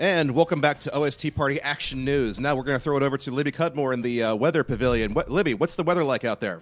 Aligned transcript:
And 0.00 0.30
welcome 0.30 0.62
back 0.62 0.80
to 0.80 0.96
OST 0.96 1.34
Party 1.34 1.60
Action 1.60 2.06
News. 2.06 2.40
Now 2.40 2.54
we're 2.54 2.62
going 2.62 2.78
to 2.78 2.82
throw 2.82 2.96
it 2.96 3.02
over 3.02 3.18
to 3.18 3.30
Libby 3.30 3.52
Cudmore 3.52 3.92
in 3.92 4.00
the 4.00 4.22
uh, 4.22 4.34
weather 4.34 4.64
pavilion. 4.64 5.12
What, 5.12 5.30
Libby, 5.30 5.52
what's 5.52 5.74
the 5.74 5.82
weather 5.82 6.04
like 6.04 6.24
out 6.24 6.40
there? 6.40 6.60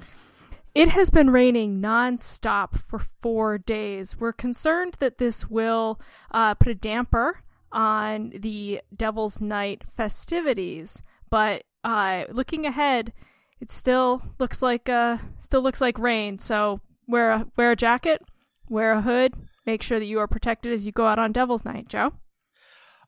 It 0.74 0.90
has 0.90 1.10
been 1.10 1.30
raining 1.30 1.80
nonstop 1.80 2.78
for 2.78 3.00
four 3.20 3.58
days. 3.58 4.16
We're 4.18 4.32
concerned 4.32 4.96
that 5.00 5.18
this 5.18 5.48
will 5.50 6.00
uh, 6.30 6.54
put 6.54 6.68
a 6.68 6.74
damper 6.74 7.42
on 7.72 8.32
the 8.34 8.80
Devil's 8.94 9.40
Night 9.40 9.82
festivities, 9.96 11.02
but 11.30 11.64
uh, 11.84 12.24
looking 12.30 12.64
ahead, 12.66 13.12
it 13.60 13.72
still 13.72 14.22
looks 14.38 14.62
like 14.62 14.88
uh, 14.88 15.18
still 15.40 15.62
looks 15.62 15.80
like 15.80 15.98
rain. 15.98 16.38
So 16.38 16.80
wear 17.06 17.30
a 17.30 17.46
wear 17.56 17.72
a 17.72 17.76
jacket, 17.76 18.22
wear 18.68 18.92
a 18.92 19.02
hood, 19.02 19.34
make 19.66 19.82
sure 19.82 19.98
that 19.98 20.06
you 20.06 20.18
are 20.18 20.28
protected 20.28 20.72
as 20.72 20.86
you 20.86 20.92
go 20.92 21.06
out 21.06 21.18
on 21.18 21.32
Devil's 21.32 21.64
Night, 21.64 21.88
Joe. 21.88 22.12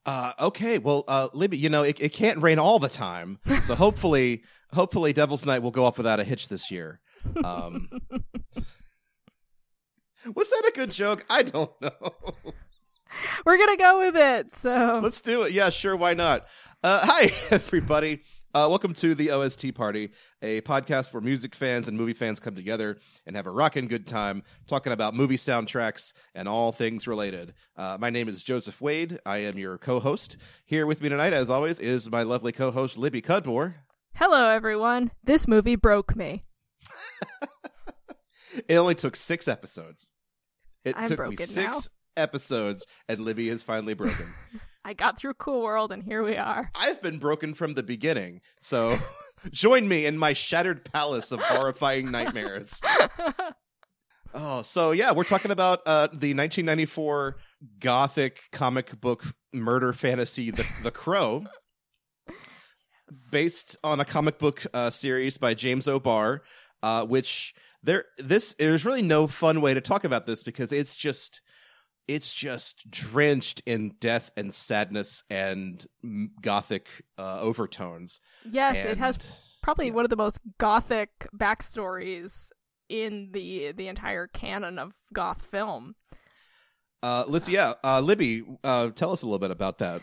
Uh, 0.07 0.33
okay, 0.41 0.79
well, 0.79 1.05
uh, 1.09 1.29
Libby, 1.35 1.59
you 1.59 1.69
know 1.69 1.83
it, 1.83 2.01
it 2.01 2.13
can't 2.13 2.41
rain 2.43 2.59
all 2.59 2.79
the 2.79 2.89
time, 2.89 3.39
so 3.63 3.75
hopefully, 3.75 4.43
hopefully, 4.73 5.13
Devil's 5.13 5.45
Night 5.45 5.63
will 5.63 5.71
go 5.71 5.85
off 5.85 5.99
without 5.99 6.19
a 6.21 6.25
hitch 6.25 6.49
this 6.49 6.71
year. 6.71 7.00
Um, 7.45 7.89
was 10.35 10.51
that 10.51 10.65
a 10.69 10.73
good 10.75 10.91
joke? 10.91 11.25
I 11.31 11.43
don't 11.43 11.71
know. 11.81 11.91
We're 13.45 13.59
gonna 13.59 13.77
go 13.77 13.99
with 14.01 14.17
it. 14.17 14.57
So 14.57 15.01
Let's 15.03 15.21
do 15.21 15.43
it. 15.43 15.53
Yeah, 15.53 15.71
sure. 15.71 15.97
Why 15.97 16.15
not? 16.15 16.47
Uh, 16.83 17.01
hi, 17.03 17.31
everybody. 17.51 18.21
Uh, 18.53 18.67
welcome 18.69 18.93
to 18.93 19.15
the 19.15 19.31
OST 19.31 19.73
Party, 19.75 20.11
a 20.43 20.61
podcast 20.63 21.13
where 21.13 21.21
music 21.21 21.55
fans 21.55 21.87
and 21.87 21.97
movie 21.97 22.13
fans 22.15 22.41
come 22.41 22.57
together 22.57 22.99
and 23.25 23.37
have 23.37 23.47
a 23.47 23.51
rockin' 23.51 23.87
good 23.87 24.09
time 24.09 24.43
talking 24.67 24.93
about 24.93 25.15
movie 25.15 25.37
soundtracks 25.37 26.13
and 26.35 26.49
all 26.49 26.73
things 26.73 27.07
related. 27.07 27.55
Uh, 27.77 27.97
my 28.01 28.11
name 28.11 28.29
is 28.29 28.43
Joseph 28.43 28.81
Wade. 28.81 29.21
I 29.25 29.39
am 29.39 29.57
your 29.57 29.79
co-host. 29.79 30.37
Here 30.67 30.85
with 30.85 31.01
me 31.01 31.09
tonight, 31.09 31.33
as 31.33 31.49
always, 31.49 31.79
is 31.79 32.11
my 32.11 32.25
lovely 32.25 32.51
co-host 32.51 32.99
Libby 32.99 33.23
Cudmore. 33.23 33.75
hello, 34.15 34.49
everyone. 34.49 35.13
This 35.23 35.47
movie 35.47 35.77
broke 35.77 36.17
me. 36.17 36.43
It 38.69 38.77
only 38.77 38.95
took 38.97 39.15
six 39.17 39.47
episodes. 39.49 40.11
It 40.85 40.95
I'm 40.99 41.09
took 41.09 41.29
me 41.29 41.37
six 41.37 41.57
now. 41.57 41.81
episodes, 42.23 42.87
and 43.09 43.21
Libby 43.21 43.49
is 43.49 43.63
finally 43.63 43.95
broken. 43.95 44.33
I 44.85 44.95
got 44.95 45.19
through 45.19 45.35
Cool 45.35 45.63
World, 45.63 45.93
and 45.93 46.03
here 46.03 46.23
we 46.25 46.37
are. 46.37 46.71
I've 46.75 47.03
been 47.03 47.19
broken 47.19 47.55
from 47.55 47.75
the 47.75 47.83
beginning, 47.83 48.41
so 48.61 48.99
join 49.53 49.87
me 49.87 50.07
in 50.07 50.17
my 50.19 50.33
shattered 50.33 50.85
palace 50.85 51.33
of 51.33 51.41
horrifying 51.41 52.11
nightmares. 52.11 52.81
Oh, 54.33 54.63
so 54.63 54.93
yeah, 54.93 55.13
we're 55.13 55.25
talking 55.25 55.51
about 55.51 55.81
uh, 55.87 56.07
the 56.09 56.35
1994 56.35 57.37
gothic 57.79 58.43
comic 58.53 59.01
book 59.01 59.25
murder 59.53 59.93
fantasy, 59.93 60.51
The, 60.51 60.65
the 60.83 60.91
Crow, 60.91 61.45
based 63.31 63.77
on 63.85 64.01
a 64.01 64.05
comic 64.05 64.39
book 64.39 64.65
uh, 64.73 64.91
series 64.91 65.37
by 65.37 65.55
James 65.55 65.89
O'Barr, 65.89 66.43
uh, 66.83 67.05
which 67.05 67.55
there 67.83 68.07
this 68.19 68.55
there's 68.59 68.85
really 68.85 69.03
no 69.03 69.27
fun 69.27 69.61
way 69.61 69.75
to 69.75 69.81
talk 69.81 70.05
about 70.05 70.27
this 70.27 70.43
because 70.43 70.73
it's 70.73 70.97
just 70.97 71.41
it's 72.09 72.35
just 72.35 72.91
drenched 72.91 73.63
in 73.67 73.95
death 74.01 74.31
and 74.37 74.53
sadness 74.53 75.23
and 75.31 75.87
gothic 76.43 76.89
uh, 77.19 77.41
overtones. 77.41 78.21
Yes, 78.51 78.77
it 78.77 78.99
has 78.99 79.37
probably 79.63 79.91
one 79.91 80.05
of 80.05 80.11
the 80.11 80.17
most 80.17 80.41
gothic 80.59 81.29
backstories 81.35 82.51
in 82.89 83.31
the 83.33 83.73
the 83.73 83.89
entire 83.89 84.27
canon 84.27 84.79
of 84.79 84.95
goth 85.13 85.43
film. 85.43 85.95
Uh, 87.03 87.25
let's 87.29 87.49
yeah, 87.49 87.75
uh, 87.83 88.01
Libby, 88.01 88.45
uh, 88.63 88.91
tell 88.91 89.13
us 89.13 89.23
a 89.23 89.27
little 89.27 89.39
bit 89.39 89.51
about 89.51 89.79
that. 89.79 90.03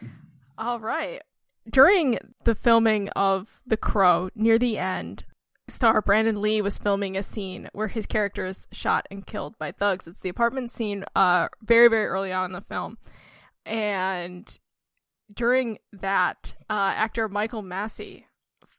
All 0.58 0.80
right. 0.80 1.22
During 1.70 2.18
the 2.46 2.56
filming 2.56 3.10
of 3.10 3.62
The 3.68 3.78
Crow, 3.78 4.30
near 4.34 4.58
the 4.58 4.78
end, 4.78 5.26
star 5.70 6.02
Brandon 6.02 6.42
Lee 6.42 6.62
was 6.62 6.78
filming 6.78 7.18
a 7.18 7.24
scene 7.24 7.70
where 7.74 7.88
his 7.90 8.06
character 8.06 8.46
is 8.46 8.68
shot 8.72 9.08
and 9.12 9.26
killed 9.26 9.58
by 9.58 9.72
thugs. 9.72 10.08
It's 10.08 10.22
the 10.22 10.30
apartment 10.30 10.72
scene 10.72 11.04
uh 11.16 11.50
very 11.62 11.88
very 11.88 12.08
early 12.08 12.32
on 12.32 12.46
in 12.46 12.54
the 12.54 12.62
film. 12.62 12.98
And 13.66 14.58
during 15.34 15.80
that, 15.92 16.56
uh 16.70 16.94
actor 16.96 17.28
Michael 17.28 17.62
Massee 17.62 18.26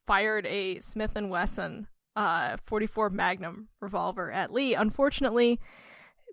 fired 0.06 0.46
a 0.46 0.80
Smith 0.80 1.12
and 1.14 1.30
Wesson 1.30 1.88
uh 2.16 2.56
44 2.64 3.10
Magnum 3.10 3.68
revolver 3.80 4.32
at 4.32 4.52
Lee. 4.52 4.74
Unfortunately, 4.74 5.60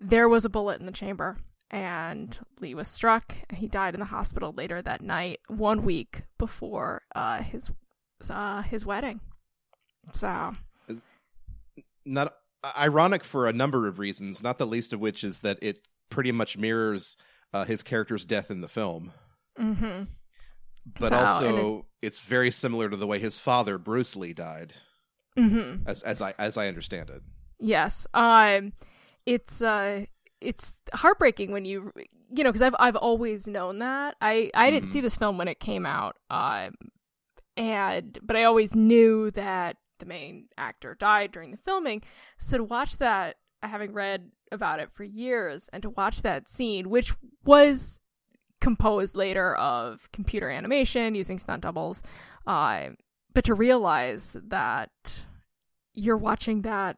there 0.00 0.28
was 0.28 0.44
a 0.44 0.50
bullet 0.50 0.80
in 0.80 0.86
the 0.86 0.92
chamber 0.92 1.38
and 1.70 2.38
Lee 2.60 2.74
was 2.74 2.88
struck 2.88 3.34
he 3.52 3.66
died 3.66 3.94
in 3.94 4.00
the 4.00 4.06
hospital 4.06 4.54
later 4.56 4.80
that 4.82 5.00
night, 5.00 5.40
one 5.48 5.82
week 5.82 6.22
before 6.38 7.02
uh, 7.14 7.42
his 7.42 7.70
uh, 8.30 8.62
his 8.62 8.86
wedding. 8.86 9.20
So 10.12 10.54
Not 12.04 12.34
ironic 12.76 13.24
for 13.24 13.46
a 13.46 13.52
number 13.52 13.86
of 13.86 13.98
reasons, 13.98 14.42
not 14.42 14.58
the 14.58 14.66
least 14.66 14.92
of 14.92 15.00
which 15.00 15.22
is 15.24 15.40
that 15.40 15.58
it 15.62 15.80
pretty 16.10 16.32
much 16.32 16.56
mirrors 16.56 17.16
uh, 17.52 17.64
his 17.64 17.82
character's 17.82 18.24
death 18.24 18.50
in 18.50 18.60
the 18.60 18.68
film. 18.68 19.12
hmm 19.56 20.04
But 20.98 21.12
also, 21.12 21.86
it's 22.02 22.20
very 22.20 22.50
similar 22.50 22.88
to 22.88 22.96
the 22.96 23.06
way 23.06 23.18
his 23.18 23.38
father, 23.38 23.78
Bruce 23.78 24.14
Lee, 24.16 24.32
died, 24.32 24.72
hmm 25.36 25.76
as 25.86 26.02
as 26.02 26.22
I 26.22 26.34
as 26.38 26.56
I 26.56 26.68
understand 26.68 27.10
it. 27.10 27.22
Yes. 27.58 28.06
Um 28.14 28.72
it's 29.24 29.60
uh 29.62 30.04
it's 30.40 30.80
heartbreaking 30.94 31.50
when 31.50 31.64
you 31.64 31.92
you 32.30 32.44
know 32.44 32.50
because 32.50 32.62
I've 32.62 32.76
I've 32.78 32.96
always 32.96 33.48
known 33.48 33.78
that. 33.80 34.14
I 34.20 34.50
I 34.54 34.70
didn't 34.70 34.88
Mhm. 34.88 34.92
see 34.92 35.00
this 35.00 35.16
film 35.16 35.38
when 35.38 35.48
it 35.48 35.58
came 35.60 35.86
out. 35.86 36.16
Um 36.30 36.76
and 37.56 38.18
but 38.22 38.36
I 38.36 38.44
always 38.44 38.74
knew 38.74 39.30
that 39.32 39.76
the 39.98 40.06
main 40.06 40.46
actor 40.58 40.94
died 40.98 41.32
during 41.32 41.50
the 41.50 41.56
filming. 41.58 42.02
So 42.38 42.58
to 42.58 42.64
watch 42.64 42.98
that 42.98 43.36
having 43.62 43.92
read 43.92 44.30
about 44.52 44.78
it 44.80 44.90
for 44.92 45.02
years 45.04 45.68
and 45.72 45.82
to 45.82 45.90
watch 45.90 46.22
that 46.22 46.48
scene 46.48 46.88
which 46.88 47.12
was 47.44 48.02
composed 48.60 49.16
later 49.16 49.56
of 49.56 50.08
computer 50.12 50.48
animation 50.50 51.14
using 51.16 51.36
stunt 51.38 51.62
doubles 51.62 52.00
uh, 52.46 52.90
but 53.34 53.44
to 53.44 53.54
realize 53.54 54.36
that 54.46 55.24
you're 55.94 56.16
watching 56.16 56.62
that 56.62 56.96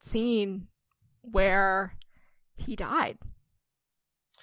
scene 0.00 0.66
where 1.22 1.94
he 2.56 2.76
died 2.76 3.16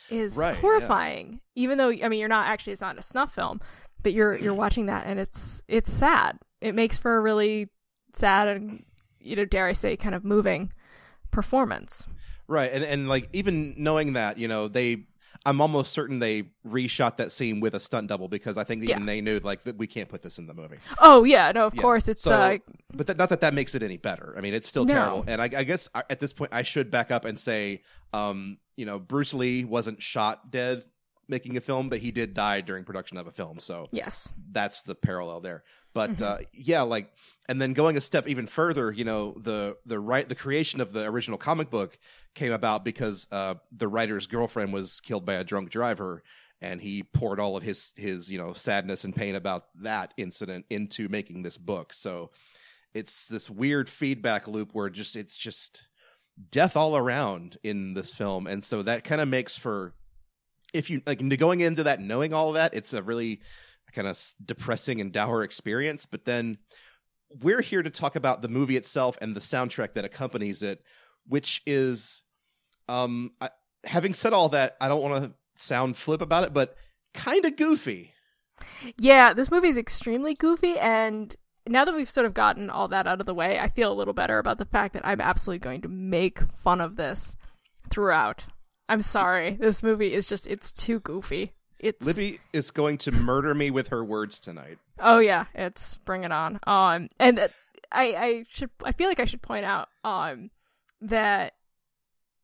is 0.09 0.35
Right, 0.35 0.55
yeah. 0.55 0.61
horrifying 0.61 1.41
even 1.55 1.77
though 1.77 1.89
i 1.89 2.09
mean 2.09 2.19
you're 2.19 2.29
not 2.29 2.47
actually 2.47 2.73
it's 2.73 2.81
not 2.81 2.97
a 2.97 3.01
snuff 3.03 3.35
film 3.35 3.59
but 4.01 4.13
you're 4.13 4.35
you're 4.37 4.53
watching 4.53 4.87
that 4.87 5.05
and 5.05 5.19
it's 5.19 5.61
it's 5.67 5.91
sad 5.91 6.39
it 6.61 6.73
makes 6.75 6.97
for 6.97 7.17
a 7.17 7.21
really 7.21 7.69
sad 8.13 8.47
and 8.47 8.83
you 9.19 9.35
know 9.35 9.45
dare 9.45 9.67
i 9.67 9.73
say 9.73 9.95
kind 9.97 10.15
of 10.15 10.23
moving 10.23 10.71
performance 11.31 12.07
Right, 12.47 12.71
and 12.71 12.83
and 12.83 13.09
like 13.09 13.27
even 13.33 13.73
knowing 13.75 14.13
that, 14.13 14.37
you 14.37 14.47
know, 14.47 14.67
they 14.67 15.07
I'm 15.47 15.61
almost 15.61 15.93
certain 15.93 16.19
they 16.19 16.43
reshot 16.63 17.17
that 17.17 17.31
scene 17.31 17.59
with 17.59 17.73
a 17.73 17.79
stunt 17.79 18.07
double 18.07 18.27
because 18.27 18.55
I 18.55 18.63
think 18.63 18.83
even 18.83 18.99
Yeah. 18.99 19.05
they 19.07 19.19
knew 19.19 19.39
like 19.39 19.63
that 19.63 19.77
we 19.77 19.87
can't 19.87 20.07
put 20.07 20.21
this 20.21 20.37
in 20.37 20.45
the 20.45 20.53
movie. 20.53 20.77
oh 20.99 21.23
yeah 21.23 21.51
no 21.51 21.65
of 21.65 21.73
Yeah. 21.73 21.81
course 21.81 22.07
it's 22.07 22.21
So- 22.21 22.35
uh 22.35 22.57
But 22.93 23.07
that, 23.07 23.17
not 23.17 23.29
that 23.29 23.41
that 23.41 23.55
makes 23.55 23.73
it 23.73 23.81
any 23.81 23.97
better. 23.97 24.35
I 24.37 24.41
mean, 24.41 24.53
it's 24.53 24.69
still 24.69 24.85
No. 24.85 24.93
terrible. 24.93 25.23
And 25.27 25.41
I, 25.41 25.45
I 25.45 25.63
guess 25.63 25.89
I, 25.95 26.03
at 26.07 26.19
this 26.19 26.33
point, 26.33 26.53
I 26.53 26.61
should 26.61 26.91
back 26.91 27.09
up 27.09 27.25
and 27.25 27.37
say, 27.39 27.81
um, 28.13 28.59
you 28.77 28.85
know, 28.85 28.99
Bruce 28.99 29.33
Lee 29.33 29.65
wasn't 29.65 30.03
shot 30.03 30.51
dead 30.51 30.83
making 31.27 31.57
a 31.57 31.61
film, 31.61 31.89
but 31.89 31.97
he 31.97 32.11
did 32.11 32.35
die 32.35 32.61
during 32.61 32.83
production 32.83 33.17
of 33.17 33.25
a 33.25 33.31
film. 33.31 33.57
So 33.59 33.87
yes 33.91 34.29
that's 34.51 34.83
the 34.83 34.93
parallel 34.93 35.41
there. 35.41 35.63
But 35.95 36.17
Mhm. 36.17 36.21
uh, 36.23 36.37
yeah, 36.51 36.81
like, 36.81 37.09
and 37.47 37.61
then 37.61 37.71
going 37.71 37.95
a 37.95 38.01
step 38.01 38.27
even 38.27 38.47
further, 38.47 38.91
you 38.91 39.05
know, 39.05 39.31
the 39.41 39.77
the 39.85 39.97
right 39.97 40.27
the 40.27 40.35
creation 40.35 40.81
of 40.81 40.91
the 40.91 41.05
original 41.05 41.37
comic 41.37 41.69
book 41.69 41.97
came 42.33 42.51
about 42.51 42.83
because 42.83 43.29
uh, 43.31 43.55
the 43.71 43.87
writer's 43.87 44.27
girlfriend 44.27 44.73
was 44.73 44.99
killed 44.99 45.25
by 45.25 45.35
a 45.35 45.45
drunk 45.45 45.69
driver, 45.69 46.21
and 46.61 46.81
he 46.81 47.01
poured 47.01 47.39
all 47.39 47.55
of 47.55 47.63
his 47.63 47.93
his 47.95 48.29
you 48.29 48.37
know 48.37 48.51
sadness 48.51 49.05
and 49.05 49.15
pain 49.15 49.35
about 49.35 49.67
that 49.83 50.13
incident 50.17 50.65
into 50.69 51.07
making 51.07 51.43
this 51.43 51.57
book. 51.57 51.93
So 51.93 52.31
it's 52.93 53.29
this 53.29 53.49
weird 53.49 53.87
feedback 53.89 54.49
loop 54.49 54.71
where 54.73 54.89
just 54.89 55.15
it's 55.15 55.37
just 55.37 55.87
death 56.51 56.75
all 56.75 56.97
around 56.97 57.57
in 57.63 57.93
this 57.93 58.13
film, 58.13 58.47
and 58.47 58.61
so 58.61 58.83
that 58.83 59.05
kind 59.05 59.21
of 59.21 59.29
makes 59.29 59.57
for 59.57 59.93
if 60.73 60.89
you 60.89 61.01
like 61.07 61.25
going 61.37 61.61
into 61.61 61.83
that 61.83 62.01
knowing 62.01 62.33
all 62.33 62.49
of 62.49 62.55
that, 62.55 62.73
it's 62.73 62.93
a 62.93 63.01
really 63.01 63.39
kind 63.95 64.07
of 64.07 64.21
depressing 64.43 65.01
and 65.01 65.11
dour 65.11 65.41
experience. 65.41 66.05
But 66.05 66.25
then 66.25 66.57
we're 67.41 67.61
here 67.61 67.81
to 67.81 67.89
talk 67.89 68.15
about 68.15 68.41
the 68.41 68.49
movie 68.49 68.77
itself 68.77 69.17
and 69.21 69.35
the 69.35 69.39
soundtrack 69.39 69.93
that 69.93 70.05
accompanies 70.05 70.61
it, 70.61 70.83
which 71.27 71.61
is, 71.65 72.21
um, 72.87 73.31
I, 73.41 73.49
having 73.83 74.13
said 74.13 74.33
all 74.33 74.49
that, 74.49 74.75
I 74.79 74.87
don't 74.87 75.01
want 75.01 75.23
to 75.23 75.33
sound 75.55 75.97
flip 75.97 76.21
about 76.21 76.43
it, 76.43 76.53
but 76.53 76.75
kind 77.13 77.45
of 77.45 77.55
goofy. 77.55 78.13
Yeah, 78.97 79.33
this 79.33 79.51
movie 79.51 79.69
is 79.69 79.77
extremely 79.77 80.33
goofy, 80.33 80.77
and 80.77 81.35
now 81.67 81.83
that 81.83 81.95
we've 81.95 82.09
sort 82.09 82.25
of 82.25 82.33
gotten 82.33 82.69
all 82.69 82.87
that 82.89 83.07
out 83.07 83.19
of 83.19 83.25
the 83.25 83.33
way, 83.33 83.59
I 83.59 83.69
feel 83.69 83.91
a 83.91 83.95
little 83.95 84.13
better 84.13 84.37
about 84.37 84.59
the 84.59 84.65
fact 84.65 84.93
that 84.93 85.05
I'm 85.05 85.19
absolutely 85.19 85.59
going 85.59 85.81
to 85.81 85.89
make 85.89 86.39
fun 86.53 86.79
of 86.79 86.95
this 86.95 87.35
throughout. 87.89 88.45
I'm 88.87 89.01
sorry. 89.01 89.57
This 89.59 89.81
movie 89.81 90.13
is 90.13 90.27
just, 90.27 90.47
it's 90.47 90.71
too 90.71 90.99
goofy. 90.99 91.53
It's 91.79 92.05
Libby 92.05 92.39
is 92.53 92.71
going 92.71 92.97
to 92.99 93.11
murder 93.11 93.53
me 93.53 93.69
with 93.71 93.89
her 93.89 94.03
words 94.03 94.39
tonight. 94.39 94.77
Oh 94.99 95.19
yeah, 95.19 95.45
it's 95.53 95.97
bring 95.97 96.23
it 96.23 96.31
on. 96.31 96.59
Um, 96.65 97.09
and 97.19 97.39
uh, 97.39 97.47
I 97.91 98.03
I 98.15 98.45
should 98.49 98.69
I 98.83 98.91
feel 98.91 99.07
like 99.07 99.19
I 99.19 99.25
should 99.25 99.41
point 99.41 99.65
out 99.65 99.89
um 100.03 100.51
that 101.01 101.53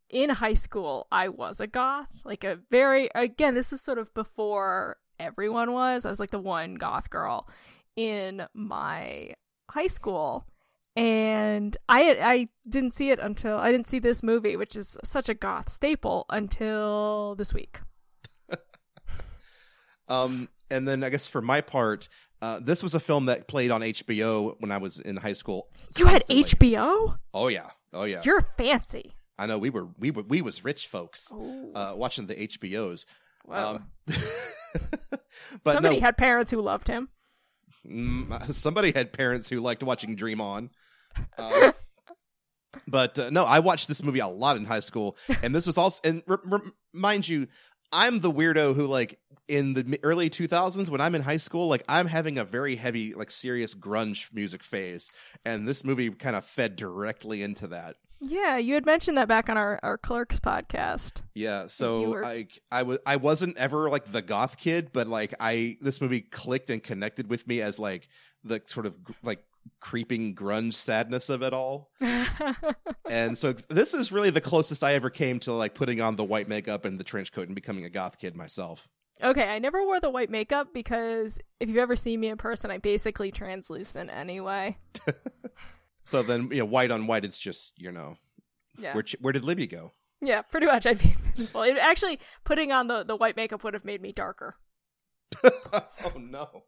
in 0.10 0.30
high 0.30 0.54
school 0.54 1.08
I 1.12 1.30
was 1.30 1.60
a 1.60 1.68
goth, 1.68 2.10
like 2.26 2.44
a 2.44 2.60
very 2.70 3.10
again 3.16 3.56
this 3.56 3.72
is 3.72 3.82
sort 3.82 3.98
of 3.98 4.14
before 4.14 4.98
everyone 5.20 5.72
was. 5.72 6.06
I 6.06 6.10
was 6.10 6.20
like 6.20 6.32
the 6.32 6.40
one 6.40 6.76
goth 6.76 7.10
girl 7.10 7.48
in 7.96 8.48
my 8.54 9.34
high 9.70 9.88
school. 9.88 10.46
And 10.96 11.78
I 11.88 12.18
I 12.22 12.50
didn't 12.68 12.94
see 12.94 13.12
it 13.12 13.20
until 13.20 13.58
I 13.58 13.72
didn't 13.72 13.88
see 13.88 14.00
this 14.00 14.22
movie, 14.22 14.58
which 14.58 14.76
is 14.76 14.98
such 15.06 15.30
a 15.30 15.34
goth 15.34 15.70
staple, 15.70 16.26
until 16.30 17.36
this 17.36 17.54
week. 17.54 17.80
Um, 20.12 20.50
and 20.70 20.88
then 20.88 21.04
I 21.04 21.10
guess 21.10 21.28
for 21.28 21.42
my 21.42 21.62
part, 21.62 22.08
uh, 22.42 22.60
this 22.62 22.84
was 22.84 22.96
a 22.96 23.00
film 23.00 23.28
that 23.28 23.48
played 23.48 23.72
on 23.72 23.82
HBO 23.82 24.56
when 24.60 24.72
I 24.72 24.78
was 24.78 25.00
in 25.00 25.18
high 25.18 25.34
school. 25.34 25.68
You 25.98 26.08
had. 26.08 26.26
HBO? 26.28 27.18
Oh 27.34 27.48
yeah, 27.48 27.70
oh 27.94 28.04
yeah. 28.04 28.22
You're 28.24 28.48
fancy. 28.58 29.14
I 29.38 29.46
know 29.46 29.58
we 29.58 29.70
were 29.70 29.88
we 29.98 30.12
were 30.12 30.24
we 30.24 30.42
was 30.42 30.64
rich 30.64 30.88
folks 30.88 31.32
uh, 31.32 31.94
watching 31.96 32.28
the 32.28 32.36
HBOs. 32.36 33.06
Wow. 33.46 33.76
Um, 33.76 33.90
but 35.64 35.74
Somebody 35.74 35.96
no, 35.96 36.02
had 36.02 36.18
parents 36.18 36.52
who 36.52 36.62
loved 36.62 36.88
him. 36.88 37.10
mm, 37.88 38.54
somebody 38.54 38.92
had 38.92 39.14
parents 39.14 39.50
who 39.50 39.60
liked 39.60 39.82
watching 39.84 40.16
Dream 40.16 40.42
On. 40.42 40.70
Uh, 41.38 41.72
but 42.88 43.18
uh, 43.18 43.30
no, 43.30 43.46
I 43.46 43.60
watched 43.60 43.88
this 43.88 44.04
movie 44.04 44.20
a 44.20 44.28
lot 44.28 44.58
in 44.58 44.66
high 44.66 44.80
school, 44.80 45.18
and 45.42 45.56
this 45.56 45.66
was 45.66 45.78
also 45.78 46.00
and 46.04 46.22
r- 46.28 46.42
r- 46.52 46.62
mind 46.94 47.28
you, 47.28 47.48
I'm 47.92 48.20
the 48.22 48.32
weirdo 48.32 48.76
who 48.76 48.88
like 48.88 49.20
in 49.48 49.74
the 49.74 50.00
early 50.04 50.30
2000s 50.30 50.90
when 50.90 51.02
I'm 51.02 51.14
in 51.16 51.22
high 51.22 51.38
school, 51.38 51.68
like 51.68 51.84
I'm 51.90 52.08
having 52.08 52.38
a 52.38 52.46
very 52.46 52.76
heavy, 52.78 53.14
like 53.14 53.32
serious 53.32 53.76
grunge 53.76 54.34
music 54.34 54.64
phase, 54.64 55.12
and 55.44 55.68
this 55.68 55.84
movie 55.84 56.10
kind 56.12 56.36
of 56.36 56.46
fed 56.46 56.76
directly 56.76 57.44
into 57.44 57.68
that. 57.68 57.98
Yeah, 58.24 58.58
you 58.58 58.76
had 58.76 58.86
mentioned 58.86 59.18
that 59.18 59.28
back 59.28 59.50
on 59.50 59.58
our, 59.58 59.80
our 59.82 59.98
Clerks 59.98 60.40
podcast. 60.40 61.22
Yeah, 61.34 61.66
so 61.68 62.10
were- 62.12 62.26
I 62.26 62.48
I 62.72 62.84
was 62.84 63.00
I 63.06 63.16
wasn't 63.16 63.58
ever 63.58 63.90
like 63.90 64.12
the 64.12 64.22
goth 64.22 64.58
kid, 64.58 64.92
but 64.94 65.08
like 65.08 65.34
I 65.40 65.78
this 65.82 66.00
movie 66.00 66.22
clicked 66.22 66.70
and 66.70 66.82
connected 66.84 67.30
with 67.30 67.48
me 67.48 67.62
as 67.62 67.80
like 67.80 68.08
the 68.44 68.62
sort 68.68 68.86
of 68.86 68.94
like 69.24 69.44
creeping 69.80 70.36
grunge 70.36 70.74
sadness 70.74 71.30
of 71.30 71.42
it 71.44 71.54
all. 71.54 71.90
And 73.10 73.38
so 73.38 73.54
this 73.68 73.94
is 73.94 74.10
really 74.12 74.30
the 74.30 74.40
closest 74.40 74.84
I 74.86 74.94
ever 74.94 75.10
came 75.10 75.40
to 75.42 75.52
like 75.52 75.76
putting 75.76 76.00
on 76.00 76.16
the 76.16 76.24
white 76.24 76.48
makeup 76.48 76.86
and 76.86 76.98
the 76.98 77.04
trench 77.04 77.34
coat 77.34 77.48
and 77.48 77.56
becoming 77.56 77.84
a 77.84 77.90
goth 77.90 78.18
kid 78.18 78.38
myself. 78.38 78.88
okay, 79.22 79.44
I 79.50 79.60
never 79.60 79.84
wore 79.84 80.00
the 80.00 80.10
white 80.10 80.30
makeup 80.30 80.70
because 80.74 81.38
if 81.60 81.68
you've 81.68 81.78
ever 81.78 81.98
seen 81.98 82.22
me 82.22 82.30
in 82.30 82.38
person, 82.38 82.72
I'm 82.72 82.80
basically 82.80 83.30
translucent 83.32 84.10
anyway. 84.12 84.78
So 86.04 86.24
then 86.24 86.50
you 86.52 86.58
know 86.60 86.66
white 86.66 86.90
on 86.90 87.06
white 87.06 87.24
it's 87.26 87.38
just, 87.38 87.74
you 87.78 87.92
know, 87.92 88.16
Yeah. 88.80 88.96
where 88.96 89.04
where 89.20 89.34
did 89.34 89.44
Libby 89.44 89.68
go? 89.68 89.92
Yeah, 90.22 90.42
pretty 90.42 90.66
much 90.66 90.86
I'd 90.88 91.00
be 91.00 91.16
actually, 91.80 92.20
putting 92.44 92.72
on 92.72 92.88
the, 92.88 93.04
the 93.04 93.16
white 93.16 93.36
makeup 93.36 93.64
would 93.64 93.74
have 93.76 93.86
made 93.86 94.02
me 94.02 94.12
darker. 94.12 94.56
oh 95.44 96.14
no. 96.18 96.64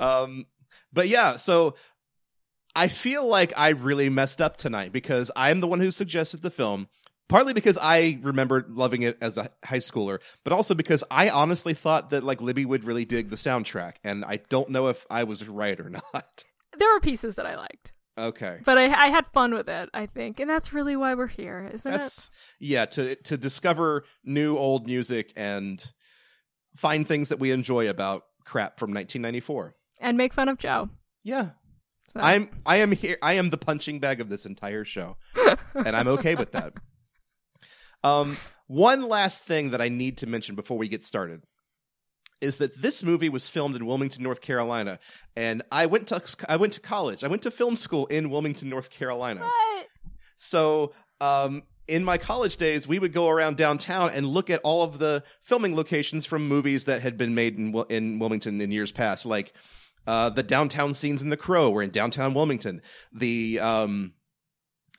Um 0.00 0.46
but 0.92 1.08
yeah, 1.08 1.36
so 1.36 1.74
I 2.74 2.88
feel 2.88 3.26
like 3.26 3.52
I 3.56 3.70
really 3.70 4.08
messed 4.08 4.40
up 4.40 4.56
tonight 4.56 4.92
because 4.92 5.30
I'm 5.36 5.60
the 5.60 5.66
one 5.66 5.80
who 5.80 5.90
suggested 5.90 6.42
the 6.42 6.50
film. 6.50 6.88
Partly 7.28 7.52
because 7.52 7.76
I 7.78 8.18
remember 8.22 8.64
loving 8.70 9.02
it 9.02 9.18
as 9.20 9.36
a 9.36 9.50
high 9.62 9.80
schooler, 9.80 10.18
but 10.44 10.54
also 10.54 10.74
because 10.74 11.04
I 11.10 11.28
honestly 11.28 11.74
thought 11.74 12.08
that 12.08 12.24
like 12.24 12.40
Libby 12.40 12.64
would 12.64 12.84
really 12.84 13.04
dig 13.04 13.28
the 13.28 13.36
soundtrack, 13.36 13.96
and 14.02 14.24
I 14.24 14.38
don't 14.48 14.70
know 14.70 14.88
if 14.88 15.04
I 15.10 15.24
was 15.24 15.46
right 15.46 15.78
or 15.78 15.90
not. 16.14 16.44
There 16.78 16.90
were 16.90 17.00
pieces 17.00 17.34
that 17.34 17.44
I 17.44 17.56
liked, 17.56 17.92
Okay, 18.16 18.60
but 18.64 18.78
I, 18.78 18.84
I 18.84 19.08
had 19.08 19.26
fun 19.26 19.52
with 19.52 19.68
it, 19.68 19.90
I 19.92 20.06
think. 20.06 20.40
And 20.40 20.48
that's 20.48 20.72
really 20.72 20.96
why 20.96 21.14
we're 21.14 21.26
here, 21.26 21.70
isn't 21.74 21.92
it? 21.92 22.30
yeah 22.60 22.86
to 22.86 23.14
to 23.16 23.36
discover 23.36 24.04
new 24.24 24.56
old 24.56 24.86
music 24.86 25.30
and 25.36 25.84
find 26.76 27.06
things 27.06 27.28
that 27.28 27.38
we 27.38 27.50
enjoy 27.50 27.90
about 27.90 28.22
crap 28.46 28.78
from 28.78 28.88
1994. 28.94 29.74
And 30.00 30.16
make 30.16 30.32
fun 30.32 30.48
of 30.48 30.58
Joe. 30.58 30.90
Yeah, 31.24 31.50
So. 32.08 32.20
I'm 32.20 32.48
I 32.64 32.76
am 32.76 32.92
here 32.92 33.18
I 33.22 33.34
am 33.34 33.50
the 33.50 33.58
punching 33.58 34.00
bag 34.00 34.20
of 34.20 34.28
this 34.28 34.46
entire 34.46 34.84
show. 34.84 35.16
and 35.74 35.96
I'm 35.96 36.08
okay 36.08 36.34
with 36.34 36.52
that. 36.52 36.72
Um 38.02 38.36
one 38.66 39.08
last 39.08 39.44
thing 39.44 39.70
that 39.70 39.80
I 39.80 39.88
need 39.88 40.18
to 40.18 40.26
mention 40.26 40.54
before 40.54 40.78
we 40.78 40.88
get 40.88 41.04
started 41.04 41.42
is 42.40 42.58
that 42.58 42.80
this 42.80 43.02
movie 43.02 43.28
was 43.28 43.48
filmed 43.48 43.76
in 43.76 43.86
Wilmington, 43.86 44.22
North 44.22 44.40
Carolina, 44.40 44.98
and 45.36 45.62
I 45.72 45.86
went 45.86 46.06
to 46.08 46.22
I 46.48 46.56
went 46.56 46.72
to 46.74 46.80
college. 46.80 47.24
I 47.24 47.28
went 47.28 47.42
to 47.42 47.50
film 47.50 47.76
school 47.76 48.06
in 48.06 48.30
Wilmington, 48.30 48.68
North 48.68 48.90
Carolina. 48.90 49.40
What? 49.40 49.86
So, 50.36 50.92
um, 51.20 51.64
in 51.88 52.04
my 52.04 52.18
college 52.18 52.58
days, 52.58 52.86
we 52.86 52.98
would 52.98 53.12
go 53.12 53.28
around 53.28 53.56
downtown 53.56 54.10
and 54.10 54.26
look 54.26 54.50
at 54.50 54.60
all 54.62 54.82
of 54.82 54.98
the 54.98 55.24
filming 55.42 55.74
locations 55.74 56.26
from 56.26 56.46
movies 56.46 56.84
that 56.84 57.02
had 57.02 57.16
been 57.16 57.34
made 57.34 57.56
in 57.56 57.74
in 57.88 58.18
Wilmington 58.18 58.60
in 58.60 58.70
years 58.70 58.92
past, 58.92 59.26
like 59.26 59.52
uh, 60.08 60.30
the 60.30 60.42
downtown 60.42 60.94
scenes 60.94 61.22
in 61.22 61.28
The 61.28 61.36
Crow 61.36 61.68
were 61.68 61.82
in 61.82 61.90
downtown 61.90 62.32
Wilmington. 62.32 62.80
The 63.12 63.60
um, 63.60 64.14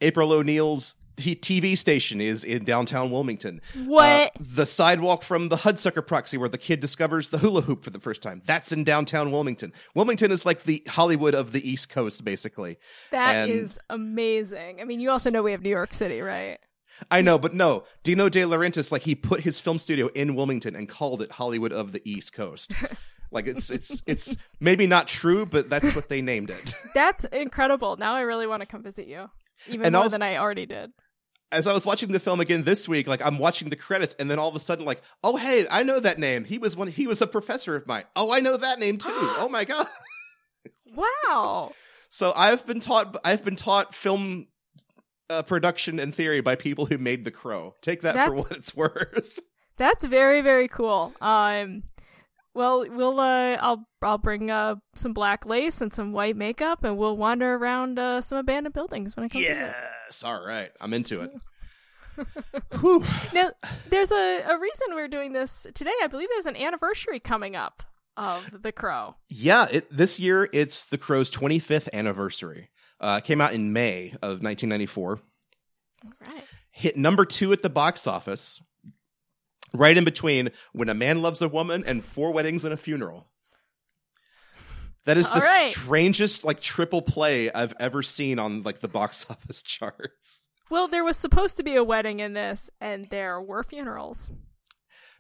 April 0.02 0.32
O'Neil's 0.32 0.94
TV 1.18 1.76
station 1.76 2.22
is 2.22 2.44
in 2.44 2.64
downtown 2.64 3.10
Wilmington. 3.10 3.60
What? 3.86 4.06
Uh, 4.06 4.30
the 4.40 4.68
sidewalk 4.68 5.24
from 5.24 5.50
the 5.50 5.56
Hudsucker 5.56 6.06
Proxy, 6.06 6.38
where 6.38 6.48
the 6.48 6.60
kid 6.60 6.80
discovers 6.80 7.30
the 7.30 7.40
hula 7.40 7.62
hoop 7.62 7.84
for 7.84 7.90
the 7.90 8.00
first 8.00 8.22
time, 8.22 8.44
that's 8.46 8.72
in 8.72 8.84
downtown 8.84 9.32
Wilmington. 9.32 9.74
Wilmington 9.96 10.32
is 10.32 10.46
like 10.46 10.62
the 10.62 10.84
Hollywood 10.88 11.34
of 11.34 11.54
the 11.54 11.68
East 11.68 11.90
Coast, 11.90 12.24
basically. 12.24 12.78
That 13.10 13.34
and- 13.34 13.52
is 13.52 13.80
amazing. 13.90 14.80
I 14.80 14.84
mean, 14.84 15.00
you 15.00 15.10
also 15.10 15.32
know 15.32 15.42
we 15.42 15.54
have 15.54 15.64
New 15.64 15.70
York 15.70 15.92
City, 15.92 16.22
right? 16.22 16.60
I 17.10 17.22
know, 17.22 17.40
but 17.40 17.56
no. 17.56 17.84
Dino 18.04 18.30
De 18.30 18.42
Laurentiis, 18.42 18.92
like 18.92 19.04
he 19.04 19.16
put 19.16 19.42
his 19.42 19.60
film 19.60 19.80
studio 19.80 20.08
in 20.14 20.36
Wilmington 20.36 20.76
and 20.76 20.88
called 20.88 21.24
it 21.24 21.32
Hollywood 21.32 21.74
of 21.74 21.94
the 21.94 22.02
East 22.08 22.32
Coast. 22.32 22.72
like 23.32 23.48
it's 23.48 23.70
it's 23.70 24.02
it's 24.06 24.36
maybe 24.60 24.88
not 24.88 25.08
true, 25.08 25.46
but 25.46 25.70
that's 25.70 25.96
what 25.96 26.10
they 26.10 26.22
named 26.22 26.50
it. 26.50 26.74
That's 26.94 27.24
incredible. 27.26 27.96
Now 27.98 28.16
I 28.16 28.22
really 28.22 28.48
want 28.48 28.62
to 28.62 28.66
come 28.66 28.84
visit 28.84 29.08
you, 29.08 29.30
even 29.68 29.86
And 29.88 29.94
more 29.94 30.04
also- 30.04 30.14
than 30.14 30.22
I 30.24 30.38
already 30.38 30.66
did. 30.66 30.92
As 31.52 31.66
I 31.66 31.74
was 31.74 31.84
watching 31.84 32.12
the 32.12 32.20
film 32.20 32.40
again 32.40 32.62
this 32.62 32.88
week, 32.88 33.08
like 33.08 33.26
I'm 33.26 33.40
watching 33.40 33.70
the 33.72 33.76
credits, 33.76 34.16
and 34.20 34.30
then 34.30 34.38
all 34.38 34.50
of 34.50 34.56
a 34.56 34.60
sudden, 34.60 34.86
like, 34.86 35.02
oh 35.24 35.36
hey, 35.36 35.66
I 35.72 35.82
know 35.82 36.00
that 36.00 36.20
name. 36.20 36.44
He 36.46 36.60
was 36.60 36.78
one. 36.78 36.88
He 36.90 37.08
was 37.08 37.22
a 37.24 37.28
professor 37.28 37.76
of 37.76 37.88
mine. 37.88 38.04
Oh, 38.16 38.32
I 38.32 38.40
know 38.40 38.56
that 38.58 38.78
name 38.80 38.98
too. 39.00 39.10
oh 39.12 39.50
my 39.50 39.66
god. 39.66 39.88
Wow. 40.96 41.72
So 42.10 42.34
I've 42.36 42.66
been 42.66 42.80
taught. 42.80 43.16
I've 43.24 43.44
been 43.44 43.56
taught 43.56 43.94
film. 43.96 44.48
Uh, 45.32 45.44
production 45.44 46.00
and 46.00 46.16
theory 46.16 46.42
by 46.42 46.56
people 46.56 46.88
who 46.88 46.98
made 46.98 47.24
The 47.24 47.30
Crow. 47.30 47.76
Take 47.84 48.02
that 48.02 48.26
for 48.26 48.34
what 48.34 48.52
it's 48.52 48.76
worth. 48.76 49.38
That's 49.78 50.04
very 50.04 50.42
very 50.42 50.68
cool. 50.68 51.14
Um 51.22 51.84
well, 52.54 52.86
we'll 52.90 53.20
uh 53.20 53.58
I'll 53.60 53.88
I'll 54.02 54.18
bring 54.18 54.50
uh 54.52 54.76
some 54.96 55.14
black 55.14 55.46
lace 55.46 55.82
and 55.82 55.94
some 55.94 56.12
white 56.12 56.36
makeup 56.36 56.84
and 56.84 56.98
we'll 56.98 57.18
wander 57.18 57.56
around 57.56 58.00
uh 58.00 58.22
some 58.22 58.38
abandoned 58.38 58.74
buildings 58.74 59.16
when 59.16 59.26
I 59.26 59.30
come 59.30 59.42
yes. 59.42 60.24
All 60.24 60.44
right. 60.46 60.72
I'm 60.82 60.94
into 60.94 61.22
it. 61.22 61.32
Now, 63.34 63.52
there's 63.90 64.12
a, 64.12 64.42
a 64.46 64.60
reason 64.60 64.88
we're 64.94 65.08
doing 65.08 65.32
this 65.32 65.66
today. 65.74 65.94
I 66.04 66.08
believe 66.08 66.28
there's 66.30 66.46
an 66.48 66.58
anniversary 66.58 67.20
coming 67.20 67.56
up 67.56 67.84
of 68.18 68.62
The 68.62 68.72
Crow. 68.74 69.16
Yeah, 69.30 69.68
it, 69.72 69.96
this 69.96 70.20
year 70.20 70.50
it's 70.52 70.86
The 70.86 70.98
Crow's 70.98 71.32
25th 71.32 71.88
anniversary. 71.94 72.70
Uh, 73.00 73.22
came 73.22 73.40
out 73.40 73.54
in 73.54 73.72
May 73.72 74.10
of 74.22 74.44
1994. 74.44 75.20
All 76.04 76.12
right. 76.28 76.44
Hit 76.72 76.98
number 76.98 77.26
two 77.26 77.54
at 77.54 77.62
the 77.62 77.70
box 77.70 78.08
office, 78.08 78.62
right 79.74 79.98
in 79.98 80.04
between 80.04 80.50
When 80.74 80.90
a 80.90 80.94
Man 80.94 81.22
Loves 81.22 81.42
a 81.42 81.48
Woman 81.48 81.84
and 81.86 82.04
Four 82.04 82.32
Weddings 82.32 82.64
and 82.64 82.74
a 82.74 82.78
Funeral. 82.78 83.28
That 85.06 85.18
is 85.18 85.30
the 85.30 85.40
right. 85.40 85.72
strangest 85.72 86.44
like 86.44 86.62
triple 86.62 87.02
play 87.02 87.52
I've 87.52 87.74
ever 87.80 88.04
seen 88.04 88.38
on 88.38 88.64
like 88.64 88.80
the 88.82 88.88
box 88.88 89.26
office 89.30 89.64
charts. 89.64 90.44
Well, 90.70 90.88
there 90.88 91.04
was 91.04 91.18
supposed 91.18 91.58
to 91.58 91.64
be 91.64 91.76
a 91.76 91.84
wedding 91.84 92.20
in 92.20 92.34
this, 92.34 92.70
and 92.80 93.08
there 93.10 93.42
were 93.42 93.64
funerals. 93.64 94.30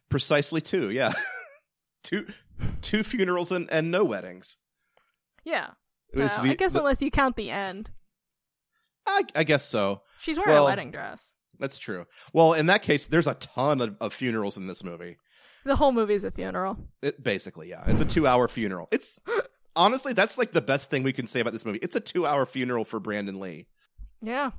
Precisely 0.09 0.61
two, 0.61 0.91
yeah. 0.91 1.13
two 2.03 2.27
two 2.81 3.03
funerals 3.03 3.51
and, 3.51 3.71
and 3.71 3.89
no 3.89 4.03
weddings. 4.03 4.57
Yeah. 5.43 5.69
So, 6.13 6.19
the- 6.19 6.31
I 6.51 6.53
guess 6.55 6.73
the- 6.73 6.79
unless 6.79 7.01
you 7.01 7.09
count 7.09 7.35
the 7.35 7.49
end. 7.49 7.89
I, 9.07 9.23
I 9.35 9.43
guess 9.43 9.65
so. 9.65 10.01
She's 10.19 10.37
wearing 10.37 10.53
Well- 10.53 10.65
a 10.67 10.69
wedding 10.69 10.91
dress. 10.91 11.33
That's 11.59 11.77
true. 11.77 12.05
Well, 12.33 12.53
in 12.53 12.67
that 12.67 12.81
case, 12.81 13.07
there's 13.07 13.27
a 13.27 13.33
ton 13.35 13.81
of, 13.81 13.95
of 13.99 14.13
funerals 14.13 14.57
in 14.57 14.67
this 14.67 14.83
movie. 14.83 15.17
The 15.65 15.75
whole 15.75 15.91
movie's 15.91 16.23
a 16.23 16.31
funeral. 16.31 16.77
It, 17.01 17.23
basically, 17.23 17.69
yeah. 17.69 17.83
It's 17.87 18.01
a 18.01 18.05
two 18.05 18.25
hour 18.25 18.47
funeral. 18.47 18.87
It's 18.91 19.19
honestly, 19.75 20.13
that's 20.13 20.37
like 20.37 20.51
the 20.51 20.61
best 20.61 20.89
thing 20.89 21.03
we 21.03 21.13
can 21.13 21.27
say 21.27 21.39
about 21.41 21.53
this 21.53 21.65
movie. 21.65 21.79
It's 21.81 21.95
a 21.95 21.99
two 21.99 22.25
hour 22.25 22.45
funeral 22.45 22.85
for 22.85 22.99
Brandon 22.99 23.39
Lee. 23.39 23.67
Yeah. 24.21 24.51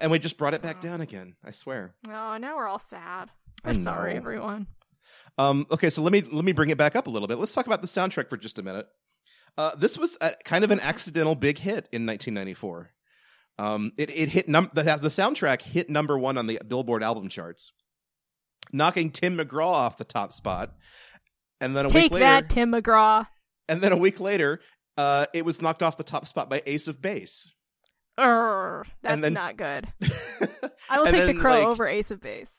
And 0.00 0.10
we 0.10 0.18
just 0.18 0.38
brought 0.38 0.54
it 0.54 0.62
back 0.62 0.80
down 0.80 1.00
again. 1.00 1.34
I 1.44 1.50
swear. 1.50 1.94
Oh, 2.06 2.36
now 2.36 2.56
we're 2.56 2.68
all 2.68 2.78
sad. 2.78 3.30
I 3.64 3.68
We're 3.68 3.74
sorry, 3.74 4.14
everyone. 4.14 4.66
Um, 5.38 5.66
okay, 5.70 5.90
so 5.90 6.02
let 6.02 6.12
me 6.12 6.20
let 6.20 6.44
me 6.44 6.52
bring 6.52 6.70
it 6.70 6.78
back 6.78 6.94
up 6.94 7.06
a 7.06 7.10
little 7.10 7.28
bit. 7.28 7.38
Let's 7.38 7.52
talk 7.52 7.66
about 7.66 7.80
the 7.80 7.88
soundtrack 7.88 8.28
for 8.28 8.36
just 8.36 8.58
a 8.58 8.62
minute. 8.62 8.86
Uh, 9.56 9.74
this 9.76 9.98
was 9.98 10.16
a, 10.20 10.32
kind 10.44 10.64
of 10.64 10.70
an 10.70 10.80
accidental 10.80 11.34
big 11.34 11.58
hit 11.58 11.88
in 11.92 12.06
1994. 12.06 12.90
Um, 13.58 13.92
it 13.96 14.10
it 14.10 14.28
hit 14.30 14.48
num 14.48 14.70
the, 14.72 14.82
the 14.82 15.08
soundtrack 15.08 15.62
hit 15.62 15.90
number 15.90 16.18
one 16.18 16.38
on 16.38 16.46
the 16.46 16.60
Billboard 16.66 17.02
album 17.02 17.28
charts, 17.28 17.72
knocking 18.72 19.10
Tim 19.10 19.36
McGraw 19.36 19.72
off 19.72 19.98
the 19.98 20.04
top 20.04 20.32
spot. 20.32 20.74
And 21.60 21.76
then 21.76 21.86
a 21.86 21.88
Take 21.90 22.04
week 22.04 22.12
later, 22.12 22.24
that, 22.24 22.50
Tim 22.50 22.72
McGraw. 22.72 23.26
and 23.68 23.80
then 23.80 23.92
a 23.92 23.96
week 23.96 24.18
later, 24.18 24.60
uh, 24.96 25.26
it 25.32 25.44
was 25.44 25.62
knocked 25.62 25.82
off 25.82 25.96
the 25.96 26.02
top 26.02 26.26
spot 26.26 26.50
by 26.50 26.62
Ace 26.66 26.88
of 26.88 27.00
Base. 27.00 27.48
Urgh, 28.18 28.84
that's 29.02 29.20
then- 29.20 29.32
not 29.32 29.56
good. 29.56 29.86
I 30.90 30.98
will 30.98 31.06
take 31.06 31.34
the 31.34 31.40
crow 31.40 31.58
like, 31.60 31.66
over 31.66 31.86
Ace 31.86 32.10
of 32.10 32.20
Base. 32.20 32.50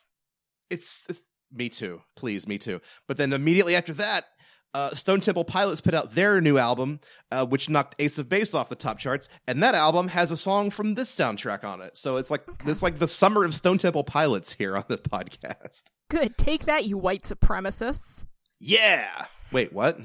It's, 0.69 1.03
it's 1.09 1.21
me 1.51 1.69
too. 1.69 2.01
Please, 2.15 2.47
me 2.47 2.57
too. 2.57 2.79
But 3.07 3.17
then 3.17 3.33
immediately 3.33 3.75
after 3.75 3.93
that, 3.95 4.25
uh, 4.73 4.95
Stone 4.95 5.21
Temple 5.21 5.43
Pilots 5.45 5.81
put 5.81 5.93
out 5.93 6.15
their 6.15 6.41
new 6.41 6.57
album, 6.57 6.99
uh, 7.31 7.45
which 7.45 7.69
knocked 7.69 7.95
Ace 7.99 8.17
of 8.17 8.27
Base 8.29 8.53
off 8.53 8.69
the 8.69 8.75
top 8.75 8.99
charts, 8.99 9.29
and 9.47 9.61
that 9.63 9.75
album 9.75 10.07
has 10.09 10.31
a 10.31 10.37
song 10.37 10.69
from 10.69 10.95
this 10.95 11.13
soundtrack 11.13 11.63
on 11.63 11.81
it. 11.81 11.95
So 11.97 12.17
it's 12.17 12.31
like 12.31 12.47
Okay. 12.49 12.71
it's 12.71 12.81
like 12.83 12.99
the 12.99 13.07
summer 13.07 13.43
of 13.45 13.53
Stone 13.53 13.77
Temple 13.79 14.03
Pilots 14.03 14.53
here 14.53 14.75
on 14.75 14.83
the 14.87 14.97
podcast. 14.99 15.83
Good. 16.09 16.37
Take 16.37 16.65
that, 16.65 16.85
you 16.85 16.97
white 16.97 17.23
supremacists. 17.23 18.25
Yeah. 18.59 19.25
Wait, 19.51 19.73
what? 19.73 19.99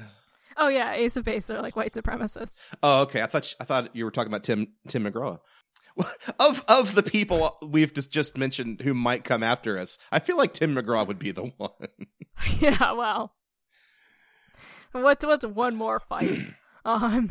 Oh 0.57 0.67
yeah, 0.67 0.93
Ace 0.93 1.15
of 1.15 1.23
Base 1.25 1.49
are 1.49 1.61
like 1.61 1.75
white 1.75 1.93
supremacists. 1.93 2.51
Oh, 2.83 3.01
okay. 3.03 3.21
I 3.21 3.25
thought 3.27 3.53
I 3.59 3.63
thought 3.63 3.95
you 3.95 4.03
were 4.05 4.11
talking 4.11 4.31
about 4.31 4.43
Tim 4.43 4.67
Tim 4.87 5.03
McGraw. 5.05 5.39
Of 6.39 6.63
of 6.69 6.95
the 6.95 7.03
people 7.03 7.57
we've 7.61 7.93
just 7.93 8.11
just 8.11 8.37
mentioned 8.37 8.81
who 8.81 8.93
might 8.93 9.23
come 9.25 9.43
after 9.43 9.77
us, 9.77 9.97
I 10.11 10.19
feel 10.19 10.37
like 10.37 10.53
Tim 10.53 10.75
McGraw 10.75 11.05
would 11.05 11.19
be 11.19 11.31
the 11.31 11.43
one. 11.57 11.71
yeah, 12.59 12.93
well. 12.93 13.33
What's 15.03 15.25
what's 15.25 15.45
one 15.45 15.75
more 15.75 15.99
fight? 15.99 16.39
um 16.85 17.29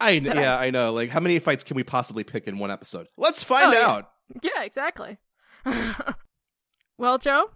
I 0.00 0.10
yeah, 0.10 0.58
I 0.58 0.70
know. 0.70 0.92
Like, 0.92 1.10
how 1.10 1.20
many 1.20 1.38
fights 1.38 1.62
can 1.64 1.76
we 1.76 1.84
possibly 1.84 2.24
pick 2.24 2.46
in 2.48 2.58
one 2.58 2.70
episode? 2.70 3.06
Let's 3.16 3.42
find 3.44 3.74
Oh, 3.74 3.80
out. 3.82 4.10
Yeah, 4.42 4.62
exactly. 4.62 5.18
well, 6.98 7.18
Joe, 7.18 7.50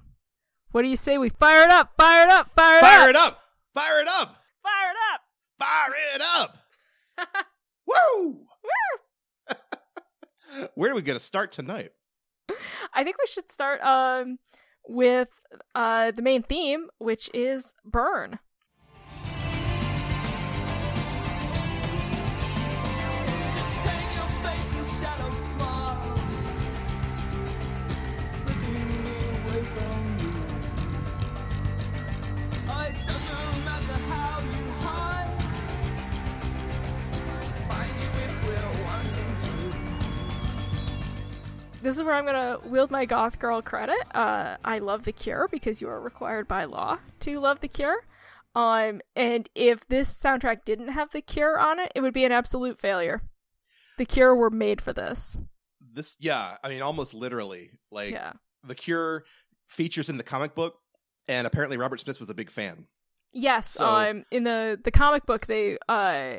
what 0.73 0.83
do 0.83 0.89
you 0.89 0.97
say 0.97 1.19
we 1.19 1.31
fire 1.31 1.65
it 1.65 1.71
up, 1.71 1.93
fire 1.99 2.25
it 2.25 2.31
up, 2.31 2.51
fire 2.55 2.79
it 2.79 2.81
Fire 2.81 3.03
up, 3.03 3.09
it 3.11 3.17
up! 3.17 3.41
Fire 3.75 4.01
it 4.01 4.09
up! 4.09 4.37
fire 4.63 4.91
it 4.91 4.97
up? 5.15 5.21
Fire 5.59 5.95
it 6.15 6.23
up! 6.37 6.59
Woo! 7.87 8.45
Where 10.75 10.91
are 10.91 10.95
we 10.95 11.03
going 11.03 11.19
to 11.19 11.25
start 11.25 11.53
tonight? 11.53 11.93
I 12.95 13.05
think 13.05 13.17
we 13.19 13.27
should 13.27 13.51
start 13.53 13.81
um 13.83 14.39
with 14.87 15.29
uh 15.75 16.11
the 16.13 16.23
main 16.23 16.43
theme, 16.43 16.89
which 16.99 17.29
is 17.35 17.75
burn. 17.85 18.39
This 41.81 41.97
is 41.97 42.03
where 42.03 42.15
I'm 42.15 42.27
gonna 42.27 42.59
wield 42.65 42.91
my 42.91 43.05
goth 43.05 43.39
girl 43.39 43.63
credit. 43.63 43.99
Uh, 44.15 44.57
I 44.65 44.79
love 44.81 45.05
The 45.05 45.13
Cure 45.13 45.49
because 45.51 45.81
you 45.81 45.89
are 45.89 46.01
required 46.01 46.49
by 46.49 46.65
law 46.65 46.99
to 47.21 47.39
love 47.39 47.61
The 47.61 47.69
Cure. 47.69 48.05
Um, 48.55 49.01
and 49.15 49.49
if 49.55 49.87
this 49.89 50.13
soundtrack 50.17 50.65
didn't 50.65 50.89
have 50.89 51.11
The 51.13 51.21
Cure 51.21 51.59
on 51.59 51.79
it, 51.79 51.93
it 51.95 52.01
would 52.01 52.15
be 52.15 52.25
an 52.25 52.33
absolute 52.33 52.81
failure. 52.81 53.23
The 53.97 54.05
Cure 54.05 54.35
were 54.35 54.51
made 54.51 54.81
for 54.81 54.93
this. 54.93 55.37
This, 55.95 56.17
yeah, 56.19 56.57
I 56.65 56.69
mean, 56.69 56.83
almost 56.83 57.15
literally. 57.15 57.71
Like, 57.93 58.11
yeah. 58.13 58.33
The 58.67 58.75
Cure 58.75 59.25
features 59.69 60.09
in 60.09 60.17
the 60.17 60.25
comic 60.25 60.57
book, 60.57 60.79
and 61.29 61.47
apparently 61.47 61.77
Robert 61.77 62.01
Smith 62.01 62.19
was 62.19 62.29
a 62.29 62.35
big 62.35 62.51
fan. 62.51 62.87
Yes. 63.33 63.71
So- 63.71 63.87
um, 63.87 64.25
in 64.33 64.43
the 64.43 64.81
the 64.83 64.91
comic 64.91 65.27
book, 65.27 65.47
they 65.47 65.79
uh, 65.89 66.39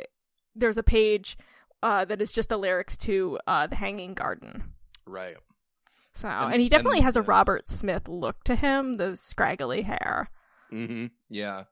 there's 0.56 0.78
a 0.78 0.84
page 0.84 1.38
uh 1.82 2.04
that 2.04 2.22
is 2.22 2.34
just 2.34 2.50
the 2.50 2.58
lyrics 2.58 2.98
to 2.98 3.40
uh 3.48 3.68
the 3.68 3.76
Hanging 3.76 4.14
Garden. 4.14 4.74
Right. 5.10 5.36
So, 6.14 6.28
And- 6.28 6.54
and, 6.54 6.62
he 6.62 6.70
definitely 6.70 7.00
and, 7.00 7.06
has 7.06 7.16
a 7.16 7.22
Robert 7.22 7.68
Smith 7.68 8.08
look 8.08 8.44
to 8.46 8.56
him, 8.56 8.98
the 8.98 9.16
scraggly 9.16 9.84
hair. 9.84 10.30
Mm-hmm. 10.72 11.08
Yeah. 11.30 11.64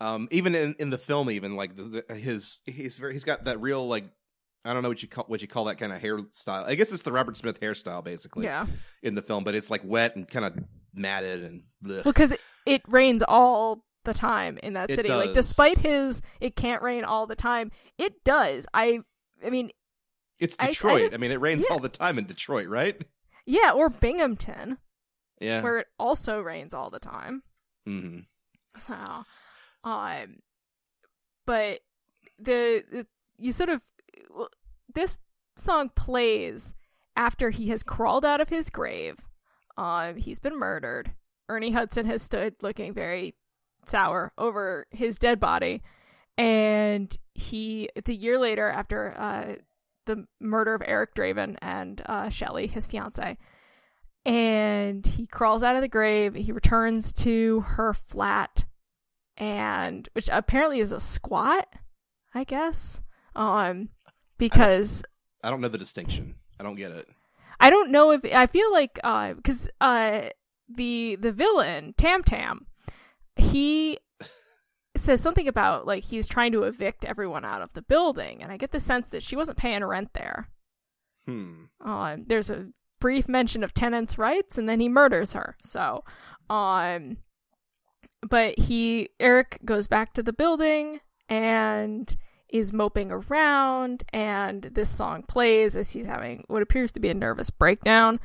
Um, 0.00 0.28
even 0.30 0.54
in, 0.54 0.76
in 0.78 0.90
the 0.90 0.98
film, 0.98 1.30
even 1.30 1.56
like 1.56 1.76
the, 1.76 2.04
the, 2.08 2.14
his 2.14 2.60
he's 2.66 2.96
very 2.96 3.14
he's 3.14 3.24
got 3.24 3.44
that 3.44 3.60
real 3.60 3.86
like 3.88 4.04
I 4.64 4.72
don't 4.72 4.82
know 4.82 4.88
what 4.88 5.02
you 5.02 5.08
call 5.08 5.24
what 5.26 5.42
you 5.42 5.48
call 5.48 5.64
that 5.64 5.76
kind 5.76 5.92
of 5.92 6.00
hairstyle. 6.00 6.64
I 6.66 6.76
guess 6.76 6.92
it's 6.92 7.02
the 7.02 7.10
Robert 7.10 7.36
Smith 7.36 7.58
hairstyle 7.60 8.04
basically 8.04 8.44
yeah. 8.44 8.66
in 9.02 9.16
the 9.16 9.22
film, 9.22 9.42
but 9.42 9.56
it's 9.56 9.70
like 9.70 9.80
wet 9.84 10.14
and 10.14 10.28
kind 10.28 10.44
of 10.44 10.56
matted 10.94 11.42
and 11.42 11.62
blech. 11.84 12.04
Because 12.04 12.30
it, 12.32 12.40
it 12.66 12.82
rains 12.86 13.24
all 13.26 13.82
the 14.04 14.14
time 14.14 14.58
in 14.62 14.74
that 14.74 14.90
It 14.90 14.96
city. 14.96 15.08
Like, 15.08 15.34
despite 15.34 15.78
his, 15.78 16.22
it 16.40 16.56
can't 16.56 16.82
rain 16.82 17.04
all 17.04 17.26
the 17.26 17.36
time. 17.36 17.70
It 17.96 18.24
does. 18.24 18.66
I, 18.74 19.00
I 19.44 19.50
mean, 19.50 19.70
it's 20.40 20.56
I- 20.58 20.64
I 20.64 20.66
Detroit. 20.68 21.14
I, 21.14 21.16
mean, 21.16 21.30
it 21.30 21.40
rains 21.40 21.64
yeah. 21.68 21.74
all 21.74 21.80
the 21.80 21.88
time 21.88 22.18
in 22.18 22.26
Detroit, 22.26 22.68
right? 22.68 23.00
yeah, 23.46 23.72
or 23.72 23.88
Binghamton, 23.88 24.78
Yeah. 25.40 25.62
where 25.62 25.78
it 25.78 25.86
also 25.98 26.40
rains 26.40 26.74
all 26.74 26.90
the 26.90 26.98
time. 27.00 27.42
Mm-hmm. 27.88 28.20
So, 28.80 28.94
um, 29.84 30.36
but 31.46 31.80
the, 32.38 32.84
the 32.90 33.06
you 33.38 33.52
sort 33.52 33.70
of 33.70 33.82
well, 34.30 34.48
this 34.94 35.16
song 35.56 35.90
plays 35.96 36.74
after 37.16 37.50
he 37.50 37.68
has 37.70 37.82
crawled 37.82 38.24
out 38.24 38.40
of 38.40 38.48
his 38.48 38.70
grave. 38.70 39.16
Um, 39.76 40.16
he's 40.16 40.38
been 40.38 40.58
murdered. 40.58 41.12
Ernie 41.48 41.70
Hudson 41.72 42.04
has 42.06 42.20
stood 42.22 42.54
looking 42.62 42.92
very 42.92 43.34
sour 43.86 44.32
over 44.36 44.86
his 44.90 45.18
dead 45.18 45.40
body, 45.40 45.82
and 46.36 47.16
he 47.34 47.88
it's 47.96 48.10
a 48.10 48.14
year 48.14 48.38
later 48.38 48.68
after 48.68 49.14
uh 49.16 49.54
the 50.08 50.26
murder 50.40 50.74
of 50.74 50.82
Eric 50.84 51.14
Draven 51.14 51.56
and 51.62 52.02
uh 52.06 52.28
Shelley, 52.28 52.66
his 52.66 52.86
fiance. 52.86 53.38
And 54.24 55.06
he 55.06 55.26
crawls 55.26 55.62
out 55.62 55.76
of 55.76 55.82
the 55.82 55.88
grave. 55.88 56.34
He 56.34 56.50
returns 56.50 57.12
to 57.14 57.60
her 57.60 57.94
flat, 57.94 58.64
and 59.36 60.08
which 60.12 60.28
apparently 60.30 60.80
is 60.80 60.90
a 60.90 61.00
squat, 61.00 61.68
I 62.34 62.42
guess. 62.44 63.00
Um, 63.36 63.90
because 64.36 65.04
I 65.44 65.50
don't 65.50 65.60
know 65.60 65.68
the 65.68 65.78
distinction. 65.78 66.34
I 66.58 66.64
don't 66.64 66.74
get 66.74 66.90
it. 66.90 67.06
I 67.60 67.70
don't 67.70 67.90
know 67.90 68.10
if 68.10 68.20
I 68.24 68.46
feel 68.46 68.72
like 68.72 68.98
uh 69.04 69.34
because 69.34 69.68
uh 69.80 70.30
the 70.68 71.16
the 71.16 71.32
villain 71.32 71.94
Tam 71.96 72.22
Tam 72.22 72.66
he 73.36 73.98
says 74.98 75.20
something 75.20 75.48
about 75.48 75.86
like 75.86 76.04
he's 76.04 76.28
trying 76.28 76.52
to 76.52 76.64
evict 76.64 77.04
everyone 77.04 77.44
out 77.44 77.62
of 77.62 77.72
the 77.72 77.82
building 77.82 78.42
and 78.42 78.52
I 78.52 78.56
get 78.56 78.72
the 78.72 78.80
sense 78.80 79.08
that 79.10 79.22
she 79.22 79.36
wasn't 79.36 79.58
paying 79.58 79.84
rent 79.84 80.10
there. 80.14 80.48
Hmm. 81.26 81.64
Um 81.84 82.24
there's 82.26 82.50
a 82.50 82.68
brief 83.00 83.28
mention 83.28 83.62
of 83.62 83.74
tenants' 83.74 84.18
rights 84.18 84.58
and 84.58 84.68
then 84.68 84.80
he 84.80 84.88
murders 84.88 85.32
her. 85.32 85.56
So 85.62 86.04
um 86.50 87.18
but 88.28 88.58
he 88.58 89.10
Eric 89.20 89.60
goes 89.64 89.86
back 89.86 90.12
to 90.14 90.22
the 90.22 90.32
building 90.32 91.00
and 91.28 92.16
is 92.48 92.72
moping 92.72 93.10
around 93.10 94.04
and 94.12 94.62
this 94.62 94.88
song 94.88 95.22
plays 95.22 95.76
as 95.76 95.90
he's 95.90 96.06
having 96.06 96.44
what 96.48 96.62
appears 96.62 96.90
to 96.92 97.00
be 97.00 97.10
a 97.10 97.14
nervous 97.14 97.50
breakdown 97.50 98.18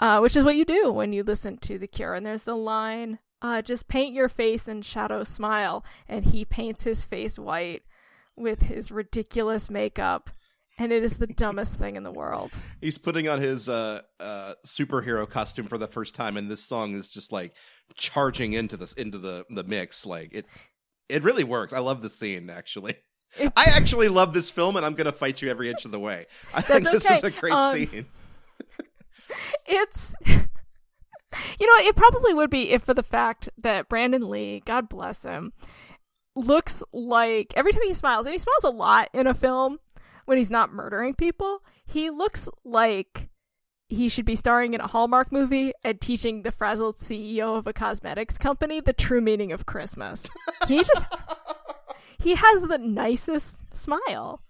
uh, 0.00 0.20
which 0.20 0.36
is 0.36 0.44
what 0.44 0.56
you 0.56 0.64
do 0.64 0.90
when 0.90 1.12
you 1.12 1.22
listen 1.22 1.58
to 1.58 1.78
the 1.78 1.86
cure 1.86 2.14
and 2.14 2.24
there's 2.24 2.44
the 2.44 2.56
line 2.56 3.18
uh, 3.42 3.62
just 3.62 3.88
paint 3.88 4.14
your 4.14 4.28
face 4.28 4.66
and 4.68 4.84
shadow 4.84 5.24
smile 5.24 5.84
and 6.08 6.26
he 6.26 6.44
paints 6.44 6.84
his 6.84 7.04
face 7.04 7.38
white 7.38 7.82
with 8.36 8.62
his 8.62 8.90
ridiculous 8.90 9.68
makeup 9.70 10.30
and 10.78 10.92
it 10.92 11.02
is 11.02 11.18
the 11.18 11.26
dumbest 11.26 11.76
thing 11.76 11.96
in 11.96 12.04
the 12.04 12.10
world 12.12 12.52
He's 12.80 12.98
putting 12.98 13.28
on 13.28 13.40
his 13.40 13.68
uh, 13.68 14.02
uh, 14.20 14.54
superhero 14.64 15.28
costume 15.28 15.66
for 15.66 15.78
the 15.78 15.88
first 15.88 16.14
time, 16.14 16.36
and 16.36 16.48
this 16.48 16.62
song 16.62 16.94
is 16.94 17.08
just 17.08 17.32
like 17.32 17.52
charging 17.96 18.52
into 18.52 18.76
this 18.76 18.92
into 18.92 19.18
the 19.18 19.44
the 19.50 19.64
mix. 19.64 20.06
Like 20.06 20.28
it, 20.32 20.46
it 21.08 21.24
really 21.24 21.42
works. 21.42 21.72
I 21.72 21.80
love 21.80 22.02
the 22.02 22.08
scene. 22.08 22.48
Actually, 22.48 22.94
I 23.40 23.64
actually 23.70 24.08
love 24.08 24.32
this 24.32 24.48
film, 24.48 24.76
and 24.76 24.86
I'm 24.86 24.94
gonna 24.94 25.10
fight 25.10 25.42
you 25.42 25.50
every 25.50 25.68
inch 25.70 25.84
of 25.84 25.90
the 25.90 25.98
way. 25.98 26.26
I 26.54 26.60
think 26.60 26.84
this 26.84 27.10
is 27.10 27.24
a 27.24 27.32
great 27.32 27.52
Um, 27.52 27.74
scene. 27.74 28.06
it's 29.66 30.14
You 31.58 31.66
know, 31.66 31.88
it 31.88 31.96
probably 31.96 32.32
would 32.34 32.50
be 32.50 32.70
if 32.70 32.82
for 32.82 32.94
the 32.94 33.02
fact 33.02 33.48
that 33.58 33.88
Brandon 33.88 34.28
Lee, 34.28 34.62
God 34.64 34.88
bless 34.88 35.24
him, 35.24 35.52
looks 36.34 36.82
like 36.92 37.52
every 37.56 37.72
time 37.72 37.82
he 37.82 37.94
smiles, 37.94 38.26
and 38.26 38.32
he 38.32 38.38
smiles 38.38 38.64
a 38.64 38.70
lot 38.70 39.08
in 39.12 39.26
a 39.26 39.34
film 39.34 39.78
when 40.24 40.38
he's 40.38 40.50
not 40.50 40.72
murdering 40.72 41.14
people, 41.14 41.62
he 41.86 42.10
looks 42.10 42.48
like 42.64 43.28
he 43.88 44.08
should 44.08 44.26
be 44.26 44.36
starring 44.36 44.74
in 44.74 44.80
a 44.80 44.86
Hallmark 44.86 45.32
movie 45.32 45.72
and 45.82 46.00
teaching 46.00 46.42
the 46.42 46.52
frazzled 46.52 46.96
CEO 46.96 47.56
of 47.56 47.66
a 47.66 47.72
cosmetics 47.72 48.36
company 48.36 48.80
the 48.80 48.92
true 48.92 49.20
meaning 49.20 49.52
of 49.52 49.66
Christmas. 49.66 50.28
He 50.66 50.78
just 50.78 51.04
he 52.18 52.34
has 52.34 52.62
the 52.62 52.78
nicest 52.78 53.56
smile. 53.74 54.42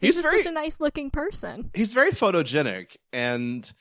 He's 0.00 0.16
just 0.16 0.22
very 0.22 0.42
such 0.42 0.50
a 0.50 0.54
nice 0.54 0.78
looking 0.78 1.10
person. 1.10 1.70
he's 1.74 1.92
very 1.92 2.12
photogenic 2.12 2.96
and 3.12 3.72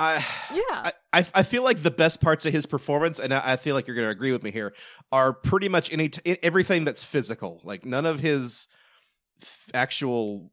I 0.00 0.24
Yeah. 0.52 0.62
I, 0.70 0.92
I 1.12 1.26
I 1.34 1.42
feel 1.42 1.62
like 1.62 1.82
the 1.82 1.90
best 1.90 2.22
parts 2.22 2.46
of 2.46 2.52
his 2.52 2.64
performance, 2.64 3.20
and 3.20 3.34
I, 3.34 3.52
I 3.52 3.56
feel 3.56 3.74
like 3.74 3.86
you're 3.86 3.96
going 3.96 4.08
to 4.08 4.12
agree 4.12 4.32
with 4.32 4.42
me 4.42 4.50
here, 4.50 4.72
are 5.12 5.32
pretty 5.34 5.68
much 5.68 5.92
any 5.92 6.08
t- 6.08 6.38
everything 6.42 6.84
that's 6.84 7.04
physical. 7.04 7.60
Like 7.64 7.84
none 7.84 8.06
of 8.06 8.20
his 8.20 8.66
f- 9.42 9.68
actual 9.74 10.52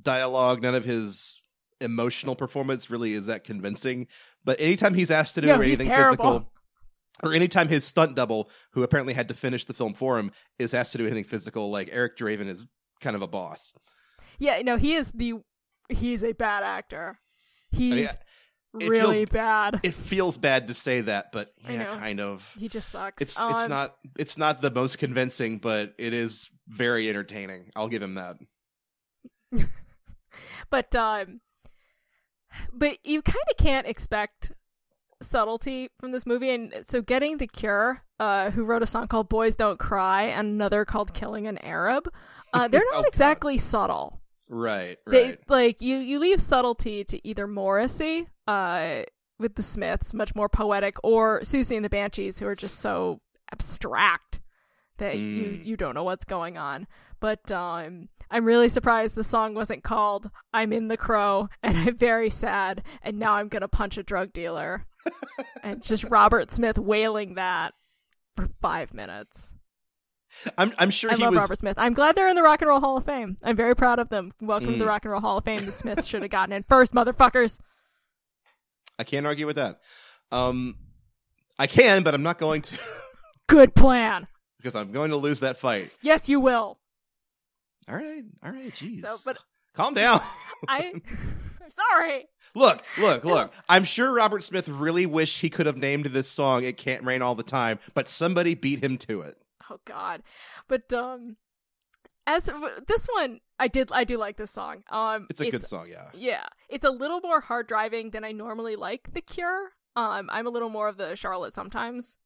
dialogue, 0.00 0.62
none 0.62 0.76
of 0.76 0.84
his 0.84 1.40
emotional 1.80 2.36
performance 2.36 2.88
really 2.88 3.14
is 3.14 3.26
that 3.26 3.42
convincing. 3.42 4.06
But 4.44 4.60
anytime 4.60 4.94
he's 4.94 5.10
asked 5.10 5.34
to 5.34 5.40
do 5.40 5.48
he's 5.48 5.80
anything 5.80 5.88
physical, 5.88 6.52
or 7.22 7.34
anytime 7.34 7.68
his 7.68 7.84
stunt 7.84 8.14
double, 8.14 8.48
who 8.72 8.84
apparently 8.84 9.14
had 9.14 9.26
to 9.28 9.34
finish 9.34 9.64
the 9.64 9.74
film 9.74 9.94
for 9.94 10.20
him, 10.20 10.30
is 10.60 10.72
asked 10.72 10.92
to 10.92 10.98
do 10.98 11.06
anything 11.06 11.24
physical, 11.24 11.68
like 11.68 11.88
Eric 11.90 12.16
Draven 12.16 12.46
is 12.46 12.64
kind 13.00 13.16
of 13.16 13.22
a 13.22 13.26
boss. 13.26 13.72
Yeah, 14.38 14.62
no, 14.62 14.76
he 14.76 14.94
is 14.94 15.10
the 15.10 15.34
he's 15.88 16.22
a 16.22 16.32
bad 16.32 16.62
actor. 16.62 17.18
He's 17.72 18.10
it 18.10 18.18
really 18.74 19.16
feels- 19.18 19.28
bad. 19.30 19.80
It 19.82 19.94
feels 19.94 20.36
bad 20.38 20.68
to 20.68 20.74
say 20.74 21.00
that, 21.02 21.32
but 21.32 21.50
yeah, 21.68 21.96
kind 21.96 22.20
of. 22.20 22.54
he 22.58 22.68
just 22.68 22.88
sucks. 22.90 23.22
It's 23.22 23.32
it's 23.32 23.40
Um, 23.40 23.70
not 23.70 23.96
it's 24.18 24.36
not 24.36 24.60
the 24.62 24.70
most 24.70 24.98
convincing, 24.98 25.58
but 25.58 25.94
it 25.98 26.12
is 26.12 26.50
very 26.68 27.08
entertaining. 27.08 27.70
I'll 27.76 27.88
give 27.88 28.02
him 28.02 28.14
that. 28.14 28.36
but 30.70 30.94
um 30.96 31.40
but 32.72 32.98
you 33.04 33.22
kind 33.22 33.36
of 33.50 33.56
can't 33.56 33.86
expect 33.86 34.52
subtlety 35.22 35.90
from 35.98 36.12
this 36.12 36.26
movie 36.26 36.50
and 36.50 36.74
so 36.88 37.00
getting 37.00 37.38
the 37.38 37.46
cure 37.46 38.02
uh 38.20 38.50
who 38.50 38.64
wrote 38.64 38.82
a 38.82 38.86
song 38.86 39.06
called 39.08 39.28
boys 39.28 39.56
don't 39.56 39.78
cry 39.78 40.24
and 40.24 40.48
another 40.48 40.84
called 40.84 41.14
killing 41.14 41.46
an 41.46 41.56
arab 41.58 42.08
uh 42.52 42.68
they're 42.68 42.82
Oh, 42.92 42.96
not 42.96 43.02
God. 43.04 43.08
exactly 43.08 43.58
subtle 43.58 44.20
Right, 44.46 44.98
they 45.06 45.38
like 45.48 45.80
you 45.80 45.96
you 45.96 46.18
leave 46.18 46.40
subtlety 46.40 47.02
to 47.04 47.26
either 47.26 47.46
Morrissey 47.46 48.28
uh 48.46 49.02
with 49.38 49.54
the 49.56 49.62
Smiths 49.62 50.14
much 50.14 50.34
more 50.34 50.48
poetic 50.48 50.96
or 51.02 51.40
Siouxsie 51.40 51.76
and 51.76 51.84
the 51.84 51.90
Banshees 51.90 52.38
who 52.38 52.46
are 52.46 52.54
just 52.54 52.80
so 52.80 53.20
abstract 53.52 54.40
that 54.98 55.16
you 55.18 55.44
Mm. 55.44 55.66
you 55.66 55.76
don't 55.76 55.94
know 55.94 56.04
what's 56.04 56.24
going 56.24 56.56
on 56.56 56.86
but 57.20 57.50
um 57.50 58.08
I'm 58.30 58.44
really 58.44 58.68
surprised 58.68 59.14
the 59.14 59.24
song 59.24 59.54
wasn't 59.54 59.82
called 59.84 60.30
I'm 60.52 60.72
in 60.72 60.88
the 60.88 60.96
crow 60.96 61.48
and 61.62 61.76
I'm 61.78 61.96
very 61.96 62.30
sad 62.30 62.82
and 63.02 63.18
now 63.18 63.34
I'm 63.34 63.48
going 63.48 63.62
to 63.62 63.68
punch 63.68 63.96
a 63.98 64.02
drug 64.02 64.32
dealer 64.32 64.86
and 65.62 65.82
just 65.82 66.04
Robert 66.04 66.50
Smith 66.52 66.78
wailing 66.78 67.34
that 67.34 67.74
for 68.36 68.48
5 68.62 68.94
minutes 68.94 69.54
I'm 70.58 70.72
I'm 70.78 70.90
sure 70.90 71.10
I 71.12 71.16
he 71.16 71.22
love 71.22 71.32
was 71.34 71.40
Robert 71.42 71.58
Smith. 71.60 71.74
I'm 71.78 71.92
glad 71.92 72.16
they're 72.16 72.28
in 72.28 72.34
the 72.34 72.42
Rock 72.42 72.60
and 72.60 72.68
Roll 72.68 72.80
Hall 72.80 72.96
of 72.96 73.04
Fame. 73.04 73.36
I'm 73.42 73.54
very 73.56 73.76
proud 73.76 74.00
of 74.00 74.08
them. 74.08 74.32
Welcome 74.40 74.72
to 74.72 74.78
the 74.78 74.84
Mm. 74.84 74.88
Rock 74.88 75.04
and 75.04 75.12
Roll 75.12 75.20
Hall 75.20 75.38
of 75.38 75.44
Fame. 75.44 75.64
The 75.64 75.70
Smiths 75.70 76.08
should 76.08 76.22
have 76.22 76.30
gotten 76.32 76.52
in 76.52 76.64
first, 76.64 76.92
motherfuckers. 76.92 77.58
I 78.98 79.04
can't 79.04 79.26
argue 79.26 79.46
with 79.46 79.56
that. 79.56 79.80
Um 80.32 80.76
I 81.58 81.66
can, 81.66 82.02
but 82.02 82.14
I'm 82.14 82.22
not 82.22 82.38
going 82.38 82.62
to 82.62 82.78
Good 83.48 83.74
plan. 83.74 84.26
because 84.58 84.74
I'm 84.74 84.90
going 84.92 85.10
to 85.10 85.16
lose 85.16 85.40
that 85.40 85.56
fight. 85.58 85.92
Yes, 86.02 86.28
you 86.28 86.40
will. 86.40 86.78
All 87.88 87.94
right, 87.94 88.24
all 88.42 88.50
right, 88.50 88.72
jeez. 88.74 89.02
So, 89.06 89.16
but 89.24 89.38
Calm 89.74 89.92
down. 89.94 90.20
I, 90.68 90.92
I'm 91.62 91.70
sorry. 91.70 92.26
look, 92.54 92.82
look, 92.98 93.24
look. 93.24 93.52
I'm 93.68 93.84
sure 93.84 94.12
Robert 94.12 94.42
Smith 94.42 94.68
really 94.68 95.04
wished 95.04 95.40
he 95.40 95.50
could 95.50 95.66
have 95.66 95.76
named 95.76 96.06
this 96.06 96.28
song 96.30 96.64
"It 96.64 96.76
Can't 96.76 97.04
Rain 97.04 97.20
All 97.22 97.34
the 97.34 97.42
Time," 97.42 97.78
but 97.92 98.08
somebody 98.08 98.54
beat 98.54 98.82
him 98.82 98.96
to 98.98 99.20
it. 99.22 99.36
Oh 99.70 99.80
God, 99.84 100.22
but 100.68 100.92
um, 100.92 101.36
as 102.26 102.50
this 102.88 103.06
one, 103.12 103.40
I 103.58 103.68
did, 103.68 103.92
I 103.92 104.04
do 104.04 104.16
like 104.16 104.36
this 104.36 104.50
song. 104.50 104.82
Um, 104.90 105.26
It's 105.30 105.40
a 105.40 105.50
good 105.50 105.62
song, 105.62 105.88
yeah. 105.90 106.08
Yeah, 106.14 106.46
it's 106.68 106.84
a 106.84 106.90
little 106.90 107.20
more 107.20 107.40
hard 107.40 107.66
driving 107.66 108.10
than 108.10 108.24
I 108.24 108.32
normally 108.32 108.76
like 108.76 109.12
The 109.12 109.20
Cure. 109.20 109.70
Um, 109.96 110.28
I'm 110.32 110.46
a 110.46 110.50
little 110.50 110.70
more 110.70 110.88
of 110.88 110.96
the 110.96 111.14
Charlotte 111.14 111.54
sometimes 111.54 112.16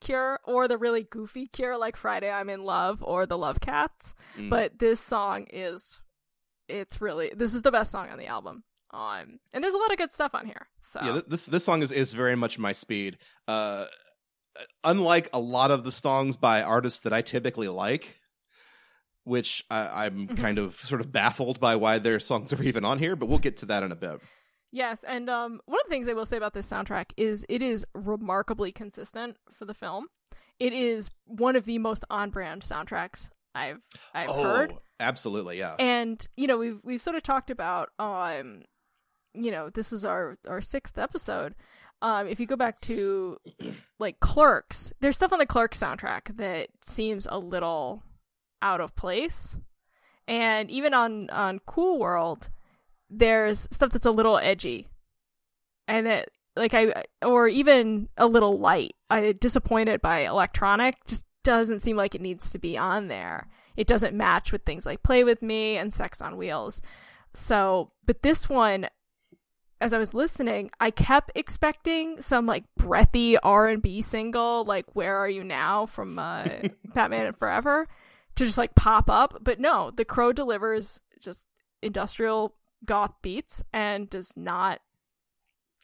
Cure 0.00 0.40
or 0.44 0.68
the 0.68 0.78
really 0.78 1.02
goofy 1.02 1.46
Cure 1.46 1.76
like 1.76 1.96
Friday 1.96 2.30
I'm 2.30 2.50
in 2.50 2.62
Love 2.62 3.02
or 3.02 3.26
the 3.26 3.38
Love 3.38 3.60
Cats. 3.60 4.14
Mm. 4.38 4.50
But 4.50 4.78
this 4.78 5.00
song 5.00 5.46
is 5.50 6.00
it's 6.68 7.00
really 7.00 7.32
this 7.34 7.54
is 7.54 7.62
the 7.62 7.72
best 7.72 7.90
song 7.90 8.08
on 8.10 8.18
the 8.18 8.26
album. 8.26 8.64
Um, 8.92 9.40
and 9.52 9.62
there's 9.62 9.74
a 9.74 9.78
lot 9.78 9.92
of 9.92 9.98
good 9.98 10.12
stuff 10.12 10.34
on 10.34 10.46
here. 10.46 10.68
So 10.82 11.00
yeah, 11.02 11.20
this 11.26 11.46
this 11.46 11.64
song 11.64 11.82
is 11.82 11.90
is 11.90 12.14
very 12.14 12.36
much 12.36 12.58
my 12.58 12.72
speed. 12.72 13.18
Uh, 13.48 13.86
unlike 14.84 15.28
a 15.32 15.40
lot 15.40 15.70
of 15.70 15.84
the 15.84 15.92
songs 15.92 16.36
by 16.36 16.62
artists 16.62 17.00
that 17.00 17.12
I 17.12 17.22
typically 17.22 17.68
like, 17.68 18.16
which 19.26 19.64
I, 19.70 20.06
I'm 20.06 20.28
Mhm. 20.28 20.38
kind 20.38 20.58
of 20.58 20.76
sort 20.76 21.00
of 21.00 21.10
baffled 21.10 21.58
by 21.58 21.74
why 21.76 21.98
their 21.98 22.20
songs 22.20 22.52
are 22.52 22.62
even 22.62 22.84
on 22.84 22.98
here, 23.00 23.16
but 23.16 23.26
we'll 23.26 23.38
get 23.40 23.56
to 23.58 23.66
that 23.66 23.82
in 23.82 23.90
a 23.90 23.96
bit. 23.96 24.20
Yes, 24.72 25.04
and 25.04 25.28
um, 25.28 25.60
one 25.66 25.78
of 25.80 25.86
the 25.88 25.90
things 25.90 26.08
I 26.08 26.12
will 26.12 26.26
say 26.26 26.36
about 26.36 26.54
this 26.54 26.68
soundtrack 26.70 27.06
is 27.16 27.44
it 27.48 27.60
is 27.62 27.84
remarkably 27.94 28.70
consistent 28.72 29.36
for 29.50 29.64
the 29.64 29.74
film. 29.74 30.06
It 30.60 30.72
is 30.72 31.10
one 31.24 31.56
of 31.56 31.64
the 31.64 31.78
most 31.78 32.04
on-brand 32.08 32.62
soundtracks 32.62 33.30
I've 33.54 33.80
I've 34.14 34.28
heard. 34.30 34.72
Oh, 34.74 34.80
absolutely, 35.00 35.58
yeah. 35.58 35.76
And 35.78 36.26
you 36.36 36.46
know, 36.46 36.58
we've 36.58 36.78
we've 36.84 37.02
sort 37.02 37.16
of 37.16 37.22
talked 37.22 37.50
about 37.50 37.90
um, 37.98 38.62
you 39.34 39.50
know, 39.50 39.70
this 39.70 39.92
is 39.92 40.04
our 40.04 40.36
our 40.46 40.60
sixth 40.60 40.98
episode. 40.98 41.54
Um, 42.02 42.26
if 42.26 42.38
you 42.38 42.46
go 42.46 42.56
back 42.56 42.80
to 42.82 43.38
like 43.98 44.20
Clerks, 44.20 44.92
there's 45.00 45.16
stuff 45.16 45.32
on 45.32 45.38
the 45.38 45.46
Clerks 45.46 45.80
soundtrack 45.80 46.36
that 46.36 46.68
seems 46.82 47.26
a 47.30 47.38
little 47.38 48.02
out 48.62 48.80
of 48.80 48.96
place, 48.96 49.56
and 50.26 50.70
even 50.70 50.94
on 50.94 51.30
on 51.30 51.60
Cool 51.66 51.98
World, 51.98 52.48
there's 53.10 53.68
stuff 53.70 53.92
that's 53.92 54.06
a 54.06 54.10
little 54.10 54.38
edgy, 54.38 54.88
and 55.86 56.06
it 56.06 56.30
like 56.56 56.74
I 56.74 57.04
or 57.24 57.48
even 57.48 58.08
a 58.16 58.26
little 58.26 58.58
light. 58.58 58.94
I 59.10 59.32
disappointed 59.32 60.00
by 60.00 60.20
electronic 60.20 60.96
just 61.06 61.24
doesn't 61.44 61.80
seem 61.80 61.96
like 61.96 62.14
it 62.14 62.20
needs 62.20 62.50
to 62.50 62.58
be 62.58 62.76
on 62.76 63.08
there. 63.08 63.48
It 63.76 63.86
doesn't 63.86 64.16
match 64.16 64.52
with 64.52 64.64
things 64.64 64.86
like 64.86 65.02
Play 65.02 65.22
with 65.22 65.42
Me 65.42 65.76
and 65.76 65.92
Sex 65.92 66.20
on 66.20 66.36
Wheels. 66.36 66.80
So, 67.34 67.92
but 68.04 68.22
this 68.22 68.48
one 68.48 68.88
as 69.80 69.92
I 69.92 69.98
was 69.98 70.14
listening, 70.14 70.70
I 70.80 70.90
kept 70.90 71.30
expecting 71.34 72.22
some 72.22 72.46
like 72.46 72.64
breathy 72.76 73.36
R&B 73.38 74.00
single 74.00 74.64
like 74.64 74.86
Where 74.94 75.16
Are 75.18 75.28
You 75.28 75.44
Now 75.44 75.86
from 75.86 76.18
uh, 76.18 76.48
Batman 76.94 77.26
and 77.26 77.38
Forever 77.38 77.86
to 78.36 78.44
just 78.44 78.58
like 78.58 78.74
pop 78.74 79.10
up, 79.10 79.38
but 79.42 79.58
no, 79.60 79.90
The 79.90 80.04
Crow 80.04 80.32
delivers 80.32 81.00
just 81.20 81.44
industrial 81.82 82.54
goth 82.84 83.12
beats 83.22 83.62
and 83.72 84.08
does 84.08 84.32
not 84.36 84.80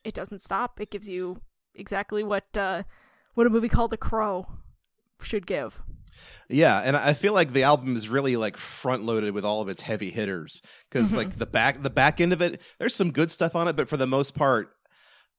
it 0.04 0.14
doesn't 0.14 0.42
stop. 0.42 0.80
It 0.80 0.90
gives 0.90 1.08
you 1.08 1.40
exactly 1.74 2.22
what 2.22 2.44
uh 2.56 2.82
what 3.34 3.46
a 3.46 3.50
movie 3.50 3.68
called 3.68 3.90
The 3.90 3.96
Crow 3.96 4.46
should 5.22 5.46
give. 5.46 5.80
Yeah, 6.48 6.80
and 6.80 6.94
I 6.96 7.14
feel 7.14 7.32
like 7.32 7.52
the 7.54 7.62
album 7.62 7.96
is 7.96 8.08
really 8.08 8.36
like 8.36 8.56
front 8.58 9.04
loaded 9.04 9.32
with 9.32 9.44
all 9.46 9.62
of 9.62 9.68
its 9.70 9.80
heavy 9.82 10.10
hitters 10.10 10.60
because 10.90 11.12
Mhm. 11.12 11.16
like 11.16 11.38
the 11.38 11.46
back 11.46 11.82
the 11.82 11.88
back 11.90 12.20
end 12.20 12.32
of 12.34 12.42
it, 12.42 12.60
there's 12.78 12.94
some 12.94 13.10
good 13.12 13.30
stuff 13.30 13.56
on 13.56 13.68
it, 13.68 13.76
but 13.76 13.88
for 13.88 13.96
the 13.96 14.06
most 14.06 14.34
part, 14.34 14.74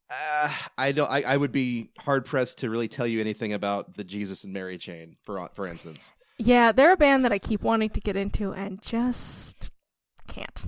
uh, 0.10 0.52
I 0.78 0.92
don't. 0.92 1.10
I, 1.12 1.22
I 1.22 1.38
would 1.38 1.52
be 1.52 1.92
hard 2.00 2.26
pressed 2.26 2.58
to 2.60 2.70
really 2.70 2.88
tell 2.88 3.06
you 3.08 3.22
anything 3.22 3.54
about 3.54 3.96
the 3.96 4.04
Jesus 4.04 4.44
and 4.44 4.54
Mary 4.54 4.78
chain, 4.80 5.16
for 5.24 5.48
for 5.56 5.68
instance. 5.68 6.12
Yeah, 6.38 6.72
they're 6.72 6.94
a 6.94 6.98
band 6.98 7.24
that 7.26 7.32
I 7.32 7.40
keep 7.40 7.62
wanting 7.62 7.90
to 7.92 8.00
get 8.00 8.16
into 8.16 8.52
and 8.54 8.82
just 8.82 9.70
can't. 10.28 10.64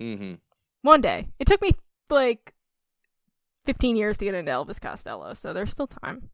hmm 0.00 0.34
One 0.82 1.00
day. 1.00 1.28
It 1.38 1.46
took 1.46 1.60
me 1.62 1.72
like 2.08 2.54
15 3.64 3.96
years 3.96 4.18
to 4.18 4.24
get 4.24 4.34
into 4.34 4.50
Elvis 4.50 4.80
Costello, 4.80 5.34
so 5.34 5.52
there's 5.52 5.70
still 5.70 5.86
time. 5.86 6.30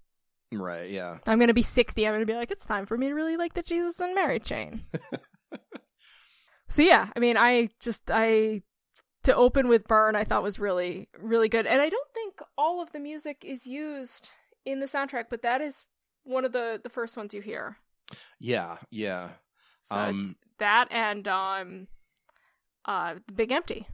Right. 0.53 0.91
Yeah. 0.91 1.19
I'm 1.27 1.39
going 1.39 1.49
to 1.49 1.55
be 1.55 1.63
60. 1.63 2.07
I'm 2.07 2.13
going 2.13 2.21
to 2.21 2.27
be 2.27 2.35
like, 2.37 2.51
it's 2.51 2.65
time 2.67 2.87
for 2.87 2.97
me 2.97 3.09
to 3.09 3.15
really 3.15 3.37
like 3.37 3.55
the 3.55 3.63
Jesus 3.63 4.01
and 4.01 4.15
Mary 4.15 4.41
chain. 4.41 4.85
so 6.69 6.83
yeah, 6.83 7.09
I 7.15 7.19
mean, 7.19 7.37
I 7.37 7.69
just, 7.81 8.11
I, 8.11 8.63
to 9.25 9.35
open 9.37 9.69
with 9.69 9.87
Burn, 9.87 10.17
I 10.17 10.25
thought 10.25 10.43
was 10.43 10.59
really, 10.59 11.09
really 11.19 11.49
good. 11.49 11.67
And 11.67 11.83
I 11.83 11.89
don't 11.91 12.15
think 12.15 12.41
all 12.57 12.81
of 12.81 12.93
the 12.93 12.99
music 13.01 13.45
is 13.45 13.67
used 13.67 14.31
in 14.65 14.81
the 14.81 14.87
soundtrack, 14.87 15.25
but 15.29 15.43
that 15.43 15.61
is 15.61 15.85
one 16.25 16.45
of 16.47 16.53
the, 16.53 16.81
the 16.83 16.89
first 16.89 17.17
ones 17.17 17.35
you 17.35 17.43
hear. 17.43 17.77
Yeah, 18.41 18.77
yeah. 18.91 19.31
So 19.85 19.97
um, 19.97 20.37
that 20.59 20.89
and 20.91 21.27
um, 21.27 21.89
uh, 22.85 23.15
the 23.27 23.33
Big 23.33 23.53
Empty. 23.53 23.87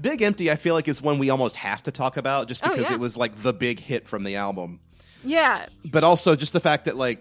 Big 0.00 0.22
Empty, 0.22 0.50
I 0.50 0.56
feel 0.56 0.74
like 0.74 0.88
is 0.88 1.02
one 1.02 1.18
we 1.18 1.28
almost 1.28 1.56
have 1.56 1.82
to 1.82 1.92
talk 1.92 2.16
about 2.16 2.48
just 2.48 2.64
oh, 2.64 2.70
because 2.70 2.86
oh, 2.86 2.88
yeah. 2.88 2.94
it 2.94 3.00
was 3.00 3.16
like 3.16 3.36
the 3.42 3.52
big 3.52 3.80
hit 3.80 4.08
from 4.08 4.24
the 4.24 4.36
album. 4.36 4.80
Yeah. 5.22 5.66
But 5.84 6.04
also 6.04 6.36
just 6.36 6.52
the 6.54 6.60
fact 6.60 6.86
that 6.86 6.96
like 6.96 7.20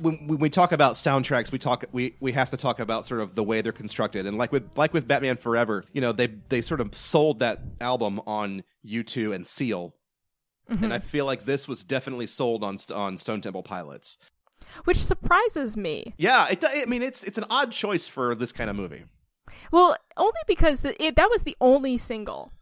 when, 0.00 0.26
when 0.26 0.38
we 0.38 0.50
talk 0.50 0.72
about 0.72 0.94
soundtracks, 0.94 1.52
we 1.52 1.58
talk 1.58 1.84
we 1.92 2.14
we 2.20 2.32
have 2.32 2.50
to 2.50 2.56
talk 2.56 2.80
about 2.80 3.04
sort 3.04 3.20
of 3.20 3.34
the 3.34 3.42
way 3.42 3.60
they're 3.60 3.72
constructed. 3.72 4.26
And 4.26 4.38
like 4.38 4.52
with 4.52 4.76
like 4.76 4.92
with 4.92 5.06
Batman 5.06 5.36
Forever, 5.36 5.84
you 5.92 6.00
know, 6.00 6.12
they 6.12 6.28
they 6.48 6.60
sort 6.60 6.80
of 6.80 6.94
sold 6.94 7.40
that 7.40 7.60
album 7.80 8.20
on 8.26 8.64
U2 8.86 9.34
and 9.34 9.46
Seal. 9.46 9.94
And 10.68 10.78
mm-hmm. 10.78 10.92
I 10.92 10.98
feel 10.98 11.26
like 11.26 11.44
this 11.44 11.68
was 11.68 11.84
definitely 11.84 12.26
sold 12.26 12.64
on 12.64 12.78
on 12.94 13.18
Stone 13.18 13.42
Temple 13.42 13.62
Pilots. 13.62 14.18
which 14.84 14.96
surprises 14.96 15.76
me. 15.76 16.14
Yeah, 16.16 16.46
it, 16.50 16.64
I 16.66 16.84
mean 16.86 17.02
it's 17.02 17.24
it's 17.24 17.38
an 17.38 17.44
odd 17.50 17.72
choice 17.72 18.08
for 18.08 18.34
this 18.34 18.52
kind 18.52 18.70
of 18.70 18.76
movie. 18.76 19.04
Well, 19.72 19.96
only 20.16 20.32
because 20.46 20.80
the, 20.80 21.00
it, 21.02 21.16
that 21.16 21.30
was 21.30 21.42
the 21.42 21.56
only 21.60 21.96
single 21.96 22.52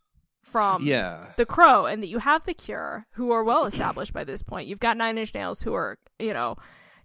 from 0.42 0.84
Yeah. 0.84 1.28
The 1.36 1.46
Crow, 1.46 1.86
and 1.86 2.02
that 2.02 2.08
you 2.08 2.18
have 2.18 2.44
The 2.44 2.54
Cure, 2.54 3.06
who 3.12 3.32
are 3.32 3.42
well 3.42 3.64
established 3.64 4.12
by 4.12 4.24
this 4.24 4.42
point. 4.42 4.68
You've 4.68 4.80
got 4.80 4.96
Nine 4.96 5.18
Inch 5.18 5.34
Nails, 5.34 5.62
who 5.62 5.74
are, 5.74 5.98
you 6.18 6.34
know, 6.34 6.56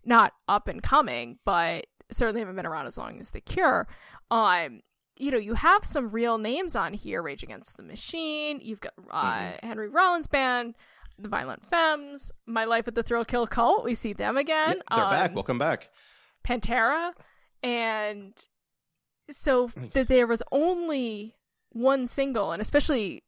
not 0.07 0.33
up 0.47 0.67
and 0.67 0.81
coming, 0.81 1.39
but 1.45 1.85
certainly 2.11 2.41
haven't 2.41 2.55
been 2.55 2.65
around 2.65 2.87
as 2.87 2.97
long 2.97 3.19
as 3.19 3.31
The 3.31 3.41
Cure. 3.41 3.87
Um, 4.31 4.81
you 5.17 5.31
know, 5.31 5.37
you 5.37 5.55
have 5.55 5.83
some 5.83 6.09
real 6.09 6.37
names 6.37 6.75
on 6.75 6.93
here 6.93 7.21
Rage 7.21 7.43
Against 7.43 7.77
the 7.77 7.83
Machine, 7.83 8.59
you've 8.61 8.79
got 8.79 8.93
uh, 9.09 9.53
Henry 9.63 9.89
Rollins 9.89 10.27
Band, 10.27 10.75
The 11.17 11.29
Violent 11.29 11.65
Femmes, 11.65 12.31
My 12.45 12.65
Life 12.65 12.87
at 12.87 12.95
the 12.95 13.03
Thrill 13.03 13.25
Kill 13.25 13.47
Kult. 13.47 13.83
We 13.83 13.95
see 13.95 14.13
them 14.13 14.37
again. 14.37 14.81
Yeah, 14.91 14.95
they're 14.95 15.09
back. 15.09 15.29
Um, 15.31 15.35
Welcome 15.35 15.59
back. 15.59 15.89
Pantera, 16.45 17.13
and 17.63 18.33
so 19.29 19.69
that 19.93 20.07
there 20.07 20.27
was 20.27 20.41
only 20.51 21.35
one 21.71 22.07
single, 22.07 22.51
and 22.51 22.61
especially 22.61 23.23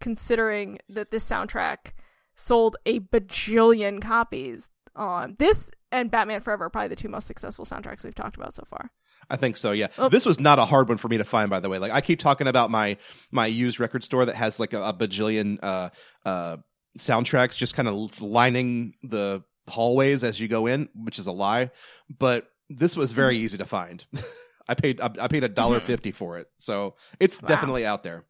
considering 0.00 0.78
that 0.88 1.10
this 1.10 1.28
soundtrack 1.28 1.92
sold 2.34 2.76
a 2.86 3.00
bajillion 3.00 4.00
copies. 4.00 4.68
Um, 4.96 5.36
this 5.38 5.70
and 5.90 6.10
Batman 6.10 6.40
Forever 6.40 6.64
are 6.64 6.70
probably 6.70 6.88
the 6.88 6.96
two 6.96 7.08
most 7.08 7.26
successful 7.26 7.64
soundtracks 7.64 8.04
we've 8.04 8.14
talked 8.14 8.36
about 8.36 8.54
so 8.54 8.64
far. 8.68 8.90
I 9.30 9.36
think 9.36 9.56
so. 9.56 9.72
Yeah, 9.72 9.88
Oh. 9.98 10.08
this 10.08 10.26
was 10.26 10.40
not 10.40 10.58
a 10.58 10.64
hard 10.64 10.88
one 10.88 10.98
for 10.98 11.08
me 11.08 11.16
to 11.18 11.24
find. 11.24 11.48
By 11.48 11.60
the 11.60 11.68
way, 11.68 11.78
like 11.78 11.92
I 11.92 12.00
keep 12.00 12.18
talking 12.18 12.46
about 12.48 12.70
my 12.70 12.96
my 13.30 13.46
used 13.46 13.78
record 13.80 14.02
store 14.04 14.24
that 14.26 14.34
has 14.34 14.58
like 14.60 14.72
a, 14.72 14.82
a 14.82 14.92
bajillion 14.92 15.58
uh, 15.62 15.90
uh, 16.26 16.56
soundtracks 16.98 17.56
just 17.56 17.74
kind 17.74 17.88
of 17.88 18.20
lining 18.20 18.94
the 19.02 19.42
hallways 19.68 20.24
as 20.24 20.40
you 20.40 20.48
go 20.48 20.66
in, 20.66 20.88
which 20.94 21.18
is 21.18 21.26
a 21.26 21.32
lie. 21.32 21.70
But 22.18 22.48
this 22.68 22.96
was 22.96 23.12
very 23.12 23.36
Mm-hmm. 23.36 23.44
easy 23.44 23.58
to 23.58 23.66
find. 23.66 24.04
I 24.68 24.74
paid 24.74 25.00
I, 25.00 25.10
I 25.20 25.28
paid 25.28 25.44
a 25.44 25.48
dollar 25.48 25.80
fifty 25.80 26.12
for 26.12 26.38
it, 26.38 26.48
so 26.58 26.96
it's 27.20 27.40
Wow. 27.40 27.48
definitely 27.48 27.86
out 27.86 28.02
there. 28.02 28.24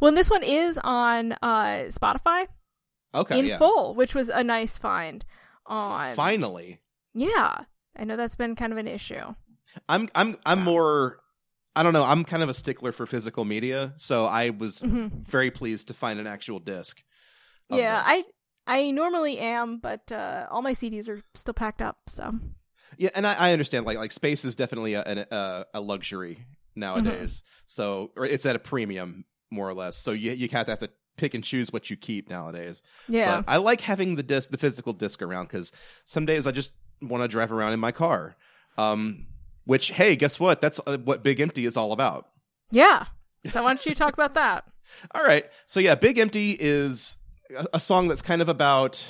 Well, 0.00 0.08
and 0.08 0.16
this 0.16 0.30
one 0.30 0.42
is 0.42 0.78
on 0.82 1.32
uh, 1.40 1.86
Spotify 1.88 2.46
Okay, 3.14 3.38
in 3.38 3.46
yeah. 3.46 3.58
full, 3.58 3.94
which 3.94 4.14
was 4.14 4.28
a 4.28 4.42
nice 4.44 4.76
find. 4.76 5.24
On 5.68 6.14
Finally, 6.16 6.80
yeah, 7.14 7.64
I 7.96 8.04
know 8.04 8.16
that's 8.16 8.34
been 8.34 8.56
kind 8.56 8.72
of 8.72 8.78
an 8.78 8.88
issue. 8.88 9.34
I'm 9.88 10.08
I'm 10.14 10.36
I'm 10.46 10.58
Wow. 10.60 10.64
more. 10.64 11.20
I 11.76 11.82
don't 11.82 11.92
know. 11.92 12.02
I'm 12.02 12.24
kind 12.24 12.42
of 12.42 12.48
a 12.48 12.54
stickler 12.54 12.90
for 12.90 13.06
physical 13.06 13.44
media, 13.44 13.92
so 13.96 14.24
I 14.24 14.50
was 14.50 14.82
Mhm. 14.82 15.26
very 15.28 15.50
pleased 15.50 15.88
to 15.88 15.94
find 15.94 16.18
an 16.18 16.26
actual 16.26 16.58
disc. 16.58 17.02
Yeah, 17.70 17.98
this. 17.98 18.08
I 18.08 18.24
I 18.66 18.90
normally 18.90 19.38
am, 19.38 19.78
but 19.78 20.10
uh, 20.10 20.46
all 20.50 20.62
my 20.62 20.72
CDs 20.72 21.08
are 21.08 21.22
still 21.34 21.54
packed 21.54 21.82
up. 21.82 21.98
So 22.08 22.32
Yeah, 22.96 23.10
and 23.14 23.26
I, 23.26 23.34
I 23.34 23.52
understand. 23.52 23.84
Like, 23.86 23.98
like 23.98 24.12
space 24.12 24.44
is 24.44 24.54
definitely 24.56 24.94
a 24.94 25.02
a, 25.30 25.66
a 25.74 25.80
luxury 25.80 26.46
nowadays. 26.74 27.42
So, 27.66 28.12
or 28.16 28.24
it's 28.24 28.46
at 28.46 28.56
a 28.56 28.58
premium, 28.58 29.24
more 29.50 29.68
or 29.68 29.74
less. 29.74 29.96
So 29.96 30.12
you 30.12 30.32
you 30.32 30.48
have 30.48 30.66
to 30.66 30.72
have 30.72 30.78
to 30.80 30.90
pick 31.18 31.34
and 31.34 31.44
choose 31.44 31.70
what 31.72 31.90
you 31.90 31.96
keep 31.96 32.30
nowadays. 32.30 32.82
yeah, 33.08 33.42
But 33.42 33.52
I 33.52 33.56
like 33.58 33.82
having 33.82 34.14
the 34.16 34.22
disc, 34.22 34.50
the 34.50 34.56
physical 34.58 34.92
disc 34.94 35.20
around, 35.20 35.46
because 35.46 35.72
some 36.06 36.24
days 36.24 36.46
I 36.46 36.52
just 36.52 36.72
want 37.02 37.22
to 37.22 37.28
drive 37.28 37.52
around 37.52 37.74
in 37.74 37.80
my 37.80 37.92
car. 37.92 38.36
Um, 38.78 39.26
which, 39.64 39.90
hey, 39.90 40.16
guess 40.16 40.40
what? 40.40 40.60
That's 40.62 40.80
uh, 40.86 40.96
what 40.98 41.22
Big 41.22 41.40
Empty 41.40 41.66
is 41.66 41.76
all 41.76 41.92
about. 41.92 42.28
yeah. 42.70 43.04
So 43.50 43.62
why 43.62 43.68
don't 43.74 43.86
you 43.86 43.94
talk 43.94 44.14
about 44.14 44.34
that? 44.34 44.64
All 45.14 45.22
right. 45.22 45.44
So 45.68 45.78
yeah, 45.78 45.94
Big 45.94 46.18
Empty 46.18 46.56
is 46.58 47.16
a, 47.56 47.66
a 47.74 47.80
song 47.80 48.08
that's 48.08 48.20
kind 48.20 48.42
of 48.42 48.48
about 48.48 49.04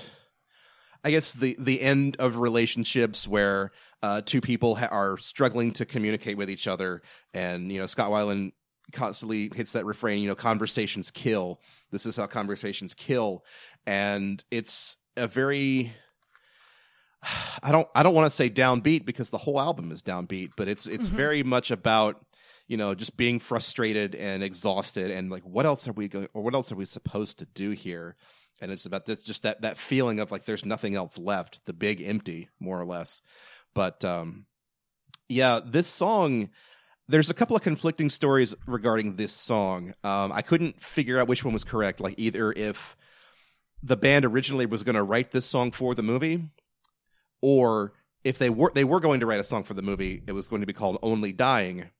I 1.03 1.11
guess 1.11 1.33
the 1.33 1.57
the 1.59 1.81
end 1.81 2.17
of 2.19 2.37
relationships 2.37 3.27
where 3.27 3.71
uh, 4.03 4.21
two 4.25 4.41
people 4.43 4.75
ha- 4.77 4.89
are 4.91 5.17
struggling 5.17 5.73
to 5.73 5.87
communicate 5.87 6.37
with 6.37 6.51
each 6.51 6.67
other, 6.69 7.01
and 7.33 7.73
you 7.73 7.79
know 7.81 7.87
Scott 7.87 8.11
Weiland 8.11 8.53
constantly 8.93 9.51
hits 9.55 9.73
that 9.73 9.85
refrain. 9.87 10.23
You 10.23 10.29
know, 10.29 10.35
conversations 10.35 11.11
kill. 11.11 11.61
This 11.91 12.07
is 12.07 12.17
how 12.17 12.27
conversations 12.27 12.95
kill, 12.95 13.45
and 13.87 14.43
it's 14.51 14.97
a 15.17 15.27
very 15.27 15.93
I 17.63 17.73
don't 17.73 17.89
I 17.95 18.03
don't 18.03 18.15
want 18.15 18.27
to 18.31 18.37
say 18.37 18.49
downbeat 18.49 19.05
because 19.05 19.31
the 19.31 19.39
whole 19.39 19.61
album 19.61 19.91
is 19.91 20.03
downbeat, 20.03 20.51
but 20.57 20.69
it's 20.69 20.87
it's 20.87 21.09
Mhm. 21.11 21.15
very 21.15 21.43
much 21.43 21.71
about 21.71 22.25
you 22.69 22.77
know 22.77 22.95
just 22.95 23.17
being 23.17 23.41
frustrated 23.41 24.15
and 24.15 24.43
exhausted 24.43 25.11
and 25.11 25.31
like 25.31 25.43
what 25.43 25.67
else 25.67 25.89
are 25.89 25.93
we 25.93 26.07
going 26.09 26.29
or 26.33 26.43
what 26.43 26.55
else 26.55 26.71
are 26.71 26.77
we 26.77 26.85
supposed 26.85 27.39
to 27.41 27.47
do 27.47 27.71
here 27.71 28.15
and 28.61 28.71
it's 28.71 28.85
about 28.87 29.07
this 29.07 29.25
just 29.25 29.43
that 29.43 29.63
that 29.63 29.79
feeling 29.79 30.21
of 30.21 30.31
like 30.31 30.45
there's 30.45 30.67
nothing 30.67 30.95
else 30.95 31.17
left 31.19 31.65
the 31.65 31.73
big 31.73 32.03
empty 32.03 32.51
more 32.61 32.79
or 32.79 32.85
less 32.85 33.23
but 33.75 34.05
um 34.05 34.45
yeah 35.31 35.61
this 35.65 35.87
song 35.89 36.51
there's 37.09 37.31
a 37.31 37.35
couple 37.35 37.57
of 37.57 37.63
conflicting 37.63 38.11
stories 38.11 38.55
regarding 38.67 39.17
this 39.17 39.33
song 39.33 39.95
um 40.05 40.33
i 40.33 40.43
couldn't 40.43 40.83
figure 40.83 41.19
out 41.19 41.29
which 41.29 41.45
one 41.45 41.53
was 41.53 41.65
correct 41.65 42.01
like 42.01 42.15
either 42.19 42.53
if 42.53 42.97
the 43.83 43.97
band 43.97 44.25
originally 44.25 44.67
was 44.67 44.83
going 44.83 44.97
to 44.97 45.03
write 45.03 45.31
this 45.31 45.47
song 45.47 45.71
for 45.71 45.95
the 45.95 46.03
movie 46.03 46.51
or 47.41 47.93
if 48.25 48.39
they 48.39 48.51
were 48.51 48.73
they 48.75 48.85
were 48.85 49.01
going 49.01 49.21
to 49.21 49.27
write 49.27 49.41
a 49.41 49.45
song 49.45 49.65
for 49.65 49.75
the 49.75 49.83
movie 49.83 50.23
it 50.27 50.33
was 50.33 50.49
going 50.49 50.61
to 50.61 50.67
be 50.67 50.73
called 50.73 50.99
only 51.03 51.33
dying 51.33 51.91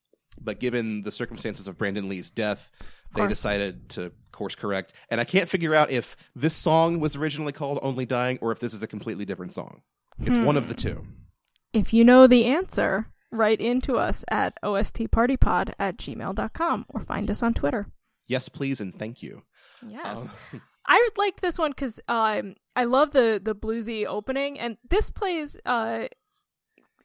but 0.43 0.61
given 0.61 1.03
the 1.03 1.13
circumstances 1.13 1.69
of 1.69 1.79
Brandon 1.79 2.09
Lee's 2.09 2.31
death, 2.31 2.71
they 3.15 3.27
decided 3.27 3.89
to 3.91 4.13
course 4.33 4.55
correct. 4.55 4.93
And 5.11 5.21
I 5.21 5.25
can't 5.25 5.49
figure 5.49 5.75
out 5.75 5.91
if 5.91 6.17
this 6.35 6.55
song 6.55 7.01
was 7.01 7.17
originally 7.17 7.53
called 7.53 7.79
Only 7.83 8.07
Dying 8.07 8.39
or 8.41 8.53
if 8.53 8.61
this 8.61 8.75
is 8.75 8.83
a 8.83 8.87
completely 8.87 9.25
different 9.25 9.53
song. 9.53 9.83
It's 10.21 10.39
one 10.39 10.57
of 10.57 10.69
the 10.69 10.75
two. 10.75 11.07
If 11.73 11.93
you 11.93 12.05
know 12.05 12.27
the 12.27 12.47
answer, 12.47 13.09
write 13.31 13.61
into 13.61 13.97
us 13.97 14.25
at 14.31 14.55
ostpartypod 14.63 15.75
at 15.79 15.97
gmail.com 15.97 16.87
or 16.89 17.05
find 17.05 17.31
us 17.31 17.43
on 17.43 17.55
Twitter. 17.55 17.89
Yes, 18.27 18.49
please, 18.49 18.81
and 18.81 18.99
thank 18.99 19.23
you. 19.23 19.43
Yes. 19.87 20.29
Um, 20.53 20.63
I 20.87 21.09
liked 21.19 21.43
this 21.43 21.59
one 21.59 21.73
because 21.73 22.01
um, 22.09 22.55
I 22.75 22.85
love 22.85 23.11
the 23.11 23.41
the 23.43 23.55
bluesy 23.55 24.07
opening, 24.07 24.59
and 24.59 24.79
this 24.89 25.11
plays, 25.11 25.57
uh, 25.67 26.07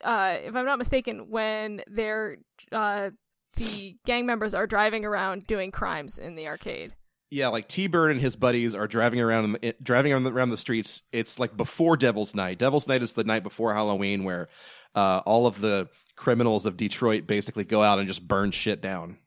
uh, 0.02 0.38
if 0.42 0.56
I'm 0.56 0.66
not 0.66 0.80
mistaken, 0.80 1.30
when 1.30 1.82
they're 1.88 2.38
uh, 2.72 3.10
the 3.58 3.98
gang 4.06 4.26
members 4.26 4.54
are 4.54 4.68
driving 4.68 5.04
around 5.06 5.48
doing 5.48 5.72
crimes 5.72 6.18
in 6.18 6.36
the 6.36 6.48
arcade. 6.48 6.94
yeah, 7.30 7.50
like 7.50 7.68
T 7.68 7.88
Bird 7.88 8.12
and 8.12 8.22
his 8.22 8.36
buddies 8.38 8.74
are 8.74 8.88
driving 8.88 9.20
around 9.20 9.58
in 9.62 9.74
driving 9.84 10.14
around 10.14 10.26
around 10.28 10.52
the 10.52 10.58
streets. 10.58 11.02
It's 11.12 11.38
like 11.38 11.58
before 11.58 11.98
Devil's 11.98 12.34
Night. 12.34 12.60
Devil's 12.60 12.88
Night 12.88 13.04
is 13.04 13.14
the 13.14 13.26
night 13.26 13.44
before 13.44 13.74
Halloween, 13.74 14.24
where 14.24 14.48
uh, 14.96 15.22
all 15.26 15.46
of 15.46 15.60
the 15.60 15.90
criminals 16.16 16.66
of 16.66 16.78
Detroit 16.78 17.28
basically 17.28 17.64
go 17.64 17.82
out 17.84 18.00
and 18.00 18.08
just 18.08 18.28
burn 18.28 18.52
shit 18.52 18.82
down. 18.82 19.18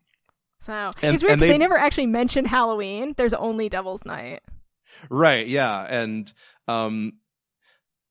So 0.61 0.91
And- 1.03 1.15
it's 1.15 1.23
weird 1.25 1.41
they- 1.41 1.49
they 1.53 1.59
never 1.59 1.77
actually 1.79 2.07
mention 2.07 2.45
Halloween. 2.45 3.15
There's 3.17 3.35
only 3.35 3.69
Devil's 3.69 4.05
Night. 4.05 4.43
Right, 5.11 5.47
yeah, 5.47 5.87
and 5.89 6.33
um 6.69 7.15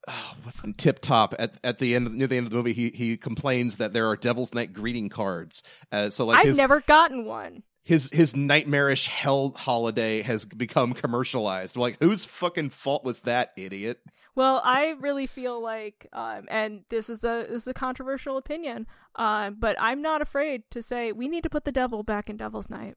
oh, 0.07 0.35
what's 0.43 0.63
in 0.63 0.73
tip 0.75 0.99
top 0.99 1.33
at 1.39 1.55
at 1.63 1.79
the 1.79 1.95
end 1.95 2.13
near 2.15 2.27
the 2.27 2.37
end 2.37 2.45
of 2.45 2.51
the 2.51 2.57
movie 2.57 2.73
he 2.73 2.89
he 2.91 3.17
complains 3.17 3.77
that 3.77 3.93
there 3.93 4.07
are 4.07 4.15
Devil's 4.15 4.53
Night 4.53 4.71
greeting 4.73 5.09
cards. 5.09 5.63
Uh, 5.91 6.09
so 6.09 6.25
like 6.25 6.39
I've 6.39 6.45
his 6.47 6.57
never 6.57 6.81
gotten 6.81 7.25
one. 7.25 7.63
his 7.83 8.09
his 8.11 8.35
nightmarish 8.35 9.07
hell 9.07 9.53
holiday 9.57 10.21
has 10.21 10.45
become 10.45 10.93
commercialized. 10.93 11.75
Like 11.75 11.97
whose 11.99 12.25
fucking 12.25 12.69
fault 12.69 13.03
was 13.03 13.21
that, 13.21 13.51
idiot? 13.57 13.99
Well, 14.35 14.61
I 14.63 14.95
really 14.99 15.27
feel 15.27 15.61
like, 15.61 16.07
um, 16.13 16.45
and 16.49 16.83
this 16.89 17.09
is 17.09 17.23
a 17.23 17.45
this 17.49 17.63
is 17.63 17.67
a 17.67 17.73
controversial 17.73 18.37
opinion, 18.37 18.85
um, 19.15 19.55
but 19.59 19.75
I'm 19.79 20.01
not 20.01 20.21
afraid 20.21 20.63
to 20.71 20.81
say 20.83 21.11
we 21.13 21.27
need 21.27 21.43
to 21.43 21.49
put 21.49 21.63
the 21.65 21.71
devil 21.71 22.03
back 22.03 22.29
in 22.29 22.35
Devil's 22.37 22.69
Night. 22.69 22.95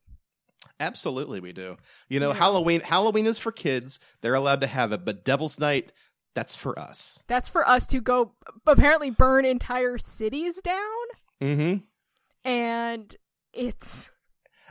Absolutely 0.80 1.40
we 1.40 1.52
do. 1.52 1.76
You 2.08 2.20
know, 2.20 2.28
Yeah. 2.30 2.34
Halloween 2.38 2.80
Halloween 2.80 3.26
is 3.26 3.38
for 3.38 3.52
kids. 3.52 3.98
They're 4.20 4.34
allowed 4.34 4.60
to 4.62 4.66
have 4.66 4.92
it, 4.92 5.04
but 5.04 5.24
Devil's 5.24 5.58
Night 5.58 5.92
that's 6.34 6.54
for 6.56 6.78
us. 6.78 7.18
That's 7.26 7.48
for 7.48 7.66
us 7.66 7.86
to 7.88 8.00
go 8.00 8.32
apparently 8.66 9.10
burn 9.10 9.44
entire 9.44 9.98
cities 9.98 10.60
down, 10.62 11.06
Mhm. 11.40 11.82
and 12.44 13.16
it's 13.52 14.10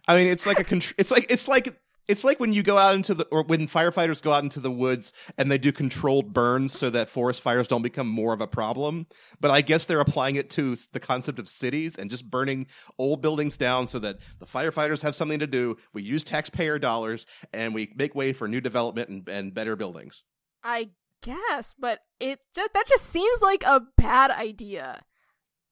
I 0.07 0.15
mean, 0.17 0.27
it's 0.27 0.45
like 0.45 0.59
a 0.59 0.63
contr- 0.63 0.93
it's 0.97 1.11
like 1.11 1.27
it's 1.29 1.47
like 1.47 1.77
It's 2.07 2.23
like 2.23 2.39
when 2.39 2.53
you 2.53 2.63
go 2.63 2.77
out 2.77 2.95
into 2.95 3.13
the, 3.13 3.25
or 3.25 3.43
when 3.43 3.67
firefighters 3.67 4.21
go 4.21 4.31
out 4.31 4.43
into 4.43 4.61
the 4.61 4.71
woods 4.71 5.11
and 5.37 5.51
they 5.51 5.57
do 5.57 5.71
controlled 5.71 6.33
burns 6.33 6.71
so 6.71 6.89
that 6.89 7.09
forest 7.09 7.41
fires 7.41 7.67
don't 7.67 7.81
become 7.81 8.07
more 8.07 8.33
of 8.33 8.39
a 8.39 8.47
problem. 8.47 9.07
But 9.41 9.51
I 9.51 9.61
guess 9.61 9.85
they're 9.85 9.99
applying 9.99 10.37
it 10.37 10.49
to 10.51 10.75
the 10.93 11.01
concept 11.01 11.37
of 11.37 11.49
cities 11.49 11.97
and 11.97 12.09
just 12.09 12.29
burning 12.29 12.67
old 12.97 13.21
buildings 13.21 13.57
down 13.57 13.87
so 13.87 13.99
that 13.99 14.19
the 14.39 14.45
firefighters 14.45 15.01
have 15.01 15.15
something 15.15 15.39
to 15.39 15.47
do. 15.47 15.75
We 15.93 16.01
use 16.01 16.23
taxpayer 16.23 16.79
dollars 16.79 17.25
and 17.51 17.73
we 17.73 17.93
make 17.95 18.15
way 18.15 18.31
for 18.31 18.47
new 18.47 18.61
development 18.61 19.09
and, 19.09 19.27
and 19.27 19.53
better 19.53 19.75
buildings. 19.75 20.23
I 20.63 20.89
guess, 21.21 21.75
but 21.77 21.99
it 22.19 22.39
just 22.55 22.73
that 22.73 22.87
just 22.87 23.05
seems 23.05 23.41
like 23.41 23.63
a 23.63 23.81
bad 23.97 24.31
idea. 24.31 25.03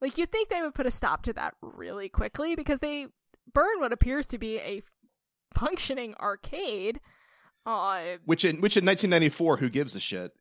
Like 0.02 0.17
you'd 0.17 0.32
think 0.32 0.50
they 0.50 0.62
would 0.62 0.76
put 0.76 0.86
a 0.86 0.91
stop 0.91 1.24
to 1.24 1.34
that 1.34 1.54
really 1.62 2.10
quickly 2.10 2.56
because 2.56 2.80
they 2.80 3.08
burn 3.54 3.80
what 3.80 3.93
appears 3.93 4.26
to 4.28 4.38
be 4.38 4.58
a 4.60 4.82
functioning 5.55 6.13
arcade. 6.19 6.99
Uh, 7.65 8.17
Which 8.25 8.45
in, 8.45 8.61
which 8.61 8.77
in 8.77 8.85
1994, 8.85 9.57
who 9.57 9.69
gives 9.69 9.95
a 9.95 9.99
shit? 9.99 10.31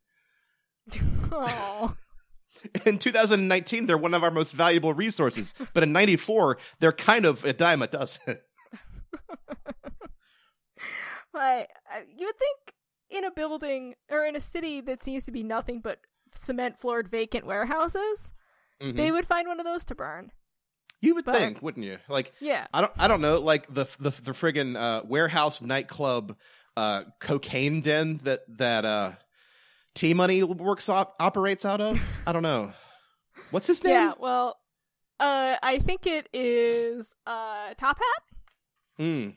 oh. 1.32 1.94
In 2.86 2.98
2019, 2.98 3.84
they're 3.86 3.98
one 3.98 4.14
of 4.14 4.22
our 4.22 4.30
most 4.30 4.52
valuable 4.52 4.94
resources. 4.94 5.52
But 5.74 5.82
in 5.82 5.92
94, 5.92 6.56
they're 6.80 6.92
kind 6.92 7.26
of 7.26 7.44
a 7.44 7.52
dime 7.52 7.82
a 7.82 7.86
dozen. 7.88 8.38
But 11.32 11.68
uh, 11.92 12.00
you 12.16 12.26
would 12.26 12.38
think 12.38 12.58
in 13.10 13.24
a 13.24 13.30
building 13.32 13.94
or 14.10 14.24
in 14.24 14.36
a 14.36 14.40
city 14.40 14.80
that 14.82 15.02
seems 15.02 15.24
to 15.24 15.32
be 15.32 15.42
nothing 15.42 15.80
but 15.80 15.98
cement 16.34 16.78
floored 16.78 17.08
vacant 17.08 17.44
warehouses, 17.44 18.32
Mhm. 18.80 18.96
they 18.96 19.10
would 19.10 19.26
find 19.26 19.48
one 19.48 19.58
of 19.58 19.66
those 19.66 19.84
to 19.86 19.94
burn. 19.96 20.30
You 21.04 21.14
would 21.16 21.24
But- 21.24 21.34
think, 21.36 21.62
wouldn't 21.62 21.84
you? 21.84 21.98
Like, 22.08 22.32
Yeah. 22.40 22.66
I 22.72 22.80
don't, 22.80 22.92
I 22.98 23.08
don't 23.08 23.20
know, 23.20 23.38
like 23.40 23.72
the 23.72 23.84
the 24.00 24.10
the 24.10 24.32
friggin' 24.32 24.76
uh, 24.76 25.02
warehouse 25.04 25.60
nightclub, 25.60 26.36
uh, 26.76 27.04
cocaine 27.20 27.80
den 27.82 28.20
that 28.24 28.40
that 28.58 28.84
uh, 28.84 29.12
T 29.94 30.14
Money 30.14 30.42
works 30.42 30.88
op- 30.88 31.14
operates 31.20 31.64
out 31.64 31.80
of. 31.80 32.00
I 32.26 32.32
don't 32.32 32.42
know. 32.42 32.72
What's 33.50 33.66
his 33.66 33.82
name? 33.84 33.92
Yeah, 33.92 34.12
well, 34.18 34.56
uh, 35.20 35.56
I 35.62 35.78
think 35.78 36.06
it 36.06 36.28
is 36.32 37.14
uh, 37.26 37.74
Top 37.76 37.98
Hat. 37.98 38.22
Hmm. 38.96 39.28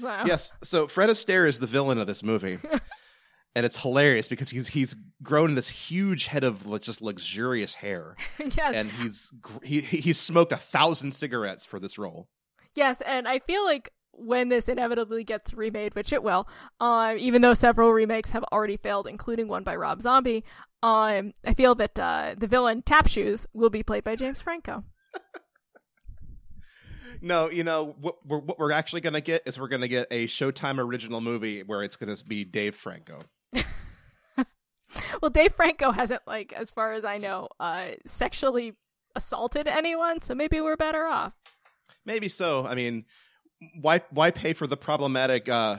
Wow. 0.00 0.24
Yes. 0.26 0.52
So 0.62 0.86
Fred 0.88 1.08
Astaire 1.10 1.48
is 1.48 1.58
the 1.58 1.66
villain 1.66 1.98
of 1.98 2.06
this 2.06 2.22
movie, 2.22 2.58
and 3.56 3.64
it's 3.64 3.78
hilarious 3.78 4.28
because 4.28 4.50
he's 4.50 4.68
he's 4.68 4.94
grown 5.22 5.54
this 5.54 5.70
huge 5.70 6.26
head 6.26 6.44
of 6.44 6.68
just 6.82 7.00
luxurious 7.00 7.72
hair, 7.74 8.14
yes. 8.38 8.74
and 8.74 8.92
he's 8.92 9.32
he 9.64 9.80
he's 9.80 10.20
smoked 10.20 10.52
a 10.52 10.56
thousand 10.56 11.12
cigarettes 11.12 11.64
for 11.64 11.80
this 11.80 11.96
role. 11.96 12.28
Yes, 12.74 13.00
and 13.06 13.26
I 13.26 13.38
feel 13.38 13.64
like 13.64 13.90
when 14.12 14.50
this 14.50 14.68
inevitably 14.68 15.24
gets 15.24 15.54
remade, 15.54 15.94
which 15.94 16.12
it 16.12 16.22
will, 16.22 16.46
um, 16.80 17.16
even 17.18 17.40
though 17.40 17.54
several 17.54 17.92
remakes 17.92 18.30
have 18.32 18.44
already 18.52 18.76
failed, 18.76 19.06
including 19.06 19.48
one 19.48 19.64
by 19.64 19.74
Rob 19.74 20.02
Zombie, 20.02 20.44
um, 20.82 21.32
I 21.44 21.54
feel 21.54 21.74
that 21.76 21.98
uh, 21.98 22.34
the 22.36 22.46
villain 22.46 22.82
Tap 22.82 23.08
Shoes 23.08 23.46
will 23.54 23.70
be 23.70 23.82
played 23.82 24.04
by 24.04 24.16
James 24.16 24.42
Franco. 24.42 24.84
No, 27.22 27.50
you 27.50 27.64
know 27.64 27.96
what 27.98 28.16
we're 28.26 28.40
what 28.40 28.58
we're 28.58 28.72
actually 28.72 29.00
gonna 29.00 29.22
get 29.22 29.42
is 29.46 29.58
we're 29.58 29.68
gonna 29.68 29.88
get 29.88 30.06
a 30.10 30.26
Showtime 30.26 30.78
original 30.78 31.22
movie 31.22 31.62
where 31.62 31.82
it's 31.82 31.96
gonna 31.96 32.14
be 32.28 32.44
Dave 32.44 32.76
Franco. 32.76 33.22
Well, 35.22 35.30
Dave 35.30 35.54
Franco 35.54 35.90
hasn't, 35.90 36.22
like, 36.26 36.52
as 36.52 36.70
far 36.70 36.92
as 36.92 37.04
I 37.04 37.18
know, 37.18 37.48
uh, 37.58 37.90
sexually 38.04 38.74
assaulted 39.14 39.66
anyone, 39.66 40.20
so 40.20 40.34
maybe 40.34 40.60
we're 40.60 40.76
better 40.76 41.06
off. 41.06 41.32
Maybe 42.04 42.28
so. 42.28 42.66
I 42.66 42.74
mean, 42.74 43.04
why 43.80 44.02
why 44.10 44.30
pay 44.30 44.52
for 44.52 44.66
the 44.66 44.76
problematic 44.76 45.48
uh 45.48 45.78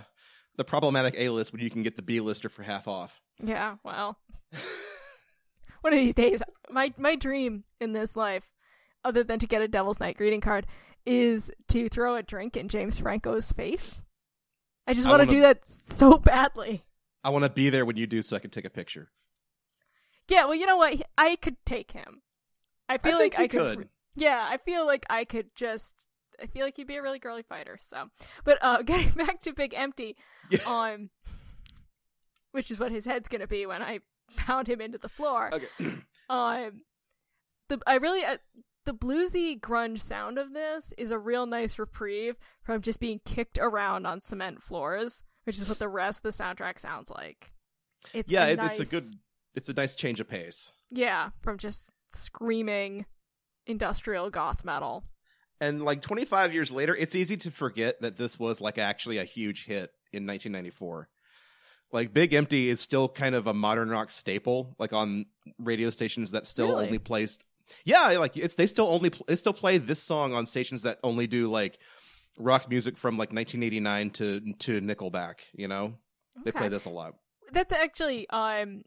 the 0.58 0.64
problematic 0.64 1.16
A 1.18 1.30
list 1.30 1.54
when 1.54 1.62
you 1.62 1.70
can 1.70 1.84
get 1.84 1.96
the 1.96 2.02
B 2.02 2.20
lister 2.20 2.50
for 2.50 2.64
half 2.64 2.88
off? 2.88 3.22
Yeah, 3.42 3.76
well, 3.84 4.18
one 5.82 5.94
of 5.94 6.00
these 6.00 6.16
days, 6.16 6.42
my 6.70 6.94
my 6.98 7.16
dream 7.16 7.64
in 7.80 7.94
this 7.94 8.16
life, 8.16 8.44
other 9.06 9.24
than 9.24 9.40
to 9.40 9.48
get 9.48 9.62
a 9.62 9.68
Devil's 9.68 10.00
Night 10.00 10.18
greeting 10.18 10.42
card, 10.42 10.66
is 11.06 11.52
to 11.70 11.88
throw 11.90 12.16
a 12.16 12.24
drink 12.24 12.58
in 12.58 12.68
James 12.68 13.00
Franco's 13.00 13.52
face. 13.52 14.02
I 14.88 14.94
just 14.94 15.08
want 15.08 15.22
to 15.22 15.28
do 15.30 15.42
that 15.42 15.62
so 15.68 16.18
badly. 16.18 16.84
I 17.28 17.30
want 17.30 17.44
to 17.44 17.50
be 17.50 17.70
there 17.70 17.84
when 17.84 17.98
you 17.98 18.08
do, 18.08 18.22
so 18.22 18.38
I 18.38 18.40
can 18.40 18.52
take 18.52 18.64
a 18.64 18.70
picture. 18.70 19.12
Yeah, 20.30 20.46
well, 20.46 20.56
you 20.56 20.66
know 20.66 20.78
what? 20.78 21.02
I 21.18 21.36
could 21.36 21.58
take 21.66 21.92
him. 21.92 22.22
I 22.88 22.98
feel 22.98 23.18
think 23.18 23.34
like 23.38 23.44
I 23.44 23.48
could. 23.50 23.78
could. 23.80 23.90
Yeah, 24.16 24.48
I 24.50 24.56
feel 24.56 24.86
like 24.86 25.06
I 25.10 25.26
could 25.26 25.48
just. 25.54 26.08
I 26.42 26.46
feel 26.46 26.64
like 26.64 26.78
he'd 26.78 26.88
be 26.88 26.96
a 26.96 27.02
really 27.02 27.20
girly 27.20 27.44
fighter. 27.44 27.78
So, 27.86 28.06
but 28.46 28.60
uh, 28.62 28.82
getting 28.86 29.10
back 29.10 29.42
to 29.42 29.52
Big 29.52 29.74
Empty, 29.74 30.16
um, 30.66 31.10
which 32.54 32.72
is 32.72 32.80
what 32.80 32.94
his 32.94 33.04
head's 33.04 33.28
gonna 33.28 33.46
be 33.46 33.66
when 33.66 33.82
I 33.82 34.00
pound 34.38 34.70
him 34.70 34.80
into 34.80 34.98
the 34.98 35.10
floor. 35.10 35.52
Okay. 35.54 35.68
Um, 36.30 36.82
the 37.70 37.80
I 37.88 37.96
really 37.96 38.26
uh, 38.26 38.36
the 38.84 38.94
bluesy 38.94 39.58
grunge 39.58 40.02
sound 40.02 40.38
of 40.38 40.52
this 40.52 40.94
is 40.98 41.10
a 41.10 41.18
real 41.18 41.46
nice 41.46 41.80
reprieve 41.80 42.36
from 42.62 42.82
just 42.82 43.00
being 43.00 43.22
kicked 43.24 43.58
around 43.58 44.06
on 44.06 44.20
cement 44.20 44.62
floors, 44.62 45.24
which 45.48 45.58
is 45.58 45.68
what 45.68 45.80
the 45.80 45.88
rest 45.90 46.20
of 46.20 46.24
the 46.36 46.44
soundtrack 46.44 46.78
sounds 46.78 47.10
like. 47.10 47.52
It's 48.14 48.32
yeah, 48.32 48.46
a 48.46 48.50
it, 48.52 48.60
it's 48.62 48.80
a 48.80 48.86
good 48.86 49.04
it's 49.56 49.70
a 49.70 49.74
nice 49.74 49.96
change 49.96 50.20
of 50.20 50.30
pace. 50.30 50.72
yeah 50.92 51.30
from 51.42 51.58
just 51.58 51.86
screaming 52.14 53.06
industrial 53.66 54.30
goth 54.30 54.64
metal. 54.64 55.04
And 55.60 55.84
like 55.84 56.02
25 56.02 56.54
years 56.54 56.72
later, 56.72 56.96
it's 56.96 57.16
easy 57.16 57.36
to 57.38 57.50
forget 57.52 58.00
that 58.02 58.16
this 58.18 58.38
was 58.38 58.62
like 58.62 58.78
actually 58.78 59.18
a 59.18 59.24
huge 59.24 59.66
hit 59.66 59.92
in 60.14 60.28
1994. 60.28 61.10
Like 61.92 62.14
Big 62.14 62.34
Empty 62.34 62.70
is 62.70 62.80
still 62.80 63.08
kind 63.10 63.34
of 63.34 63.48
a 63.48 63.54
modern 63.54 63.90
rock 63.90 64.12
staple, 64.12 64.76
like 64.78 64.94
on 64.94 65.26
radio 65.58 65.90
stations 65.90 66.32
that 66.32 66.46
still 66.46 66.68
Really? 66.70 66.86
only 66.86 67.00
plays. 67.00 67.40
Yeah, 67.86 68.08
like 68.20 68.38
it's 68.38 68.56
they 68.56 68.68
still 68.68 68.88
only 68.88 69.12
they 69.28 69.36
still 69.36 69.54
play 69.54 69.78
this 69.78 70.02
song 70.02 70.34
on 70.34 70.46
stations 70.46 70.84
that 70.84 71.00
only 71.04 71.28
do 71.28 71.48
like 71.50 71.80
rock 72.38 72.70
music 72.70 72.98
from 72.98 73.18
like 73.18 73.32
1989 73.34 74.10
to 74.12 74.54
to 74.60 74.82
Nickelback. 74.82 75.36
You 75.54 75.68
know, 75.68 75.94
they 76.44 76.50
Okay. 76.52 76.60
play 76.60 76.70
this 76.70 76.86
a 76.86 76.90
lot. 76.90 77.14
That's 77.52 77.74
actually 77.74 78.30
um 78.30 78.84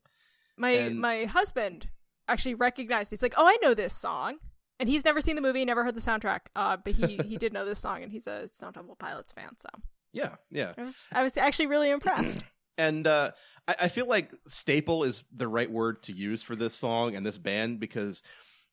my 0.56 0.70
And- 0.70 1.00
my 1.00 1.24
husband 1.24 1.88
actually 2.28 2.54
recognized. 2.54 3.10
He's 3.10 3.22
like, 3.22 3.34
"Oh, 3.36 3.46
I 3.46 3.56
know 3.62 3.74
this 3.74 3.92
song." 3.92 4.38
And 4.78 4.88
he's 4.88 5.04
never 5.04 5.20
seen 5.20 5.36
the 5.36 5.42
movie, 5.42 5.62
never 5.66 5.84
heard 5.84 5.94
the 5.94 6.00
soundtrack. 6.00 6.40
Uh, 6.56 6.76
but 6.82 6.94
he 6.94 7.16
he 7.18 7.36
did 7.36 7.52
know 7.52 7.64
this 7.66 7.78
song, 7.80 8.02
and 8.02 8.10
he's 8.12 8.26
a 8.26 8.48
Stone 8.48 8.72
Temple 8.72 8.96
Pilots 8.96 9.32
fan. 9.32 9.50
So 9.58 9.68
Yeah, 10.12 10.36
yeah. 10.50 10.72
I 10.78 10.82
was 10.84 10.96
I 11.12 11.22
was 11.22 11.36
actually 11.36 11.66
really 11.66 11.90
impressed. 11.90 12.38
And 12.78 13.06
uh, 13.06 13.32
I, 13.68 13.74
I 13.82 13.88
feel 13.88 14.06
like 14.06 14.32
staple 14.46 15.04
is 15.04 15.22
the 15.36 15.46
right 15.46 15.70
word 15.70 16.02
to 16.04 16.14
use 16.14 16.42
for 16.42 16.56
this 16.56 16.72
song 16.72 17.14
and 17.14 17.26
this 17.26 17.36
band 17.36 17.78
because 17.78 18.22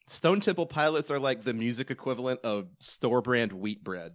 Stone 0.07 0.39
Temple 0.39 0.65
Pilots 0.65 1.11
are 1.11 1.19
like 1.19 1.43
the 1.43 1.53
music 1.53 1.91
equivalent 1.91 2.39
of 2.41 2.67
store 2.79 3.21
brand 3.21 3.51
wheat 3.51 3.83
bread. 3.83 4.13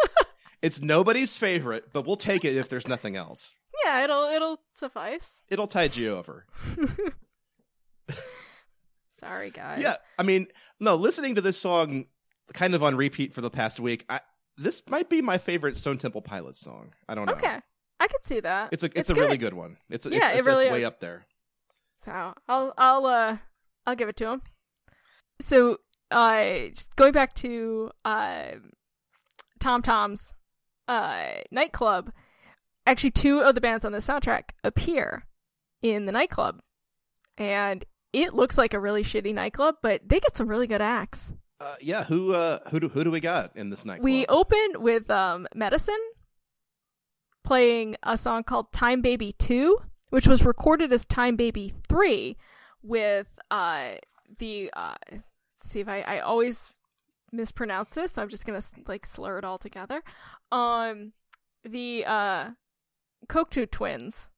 it's 0.62 0.80
nobody's 0.80 1.36
favorite, 1.36 1.92
but 1.92 2.06
we'll 2.06 2.16
take 2.16 2.44
it 2.44 2.56
if 2.56 2.68
there's 2.68 2.88
nothing 2.88 3.14
else. 3.14 3.52
yeah, 3.84 4.02
it'll 4.04 4.24
it'll 4.24 4.60
suffice. 4.74 5.42
It'll 5.48 5.66
tide 5.66 5.96
you 5.96 6.16
over. 6.16 6.46
Sorry, 9.20 9.50
guys. 9.50 9.82
Yeah, 9.82 9.96
I 10.18 10.22
mean, 10.22 10.46
no, 10.80 10.94
listening 10.94 11.34
to 11.34 11.40
this 11.40 11.58
song 11.58 12.06
kind 12.54 12.74
of 12.74 12.82
on 12.82 12.96
repeat 12.96 13.34
for 13.34 13.42
the 13.42 13.50
past 13.50 13.78
week, 13.78 14.06
I, 14.08 14.20
this 14.56 14.82
might 14.88 15.10
be 15.10 15.20
my 15.20 15.36
favorite 15.36 15.76
Stone 15.76 15.98
Temple 15.98 16.22
Pilots 16.22 16.60
song. 16.60 16.92
I 17.08 17.14
don't 17.14 17.26
know. 17.26 17.34
Okay, 17.34 17.58
I 18.00 18.06
could 18.06 18.24
see 18.24 18.40
that. 18.40 18.70
It's 18.72 18.82
a 18.82 18.98
it's, 18.98 19.10
a 19.10 19.14
really 19.14 19.36
good 19.36 19.52
one. 19.54 19.76
It's 19.90 20.06
Yeah, 20.06 20.28
it's, 20.28 20.30
it 20.30 20.38
it's, 20.38 20.46
really 20.46 20.66
it's 20.66 20.72
way 20.72 20.84
up 20.84 21.00
there. 21.00 21.26
So 22.06 22.32
I'll 22.48 22.72
I'll 22.78 23.04
uh 23.04 23.36
I'll 23.86 23.96
give 23.96 24.08
it 24.08 24.16
to 24.18 24.28
him. 24.28 24.42
So 25.40 25.78
uh 26.10 26.68
just 26.68 26.96
going 26.96 27.12
back 27.12 27.34
to 27.34 27.90
uh 28.04 28.52
Tom 29.60 29.82
Tom's 29.82 30.32
uh 30.86 31.26
nightclub, 31.50 32.12
actually 32.86 33.10
two 33.10 33.40
of 33.40 33.54
the 33.54 33.60
bands 33.60 33.84
on 33.84 33.92
the 33.92 33.98
soundtrack 33.98 34.50
appear 34.64 35.26
in 35.82 36.06
the 36.06 36.12
nightclub. 36.12 36.60
And 37.36 37.84
it 38.12 38.34
looks 38.34 38.58
like 38.58 38.74
a 38.74 38.80
really 38.80 39.04
shitty 39.04 39.34
nightclub, 39.34 39.76
but 39.82 40.00
they 40.08 40.18
get 40.18 40.36
some 40.36 40.48
really 40.48 40.66
good 40.66 40.80
acts. 40.80 41.32
Uh, 41.60 41.74
yeah, 41.80 42.04
who 42.04 42.32
uh 42.34 42.58
who 42.70 42.80
do 42.80 42.88
who 42.88 43.04
do 43.04 43.10
we 43.10 43.20
got 43.20 43.56
in 43.56 43.70
this 43.70 43.84
nightclub? 43.84 44.04
We 44.04 44.26
open 44.26 44.74
with 44.76 45.10
um 45.10 45.46
Medicine 45.54 45.98
playing 47.44 47.96
a 48.02 48.16
song 48.16 48.44
called 48.44 48.72
Time 48.72 49.00
Baby 49.00 49.34
2, 49.38 49.78
which 50.10 50.26
was 50.26 50.44
recorded 50.44 50.92
as 50.92 51.04
Time 51.04 51.34
Baby 51.36 51.72
3 51.88 52.36
with 52.82 53.26
uh 53.50 53.92
the 54.38 54.70
uh 54.74 54.94
see 55.62 55.80
if 55.80 55.88
I, 55.88 56.00
I 56.00 56.20
always 56.20 56.70
mispronounce 57.32 57.90
this, 57.90 58.12
so 58.12 58.22
I'm 58.22 58.28
just 58.28 58.46
gonna 58.46 58.62
like 58.86 59.06
slur 59.06 59.38
it 59.38 59.44
all 59.44 59.58
together. 59.58 60.02
Um, 60.50 61.12
the 61.64 62.04
uh, 62.06 62.50
Cocteau 63.28 63.70
twins, 63.70 64.28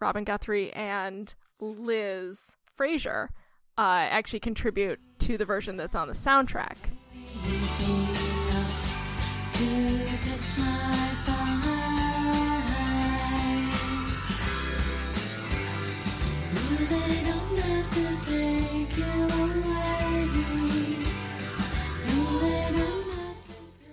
Robin 0.00 0.24
Guthrie 0.24 0.72
and 0.72 1.34
Liz 1.60 2.56
Fraser, 2.76 3.30
uh, 3.78 4.06
actually 4.10 4.40
contribute 4.40 5.00
to 5.20 5.38
the 5.38 5.44
version 5.44 5.76
that's 5.76 5.96
on 5.96 6.08
the 6.08 6.14
soundtrack. 6.14 6.76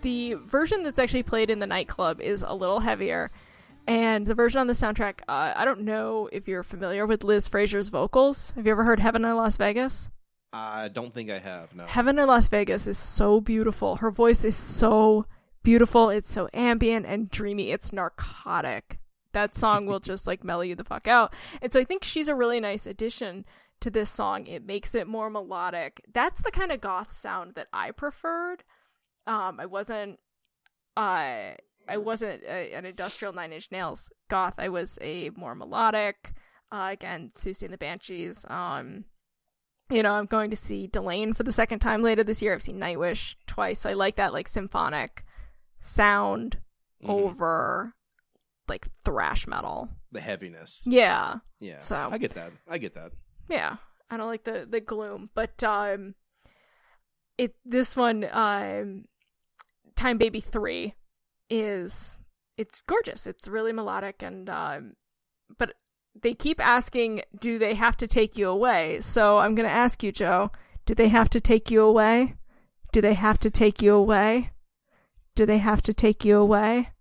The 0.01 0.35
version 0.35 0.83
that's 0.83 0.99
actually 0.99 1.23
played 1.23 1.49
in 1.49 1.59
the 1.59 1.67
nightclub 1.67 2.21
is 2.21 2.43
a 2.45 2.53
little 2.53 2.79
heavier. 2.79 3.31
And 3.87 4.27
the 4.27 4.35
version 4.35 4.59
on 4.59 4.67
the 4.67 4.73
soundtrack, 4.73 5.21
uh, 5.27 5.53
I 5.55 5.65
don't 5.65 5.81
know 5.81 6.29
if 6.31 6.47
you're 6.47 6.63
familiar 6.63 7.05
with 7.05 7.23
Liz 7.23 7.47
Fraser's 7.47 7.89
vocals. 7.89 8.51
Have 8.55 8.65
you 8.65 8.71
ever 8.71 8.83
heard 8.83 8.99
Heaven 8.99 9.25
in 9.25 9.35
Las 9.35 9.57
Vegas? 9.57 10.09
I 10.53 10.87
don't 10.89 11.13
think 11.13 11.29
I 11.29 11.39
have. 11.39 11.75
No. 11.75 11.85
Heaven 11.85 12.17
in 12.19 12.27
Las 12.27 12.47
Vegas 12.47 12.87
is 12.87 12.97
so 12.97 13.41
beautiful. 13.41 13.97
Her 13.97 14.11
voice 14.11 14.43
is 14.43 14.55
so 14.55 15.25
beautiful. 15.63 16.09
It's 16.09 16.31
so 16.31 16.49
ambient 16.53 17.05
and 17.05 17.29
dreamy. 17.29 17.71
It's 17.71 17.93
narcotic. 17.93 18.99
That 19.33 19.53
song 19.53 19.85
will 19.85 19.99
just 19.99 20.25
like 20.27 20.43
mellow 20.43 20.61
you 20.61 20.75
the 20.75 20.83
fuck 20.83 21.07
out. 21.07 21.33
And 21.61 21.71
so 21.71 21.79
I 21.79 21.83
think 21.83 22.03
she's 22.03 22.27
a 22.27 22.35
really 22.35 22.59
nice 22.59 22.85
addition 22.85 23.45
to 23.81 23.89
this 23.89 24.09
song. 24.09 24.47
It 24.47 24.65
makes 24.65 24.93
it 24.95 25.07
more 25.07 25.29
melodic. 25.29 26.03
That's 26.11 26.41
the 26.41 26.51
kind 26.51 26.71
of 26.71 26.81
goth 26.81 27.13
sound 27.13 27.55
that 27.55 27.67
I 27.71 27.91
preferred. 27.91 28.63
Um, 29.27 29.59
I 29.59 29.65
wasn't, 29.65 30.19
uh, 30.97 31.53
I 31.87 31.97
wasn't 31.97 32.43
a, 32.43 32.73
an 32.73 32.85
industrial 32.85 33.33
Nine 33.33 33.53
Inch 33.53 33.71
Nails 33.71 34.09
goth. 34.29 34.55
I 34.57 34.69
was 34.69 34.97
a 35.01 35.29
more 35.35 35.55
melodic. 35.55 36.33
Uh, 36.71 36.89
again, 36.91 37.31
Siouxsie 37.35 37.63
and 37.63 37.73
the 37.73 37.77
Banshees. 37.77 38.45
Um, 38.49 39.05
you 39.89 40.03
know, 40.03 40.13
I'm 40.13 40.27
going 40.27 40.51
to 40.51 40.55
see 40.55 40.87
Delain 40.87 41.33
for 41.35 41.41
the 41.43 41.51
second 41.51 41.79
time 41.79 42.03
later 42.03 42.23
this 42.23 42.41
year. 42.43 42.53
I've 42.53 42.61
seen 42.61 42.79
Nightwish 42.79 43.35
twice. 43.47 43.79
So 43.79 43.89
I 43.89 43.93
like 43.93 44.17
that 44.17 44.33
like 44.33 44.47
symphonic 44.47 45.25
sound 45.79 46.59
Mhm. 47.03 47.09
over 47.09 47.93
like 48.67 48.87
thrash 49.05 49.47
metal. 49.47 49.89
the 50.11 50.19
heaviness. 50.21 50.83
Yeah. 50.85 51.35
Yeah. 51.59 51.79
So- 51.79 52.09
I 52.11 52.17
get 52.17 52.33
that. 52.35 52.51
I 52.67 52.77
get 52.79 52.93
that. 52.95 53.11
Yeah. 53.47 53.77
I 54.09 54.17
don't 54.17 54.27
like 54.27 54.43
the 54.43 54.67
the 54.69 54.81
gloom, 54.81 55.29
but 55.35 55.63
um 55.63 56.15
it 57.39 57.55
this 57.65 57.95
one 57.95 58.27
um 58.31 59.05
Time 59.95 60.17
Baby 60.17 60.41
3 60.41 60.93
is 61.49 62.17
it's 62.57 62.81
gorgeous. 62.85 63.25
It's 63.25 63.47
really 63.47 63.73
melodic 63.73 64.21
and 64.21 64.49
um 64.49 64.93
but 65.57 65.73
they 66.21 66.33
keep 66.33 66.59
asking 66.59 67.21
do 67.39 67.57
they 67.57 67.73
have 67.73 67.97
to 67.97 68.07
take 68.07 68.37
you 68.37 68.49
away? 68.49 68.99
So 69.01 69.39
I'm 69.39 69.55
going 69.55 69.67
to 69.67 69.73
ask 69.73 70.03
you, 70.03 70.11
Joe, 70.11 70.51
do 70.85 70.93
they 70.93 71.07
have 71.07 71.29
to 71.29 71.39
take 71.39 71.71
you 71.71 71.81
away? 71.81 72.35
Do 72.91 73.01
they 73.01 73.13
have 73.13 73.39
to 73.39 73.49
take 73.49 73.81
you 73.81 73.93
away? 73.93 74.51
Do 75.35 75.45
they 75.45 75.59
have 75.59 75.81
to 75.83 75.93
take 75.93 76.25
you 76.25 76.37
away? 76.37 76.91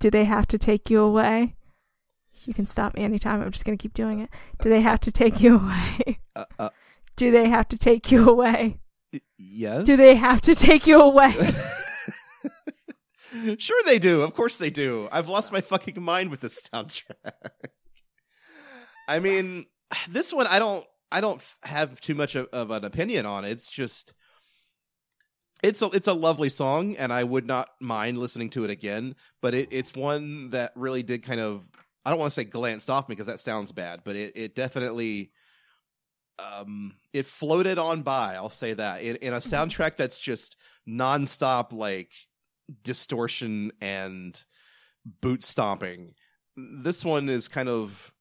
Do 0.00 0.10
they 0.10 0.24
have 0.24 0.48
to 0.48 0.58
take 0.58 0.90
you 0.90 1.00
away? 1.00 1.54
You 2.44 2.54
can 2.54 2.66
stop 2.66 2.94
me 2.94 3.04
anytime. 3.04 3.42
I'm 3.42 3.52
just 3.52 3.64
going 3.64 3.76
to 3.76 3.82
keep 3.82 3.94
doing 3.94 4.20
it. 4.20 4.30
Do 4.62 4.70
they 4.70 4.80
have 4.80 4.98
to 5.00 5.12
take 5.12 5.40
you 5.40 5.56
away? 5.56 6.20
Uh, 6.34 6.44
uh, 6.58 6.70
Do 7.20 7.30
they 7.30 7.50
have 7.50 7.68
to 7.68 7.76
take 7.76 8.10
you 8.10 8.26
away? 8.26 8.80
yes. 9.36 9.84
Do 9.84 9.94
they 9.94 10.14
have 10.14 10.40
to 10.40 10.54
take 10.54 10.86
you 10.86 10.98
away? 10.98 11.34
sure 13.58 13.82
they 13.84 13.98
do. 13.98 14.22
Of 14.22 14.32
course 14.32 14.56
they 14.56 14.70
do. 14.70 15.06
I've 15.12 15.28
lost 15.28 15.52
my 15.52 15.60
fucking 15.60 16.00
mind 16.00 16.30
with 16.30 16.40
this 16.40 16.62
soundtrack. 16.62 17.50
I 19.06 19.18
mean, 19.18 19.66
this 20.08 20.32
one 20.32 20.46
I 20.46 20.58
don't 20.58 20.86
I 21.12 21.20
don't 21.20 21.42
have 21.62 22.00
too 22.00 22.14
much 22.14 22.36
of, 22.36 22.46
of 22.54 22.70
an 22.70 22.86
opinion 22.86 23.26
on. 23.26 23.44
It's 23.44 23.68
just 23.68 24.14
it's 25.62 25.82
a 25.82 25.88
it's 25.88 26.08
a 26.08 26.14
lovely 26.14 26.48
song 26.48 26.96
and 26.96 27.12
I 27.12 27.22
would 27.22 27.46
not 27.46 27.68
mind 27.82 28.16
listening 28.16 28.48
to 28.50 28.64
it 28.64 28.70
again, 28.70 29.14
but 29.42 29.52
it, 29.52 29.68
it's 29.70 29.94
one 29.94 30.48
that 30.50 30.72
really 30.74 31.02
did 31.02 31.22
kind 31.22 31.40
of 31.40 31.64
I 32.06 32.08
don't 32.08 32.18
want 32.18 32.30
to 32.30 32.34
say 32.34 32.44
glanced 32.44 32.88
off 32.88 33.10
me 33.10 33.14
because 33.14 33.26
that 33.26 33.40
sounds 33.40 33.72
bad, 33.72 34.00
but 34.04 34.16
it, 34.16 34.32
it 34.34 34.54
definitely 34.54 35.32
um 36.40 36.94
it 37.12 37.26
floated 37.26 37.78
on 37.78 38.02
by, 38.02 38.34
I'll 38.34 38.48
say 38.48 38.74
that. 38.74 39.02
In 39.02 39.16
in 39.16 39.32
a 39.32 39.38
soundtrack 39.38 39.96
that's 39.96 40.18
just 40.18 40.56
nonstop 40.88 41.72
like 41.72 42.10
distortion 42.82 43.72
and 43.80 44.42
boot 45.20 45.42
stomping. 45.42 46.14
This 46.56 47.04
one 47.04 47.28
is 47.28 47.48
kind 47.48 47.68
of 47.68 48.12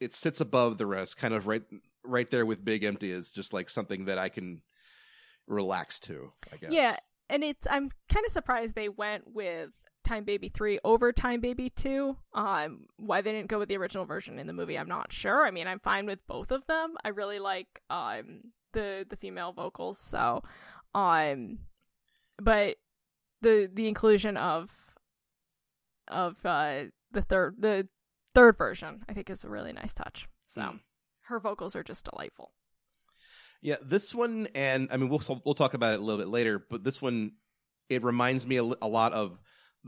it 0.00 0.14
sits 0.14 0.40
above 0.40 0.78
the 0.78 0.86
rest, 0.86 1.16
kind 1.16 1.34
of 1.34 1.46
right 1.46 1.62
right 2.04 2.30
there 2.30 2.46
with 2.46 2.64
Big 2.64 2.84
Empty 2.84 3.10
is 3.10 3.32
just 3.32 3.52
like 3.52 3.68
something 3.68 4.04
that 4.06 4.18
I 4.18 4.28
can 4.28 4.62
relax 5.46 6.00
to, 6.00 6.32
I 6.52 6.56
guess. 6.56 6.70
Yeah, 6.70 6.96
and 7.28 7.42
it's 7.44 7.66
I'm 7.70 7.90
kind 8.12 8.24
of 8.24 8.32
surprised 8.32 8.74
they 8.74 8.88
went 8.88 9.24
with 9.26 9.70
Time 10.06 10.24
Baby 10.24 10.48
3 10.48 10.78
over 10.84 11.12
Time 11.12 11.40
Baby 11.40 11.68
2. 11.70 12.16
Um 12.32 12.86
why 12.96 13.20
they 13.20 13.32
didn't 13.32 13.48
go 13.48 13.58
with 13.58 13.68
the 13.68 13.76
original 13.76 14.04
version 14.06 14.38
in 14.38 14.46
the 14.46 14.52
movie, 14.52 14.78
I'm 14.78 14.88
not 14.88 15.12
sure. 15.12 15.46
I 15.46 15.50
mean, 15.50 15.66
I'm 15.66 15.80
fine 15.80 16.06
with 16.06 16.26
both 16.26 16.50
of 16.50 16.66
them. 16.66 16.94
I 17.04 17.08
really 17.08 17.38
like 17.38 17.82
um 17.90 18.52
the 18.72 19.04
the 19.08 19.16
female 19.16 19.52
vocals, 19.52 19.98
so 19.98 20.42
um 20.94 21.58
but 22.40 22.76
the 23.42 23.70
the 23.72 23.88
inclusion 23.88 24.36
of 24.36 24.70
of 26.08 26.44
uh 26.46 26.84
the 27.10 27.22
third 27.22 27.56
the 27.58 27.88
third 28.34 28.56
version 28.56 29.02
I 29.08 29.12
think 29.14 29.28
is 29.30 29.44
a 29.44 29.48
really 29.48 29.72
nice 29.72 29.94
touch. 29.94 30.28
So 30.48 30.60
Mm. 30.62 30.80
her 31.22 31.40
vocals 31.40 31.74
are 31.76 31.82
just 31.82 32.08
delightful. 32.08 32.52
Yeah, 33.62 33.76
this 33.82 34.14
one, 34.14 34.46
and 34.54 34.88
I 34.92 34.96
mean, 34.96 35.08
we'll 35.08 35.42
we'll 35.44 35.54
talk 35.54 35.74
about 35.74 35.94
it 35.94 36.00
a 36.00 36.02
little 36.02 36.20
bit 36.22 36.28
later, 36.28 36.64
but 36.70 36.84
this 36.84 37.00
one, 37.02 37.32
it 37.88 38.04
reminds 38.04 38.46
me 38.46 38.56
a, 38.58 38.62
a 38.62 38.86
lot 38.88 39.12
of 39.12 39.38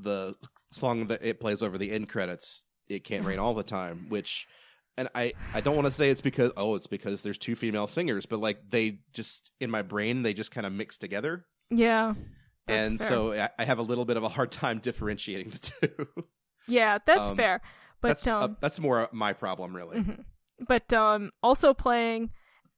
the 0.03 0.35
song 0.71 1.09
that 1.09 1.25
it 1.25 1.41
plays 1.41 1.63
over 1.63 1.77
the 1.79 1.91
end 1.91 2.09
credits. 2.09 2.63
It 2.89 3.05
can't 3.05 3.25
rain 3.25 3.39
all 3.39 3.53
the 3.55 3.63
time, 3.63 4.07
which, 4.09 4.47
and 4.97 5.09
I 5.15 5.33
I 5.53 5.61
don't 5.61 5.75
want 5.77 5.87
to 5.87 5.91
say 5.93 6.09
it's 6.11 6.21
because 6.23 6.53
oh 6.57 6.75
it's 6.75 6.87
because 6.87 7.23
there's 7.23 7.39
two 7.39 7.55
female 7.57 7.87
singers, 7.87 8.25
but 8.27 8.41
like 8.41 8.59
they 8.71 9.01
just 9.13 9.51
in 9.61 9.71
my 9.71 9.83
brain 9.83 10.23
they 10.23 10.33
just 10.35 10.51
kind 10.51 10.67
of 10.67 10.73
mix 10.73 10.97
together, 10.99 11.45
Yeah. 11.71 12.15
And 12.67 12.99
fair. 12.99 13.09
so 13.09 13.33
I, 13.33 13.49
I 13.59 13.65
have 13.65 13.79
a 13.79 13.83
little 13.83 14.05
bit 14.05 14.17
of 14.19 14.23
a 14.25 14.29
hard 14.29 14.51
time 14.53 14.79
differentiating 14.79 15.51
the 15.51 15.59
two. 15.59 16.07
Yeah, 16.71 16.99
that's 17.07 17.31
Um, 17.31 17.37
fair. 17.37 17.61
But 18.03 18.09
that's 18.09 18.27
um 18.27 18.43
uh, 18.43 18.49
that's 18.61 18.79
more 18.79 19.09
my 19.13 19.33
problem 19.33 19.75
really. 19.75 19.99
mhm. 20.01 20.25
but 20.67 20.93
um 20.93 21.31
also 21.43 21.73
playing 21.75 22.31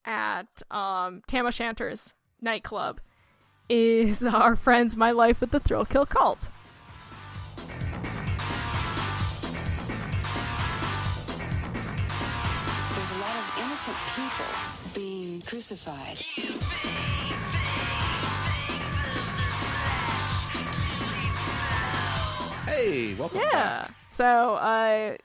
at 0.04 0.46
um 0.70 1.22
Tam 1.26 1.46
O'Shanter's 1.46 2.14
nightclub 2.40 3.00
is 3.68 4.24
our 4.40 4.56
friends 4.56 4.96
My 4.96 5.10
Life 5.10 5.40
with 5.40 5.50
the 5.50 5.60
Thrill 5.60 5.84
Kill 5.84 6.06
Kult. 6.06 6.38
Innocent 13.88 13.96
people 14.14 14.46
being 14.94 15.40
crucified. 15.42 16.18
Hey, 22.66 23.14
welcome 23.14 23.40
Yeah. 23.40 23.50
back. 23.50 23.94
So 24.10 24.54
uh 24.54 25.16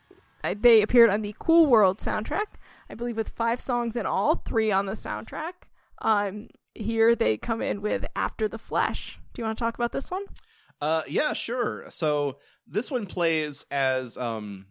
I- 0.44 0.54
they 0.54 0.82
appeared 0.82 1.10
on 1.10 1.22
the 1.22 1.36
Cool 1.40 1.66
World 1.66 1.98
soundtrack, 2.00 2.46
I 2.90 2.94
believe 2.96 3.18
with 3.18 3.30
5 3.30 3.60
songs 3.60 3.96
in 3.96 4.06
all, 4.06 4.36
3 4.46 4.72
on 4.72 4.86
the 4.86 4.94
soundtrack. 4.94 5.54
Um 6.00 6.50
here 6.74 7.16
they 7.16 7.38
come 7.38 7.62
in 7.62 7.82
with 7.82 8.06
After 8.16 8.48
the 8.48 8.58
Flesh. 8.58 9.20
Do 9.34 9.42
you 9.42 9.46
want 9.46 9.58
to 9.58 9.64
talk 9.64 9.76
about 9.76 9.92
this 9.92 10.12
one? 10.12 10.24
Uh, 10.82 11.04
yeah, 11.08 11.32
sure. 11.34 11.86
So 11.90 12.40
this 12.68 12.92
one 12.92 13.06
plays 13.06 13.66
as 13.72 14.18
um, 14.18 14.66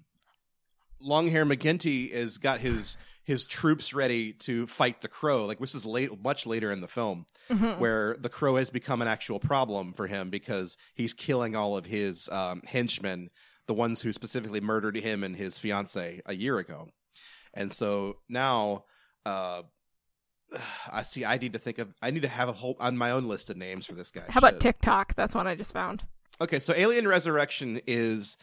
Longhair 1.03 1.47
McGinty 1.51 2.13
has 2.15 2.37
got 2.37 2.61
his 2.61 2.99
his 3.25 3.47
troops 3.47 3.95
ready 3.95 4.33
to 4.33 4.67
fight 4.67 5.01
the 5.01 5.09
Crow. 5.09 5.47
Like 5.47 5.59
this 5.59 5.75
is 5.75 5.85
late, 5.85 6.11
much 6.23 6.47
later 6.47 6.71
in 6.71 6.81
the 6.81 6.89
film, 6.89 7.27
where 7.79 8.17
the 8.21 8.29
Crow 8.29 8.57
has 8.57 8.71
become 8.71 9.03
an 9.03 9.09
actual 9.09 9.41
problem 9.41 9.93
for 9.93 10.07
him 10.07 10.31
because 10.31 10.77
he's 10.95 11.13
killing 11.13 11.57
all 11.57 11.77
of 11.77 11.87
his 11.87 12.29
um, 12.29 12.63
henchmen, 12.67 13.31
the 13.67 13.75
ones 13.75 14.03
who 14.03 14.13
specifically 14.13 14.61
murdered 14.61 14.97
him 14.97 15.25
and 15.25 15.37
his 15.37 15.59
fiance 15.59 16.21
a 16.27 16.35
year 16.35 16.59
ago, 16.59 16.89
and 17.53 17.73
so 17.73 18.19
now. 18.29 18.85
Uh, 19.27 19.63
I 20.93 21.03
see. 21.03 21.25
I 21.25 21.39
need 21.39 21.55
to 21.55 21.59
think 21.59 21.79
of. 21.79 21.93
I 22.03 22.11
need 22.11 22.23
to 22.23 22.29
have 22.29 22.49
a 22.49 22.53
whole 22.53 22.77
on 22.79 22.97
my 22.97 23.11
own 23.11 23.27
list 23.27 23.51
of 23.51 23.57
names 23.57 23.87
for 23.87 23.95
this 23.95 24.11
guy. 24.11 24.25
How 24.29 24.39
about 24.39 24.55
Shit. 24.55 24.61
TikTok? 24.61 25.15
That's 25.15 25.35
one 25.35 25.47
I 25.47 25.55
just 25.55 25.73
found. 25.73 26.05
Okay, 26.41 26.59
so 26.59 26.75
Alien 26.75 27.09
Resurrection 27.09 27.81
is 27.87 28.37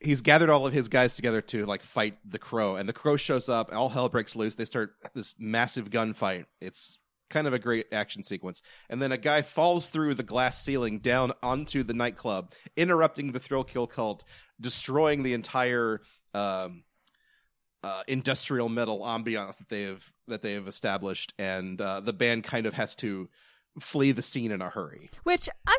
he's 0.00 0.22
gathered 0.22 0.50
all 0.50 0.66
of 0.66 0.72
his 0.72 0.88
guys 0.88 1.14
together 1.14 1.40
to 1.40 1.66
like 1.66 1.82
fight 1.82 2.18
the 2.24 2.38
crow, 2.38 2.76
and 2.76 2.88
the 2.88 2.92
crow 2.92 3.16
shows 3.16 3.48
up, 3.48 3.74
all 3.74 3.88
hell 3.88 4.08
breaks 4.08 4.36
loose. 4.36 4.54
They 4.54 4.64
start 4.64 4.94
this 5.14 5.34
massive 5.38 5.90
gunfight. 5.90 6.46
It's 6.60 6.98
kind 7.28 7.46
of 7.46 7.52
a 7.52 7.58
great 7.58 7.86
action 7.92 8.22
sequence. 8.22 8.62
And 8.88 9.02
then 9.02 9.10
a 9.12 9.18
guy 9.18 9.42
falls 9.42 9.88
through 9.90 10.14
the 10.14 10.22
glass 10.22 10.62
ceiling 10.62 11.00
down 11.00 11.32
onto 11.42 11.82
the 11.82 11.94
nightclub, 11.94 12.52
interrupting 12.76 13.32
the 13.32 13.40
thrill 13.40 13.64
kill 13.64 13.88
kult, 13.88 14.22
destroying 14.60 15.22
the 15.22 15.34
entire 15.34 16.00
um 16.34 16.84
uh, 17.82 18.02
industrial 18.08 18.68
metal 18.68 19.00
ambiance 19.00 19.58
that 19.58 19.68
they 19.68 19.82
have 19.82 20.10
that 20.26 20.42
they 20.42 20.54
have 20.54 20.66
established, 20.66 21.32
and 21.38 21.80
uh, 21.80 22.00
the 22.00 22.12
band 22.12 22.42
kind 22.42 22.66
of 22.66 22.74
has 22.74 22.96
to 22.96 23.28
flee 23.78 24.10
the 24.10 24.22
scene 24.22 24.50
in 24.50 24.60
a 24.60 24.68
hurry. 24.68 25.08
Which 25.22 25.48
I 25.66 25.78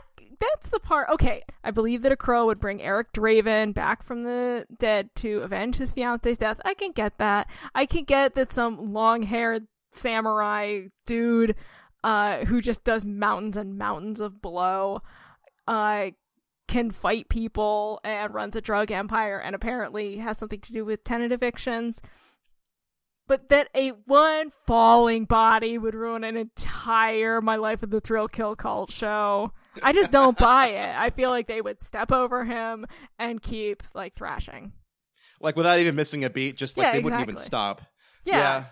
that's 0.50 0.70
the 0.70 0.80
part. 0.80 1.10
Okay, 1.10 1.44
I 1.64 1.72
believe 1.72 2.02
that 2.02 2.12
a 2.12 2.18
crow 2.18 2.46
would 2.46 2.60
bring 2.60 2.82
Eric 2.82 3.12
Draven 3.14 3.74
back 3.74 4.04
from 4.04 4.24
the 4.24 4.66
dead 4.78 5.10
to 5.18 5.40
avenge 5.40 5.78
his 5.78 5.94
fiance's 5.94 6.38
death. 6.38 6.60
I 6.64 6.74
can 6.74 6.92
get 6.92 7.18
that. 7.18 7.48
I 7.74 7.86
can 7.86 8.04
get 8.04 8.36
that 8.36 8.52
some 8.52 8.94
long-haired 8.94 9.68
samurai 9.92 10.88
dude 11.06 11.56
uh 12.04 12.46
who 12.46 12.62
just 12.62 12.84
does 12.84 13.04
mountains 13.04 13.58
and 13.58 13.78
mountains 13.78 14.20
of 14.20 14.42
blow 14.42 15.02
uh 15.68 16.08
can 16.68 16.92
fight 16.92 17.30
people 17.30 18.00
and 18.04 18.34
runs 18.34 18.56
a 18.56 18.62
drug 18.62 18.92
empire 18.92 19.40
and 19.40 19.56
apparently 19.56 20.18
has 20.18 20.38
something 20.38 20.60
to 20.60 20.74
do 20.74 20.86
with 20.86 21.04
tenant 21.04 21.32
evictions. 21.32 22.02
But 23.28 23.50
that 23.50 23.70
a 23.76 23.90
one 24.06 24.52
falling 24.66 25.26
body 25.26 25.78
would 25.78 25.96
ruin 25.96 26.24
an 26.24 26.38
entire 26.38 27.42
My 27.42 27.56
Life 27.56 27.84
of 27.84 27.90
the 27.90 28.02
Thrill 28.02 28.28
Kill 28.28 28.56
Kult 28.56 28.92
show. 28.92 29.52
I 29.84 29.94
just 29.94 30.12
don't 30.12 30.38
buy 30.38 30.68
it. 30.70 30.96
I 30.98 31.10
feel 31.10 31.30
like 31.30 31.48
they 31.48 31.62
would 31.62 31.82
step 31.82 32.12
over 32.12 32.46
him 32.46 32.86
and 33.20 33.42
keep 33.42 33.84
like 33.94 34.16
thrashing. 34.16 34.74
Like 35.40 35.56
without 35.56 35.80
even 35.80 35.96
missing 35.96 36.24
a 36.24 36.30
beat, 36.30 36.58
just 36.58 36.78
like 36.78 36.86
Yeah, 36.86 36.92
they 36.94 37.00
wouldn't 37.00 37.22
even 37.22 37.38
stop. 37.38 37.82
Yeah. 38.26 38.66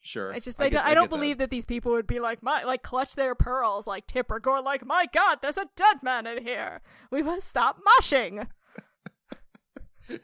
sure. 0.00 0.32
I 0.32 0.38
just 0.40 0.60
I, 0.60 0.64
get- 0.68 0.78
don't, 0.78 0.86
I 0.86 0.94
don't 0.94 1.04
get 1.04 1.10
that. 1.10 1.16
believe 1.16 1.38
that. 1.38 1.50
these 1.50 1.64
people 1.64 1.92
would 1.92 2.06
be 2.06 2.20
like 2.20 2.42
my 2.42 2.64
like 2.64 2.82
clutch 2.82 3.14
their 3.14 3.34
pearls 3.34 3.86
like 3.86 4.06
Tipper 4.06 4.38
Gore 4.40 4.62
like 4.62 4.84
my 4.84 5.06
god 5.12 5.38
there's 5.42 5.56
a 5.58 5.68
dead 5.76 6.02
man 6.02 6.26
in 6.26 6.42
here 6.44 6.80
we 7.10 7.22
must 7.22 7.46
stop 7.48 7.78
moshing 8.00 8.46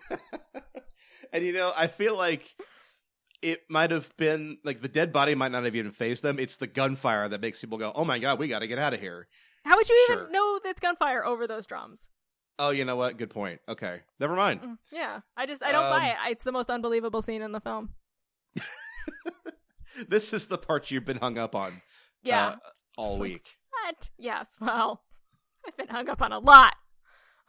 And 1.33 1.45
you 1.45 1.53
know, 1.53 1.73
I 1.77 1.89
feel 1.89 2.17
like 2.17 2.55
it 3.43 3.63
might 3.69 3.91
have 3.91 4.17
been 4.17 4.59
like 4.65 4.81
the 4.81 4.89
dead 4.89 5.13
body 5.13 5.35
might 5.35 5.51
not 5.51 5.65
have 5.65 5.75
even 5.75 5.91
phased 5.91 6.23
them. 6.23 6.39
It's 6.39 6.57
the 6.57 6.69
gunfire 6.69 7.29
that 7.29 7.41
makes 7.41 7.61
people 7.61 7.77
go, 7.77 7.91
"Oh 7.95 8.05
my 8.05 8.21
god, 8.21 8.39
we 8.39 8.47
got 8.47 8.61
to 8.61 8.69
get 8.69 8.79
out 8.79 8.95
of 8.95 9.01
here." 9.01 9.27
How 9.65 9.77
would 9.77 9.89
you 9.89 10.05
Sure. 10.07 10.21
even 10.21 10.33
know 10.33 10.61
that's 10.63 10.81
gunfire 10.81 11.25
over 11.25 11.47
those 11.47 11.67
drums 11.67 12.11
Oh, 12.57 12.71
you 12.71 12.85
know 12.85 12.95
what? 12.95 13.17
Good 13.17 13.31
point. 13.31 13.61
Okay, 13.69 14.03
never 14.21 14.37
mind. 14.37 14.61
Mm, 14.61 14.79
yeah 14.93 15.21
I 15.37 15.45
just 15.47 15.63
I 15.63 15.73
don't 15.73 15.85
Um, 15.87 15.91
buy 15.91 16.07
it 16.09 16.17
it's 16.31 16.45
the 16.45 16.53
most 16.53 16.71
unbelievable 16.71 17.21
scene 17.23 17.43
in 17.43 17.53
the 17.53 17.61
film 17.61 17.91
This 20.09 20.33
is 20.33 20.47
the 20.49 20.59
part 20.59 20.91
you've 20.91 21.05
been 21.05 21.19
hung 21.19 21.39
up 21.39 21.55
on. 21.55 21.81
yeah 22.23 22.47
uh, 22.49 22.57
all 22.97 23.19
week. 23.19 23.47
what 23.71 24.11
yes 24.19 24.57
well 24.61 25.03
I've 25.67 25.77
been 25.77 25.89
hung 25.89 26.09
up 26.09 26.21
on 26.23 26.33
a 26.33 26.39
lot 26.39 26.75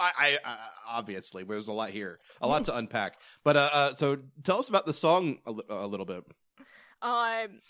I, 0.00 0.38
I, 0.44 0.56
obviously 0.88 1.44
there's 1.44 1.68
a 1.68 1.72
lot 1.72 1.90
here, 1.90 2.18
a 2.40 2.48
lot 2.48 2.64
to 2.64 2.76
unpack. 2.76 3.18
But 3.44 3.56
uh, 3.56 3.70
uh 3.72 3.94
so 3.94 4.16
tell 4.42 4.58
us 4.58 4.68
about 4.68 4.86
the 4.86 4.92
song 4.92 5.38
a 5.46 5.86
little 5.86 6.06
bit. 6.06 6.24
Um, 7.02 7.60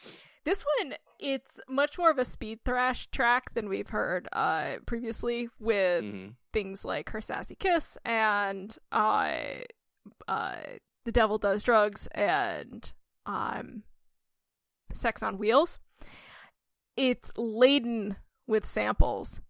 this 0.45 0.65
one 0.81 0.95
it's 1.19 1.61
much 1.69 1.99
more 1.99 2.11
of 2.11 2.19
a 2.19 2.25
speed 2.25 2.59
thrash 2.65 3.07
track 3.13 3.55
than 3.55 3.69
we've 3.69 3.91
heard 3.91 4.29
uh 4.33 4.77
previously 4.87 5.49
with 5.61 6.03
Mhm. 6.05 6.35
things 6.53 6.85
like 6.85 7.11
her 7.11 7.21
sassy 7.21 7.55
kiss 7.55 7.97
and 8.05 8.77
uh 8.91 9.37
uh 10.27 10.57
the 11.05 11.13
devil 11.13 11.39
does 11.39 11.63
drugs 11.63 12.07
and 12.13 12.93
um 13.27 13.83
sex 14.95 15.23
on 15.23 15.39
wheels. 15.39 15.79
It's 16.97 17.33
laden 17.37 18.17
with 18.47 18.67
samples 18.67 19.41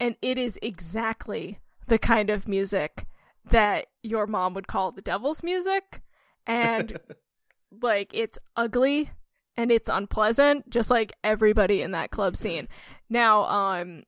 and 0.00 0.16
it 0.22 0.38
is 0.38 0.58
exactly 0.62 1.58
the 1.86 1.98
kind 1.98 2.30
of 2.30 2.48
music 2.48 3.06
that 3.50 3.86
your 4.02 4.26
mom 4.26 4.54
would 4.54 4.66
call 4.66 4.90
the 4.90 5.02
devil's 5.02 5.42
music 5.42 6.02
and 6.46 6.98
like 7.82 8.10
it's 8.14 8.38
ugly 8.56 9.10
and 9.56 9.70
it's 9.70 9.88
unpleasant 9.88 10.68
just 10.70 10.90
like 10.90 11.12
everybody 11.22 11.82
in 11.82 11.92
that 11.92 12.10
club 12.10 12.36
scene. 12.36 12.68
Now 13.08 13.44
um 13.44 14.02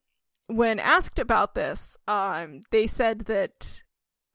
when 0.48 0.78
asked 0.78 1.18
about 1.18 1.54
this 1.54 1.96
um 2.06 2.60
they 2.70 2.86
said 2.86 3.20
that 3.20 3.82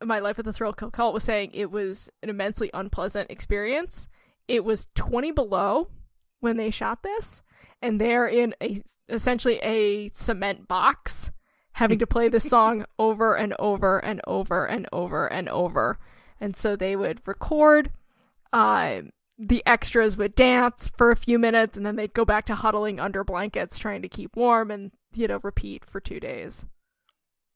my 0.03 0.19
life 0.19 0.37
with 0.37 0.45
the 0.45 0.53
thrill 0.53 0.73
kill 0.73 0.91
kult 0.91 1.13
was 1.13 1.23
saying 1.23 1.51
it 1.53 1.71
was 1.71 2.09
an 2.23 2.29
immensely 2.29 2.69
unpleasant 2.73 3.29
experience. 3.29 4.07
It 4.47 4.65
was 4.65 4.87
20 4.95 5.31
below 5.31 5.89
when 6.39 6.57
they 6.57 6.71
shot 6.71 7.03
this 7.03 7.41
and 7.81 7.99
they're 7.99 8.27
in 8.27 8.53
a 8.61 8.81
essentially 9.09 9.57
a 9.57 10.09
cement 10.09 10.67
box 10.67 11.31
having 11.73 11.99
to 11.99 12.07
play 12.07 12.29
this 12.29 12.47
song 12.49 12.85
over 12.99 13.35
and 13.35 13.53
over 13.57 13.99
and 13.99 14.21
over 14.27 14.65
and 14.65 14.87
over 14.91 15.27
and 15.27 15.49
over. 15.49 15.99
And 16.39 16.55
so 16.55 16.75
they 16.75 16.95
would 16.95 17.21
record 17.25 17.91
uh, 18.51 19.01
the 19.37 19.63
extras 19.65 20.17
would 20.17 20.35
dance 20.35 20.91
for 20.97 21.09
a 21.11 21.15
few 21.15 21.39
minutes 21.39 21.75
and 21.77 21.85
then 21.85 21.95
they'd 21.95 22.13
go 22.13 22.25
back 22.25 22.45
to 22.45 22.55
huddling 22.55 22.99
under 22.99 23.23
blankets 23.23 23.79
trying 23.79 24.01
to 24.01 24.07
keep 24.09 24.35
warm 24.35 24.69
and 24.71 24.91
you 25.13 25.27
know 25.27 25.39
repeat 25.43 25.83
for 25.85 25.99
two 25.99 26.19
days 26.19 26.65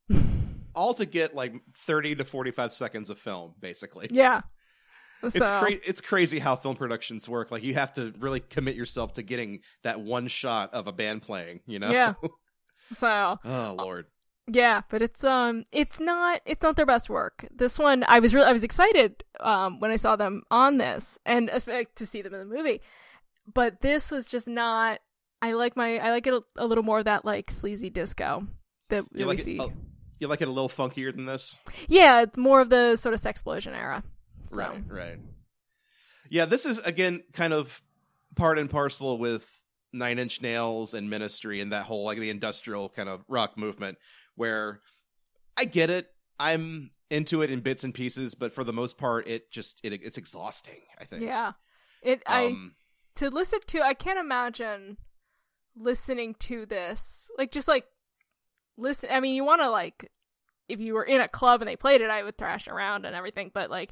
all 0.75 0.93
to 0.93 1.05
get 1.05 1.35
like 1.35 1.53
30 1.85 2.15
to 2.15 2.25
45 2.25 2.73
seconds 2.73 3.09
of 3.09 3.19
film 3.19 3.53
basically. 3.59 4.07
yeah 4.11 4.41
It's 5.23 5.37
So- 5.37 5.57
cra- 5.59 5.71
it's 5.85 6.01
crazy 6.01 6.39
how 6.39 6.55
film 6.55 6.75
productions 6.75 7.27
work. 7.29 7.49
Like 7.51 7.63
you 7.63 7.73
have 7.75 7.93
to 7.93 8.13
really 8.19 8.39
commit 8.41 8.75
yourself 8.75 9.13
to 9.13 9.23
getting 9.23 9.59
that 9.83 9.99
one 10.01 10.27
shot 10.27 10.73
of 10.73 10.87
a 10.87 10.91
band 10.91 11.21
playing, 11.21 11.61
you 11.65 11.79
know? 11.79 11.91
Yeah. 11.91 12.13
so 12.97 13.39
oh 13.43 13.75
lord. 13.77 14.05
Yeah, 14.47 14.81
but 14.89 15.01
it's 15.01 15.23
um 15.23 15.63
it's 15.71 15.99
not 15.99 16.41
it's 16.45 16.61
not 16.61 16.75
their 16.75 16.85
best 16.85 17.09
work. 17.09 17.47
This 17.51 17.79
one 17.79 18.03
I 18.07 18.19
was 18.19 18.33
really 18.33 18.47
I 18.47 18.53
was 18.53 18.63
excited 18.63 19.23
um 19.39 19.79
when 19.79 19.91
I 19.91 19.95
saw 19.95 20.15
them 20.15 20.43
on 20.51 20.77
this 20.77 21.17
and 21.25 21.49
to 21.49 22.05
see 22.05 22.21
them 22.21 22.33
in 22.33 22.47
the 22.47 22.55
movie. 22.55 22.81
But 23.51 23.81
this 23.81 24.11
was 24.11 24.27
just 24.27 24.47
not 24.47 24.99
I 25.41 25.53
like 25.53 25.75
my 25.75 25.97
I 25.97 26.11
like 26.11 26.27
it 26.27 26.33
a, 26.33 26.41
a 26.57 26.65
little 26.67 26.83
more 26.83 26.99
of 26.99 27.05
that 27.05 27.25
like 27.25 27.49
sleazy 27.49 27.89
disco 27.89 28.47
that, 28.89 29.05
You 29.11 29.19
we 29.19 29.25
like 29.25 29.39
see. 29.39 29.55
it, 29.55 29.61
oh, 29.61 29.71
you 30.19 30.27
like 30.27 30.41
it 30.41 30.47
a 30.47 30.51
little 30.51 30.69
funkier 30.69 31.13
than 31.13 31.25
this? 31.25 31.57
Yeah, 31.87 32.21
it's 32.21 32.37
more 32.37 32.61
of 32.61 32.69
the 32.69 32.95
sort 32.97 33.13
of 33.15 33.21
sexplosion 33.21 33.75
era. 33.75 34.03
So, 34.49 34.57
Right, 34.57 34.83
right. 34.87 35.17
Yeah, 36.29 36.45
this 36.45 36.65
is 36.65 36.77
again 36.79 37.23
kind 37.33 37.51
of 37.53 37.81
part 38.35 38.59
and 38.59 38.69
parcel 38.69 39.17
with 39.17 39.49
Nine 39.91 40.19
Inch 40.19 40.41
Nails 40.41 40.93
and 40.93 41.09
Ministry 41.09 41.61
and 41.61 41.71
that 41.71 41.85
whole 41.85 42.03
like 42.03 42.19
the 42.19 42.29
industrial 42.29 42.89
kind 42.89 43.09
of 43.09 43.23
rock 43.27 43.57
movement 43.57 43.97
where 44.35 44.81
I 45.57 45.65
get 45.65 45.89
it. 45.89 46.07
I'm 46.39 46.91
into 47.09 47.41
it 47.41 47.49
in 47.49 47.61
bits 47.61 47.83
and 47.83 47.93
pieces, 47.93 48.35
but 48.35 48.53
for 48.53 48.63
the 48.63 48.73
most 48.73 48.97
part 48.97 49.27
it 49.27 49.51
just 49.51 49.79
it 49.83 49.93
it's 49.93 50.17
exhausting, 50.17 50.81
I 50.99 51.05
think. 51.05 51.23
Yeah. 51.23 51.53
It 52.01 52.21
I 52.27 52.47
Um, 52.47 52.75
to 53.15 53.29
listen 53.29 53.59
to 53.67 53.81
I 53.81 53.93
can't 53.93 54.19
imagine 54.19 54.97
listening 55.75 56.35
to 56.39 56.65
this 56.65 57.29
like 57.37 57.51
just 57.51 57.67
like 57.67 57.85
listen 58.77 59.09
I 59.11 59.19
mean 59.19 59.35
you 59.35 59.43
want 59.43 59.61
to 59.61 59.69
like 59.69 60.11
if 60.67 60.79
you 60.79 60.93
were 60.93 61.03
in 61.03 61.21
a 61.21 61.27
club 61.27 61.61
and 61.61 61.67
they 61.67 61.75
played 61.75 62.01
it 62.01 62.09
I 62.09 62.23
would 62.23 62.37
thrash 62.37 62.67
around 62.67 63.05
and 63.05 63.15
everything 63.15 63.51
but 63.53 63.69
like 63.69 63.91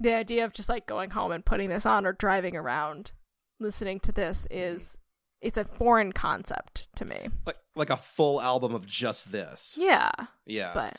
the 0.00 0.14
idea 0.14 0.44
of 0.44 0.52
just 0.52 0.68
like 0.68 0.86
going 0.86 1.10
home 1.10 1.32
and 1.32 1.44
putting 1.44 1.70
this 1.70 1.86
on 1.86 2.06
or 2.06 2.12
driving 2.12 2.56
around 2.56 3.12
listening 3.60 4.00
to 4.00 4.12
this 4.12 4.46
is 4.50 4.96
it's 5.44 5.58
a 5.58 5.64
foreign 5.64 6.12
concept 6.12 6.88
to 6.96 7.04
me. 7.04 7.28
like 7.46 7.56
like 7.76 7.90
a 7.90 7.96
full 7.96 8.40
album 8.40 8.74
of 8.74 8.86
just 8.86 9.30
this. 9.32 9.76
Yeah, 9.78 10.10
Yeah. 10.46 10.72
but 10.74 10.96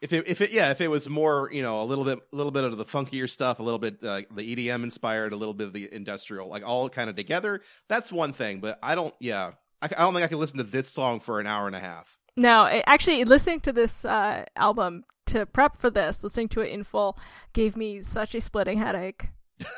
if 0.00 0.12
it 0.12 0.26
if 0.28 0.40
it 0.40 0.50
yeah 0.52 0.70
if 0.70 0.80
it 0.80 0.88
was 0.88 1.08
more 1.08 1.50
you 1.52 1.62
know 1.62 1.82
a 1.82 1.84
little 1.84 2.04
bit 2.04 2.18
a 2.32 2.36
little 2.36 2.52
bit 2.52 2.64
of 2.64 2.76
the 2.78 2.84
funkier 2.84 3.28
stuff 3.28 3.58
a 3.58 3.62
little 3.62 3.78
bit 3.78 4.02
uh, 4.02 4.22
the 4.34 4.56
EDM 4.56 4.82
inspired 4.82 5.32
a 5.32 5.36
little 5.36 5.52
bit 5.54 5.66
of 5.66 5.72
the 5.72 5.92
industrial 5.92 6.48
like 6.48 6.66
all 6.66 6.88
kind 6.88 7.10
of 7.10 7.16
together 7.16 7.60
that's 7.88 8.10
one 8.10 8.32
thing 8.32 8.60
but 8.60 8.78
I 8.82 8.94
don't 8.94 9.14
yeah 9.20 9.52
I, 9.82 9.86
I 9.86 10.02
don't 10.02 10.14
think 10.14 10.24
I 10.24 10.28
can 10.28 10.38
listen 10.38 10.56
to 10.58 10.64
this 10.64 10.88
song 10.88 11.20
for 11.20 11.38
an 11.40 11.46
hour 11.46 11.66
and 11.66 11.76
a 11.76 11.80
half 11.80 12.16
No, 12.36 12.64
it- 12.64 12.84
actually, 12.86 13.24
listening 13.24 13.60
to 13.60 13.72
this 13.72 14.04
uh, 14.06 14.44
album 14.56 15.04
to 15.26 15.44
prep 15.46 15.76
for 15.80 15.90
this, 15.90 16.22
listening 16.24 16.48
to 16.50 16.60
it 16.62 16.70
in 16.72 16.82
full, 16.84 17.18
gave 17.52 17.76
me 17.76 18.00
such 18.00 18.34
a 18.34 18.40
splitting 18.40 18.78
headache. 18.78 19.26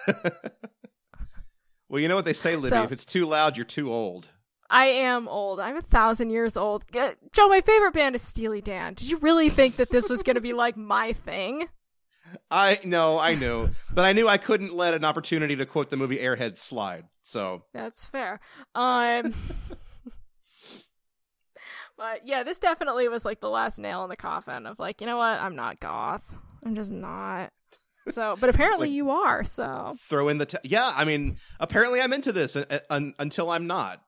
well 1.93 2.01
you 2.01 2.09
know 2.09 2.17
what 2.17 2.25
they 2.25 2.33
say 2.33 2.57
Libby 2.57 2.71
So- 2.71 2.83
if 2.83 2.91
it's 2.91 3.05
too 3.05 3.25
loud 3.25 3.57
you're 3.57 3.65
too 3.65 3.93
old 3.93 4.31
I 4.75 4.87
am 4.87 5.29
old. 5.29 5.61
I'm 5.61 5.77
a 5.77 5.83
thousand 5.83 6.31
years 6.31 6.57
old. 6.57 6.85
Joe, 6.91 7.49
my 7.49 7.61
favorite 7.61 7.93
band 7.93 8.15
is 8.15 8.23
Steely 8.23 8.63
Dan. 8.63 8.95
Did 8.95 9.11
you 9.11 9.19
really 9.19 9.51
think 9.51 9.77
that 9.77 9.91
this 9.91 10.09
was 10.09 10.23
going 10.23 10.37
to 10.37 10.41
be 10.41 10.55
like 10.55 10.79
my 10.79 11.13
thing? 11.13 11.69
I 12.51 12.81
know 12.83 13.19
I 13.19 13.35
knew 13.35 13.69
but 13.93 14.07
I 14.07 14.15
knew 14.15 14.27
I 14.27 14.39
couldn't 14.39 14.75
let 14.75 14.95
an 14.95 15.05
opportunity 15.05 15.57
to 15.57 15.67
quote 15.67 15.91
the 15.91 15.99
movie 15.99 16.17
Airhead 16.17 16.57
slide 16.57 17.05
so 17.21 17.65
That's 17.75 18.07
fair. 18.07 18.41
Um, 18.75 19.35
but 21.97 22.27
yeah, 22.27 22.43
this 22.43 22.59
definitely 22.59 23.09
was 23.09 23.25
like 23.25 23.41
the 23.41 23.51
last 23.51 23.79
nail 23.79 24.03
in 24.05 24.11
the 24.11 24.17
coffin 24.17 24.67
of 24.67 24.79
like, 24.79 25.01
you 25.01 25.07
know 25.07 25.19
what? 25.19 25.39
I'm 25.39 25.57
not 25.57 25.81
goth. 25.81 26.23
I'm 26.65 26.75
just 26.75 26.91
not. 26.91 27.51
So, 28.09 28.37
but 28.41 28.51
apparently 28.51 28.89
Like- 28.89 28.97
you 28.97 29.11
are. 29.11 29.45
So, 29.45 29.97
throw 30.09 30.29
in 30.29 30.39
the 30.39 30.47
t- 30.47 30.59
yeah 30.65 30.93
I 30.97 31.05
mean 31.05 31.39
apparently 31.61 32.01
I'm 32.01 32.13
into 32.13 32.33
this 32.33 32.57
uh, 32.57 32.79
un- 32.91 33.15
until 33.19 33.51
I'm 33.51 33.67
not 33.67 34.03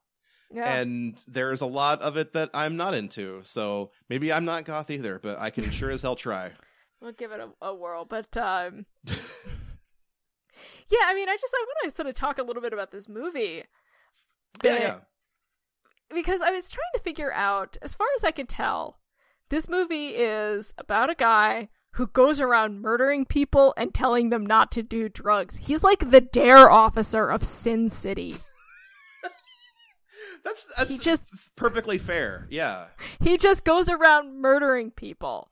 yeah. 0.55 0.75
and 0.77 1.21
there's 1.27 1.61
a 1.61 1.67
lot 1.67 2.01
of 2.01 2.17
it 2.17 2.33
that 2.35 2.51
I'm 2.55 2.77
not 2.77 2.95
into. 2.95 3.41
So 3.43 3.91
maybe 4.09 4.33
I'm 4.33 4.45
not 4.45 4.65
goth 4.65 4.91
either, 4.91 5.19
but 5.19 5.39
I 5.39 5.51
can 5.51 5.71
sure 5.71 5.91
as 5.91 6.03
hell 6.03 6.17
try. 6.17 6.53
we'll 7.01 7.13
give 7.13 7.33
it 7.33 7.41
a, 7.41 7.67
a 7.67 7.75
whirl. 7.75 8.05
But 8.05 8.37
um, 8.37 8.87
yeah, 9.05 9.15
I 11.07 11.15
mean, 11.15 11.29
I 11.29 11.37
just 11.41 11.53
I 11.55 11.65
want 11.67 11.91
to 11.91 11.97
sort 11.97 12.09
of 12.09 12.15
talk 12.15 12.39
a 12.39 12.43
little 12.43 12.63
bit 12.63 12.73
about 12.73 12.93
this 12.93 13.09
movie. 13.09 13.65
Yeah, 14.63 14.79
yeah. 14.79 14.99
because 16.15 16.41
I 16.41 16.51
was 16.51 16.71
trying 16.71 16.85
to 16.95 17.03
figure 17.03 17.33
out, 17.33 17.77
as 17.83 17.97
far 17.97 18.07
as 18.17 18.23
I 18.23 18.31
can 18.31 18.47
tell, 18.47 19.01
this 19.49 19.69
movie 19.69 20.11
is 20.11 20.73
about 20.79 21.11
a 21.11 21.15
guy 21.17 21.69
who 21.95 22.07
goes 22.09 22.41
around 22.41 22.81
murdering 22.81 23.25
people 23.25 23.75
and 23.77 23.93
telling 23.95 24.31
them 24.31 24.45
not 24.47 24.71
to 24.73 24.83
do 24.83 25.09
drugs. 25.09 25.57
He's 25.59 25.83
like 25.83 26.11
the 26.11 26.21
dare 26.21 26.71
officer 26.71 27.29
of 27.29 27.43
Sin 27.45 27.89
City. 27.89 28.37
That's 30.45 30.67
that's 30.77 30.91
He 30.91 30.99
just- 30.99 31.31
perfectly 31.57 31.99
fair. 31.99 32.47
Yeah. 32.51 32.87
He 33.21 33.37
just 33.39 33.65
goes 33.65 33.89
around 33.89 34.41
murdering 34.41 34.91
people 34.91 35.49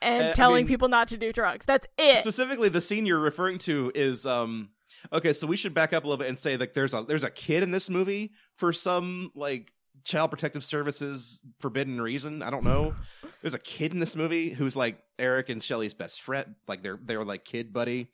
and 0.00 0.26
Uh, 0.26 0.30
I 0.30 0.32
telling 0.32 0.64
mean- 0.64 0.68
people 0.68 0.88
not 0.88 1.08
to 1.08 1.16
do 1.16 1.32
drugs. 1.32 1.66
That's 1.66 1.86
it. 1.98 2.18
Specifically, 2.18 2.68
the 2.68 2.80
scene 2.80 3.06
you're 3.06 3.18
referring 3.18 3.58
to 3.60 3.90
is 3.94 4.26
um. 4.26 4.70
Okay, 5.12 5.32
so 5.32 5.46
we 5.48 5.56
should 5.56 5.74
back 5.74 5.92
up 5.92 6.04
a 6.04 6.06
little 6.06 6.18
bit 6.18 6.28
and 6.28 6.38
say 6.38 6.56
like 6.56 6.74
there's 6.74 6.94
a 6.94 7.02
there's 7.02 7.24
a 7.24 7.30
kid 7.30 7.62
in 7.64 7.72
this 7.72 7.90
movie 7.90 8.32
for 8.56 8.72
some 8.72 9.32
like 9.34 9.72
child 10.04 10.30
protective 10.30 10.64
services 10.64 11.40
forbidden 11.60 12.00
reason. 12.00 12.42
I 12.42 12.50
don't 12.50 12.64
know. 12.64 12.94
There's 13.40 13.54
a 13.54 13.58
kid 13.58 13.92
in 13.92 13.98
this 14.00 14.16
movie 14.16 14.50
who's 14.50 14.76
like 14.76 14.98
Eric 15.18 15.48
and 15.48 15.62
Shelly's 15.62 15.94
best 15.94 16.22
friend. 16.22 16.54
Like 16.66 16.82
they're 16.82 16.98
they're 17.02 17.24
like 17.24 17.44
kid 17.44 17.72
buddy, 17.72 18.08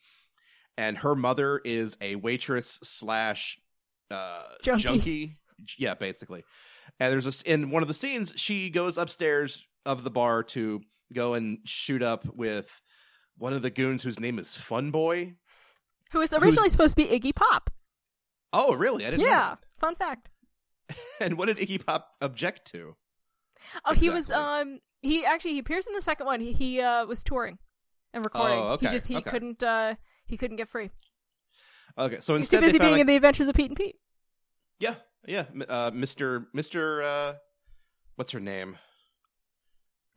and 0.76 0.98
her 0.98 1.14
mother 1.14 1.60
is 1.64 1.96
a 2.00 2.16
waitress 2.16 2.78
slash 2.82 3.58
uh 4.10 4.42
Junkie. 4.62 4.82
junkie. 4.82 5.36
Yeah, 5.76 5.94
basically. 5.94 6.44
And 7.00 7.12
there's 7.12 7.24
this 7.24 7.42
in 7.42 7.70
one 7.70 7.82
of 7.82 7.88
the 7.88 7.94
scenes 7.94 8.32
she 8.36 8.70
goes 8.70 8.98
upstairs 8.98 9.66
of 9.86 10.04
the 10.04 10.10
bar 10.10 10.42
to 10.44 10.80
go 11.12 11.34
and 11.34 11.58
shoot 11.64 12.02
up 12.02 12.26
with 12.34 12.80
one 13.36 13.52
of 13.52 13.62
the 13.62 13.70
goons 13.70 14.02
whose 14.02 14.20
name 14.20 14.38
is 14.38 14.56
Fun 14.56 14.90
Boy. 14.90 15.34
Who 16.12 16.18
was 16.18 16.32
originally 16.32 16.68
supposed 16.68 16.96
to 16.96 17.02
be 17.04 17.18
Iggy 17.18 17.34
Pop. 17.34 17.70
Oh, 18.52 18.74
really? 18.74 19.04
I 19.06 19.10
didn't 19.10 19.24
know 19.26 19.30
Yeah, 19.30 19.54
fun 19.78 19.94
fact. 19.94 20.30
And 21.20 21.36
what 21.36 21.46
did 21.46 21.56
Iggy 21.58 21.84
Pop 21.84 22.08
object 22.20 22.66
to? 22.72 22.96
Oh, 23.84 23.92
he 23.94 24.08
was 24.10 24.30
um 24.30 24.78
he 25.02 25.24
actually 25.24 25.52
he 25.52 25.58
appears 25.58 25.86
in 25.86 25.92
the 25.94 26.00
second 26.02 26.26
one. 26.26 26.40
He, 26.40 26.52
he 26.52 26.80
uh 26.80 27.04
was 27.06 27.22
touring 27.22 27.58
and 28.14 28.24
recording. 28.24 28.58
Oh, 28.58 28.68
okay, 28.72 28.86
He 28.86 28.92
just 28.92 29.06
he 29.08 29.16
okay. 29.16 29.30
couldn't 29.30 29.62
uh 29.62 29.94
he 30.26 30.36
couldn't 30.36 30.56
get 30.56 30.68
free. 30.68 30.90
Okay, 31.98 32.20
so 32.20 32.36
instead 32.36 32.62
He's 32.62 32.72
too 32.72 32.78
busy 32.78 32.78
being 32.78 32.92
like, 32.92 33.00
in 33.02 33.06
the 33.08 33.16
Adventures 33.16 33.48
of 33.48 33.54
Pete 33.54 33.70
and 33.70 33.76
Pete. 33.76 33.96
yeah, 34.78 34.94
yeah, 35.26 35.44
uh, 35.68 35.90
Mr. 35.90 36.46
Mr. 36.56 37.02
Uh, 37.04 37.34
what's 38.16 38.30
her 38.32 38.40
name? 38.40 38.76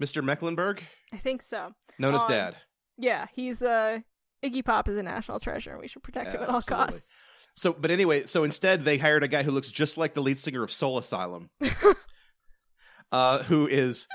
Mr. 0.01 0.24
Mecklenberg, 0.24 0.80
I 1.13 1.17
think 1.17 1.41
so. 1.41 1.72
known 1.99 2.15
as 2.15 2.22
Um, 2.22 2.28
Dad. 2.30 2.55
Yeah, 2.97 3.28
he's 3.34 3.61
uh 3.63 3.99
Iggy 4.43 4.63
Pop 4.65 4.88
is 4.88 4.97
a 4.97 5.03
national 5.03 5.39
treasure 5.39 5.72
and 5.72 5.80
we 5.80 5.88
should 5.88 6.03
protect 6.03 6.34
him 6.34 6.41
at 6.43 6.49
all 6.49 6.57
absolutely. 6.57 6.86
costs. 6.93 7.07
So, 7.54 7.74
but 7.74 7.91
anyway, 7.91 8.26
so 8.26 8.43
instead 8.43 8.86
they 8.86 8.97
hired 8.97 9.24
a 9.24 9.28
guy 9.28 9.43
who 9.43 9.52
looks 9.52 9.72
just 9.72 9.97
like 9.97 10.14
the 10.14 10.22
lead 10.22 10.39
singer 10.39 10.64
of 10.64 10.72
Soul 10.72 10.97
Asylum, 10.97 11.49
uh, 13.12 13.43
who 13.43 13.68
is 13.68 14.08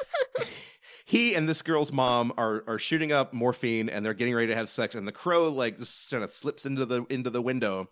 he 1.05 1.35
and 1.35 1.49
this 1.49 1.63
girl's 1.63 1.93
mom 1.93 2.33
are 2.37 2.65
are 2.67 2.79
shooting 2.79 3.13
up 3.13 3.33
morphine 3.33 3.89
and 3.89 4.05
they're 4.05 4.15
getting 4.15 4.35
ready 4.35 4.49
to 4.49 4.57
have 4.57 4.69
sex, 4.69 4.95
and 4.95 5.07
the 5.07 5.13
crow 5.13 5.49
like 5.51 5.79
just 5.79 6.11
kind 6.11 6.25
of 6.25 6.31
slips 6.31 6.67
into 6.67 6.87
the 6.87 7.05
into 7.11 7.31
the 7.31 7.43
window. 7.43 7.89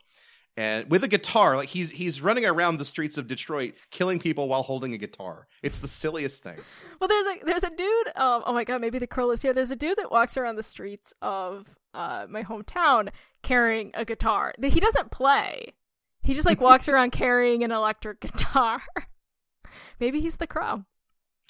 And 0.57 0.89
with 0.89 1.03
a 1.03 1.09
guitar, 1.09 1.57
like 1.57 1.69
he's 1.69 1.91
he's 1.91 2.21
running 2.21 2.47
around 2.47 2.77
the 2.77 2.85
streets 2.85 3.19
of 3.19 3.27
Detroit, 3.27 3.75
killing 3.91 4.21
people 4.21 4.47
while 4.49 4.63
holding 4.63 4.95
a 4.95 4.99
guitar. 4.99 5.49
It's 5.63 5.81
the 5.81 5.89
silliest 5.89 6.43
thing. 6.45 6.59
Well, 7.01 7.09
there's 7.09 7.27
a 7.27 7.39
there's 7.45 7.65
a 7.65 7.71
dude. 7.71 8.07
Um, 8.15 8.45
oh 8.47 8.53
my 8.53 8.63
god, 8.63 8.81
maybe 8.81 9.01
the 9.01 9.07
crow 9.09 9.27
lives 9.27 9.43
here. 9.43 9.53
There's 9.53 9.73
a 9.73 9.77
dude 9.77 9.99
that 9.99 10.13
walks 10.13 10.37
around 10.37 10.57
the 10.57 10.63
streets 10.63 11.13
of 11.21 11.67
uh 11.93 12.27
my 12.29 12.45
hometown 12.45 13.09
carrying 13.43 13.91
a 13.95 14.05
guitar. 14.05 14.55
that 14.59 14.73
He 14.73 14.79
doesn't 14.81 15.11
play. 15.11 15.75
He 16.23 16.35
just 16.35 16.47
like 16.47 16.61
walks 16.61 16.89
around 16.89 17.11
carrying 17.23 17.65
an 17.65 17.73
electric 17.73 18.21
guitar. 18.21 18.81
maybe 20.01 20.21
he's 20.21 20.37
the 20.37 20.47
crow. 20.47 20.85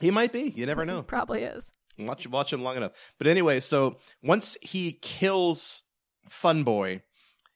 He 0.01 0.11
might 0.11 0.33
be. 0.33 0.53
You 0.57 0.67
never 0.67 0.83
He 0.85 0.87
know. 0.87 1.03
probably 1.03 1.43
is. 1.43 1.71
Watch 1.99 2.27
watch 2.27 2.53
him 2.53 2.63
long 2.63 2.77
enough. 2.77 3.13
But 3.19 3.27
anyway, 3.27 3.61
so 3.61 3.99
once 4.23 4.57
he 4.63 4.93
kills 5.01 5.83
Fun 6.29 6.65
Boy, 6.65 7.03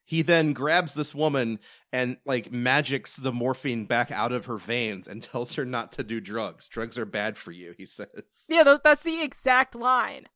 he 0.08 0.22
then 0.22 0.54
grabs 0.54 0.94
this 0.94 1.14
woman 1.14 1.58
and 1.92 2.16
like 2.24 2.50
magics 2.50 3.16
the 3.16 3.30
morphine 3.30 3.84
back 3.84 4.10
out 4.10 4.32
of 4.32 4.46
her 4.46 4.56
veins 4.56 5.06
and 5.06 5.22
tells 5.22 5.52
her 5.56 5.66
not 5.66 5.92
to 5.92 6.02
do 6.02 6.18
drugs. 6.18 6.66
Drugs 6.66 6.96
are 6.96 7.04
bad 7.04 7.36
for 7.36 7.52
you, 7.52 7.74
he 7.76 7.84
says. 7.84 8.08
Yeah, 8.48 8.62
those, 8.62 8.80
that's 8.82 9.04
the 9.04 9.22
exact 9.22 9.74
line. 9.74 10.26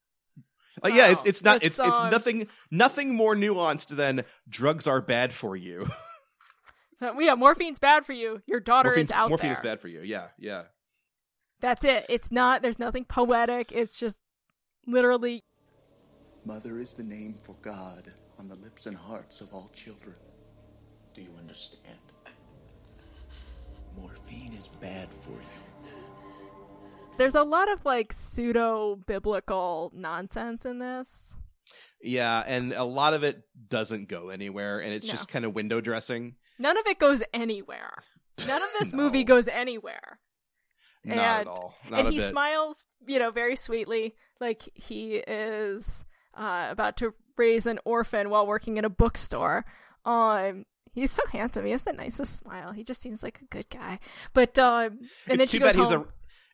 Like, 0.83 0.93
yeah, 0.93 1.11
it's 1.11 1.25
it's 1.25 1.43
not 1.43 1.63
That's, 1.63 1.79
it's 1.79 1.89
it's 1.89 2.01
um, 2.01 2.11
nothing 2.11 2.49
nothing 2.71 3.15
more 3.15 3.35
nuanced 3.35 3.97
than 3.97 4.25
drugs 4.47 4.87
are 4.87 5.01
bad 5.01 5.33
for 5.33 5.57
you. 5.57 5.89
So 6.99 7.19
yeah, 7.19 7.35
morphine's 7.35 7.81
bad 7.81 8.07
for 8.07 8.13
you. 8.13 8.43
Your 8.47 8.61
daughter 8.61 8.91
Morphine's, 8.91 9.09
is 9.09 9.13
out 9.13 9.29
morphine 9.29 9.49
there. 9.49 9.55
is 9.55 9.61
bad 9.61 9.81
for 9.81 9.89
you. 9.89 10.03
Yeah, 10.03 10.29
yeah. 10.39 10.63
That's 11.61 11.85
it. 11.85 12.07
It's 12.09 12.31
not. 12.31 12.63
There's 12.63 12.79
nothing 12.79 13.07
poetic. 13.07 13.73
It's 13.73 13.97
just 13.97 14.19
literally. 14.87 15.43
Mother 16.45 16.79
is 16.79 16.95
the 16.95 17.03
name 17.03 17.35
for 17.43 17.57
God 17.61 18.13
on 18.43 18.49
the 18.49 18.57
lips 18.57 18.87
and 18.87 18.97
hearts 18.97 19.41
of 19.41 19.55
all 19.55 19.71
children. 19.73 20.17
Do 21.15 21.23
you 21.23 21.31
understand? 21.39 21.97
Morphine 23.97 24.53
is 24.59 24.67
bad 24.81 25.09
for 25.21 25.31
you. 25.31 25.91
There's 27.19 27.37
a 27.37 27.45
lot 27.45 27.71
of 27.71 27.85
like 27.85 28.13
pseudo 28.13 28.97
biblical 29.07 29.93
nonsense 29.95 30.65
in 30.67 30.81
this. 30.81 31.35
Yeah, 32.03 32.43
and 32.45 32.73
a 32.73 32.83
lot 32.83 33.15
of 33.15 33.23
it 33.23 33.43
doesn't 33.69 34.09
go 34.09 34.31
anywhere 34.31 34.81
and 34.81 34.93
it's 34.93 35.07
No. 35.07 35.13
just 35.13 35.29
kind 35.29 35.45
of 35.45 35.55
window 35.55 35.81
dressing. 35.81 36.35
None 36.59 36.77
of 36.77 36.87
it 36.87 36.99
goes 36.99 37.23
anywhere. 37.33 37.93
None 38.45 38.61
of 38.63 38.69
this 38.81 38.93
No. 38.93 39.05
movie 39.05 39.23
goes 39.23 39.47
anywhere. 39.47 40.19
Not 41.05 41.19
at 41.19 41.41
And- 41.41 41.49
all. 41.49 41.75
Not 41.89 42.01
and 42.01 42.09
a 42.09 42.11
he 42.11 42.19
bit. 42.19 42.29
smiles, 42.29 42.83
you 43.07 43.21
know, 43.21 43.31
very 43.31 43.55
sweetly, 43.55 44.17
like 44.41 44.69
he 44.75 45.17
is 45.17 46.05
uh, 46.35 46.67
about 46.71 46.97
to 46.97 47.15
raise 47.37 47.67
an 47.67 47.79
orphan 47.85 48.31
while 48.31 48.47
working 48.47 48.77
in 48.77 48.85
a 48.85 48.91
bookstore. 48.91 49.65
Um, 50.05 50.65
he's 50.93 51.11
so 51.11 51.23
handsome. 51.31 51.65
He 51.65 51.73
has 51.73 51.83
the 51.83 51.93
nicest 51.93 52.39
smile. 52.39 52.73
He 52.73 52.85
just 52.85 53.01
seems 53.03 53.23
like 53.23 53.41
a 53.41 53.47
good 53.47 53.69
guy. 53.71 53.99
But 54.33 54.59
um, 54.59 54.99
and 55.27 55.39
then 55.39 55.41
it's 55.41 55.51
she 55.51 55.59
too 55.59 55.65
goes 55.65 55.73
bad 55.75 55.79
he's 55.81 55.89
home. 55.89 56.03
a 56.03 56.07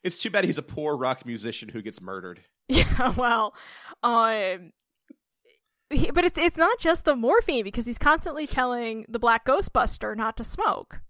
it's 0.03 0.17
too 0.21 0.29
bad 0.29 0.43
he's 0.45 0.57
a 0.57 0.63
poor 0.63 0.95
rock 0.95 1.25
musician 1.25 1.69
who 1.69 1.81
gets 1.81 2.01
murdered. 2.01 2.41
Yeah, 2.71 3.13
well, 3.17 3.55
um, 4.03 4.73
he, 5.89 6.11
but 6.11 6.23
it's 6.23 6.37
it's 6.37 6.55
not 6.55 6.77
just 6.77 7.03
the 7.03 7.15
morphine 7.15 7.63
because 7.63 7.87
he's 7.87 7.97
constantly 7.97 8.45
telling 8.45 9.05
the 9.09 9.17
Black 9.17 9.43
Ghostbuster 9.43 10.15
not 10.15 10.37
to 10.37 10.43
smoke. 10.43 11.01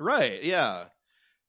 Right, 0.00 0.42
yeah. 0.42 0.86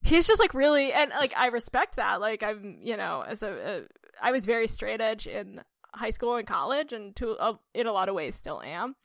He's 0.04 0.28
just 0.28 0.40
like 0.40 0.54
really, 0.54 0.94
and 0.94 1.10
like 1.10 1.34
I 1.36 1.48
respect 1.48 1.96
that. 1.96 2.22
Like 2.22 2.44
I'm, 2.44 2.78
you 2.84 2.96
know, 2.98 3.24
as 3.28 3.42
a, 3.42 3.50
a 3.50 3.82
I 4.22 4.32
was 4.32 4.46
very 4.46 4.68
straight 4.68 5.02
edge 5.02 5.26
in 5.26 5.62
high 5.96 6.10
school 6.12 6.36
and 6.36 6.48
college, 6.48 6.94
and 6.94 7.16
to 7.18 7.32
uh, 7.38 7.54
in 7.74 7.88
a 7.88 7.92
lot 7.94 8.10
of 8.10 8.16
ways 8.16 8.36
still 8.36 8.62
am. 8.62 8.96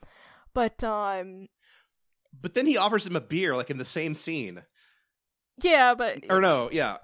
But 0.55 0.83
um, 0.85 1.49
But 2.41 2.55
then 2.55 2.67
he 2.67 2.77
offers 2.77 3.07
him 3.07 3.17
a 3.17 3.21
beer 3.21 3.57
like 3.57 3.71
in 3.71 3.79
the 3.79 3.85
same 3.85 4.15
scene. 4.15 4.63
yeah, 5.63 5.95
but 5.95 6.25
Or 6.29 6.41
no, 6.41 6.69
yeah. 6.73 6.97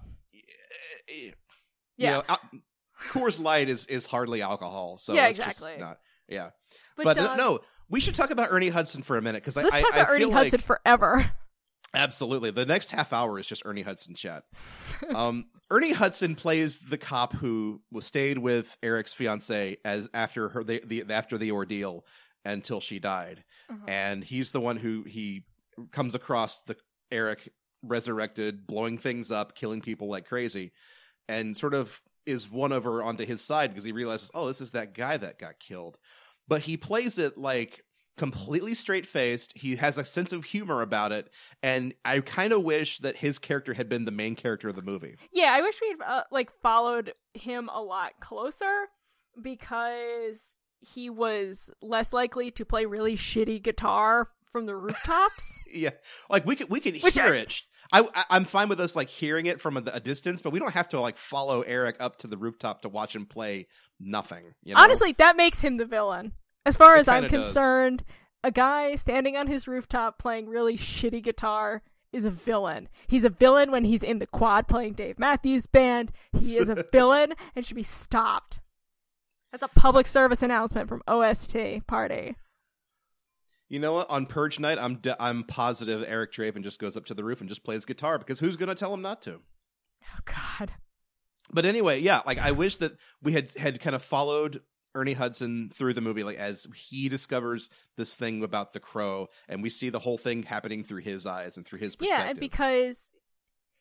You 1.08 1.32
Yeah. 1.96 2.10
know, 2.12 2.22
al- 2.28 2.40
Coors 3.10 3.38
Light 3.40 3.68
is 3.68 3.86
is 3.86 4.06
hardly 4.06 4.42
alcohol, 4.42 4.96
so 4.98 5.14
Yeah, 5.14 5.28
it's 5.28 5.38
just 5.38 5.48
exactly. 5.60 5.80
not 5.80 5.98
yeah. 6.28 6.50
but, 6.96 7.04
But, 7.04 7.18
uh, 7.18 7.28
um, 7.30 7.36
no, 7.36 7.60
we 7.88 8.00
should 8.00 8.14
talk 8.16 8.30
about 8.30 8.48
Ernie 8.50 8.68
Hudson 8.70 9.02
for 9.02 9.16
a 9.16 9.22
minute 9.22 9.42
because 9.42 9.56
I, 9.56 9.62
Let's 9.62 9.74
I, 9.76 9.80
talk 9.82 9.94
I 9.94 10.00
about 10.00 10.10
Ernie 10.10 10.24
feel 10.24 10.32
Hudson 10.32 10.60
forever. 10.60 11.30
Absolutely. 11.94 12.50
The 12.50 12.66
next 12.66 12.90
half 12.90 13.12
hour 13.12 13.38
is 13.38 13.46
just 13.46 13.62
Ernie 13.64 13.82
Hudson 13.82 14.14
chat. 14.14 14.44
um, 15.14 15.46
Ernie 15.70 15.92
Hudson 15.92 16.34
plays 16.34 16.78
the 16.78 16.98
cop 16.98 17.32
who 17.34 17.80
was 17.90 18.04
stayed 18.06 18.38
with 18.38 18.76
Eric's 18.82 19.14
fiance 19.14 19.76
as 19.84 20.08
after 20.12 20.50
her 20.50 20.62
the, 20.64 20.82
the 20.84 21.04
after 21.10 21.38
the 21.38 21.52
ordeal 21.52 22.04
until 22.44 22.80
she 22.80 22.98
died, 22.98 23.44
Mhm. 23.70 23.88
and 23.88 24.24
he's 24.24 24.52
the 24.52 24.60
one 24.60 24.76
who 24.76 25.02
he 25.04 25.44
comes 25.90 26.14
across 26.14 26.60
the 26.62 26.76
Eric 27.10 27.48
resurrected, 27.82 28.66
blowing 28.66 28.98
things 28.98 29.30
up, 29.30 29.54
killing 29.54 29.80
people 29.80 30.08
like 30.08 30.26
crazy, 30.26 30.72
and 31.28 31.56
sort 31.56 31.74
of 31.74 32.02
is 32.26 32.50
won 32.50 32.72
over 32.72 33.02
onto 33.02 33.24
his 33.24 33.40
side 33.40 33.70
because 33.70 33.84
he 33.84 33.92
realizes, 33.92 34.30
oh, 34.34 34.48
this 34.48 34.60
is 34.60 34.72
that 34.72 34.92
guy 34.94 35.16
that 35.16 35.38
got 35.38 35.58
killed. 35.60 35.98
But 36.48 36.62
he 36.62 36.76
plays 36.76 37.18
it 37.18 37.38
like 37.38 37.82
completely 38.16 38.74
straight 38.74 39.06
faced. 39.06 39.52
He 39.56 39.76
has 39.76 39.98
a 39.98 40.04
sense 40.04 40.32
of 40.32 40.44
humor 40.46 40.82
about 40.82 41.12
it, 41.12 41.30
and 41.62 41.94
I 42.04 42.20
kind 42.20 42.52
of 42.52 42.62
wish 42.62 42.98
that 42.98 43.16
his 43.16 43.38
character 43.38 43.74
had 43.74 43.88
been 43.88 44.04
the 44.04 44.10
main 44.10 44.34
character 44.36 44.68
of 44.68 44.74
the 44.76 44.82
movie. 44.82 45.16
Yeah, 45.32 45.52
I 45.52 45.60
wish 45.62 45.76
we'd 45.80 45.96
uh, 46.04 46.22
like 46.30 46.50
followed 46.62 47.12
him 47.34 47.68
a 47.72 47.82
lot 47.82 48.12
closer 48.20 48.86
because 49.42 50.52
he 50.80 51.10
was 51.10 51.70
less 51.80 52.12
likely 52.12 52.50
to 52.52 52.64
play 52.64 52.86
really 52.86 53.16
shitty 53.16 53.62
guitar 53.62 54.28
from 54.52 54.66
the 54.66 54.76
rooftops. 54.76 55.58
Yeah, 55.68 55.90
like 56.30 56.46
we 56.46 56.56
could 56.56 56.70
we 56.70 56.80
could 56.80 57.02
Which 57.02 57.14
hear 57.18 57.34
I- 57.34 57.36
it. 57.38 57.62
I, 57.92 58.00
I 58.14 58.24
I'm 58.30 58.44
fine 58.46 58.68
with 58.70 58.80
us 58.80 58.96
like 58.96 59.10
hearing 59.10 59.44
it 59.46 59.60
from 59.60 59.76
a, 59.76 59.82
a 59.92 60.00
distance, 60.00 60.40
but 60.40 60.50
we 60.52 60.58
don't 60.58 60.72
have 60.72 60.88
to 60.90 61.00
like 61.00 61.18
follow 61.18 61.60
Eric 61.62 61.96
up 62.00 62.16
to 62.18 62.28
the 62.28 62.38
rooftop 62.38 62.82
to 62.82 62.88
watch 62.88 63.14
him 63.14 63.26
play 63.26 63.66
nothing. 64.00 64.54
You 64.62 64.74
know? 64.74 64.80
Honestly, 64.80 65.12
that 65.18 65.36
makes 65.36 65.60
him 65.60 65.76
the 65.76 65.84
villain. 65.84 66.32
As 66.66 66.76
far 66.76 66.96
It 66.96 67.00
as 67.00 67.08
I'm 67.08 67.22
does. 67.22 67.30
concerned, 67.30 68.04
a 68.44 68.50
guy 68.50 68.96
standing 68.96 69.36
on 69.36 69.46
his 69.46 69.66
rooftop 69.68 70.18
playing 70.18 70.48
really 70.48 70.76
shitty 70.76 71.22
guitar 71.22 71.82
is 72.12 72.24
a 72.24 72.30
villain. 72.30 72.88
He's 73.06 73.24
a 73.24 73.28
villain 73.30 73.70
when 73.70 73.84
he's 73.84 74.02
in 74.02 74.18
the 74.18 74.26
quad 74.26 74.68
playing 74.68 74.94
Dave 74.94 75.18
Matthews 75.18 75.66
Band. 75.66 76.12
He 76.38 76.56
is 76.56 76.68
a 76.68 76.84
villain 76.92 77.34
and 77.54 77.64
should 77.64 77.76
be 77.76 77.82
stopped. 77.82 78.60
That's 79.52 79.62
a 79.62 79.68
public 79.68 80.06
service 80.06 80.42
announcement 80.42 80.88
from 80.88 81.02
OST 81.06 81.86
Party. 81.86 82.36
You 83.68 83.80
know 83.80 83.94
what? 83.94 84.10
On 84.10 84.26
Purge 84.26 84.60
night, 84.60 84.78
I'm 84.80 84.96
d 84.96 85.12
I'm 85.18 85.44
positive 85.44 86.04
Eric 86.06 86.32
Draven 86.32 86.62
just 86.62 86.78
goes 86.80 86.96
up 86.96 87.04
to 87.06 87.14
the 87.14 87.24
roof 87.24 87.40
and 87.40 87.48
just 87.48 87.64
plays 87.64 87.84
guitar 87.84 88.18
because 88.18 88.38
who's 88.40 88.56
going 88.56 88.68
to 88.68 88.74
tell 88.74 88.92
him 88.94 89.02
not 89.02 89.22
to? 89.22 89.40
Oh 90.04 90.18
God. 90.24 90.72
But 91.52 91.64
anyway, 91.64 92.00
yeah, 92.00 92.22
like 92.26 92.38
I 92.38 92.50
wish 92.52 92.76
that 92.78 92.96
we 93.22 93.32
had 93.32 93.50
had 93.56 93.80
kind 93.80 93.96
of 93.96 94.02
followed 94.02 94.62
Ernie 94.96 95.12
Hudson 95.12 95.70
through 95.72 95.94
the 95.94 96.00
movie, 96.00 96.24
like 96.24 96.38
as 96.38 96.66
he 96.74 97.08
discovers 97.08 97.70
this 97.96 98.16
thing 98.16 98.42
about 98.42 98.72
the 98.72 98.80
crow, 98.80 99.28
and 99.48 99.62
we 99.62 99.68
see 99.68 99.90
the 99.90 99.98
whole 100.00 100.18
thing 100.18 100.42
happening 100.42 100.82
through 100.82 101.02
his 101.02 101.26
eyes 101.26 101.56
and 101.56 101.66
through 101.66 101.80
his 101.80 101.94
perspective. 101.96 102.24
Yeah, 102.24 102.30
and 102.30 102.40
because 102.40 103.10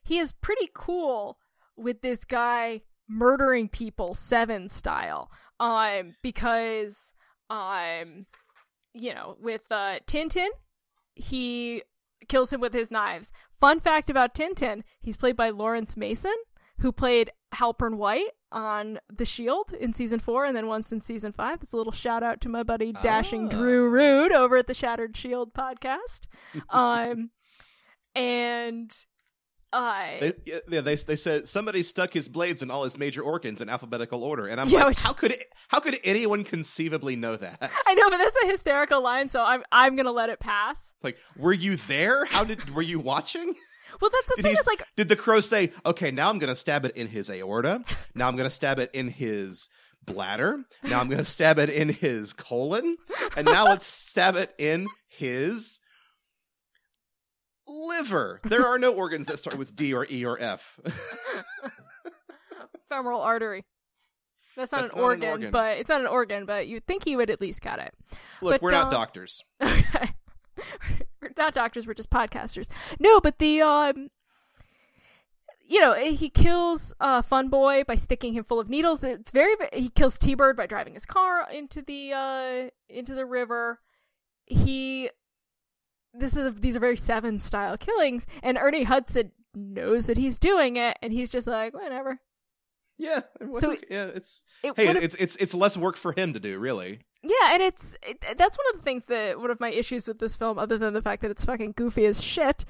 he 0.03 0.19
is 0.19 0.33
pretty 0.33 0.69
cool 0.73 1.39
with 1.75 2.01
this 2.01 2.25
guy 2.25 2.81
murdering 3.07 3.69
people 3.69 4.13
seven 4.13 4.67
style. 4.69 5.31
Um, 5.59 6.15
because 6.21 7.13
um, 7.49 8.25
you 8.93 9.13
know, 9.13 9.37
with 9.41 9.71
uh 9.71 9.99
Tintin, 10.07 10.49
he 11.15 11.83
kills 12.27 12.51
him 12.51 12.59
with 12.59 12.73
his 12.73 12.91
knives. 12.91 13.31
Fun 13.59 13.79
fact 13.79 14.09
about 14.09 14.35
Tintin: 14.35 14.83
he's 14.99 15.17
played 15.17 15.37
by 15.37 15.49
Laurence 15.49 15.95
Mason, 15.95 16.35
who 16.79 16.91
played 16.91 17.31
Halpern 17.55 17.95
White 17.97 18.31
on 18.51 18.99
The 19.15 19.25
Shield 19.25 19.73
in 19.79 19.93
season 19.93 20.19
four, 20.19 20.45
and 20.45 20.55
then 20.55 20.67
once 20.67 20.91
in 20.91 20.99
season 20.99 21.31
five. 21.33 21.61
It's 21.63 21.73
a 21.73 21.77
little 21.77 21.91
shout 21.93 22.23
out 22.23 22.41
to 22.41 22.49
my 22.49 22.63
buddy 22.63 22.91
Dashing 22.91 23.47
Ah. 23.47 23.49
Drew 23.49 23.89
Rude 23.89 24.31
over 24.31 24.57
at 24.57 24.67
the 24.67 24.73
Shattered 24.73 25.15
Shield 25.17 25.53
podcast. 25.53 26.21
um, 26.69 27.31
and 28.15 28.91
I. 29.73 30.17
They, 30.21 30.33
yeah, 30.45 30.59
yeah, 30.69 30.81
they 30.81 30.95
they 30.95 31.15
said 31.15 31.47
somebody 31.47 31.83
stuck 31.83 32.13
his 32.13 32.29
blades 32.29 32.61
in 32.61 32.71
all 32.71 32.83
his 32.85 32.97
major 32.97 33.21
organs 33.21 33.59
in 33.61 33.67
alphabetical 33.69 34.23
order, 34.23 34.47
and 34.47 34.61
I'm 34.61 34.69
Yeah, 34.69 34.79
like, 34.79 34.87
which- 34.89 34.99
how 35.01 35.13
could 35.13 35.31
it, 35.31 35.43
how 35.67 35.79
could 35.79 35.97
anyone 36.03 36.43
conceivably 36.43 37.15
know 37.15 37.35
that? 37.35 37.71
I 37.87 37.93
know, 37.95 38.09
but 38.09 38.17
that's 38.17 38.37
a 38.43 38.47
hysterical 38.47 39.01
line, 39.01 39.27
so 39.29 39.43
I'm 39.43 39.63
I'm 39.71 39.95
gonna 39.95 40.11
let 40.13 40.29
it 40.29 40.39
pass. 40.39 40.93
Like, 41.03 41.17
were 41.37 41.53
you 41.53 41.75
there? 41.75 42.25
How 42.25 42.43
did 42.45 42.73
were 42.73 42.81
you 42.81 42.99
watching? 42.99 43.55
Well, 44.01 44.11
that's 44.11 44.27
the 44.27 44.33
Did, 44.37 44.43
thing 44.43 44.51
he, 44.53 44.57
is 44.59 44.67
like 44.67 44.83
did 44.95 45.07
the 45.09 45.15
crow 45.15 45.41
say, 45.41 45.71
"Okay, 45.85 46.11
now 46.11 46.29
I'm 46.29 46.39
going 46.39 46.49
to 46.49 46.55
stab 46.55 46.85
it 46.85 46.95
in 46.95 47.07
his 47.07 47.29
aorta. 47.29 47.83
Now 48.13 48.27
I'm 48.27 48.35
going 48.35 48.47
to 48.47 48.53
stab 48.53 48.79
it 48.79 48.89
in 48.93 49.09
his 49.09 49.69
bladder. 50.03 50.63
Now 50.83 50.99
I'm 50.99 51.07
going 51.07 51.19
to 51.19 51.25
stab 51.25 51.59
it 51.59 51.69
in 51.69 51.89
his 51.89 52.33
colon, 52.33 52.97
and 53.35 53.45
now 53.45 53.65
let's 53.65 53.85
stab 53.87 54.35
it 54.35 54.53
in 54.57 54.87
his 55.07 55.79
liver." 57.67 58.41
There 58.43 58.65
are 58.65 58.79
no 58.79 58.93
organs 58.93 59.27
that 59.27 59.39
start 59.39 59.57
with 59.57 59.75
D 59.75 59.93
or 59.93 60.05
E 60.09 60.25
or 60.25 60.39
F. 60.39 60.79
femoral 62.89 63.21
artery. 63.21 63.63
That's 64.55 64.71
not, 64.71 64.81
That's 64.81 64.93
an, 64.93 64.97
not 64.99 65.03
an 65.03 65.09
organ, 65.09 65.29
organ. 65.29 65.51
but 65.51 65.77
it's 65.77 65.89
not 65.89 66.01
an 66.01 66.07
organ, 66.07 66.45
but 66.45 66.67
you'd 66.67 66.85
think 66.87 67.03
he 67.03 67.15
would 67.17 67.29
at 67.29 67.41
least 67.41 67.61
get 67.61 67.79
it. 67.79 67.93
Look, 68.41 68.53
But, 68.53 68.61
we're 68.61 68.71
not 68.71 68.87
uh, 68.87 68.89
doctors. 68.89 69.43
Okay. 69.61 70.13
Not 71.37 71.53
doctors, 71.53 71.85
we're 71.87 71.93
just 71.93 72.09
podcasters. 72.09 72.67
No, 72.99 73.19
but 73.19 73.39
the 73.39 73.61
um 73.61 74.09
you 75.67 75.79
know, 75.81 75.93
he 75.95 76.29
kills 76.29 76.93
uh 76.99 77.21
Fun 77.21 77.49
Boy 77.49 77.83
by 77.87 77.95
sticking 77.95 78.33
him 78.33 78.43
full 78.43 78.59
of 78.59 78.69
needles. 78.69 79.03
It's 79.03 79.31
very 79.31 79.55
he 79.73 79.89
kills 79.89 80.17
T-Bird 80.17 80.55
by 80.55 80.67
driving 80.67 80.93
his 80.93 81.05
car 81.05 81.47
into 81.51 81.81
the 81.81 82.13
uh 82.13 82.69
into 82.89 83.15
the 83.15 83.25
river. 83.25 83.79
He 84.45 85.09
this 86.13 86.35
is 86.35 86.53
these 86.59 86.75
are 86.77 86.79
very 86.81 86.97
seven 86.97 87.39
style 87.39 87.77
killings 87.77 88.25
and 88.43 88.57
Ernie 88.57 88.83
Hudson 88.83 89.31
knows 89.55 90.05
that 90.05 90.17
he's 90.17 90.37
doing 90.37 90.77
it 90.77 90.97
and 91.01 91.11
he's 91.11 91.29
just 91.29 91.47
like 91.47 91.73
whatever. 91.73 92.19
Yeah, 92.97 93.21
So- 93.59 93.75
yeah. 93.89 94.05
It's 94.05 94.43
It 94.63 94.73
hey, 94.77 94.87
it's 94.87 95.15
it's 95.15 95.35
it's 95.37 95.53
less 95.53 95.75
work 95.75 95.97
for 95.97 96.13
him 96.13 96.31
to 96.33 96.39
do, 96.39 96.59
really. 96.59 97.01
Yeah, 97.27 97.53
and 97.53 97.63
it's 97.63 97.97
it, 98.03 98.23
that's 98.37 98.57
one 98.57 98.67
of 98.73 98.79
the 98.79 98.83
things 98.83 99.05
that 99.05 99.39
one 99.39 99.49
of 99.49 99.59
my 99.59 99.71
issues 99.71 100.07
with 100.07 100.19
this 100.19 100.35
film, 100.35 100.59
other 100.59 100.77
than 100.77 100.93
the 100.93 101.01
fact 101.01 101.21
that 101.23 101.31
it's 101.31 101.43
fucking 101.45 101.73
goofy 101.75 102.05
as 102.05 102.21
shit, 102.21 102.65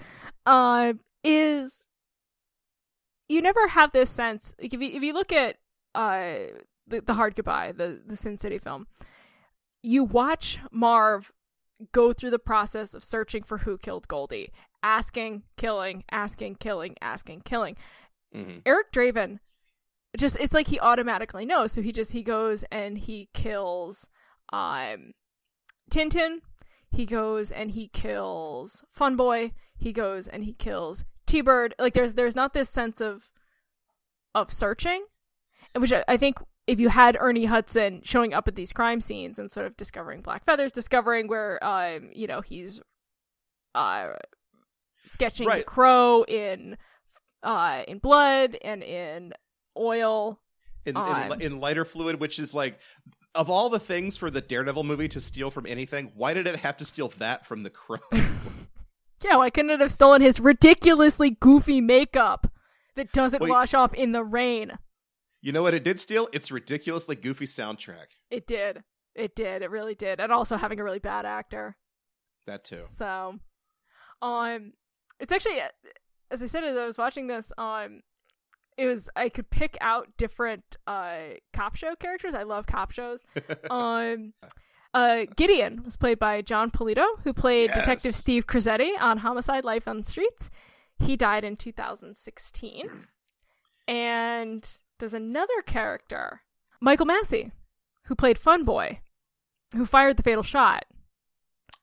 uh, 0.46 0.94
is 1.24 1.90
you 3.28 3.42
never 3.42 3.68
have 3.70 3.92
this 3.92 4.10
sense. 4.10 4.54
Like 4.62 4.74
if 4.74 4.82
you 4.82 4.90
if 4.90 5.04
you 5.04 5.14
look 5.14 5.34
at 5.34 5.58
uh 5.94 6.36
the 6.88 7.02
the 7.02 7.16
Hard 7.16 7.36
Goodbye, 7.36 7.74
the 7.74 8.02
the 8.06 8.16
Sin 8.16 8.38
City 8.38 8.58
film, 8.58 8.88
you 9.84 10.04
watch 10.04 10.60
Marv 10.72 11.32
go 11.92 12.14
through 12.14 12.30
the 12.30 12.40
process 12.40 12.94
of 12.94 13.04
searching 13.04 13.44
for 13.44 13.60
who 13.60 13.78
killed 13.78 14.08
Goldie, 14.08 14.54
asking, 14.82 15.44
killing, 15.58 16.06
asking, 16.10 16.56
killing, 16.56 16.96
asking, 17.02 17.42
killing. 17.42 17.76
hmm 18.34 18.60
Eric 18.66 18.94
Draven 18.94 19.40
just 20.18 20.38
it's 20.40 20.54
like 20.54 20.68
he 20.68 20.80
automatically 20.80 21.46
knows 21.46 21.74
so 21.74 21.82
he 21.82 21.92
just 21.92 22.14
he 22.14 22.24
goes 22.24 22.64
and 22.72 23.00
he 23.00 23.28
kills 23.34 24.08
um 24.52 25.14
Tintin 25.90 26.40
he 26.92 27.06
goes 27.06 27.52
and 27.52 27.72
he 27.72 27.88
kills 27.88 28.84
Fun 28.92 29.16
Boy 29.16 29.52
he 29.78 29.92
goes 29.92 30.28
and 30.28 30.44
he 30.44 30.54
kills 30.54 31.04
T-Bird. 31.26 31.76
Like 31.78 31.94
there's 31.94 32.14
there's 32.14 32.36
not 32.36 32.54
this 32.54 32.70
sense 32.70 33.02
of 33.02 33.30
of 34.34 34.52
searching 34.52 35.06
which 35.76 35.92
I, 35.92 36.04
I 36.08 36.18
think 36.18 36.38
if 36.68 36.80
you 36.80 36.90
had 36.90 37.18
Ernie 37.20 37.46
Hudson 37.46 38.02
showing 38.04 38.34
up 38.34 38.48
at 38.48 38.56
these 38.56 38.74
crime 38.74 39.02
scenes 39.02 39.38
and 39.38 39.52
sort 39.52 39.66
of 39.66 39.78
discovering 39.78 40.22
black 40.22 40.46
feathers 40.46 40.72
discovering 40.72 41.28
where 41.28 41.64
um 41.64 42.10
you 42.14 42.28
know 42.28 42.42
he's 42.42 42.82
uh 43.74 44.14
sketching 45.06 45.48
the 45.50 45.64
crow 45.64 46.24
in 46.24 46.78
uh 47.44 47.84
in 47.88 48.00
blood 48.00 48.58
and 48.64 48.84
in 48.84 49.34
oil. 49.78 50.40
In, 50.86 50.96
On. 50.96 51.34
in 51.34 51.42
in 51.42 51.60
lighter 51.60 51.84
fluid, 51.84 52.20
which 52.20 52.38
is 52.38 52.54
like 52.54 52.80
of 53.36 53.50
all 53.50 53.70
the 53.70 53.80
things 53.80 54.18
for 54.18 54.30
the 54.32 54.42
Daredevil 54.42 54.84
movie 54.84 55.08
to 55.10 55.20
steal 55.22 55.52
from 55.52 55.66
anything, 55.66 56.12
why 56.16 56.34
did 56.34 56.48
it 56.48 56.58
have 56.58 56.78
to 56.78 56.86
steal 56.86 57.10
that 57.18 57.46
from 57.46 57.64
the 57.64 57.70
crow? 57.70 58.00
yeah 59.24 59.38
why 59.38 59.50
couldn't 59.50 59.72
it 59.72 59.80
have 59.80 59.92
stolen 59.92 60.22
his 60.22 60.40
ridiculously 60.40 61.32
goofy 61.32 61.82
makeup 61.82 62.52
that 62.96 63.12
doesn't 63.12 63.42
Wait. 63.42 63.50
wash 63.50 63.74
off 63.74 63.94
in 63.94 64.12
the 64.12 64.24
rain 64.24 64.78
you 65.42 65.52
know 65.52 65.62
what 65.62 65.76
it 65.76 65.84
did 65.84 66.00
steal? 66.00 66.28
Its 66.34 66.50
ridiculously 66.52 67.16
goofy 67.16 67.46
soundtrack. 67.46 68.08
it 68.32 68.48
did 68.48 68.84
it 69.14 69.36
did 69.36 69.62
it 69.62 69.70
really 69.70 69.96
did 69.96 70.20
and 70.20 70.32
also 70.32 70.58
having 70.58 70.80
a 70.80 70.84
really 70.84 71.00
bad 71.00 71.26
actor 71.26 71.78
That 72.48 72.64
too. 72.66 72.84
So, 72.98 73.40
um, 74.22 74.74
it's 75.20 75.32
actually 75.32 75.60
as 76.32 76.42
I 76.42 76.48
said 76.48 76.64
as 76.64 76.78
I 76.78 76.86
was 76.86 76.98
watching 76.98 77.28
this, 77.28 77.52
um, 77.58 78.02
it 78.78 78.86
was 78.86 79.10
I 79.16 79.30
could 79.30 79.50
pick 79.50 79.78
out 79.82 80.10
different 80.18 80.78
uh 80.88 81.18
cop 81.54 81.76
show 81.76 81.96
characters. 81.96 82.34
I 82.34 82.44
love 82.44 82.68
cop 82.68 82.92
shows. 82.92 83.24
um, 83.70 84.34
uh, 84.94 85.26
Gideon 85.36 85.84
was 85.84 85.98
played 85.98 86.20
by 86.20 86.42
Jon 86.42 86.72
Polito, 86.72 87.06
who 87.24 87.34
played 87.34 87.70
Yes. 87.70 87.80
Detective 87.80 88.16
Steve 88.16 88.48
Crosetti 88.48 88.92
on 89.00 89.20
Homicide: 89.20 89.64
Life 89.66 89.88
on 89.88 90.00
the 90.02 90.06
Streets. 90.06 90.50
He 90.98 91.16
died 91.18 91.44
in 91.44 91.58
2016, 91.58 92.90
and 93.88 94.78
there's 95.00 95.14
another 95.14 95.62
character, 95.66 96.42
Michael 96.80 97.06
Massee, 97.06 97.52
who 98.04 98.16
played 98.16 98.38
Fun 98.38 98.64
Boy, 98.64 99.02
who 99.76 99.86
fired 99.86 100.16
the 100.18 100.24
fatal 100.24 100.44
shot 100.44 100.86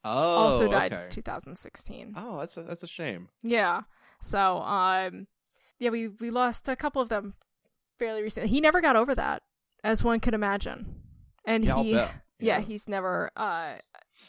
Oh, 0.05 0.11
also 0.11 0.69
died 0.71 0.93
okay. 0.93 1.05
in 1.05 1.11
2016. 1.11 2.15
Oh, 2.17 2.39
that's 2.41 2.57
a, 2.57 2.63
that's 2.63 2.83
a 2.83 2.89
shame. 2.89 3.29
Yeah. 3.43 3.83
So, 4.21 4.57
um, 4.63 5.27
yeah, 5.83 5.91
we 5.91 6.09
we 6.09 6.31
lost 6.31 6.69
a 6.69 6.77
couple 6.77 7.03
of 7.03 7.09
them 7.09 7.35
fairly 7.99 8.23
recently. 8.23 8.49
He 8.49 8.61
never 8.61 8.81
got 8.81 8.95
over 8.95 9.15
that, 9.17 9.43
as 9.83 10.03
one 10.03 10.21
could 10.21 10.35
imagine, 10.35 11.03
and 11.45 11.65
Yeah, 11.65 11.83
he, 11.83 11.91
yeah, 11.93 12.11
Yeah. 12.39 12.61
he's 12.61 12.89
never 12.89 13.31
uh 13.37 13.75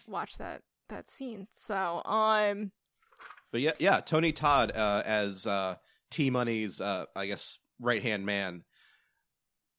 watched 0.08 0.40
that 0.40 0.64
that 0.90 1.10
scene. 1.10 1.48
So, 1.52 2.02
um, 2.06 2.72
But 3.52 3.62
yeah, 3.62 3.72
yeah, 3.80 4.00
Tony 4.00 4.32
Todd 4.32 4.72
uh, 4.76 5.04
as 5.06 5.46
uh, 5.48 5.76
T 6.12 6.30
Money's, 6.30 6.82
uh, 6.82 7.06
I 7.16 7.28
guess, 7.28 7.60
right 7.80 8.02
hand 8.02 8.26
man 8.26 8.64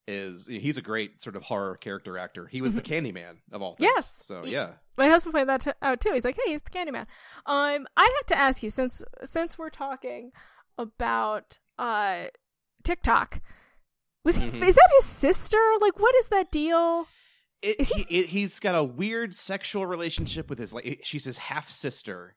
is 0.07 0.47
he's 0.47 0.77
a 0.79 0.83
great 0.83 1.23
sort 1.23 1.35
of 1.35 1.43
horror 1.43 1.77
character 1.77 2.19
actor. 2.19 2.47
He 2.47 2.61
was 2.63 2.75
the 2.75 2.83
Candyman 2.83 3.39
of 3.53 3.63
all 3.63 3.75
things. 3.75 3.89
Mm-hmm. 3.89 3.97
Yes. 3.97 4.19
So 4.23 4.45
yeah, 4.45 4.73
my 4.97 5.09
husband 5.09 5.33
pointed 5.35 5.49
that 5.49 5.61
t- 5.63 5.71
out 5.83 6.01
too. 6.01 6.13
He's 6.13 6.25
like, 6.25 6.37
"Hey, 6.45 6.53
he's 6.53 6.63
the 6.63 6.71
Candyman." 6.71 7.07
Um, 7.47 7.87
I 7.97 8.05
have 8.19 8.27
to 8.29 8.39
ask 8.39 8.63
you 8.63 8.71
since 8.71 9.03
since 9.25 9.57
we're 9.59 9.71
talking 9.71 10.31
about 10.79 11.59
uh 11.79 12.25
TikTok, 12.83 13.41
was 14.25 14.37
he, 14.37 14.47
Mhm. 14.51 14.63
is 14.67 14.75
that 14.75 14.91
his 15.01 15.07
sister? 15.09 15.59
Like, 15.81 15.99
what 15.99 16.15
is 16.17 16.29
that 16.29 16.51
deal? 16.51 17.07
it, 17.63 17.81
Is 17.81 17.89
he- 17.89 18.03
it, 18.19 18.27
he's 18.29 18.61
got 18.61 18.75
a 18.75 18.85
weird 18.85 19.35
sexual 19.35 19.87
relationship 19.87 20.51
with 20.51 20.59
his 20.59 20.73
like 20.75 21.01
she's 21.03 21.25
his 21.25 21.39
half 21.39 21.69
sister, 21.71 22.37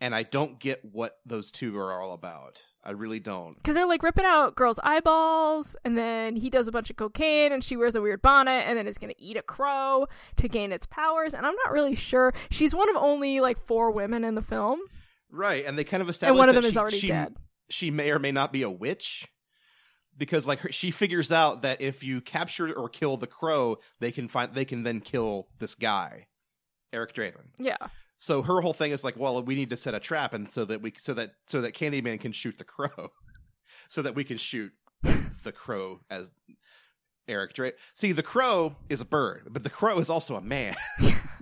and 0.00 0.14
I 0.14 0.22
don't 0.22 0.58
get 0.58 0.82
what 0.84 1.18
those 1.26 1.50
two 1.52 1.76
are 1.76 2.00
all 2.00 2.14
about. 2.14 2.62
I 2.82 2.92
really 2.92 3.20
don't. 3.20 3.56
because 3.56 3.74
they're 3.74 3.84
like 3.86 4.02
ripping 4.02 4.24
out 4.24 4.56
girls' 4.56 4.78
eyeballs, 4.82 5.76
and 5.84 5.98
then 5.98 6.36
he 6.36 6.48
does 6.48 6.66
a 6.68 6.72
bunch 6.72 6.88
of 6.88 6.96
cocaine, 6.96 7.52
and 7.52 7.62
she 7.62 7.76
wears 7.76 7.94
a 7.94 8.00
weird 8.00 8.22
bonnet, 8.22 8.64
and 8.66 8.78
then 8.78 8.86
is 8.86 8.96
gonna 8.96 9.12
eat 9.18 9.36
a 9.36 9.42
crow 9.42 10.06
to 10.36 10.48
gain 10.48 10.72
its 10.72 10.86
powers. 10.86 11.34
And 11.34 11.44
I'm 11.46 11.56
not 11.66 11.72
really 11.72 11.94
sure. 11.94 12.32
She's 12.50 12.74
one 12.74 12.88
of 12.88 12.96
only 12.96 13.40
like 13.40 13.58
four 13.66 13.90
women 13.90 14.24
in 14.24 14.34
the 14.34 14.40
film. 14.42 14.80
right, 15.30 15.66
and 15.66 15.76
they 15.78 15.84
kind 15.84 16.02
of 16.02 16.08
establish 16.08 16.30
and 16.30 16.38
one 16.38 16.48
of 16.48 16.54
them 16.54 16.64
is 16.64 16.72
she- 16.72 16.78
already 16.78 16.98
she, 16.98 17.08
dead. 17.08 17.36
She 17.70 17.90
may 17.90 18.10
or 18.10 18.18
may 18.18 18.32
not 18.32 18.52
be 18.52 18.62
a 18.62 18.70
witch. 18.70 19.28
Because 20.16 20.46
like 20.48 20.60
her, 20.60 20.72
she 20.72 20.90
figures 20.90 21.30
out 21.30 21.62
that 21.62 21.80
if 21.80 22.02
you 22.02 22.20
capture 22.20 22.72
or 22.72 22.88
kill 22.88 23.16
the 23.16 23.28
crow, 23.28 23.78
they 24.00 24.10
can 24.10 24.26
find 24.26 24.52
they 24.52 24.64
can 24.64 24.82
then 24.82 25.00
kill 25.00 25.46
this 25.60 25.76
guy, 25.76 26.26
Eric 26.92 27.14
Draven. 27.14 27.50
Yeah, 27.56 27.76
So 28.16 28.42
her 28.42 28.60
whole 28.60 28.72
thing 28.72 28.90
is 28.90 29.04
like, 29.04 29.16
well, 29.16 29.40
we 29.44 29.54
need 29.54 29.70
to 29.70 29.76
set 29.76 29.94
a 29.94 30.00
trap, 30.00 30.32
and 30.32 30.50
so 30.50 30.64
that 30.64 30.82
we 30.82 30.92
so 30.98 31.14
that 31.14 31.34
so 31.46 31.60
that 31.60 31.74
Candyman 31.74 32.18
can 32.18 32.32
shoot 32.32 32.58
the 32.58 32.64
crow, 32.64 33.12
so 33.88 34.02
that 34.02 34.16
we 34.16 34.24
can 34.24 34.38
shoot 34.38 34.72
the 35.44 35.52
crow 35.52 36.00
as 36.10 36.32
Eric 37.28 37.54
Dra 37.54 37.72
See, 37.94 38.10
the 38.10 38.22
crow 38.22 38.74
is 38.88 39.00
a 39.00 39.04
bird, 39.04 39.48
but 39.50 39.62
the 39.62 39.70
crow 39.70 39.98
is 40.00 40.10
also 40.10 40.34
a 40.34 40.40
man. 40.40 40.74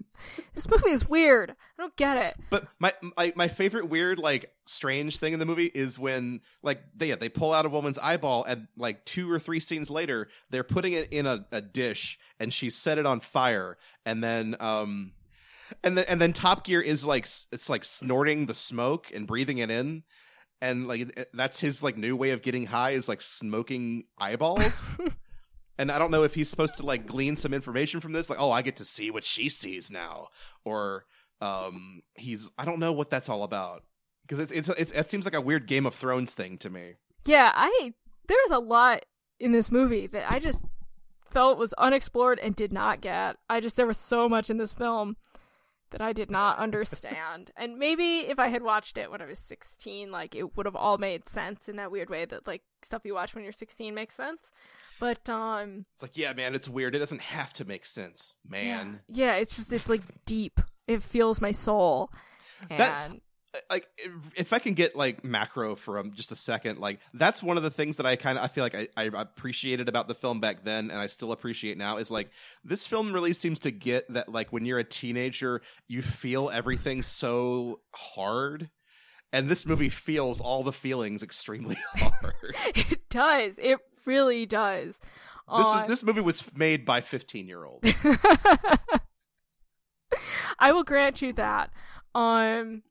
this 0.54 0.68
movie 0.68 0.90
is 0.90 1.08
weird. 1.08 1.50
I 1.50 1.82
don't 1.82 1.96
get 1.96 2.16
it. 2.16 2.36
But 2.50 2.66
my 2.78 2.92
my 3.16 3.32
my 3.36 3.48
favorite 3.48 3.88
weird 3.88 4.18
like 4.18 4.52
strange 4.64 5.18
thing 5.18 5.32
in 5.32 5.38
the 5.38 5.46
movie 5.46 5.70
is 5.74 5.98
when 5.98 6.40
like 6.62 6.80
they 6.94 7.12
they 7.12 7.28
pull 7.28 7.52
out 7.52 7.66
a 7.66 7.68
woman's 7.68 7.98
eyeball 7.98 8.44
and 8.44 8.68
like 8.76 9.04
two 9.04 9.30
or 9.30 9.38
three 9.38 9.60
scenes 9.60 9.90
later 9.90 10.28
they're 10.50 10.64
putting 10.64 10.92
it 10.92 11.12
in 11.12 11.26
a, 11.26 11.46
a 11.52 11.60
dish 11.60 12.18
and 12.40 12.52
she 12.52 12.70
set 12.70 12.98
it 12.98 13.06
on 13.06 13.20
fire 13.20 13.76
and 14.04 14.22
then 14.24 14.56
um 14.60 15.12
and 15.82 15.98
then 15.98 16.04
and 16.08 16.20
then 16.20 16.32
Top 16.32 16.64
Gear 16.64 16.80
is 16.80 17.04
like 17.04 17.26
it's 17.52 17.68
like 17.68 17.84
snorting 17.84 18.46
the 18.46 18.54
smoke 18.54 19.10
and 19.14 19.26
breathing 19.26 19.58
it 19.58 19.70
in 19.70 20.02
and 20.60 20.88
like 20.88 21.28
that's 21.34 21.60
his 21.60 21.82
like 21.82 21.96
new 21.96 22.16
way 22.16 22.30
of 22.30 22.42
getting 22.42 22.66
high 22.66 22.92
is 22.92 23.08
like 23.08 23.22
smoking 23.22 24.04
eyeballs. 24.18 24.94
And 25.78 25.90
I 25.90 25.98
don't 25.98 26.10
know 26.10 26.22
if 26.22 26.34
he's 26.34 26.48
supposed 26.48 26.76
to 26.76 26.86
like 26.86 27.06
glean 27.06 27.36
some 27.36 27.52
information 27.52 28.00
from 28.00 28.12
this, 28.12 28.30
like, 28.30 28.40
oh, 28.40 28.50
I 28.50 28.62
get 28.62 28.76
to 28.76 28.84
see 28.84 29.10
what 29.10 29.24
she 29.24 29.48
sees 29.48 29.90
now, 29.90 30.28
or 30.64 31.04
um, 31.40 32.02
he's 32.14 32.50
I 32.56 32.64
don't 32.64 32.78
know 32.78 32.92
what 32.92 33.10
that's 33.10 33.28
all 33.28 33.42
about 33.42 33.82
because 34.22 34.38
it's, 34.38 34.52
it's 34.52 34.68
it's 34.68 34.92
it 34.92 35.10
seems 35.10 35.24
like 35.24 35.34
a 35.34 35.40
weird 35.40 35.66
Game 35.66 35.86
of 35.86 35.94
Thrones 35.94 36.34
thing 36.34 36.58
to 36.58 36.70
me. 36.70 36.94
Yeah, 37.26 37.52
I 37.54 37.92
there's 38.26 38.50
a 38.50 38.58
lot 38.58 39.04
in 39.38 39.52
this 39.52 39.70
movie 39.70 40.06
that 40.06 40.30
I 40.30 40.38
just 40.38 40.62
felt 41.24 41.58
was 41.58 41.74
unexplored 41.74 42.38
and 42.38 42.56
did 42.56 42.72
not 42.72 43.00
get. 43.00 43.36
I 43.48 43.60
just 43.60 43.76
there 43.76 43.86
was 43.86 43.98
so 43.98 44.28
much 44.28 44.48
in 44.48 44.56
this 44.56 44.72
film 44.72 45.16
that 45.90 46.00
I 46.00 46.12
did 46.12 46.30
not 46.30 46.58
understand. 46.58 47.50
and 47.56 47.78
maybe 47.78 48.20
if 48.20 48.38
I 48.38 48.48
had 48.48 48.62
watched 48.62 48.98
it 48.98 49.10
when 49.10 49.20
I 49.20 49.26
was 49.26 49.38
16, 49.38 50.10
like 50.10 50.34
it 50.34 50.56
would 50.56 50.66
have 50.66 50.76
all 50.76 50.98
made 50.98 51.28
sense 51.28 51.68
in 51.68 51.76
that 51.76 51.90
weird 51.90 52.10
way 52.10 52.24
that 52.24 52.46
like 52.46 52.62
stuff 52.82 53.02
you 53.04 53.14
watch 53.14 53.34
when 53.34 53.44
you're 53.44 53.52
16 53.52 53.94
makes 53.94 54.14
sense. 54.14 54.50
But 55.00 55.28
um 55.28 55.86
It's 55.94 56.02
like, 56.02 56.16
yeah, 56.16 56.32
man, 56.32 56.54
it's 56.54 56.68
weird. 56.68 56.94
It 56.94 56.98
doesn't 57.00 57.20
have 57.22 57.52
to 57.54 57.64
make 57.64 57.86
sense, 57.86 58.34
man. 58.48 59.00
yeah, 59.08 59.34
it's 59.34 59.56
just 59.56 59.72
it's 59.72 59.88
like 59.88 60.02
deep. 60.24 60.60
It 60.86 61.02
feels 61.02 61.40
my 61.40 61.52
soul. 61.52 62.10
And 62.70 62.78
That- 62.80 63.10
Like, 63.70 63.86
if, 63.96 64.12
if 64.36 64.52
I 64.52 64.58
can 64.58 64.74
get 64.74 64.94
like 64.94 65.24
macro 65.24 65.76
for 65.76 65.98
um, 65.98 66.12
just 66.14 66.30
a 66.30 66.36
second, 66.36 66.78
like 66.78 67.00
that's 67.14 67.42
one 67.42 67.56
of 67.56 67.62
the 67.62 67.70
things 67.70 67.96
that 67.96 68.04
I 68.04 68.14
kind 68.16 68.36
of 68.36 68.44
I 68.44 68.48
feel 68.48 68.62
like 68.62 68.74
I, 68.74 68.88
I 68.98 69.04
appreciated 69.04 69.88
about 69.88 70.08
the 70.08 70.14
film 70.14 70.40
back 70.40 70.62
then, 70.62 70.90
and 70.90 71.00
I 71.00 71.06
still 71.06 71.32
appreciate 71.32 71.78
now 71.78 71.96
is 71.96 72.10
like 72.10 72.30
this 72.64 72.86
film 72.86 73.12
really 73.14 73.32
seems 73.32 73.58
to 73.60 73.70
get 73.70 74.12
that 74.12 74.28
like 74.28 74.52
when 74.52 74.66
you're 74.66 74.78
a 74.78 74.84
teenager, 74.84 75.62
you 75.88 76.02
feel 76.02 76.50
everything 76.52 77.02
so 77.02 77.80
hard. 77.94 78.68
And 79.32 79.48
this 79.48 79.64
movie 79.66 79.88
feels 79.88 80.40
all 80.40 80.62
the 80.62 80.72
feelings 80.72 81.22
extremely 81.22 81.76
hard. 81.96 82.34
it 82.74 83.08
does. 83.08 83.58
It 83.58 83.78
really 84.06 84.46
does. 84.46 84.98
This 85.56 85.66
is, 85.66 85.84
this 85.86 86.02
movie 86.02 86.20
was 86.22 86.42
made 86.56 86.84
by 86.84 87.00
15 87.00 87.46
year 87.46 87.64
olds. 87.64 87.88
I 90.58 90.72
will 90.72 90.84
grant 90.84 91.22
you 91.22 91.32
that. 91.34 91.70
Um, 92.14 92.82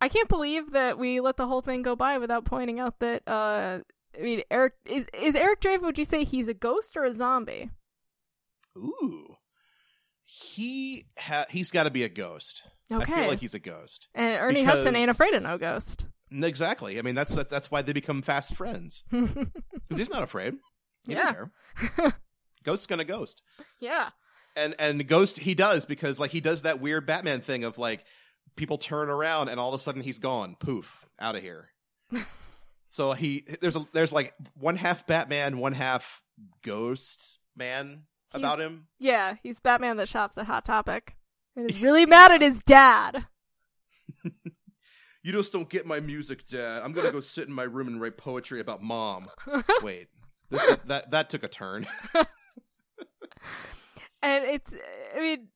I 0.00 0.08
can't 0.08 0.28
believe 0.28 0.72
that 0.72 0.98
we 0.98 1.20
let 1.20 1.36
the 1.36 1.46
whole 1.46 1.62
thing 1.62 1.82
go 1.82 1.96
by 1.96 2.18
without 2.18 2.44
pointing 2.44 2.80
out 2.80 2.98
that. 3.00 3.22
Uh, 3.26 3.78
I 4.18 4.22
mean, 4.22 4.42
Eric 4.50 4.74
is 4.84 5.06
is 5.18 5.34
Eric 5.34 5.60
Draven. 5.60 5.82
Would 5.82 5.98
you 5.98 6.04
say 6.04 6.24
he's 6.24 6.48
a 6.48 6.54
ghost 6.54 6.96
or 6.96 7.04
a 7.04 7.12
zombie? 7.14 7.70
Ooh, 8.76 9.36
he 10.24 11.06
ha- 11.18 11.46
he's 11.50 11.70
got 11.70 11.84
to 11.84 11.90
be 11.90 12.04
a 12.04 12.08
ghost. 12.08 12.62
I 12.90 12.96
Okay. 12.96 13.12
feel 13.14 13.26
like 13.28 13.40
he's 13.40 13.54
a 13.54 13.58
ghost. 13.58 14.08
And 14.14 14.36
Ernie 14.38 14.64
Hudson 14.64 14.94
ain't 14.96 15.10
afraid 15.10 15.32
of 15.34 15.42
no 15.42 15.56
ghost. 15.56 16.04
Exactly. 16.32 16.98
I 16.98 17.02
mean, 17.02 17.14
that's 17.14 17.34
that's, 17.34 17.50
that's 17.50 17.70
why 17.70 17.82
they 17.82 17.92
become 17.92 18.22
fast 18.22 18.54
friends 18.54 19.04
because 19.10 19.46
he's 19.96 20.10
not 20.10 20.22
afraid. 20.22 20.54
He 21.06 21.14
Yeah. 21.14 21.46
Ghost's 22.64 22.86
gonna 22.86 23.04
ghost, 23.04 23.42
yeah. 23.80 24.10
and 24.54 24.74
and 24.78 25.06
ghost 25.08 25.40
he 25.40 25.54
does 25.54 25.84
because 25.84 26.20
like 26.20 26.30
he 26.30 26.40
does 26.40 26.62
that 26.62 26.80
weird 26.80 27.06
Batman 27.06 27.40
thing 27.40 27.64
of 27.64 27.76
like 27.76 28.04
people 28.56 28.78
turn 28.78 29.08
around 29.08 29.48
and 29.48 29.58
all 29.58 29.68
of 29.68 29.74
a 29.74 29.78
sudden 29.82 30.02
he's 30.02 30.18
gone, 30.18 30.56
poof, 30.58 31.04
out 31.18 31.34
of 31.34 31.42
here. 31.42 31.70
so 32.88 33.12
he 33.12 33.44
there's 33.60 33.76
a 33.76 33.86
there's 33.92 34.12
like 34.12 34.32
one 34.58 34.76
half 34.76 35.06
Batman, 35.06 35.58
one 35.58 35.72
half 35.72 36.22
ghost 36.62 37.38
man 37.56 38.04
about 38.32 38.60
him. 38.60 38.86
Yeah, 38.98 39.36
he's 39.42 39.60
Batman 39.60 39.96
that 39.96 40.08
shops 40.08 40.38
at 40.38 40.46
Hot 40.46 40.64
Topic 40.64 41.16
and 41.56 41.68
is 41.68 41.82
really 41.82 42.06
mad 42.06 42.32
at 42.32 42.42
his 42.42 42.62
dad. 42.62 43.26
You 45.22 45.32
just 45.32 45.52
don't 45.52 45.68
get 45.68 45.86
my 45.86 46.00
music, 46.00 46.46
Dad. 46.46 46.82
I'm 46.82 46.92
gonna 46.92 47.12
go 47.12 47.20
sit 47.22 47.48
in 47.48 47.54
my 47.54 47.64
room 47.64 47.88
and 47.88 48.00
write 48.00 48.16
poetry 48.16 48.60
about 48.60 48.82
mom. 48.82 49.28
Wait, 49.82 50.08
this, 50.50 50.78
that 50.86 51.10
that 51.10 51.30
took 51.30 51.44
a 51.44 51.48
turn. 51.48 51.86
and 54.22 54.44
it's 54.44 54.74
i 55.14 55.20
mean 55.20 55.48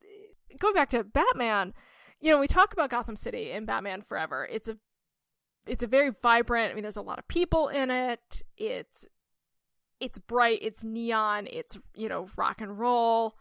going 0.58 0.74
back 0.74 0.90
to 0.90 1.04
batman 1.04 1.72
you 2.20 2.30
know 2.30 2.38
we 2.38 2.48
talk 2.48 2.72
about 2.72 2.90
gotham 2.90 3.16
city 3.16 3.52
and 3.52 3.66
batman 3.66 4.02
forever 4.02 4.46
it's 4.50 4.68
a 4.68 4.76
it's 5.66 5.84
a 5.84 5.86
very 5.86 6.10
vibrant 6.22 6.72
i 6.72 6.74
mean 6.74 6.82
there's 6.82 6.96
a 6.96 7.02
lot 7.02 7.18
of 7.18 7.26
people 7.28 7.68
in 7.68 7.90
it 7.90 8.42
it's 8.56 9.06
it's 10.00 10.18
bright 10.18 10.58
it's 10.62 10.84
neon 10.84 11.46
it's 11.50 11.78
you 11.94 12.08
know 12.08 12.28
rock 12.36 12.60
and 12.60 12.78
roll 12.78 13.36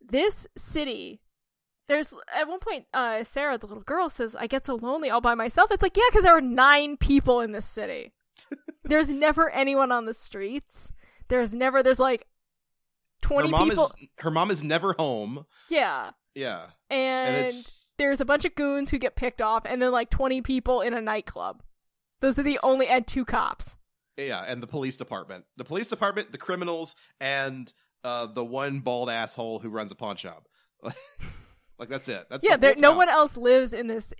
this 0.00 0.46
city 0.56 1.20
there's 1.88 2.14
at 2.34 2.48
one 2.48 2.60
point 2.60 2.84
uh 2.94 3.24
sarah 3.24 3.58
the 3.58 3.66
little 3.66 3.82
girl 3.82 4.08
says 4.08 4.36
i 4.36 4.46
get 4.46 4.64
so 4.66 4.74
lonely 4.76 5.10
all 5.10 5.20
by 5.20 5.34
myself. 5.34 5.70
It's 5.70 5.82
like 5.82 5.96
yeah 5.96 6.04
because 6.10 6.22
there 6.22 6.36
are 6.36 6.40
nine 6.40 6.96
people 6.96 7.40
in 7.40 7.52
this 7.52 7.66
city. 7.66 8.12
There's 8.84 9.08
never 9.08 9.50
anyone 9.50 9.90
on 9.90 10.06
the 10.06 10.14
streets. 10.14 10.92
There's 11.28 11.52
never 11.52 11.82
there's 11.82 11.98
like 11.98 12.26
20 13.22 13.48
her 13.48 13.50
mom 13.50 13.68
people 13.68 13.92
is 14.00 14.08
her 14.20 14.30
mom 14.30 14.50
is 14.50 14.62
never 14.62 14.94
home. 14.98 15.44
yeah. 15.68 16.10
Yeah, 16.34 16.66
and, 16.88 17.46
and 17.46 17.52
there's 17.96 18.20
a 18.20 18.24
bunch 18.24 18.44
of 18.44 18.54
goons 18.54 18.92
who 18.92 18.98
get 18.98 19.16
picked 19.16 19.42
off 19.42 19.64
and 19.66 19.82
then 19.82 19.90
like 19.90 20.08
20 20.08 20.40
people 20.42 20.82
in 20.82 20.94
a 20.94 21.00
nightclub. 21.00 21.64
Those 22.20 22.38
are 22.38 22.44
the 22.44 22.60
only 22.62 22.86
and 22.86 23.04
two 23.04 23.24
cops. 23.24 23.74
Yeah, 24.16 24.44
and 24.46 24.62
the 24.62 24.68
police 24.68 24.96
department, 24.96 25.46
the 25.56 25.64
police 25.64 25.88
department, 25.88 26.30
the 26.30 26.38
criminals, 26.38 26.94
and 27.20 27.72
uh, 28.04 28.26
the 28.26 28.44
one 28.44 28.80
bald 28.80 29.10
asshole 29.10 29.58
who 29.58 29.68
runs 29.68 29.90
a 29.90 29.96
pawn 29.96 30.16
shop. 30.16 30.46
like 31.78 31.88
that's 31.88 32.08
it. 32.08 32.26
That's 32.30 32.44
yeah 32.44 32.56
the 32.56 32.60
there, 32.60 32.74
no 32.78 32.96
one 32.96 33.08
else 33.08 33.36
lives 33.36 33.72
in 33.72 33.86
this 33.86 34.12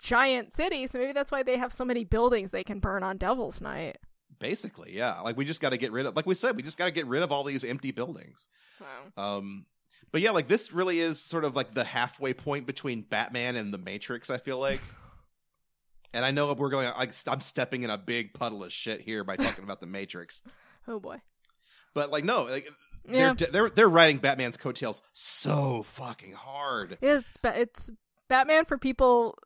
giant 0.00 0.52
city 0.52 0.86
so 0.86 0.98
maybe 0.98 1.12
that's 1.12 1.32
why 1.32 1.42
they 1.42 1.56
have 1.56 1.72
so 1.72 1.84
many 1.84 2.04
buildings 2.04 2.52
they 2.52 2.62
can 2.62 2.78
burn 2.78 3.02
on 3.02 3.16
devil's 3.16 3.60
night 3.60 3.96
Basically, 4.40 4.96
yeah. 4.96 5.20
Like 5.20 5.36
we 5.36 5.44
just 5.44 5.60
got 5.60 5.70
to 5.70 5.76
get 5.76 5.92
rid 5.92 6.06
of, 6.06 6.16
like 6.16 6.24
we 6.24 6.34
said, 6.34 6.56
we 6.56 6.62
just 6.62 6.78
got 6.78 6.86
to 6.86 6.90
get 6.90 7.06
rid 7.06 7.22
of 7.22 7.30
all 7.30 7.44
these 7.44 7.62
empty 7.62 7.90
buildings. 7.90 8.48
so. 8.78 9.22
Um, 9.22 9.66
but 10.12 10.22
yeah, 10.22 10.30
like 10.30 10.48
this 10.48 10.72
really 10.72 10.98
is 10.98 11.20
sort 11.20 11.44
of 11.44 11.54
like 11.54 11.74
the 11.74 11.84
halfway 11.84 12.32
point 12.32 12.66
between 12.66 13.02
Batman 13.02 13.56
and 13.56 13.72
the 13.72 13.78
Matrix. 13.78 14.30
I 14.30 14.38
feel 14.38 14.58
like, 14.58 14.80
and 16.14 16.24
I 16.24 16.30
know 16.30 16.52
we're 16.54 16.70
going. 16.70 16.86
Like, 16.96 17.12
I'm 17.28 17.42
stepping 17.42 17.82
in 17.82 17.90
a 17.90 17.98
big 17.98 18.32
puddle 18.32 18.64
of 18.64 18.72
shit 18.72 19.02
here 19.02 19.24
by 19.24 19.36
talking 19.36 19.62
about 19.62 19.80
the 19.80 19.86
Matrix. 19.86 20.40
oh 20.88 20.98
boy 20.98 21.20
But 21.92 22.10
like, 22.10 22.24
no, 22.24 22.44
like 22.44 22.68
yeah. 23.12 23.34
they're 23.34 23.48
they're 23.50 23.70
they're 23.70 23.88
riding 23.88 24.18
Batman's 24.18 24.56
coattails 24.56 25.02
so 25.12 25.82
fucking 25.82 26.32
hard. 26.32 26.98
it's, 27.00 27.26
it's 27.44 27.90
batman 28.28 28.64
for 28.64 28.78
people 28.78 29.36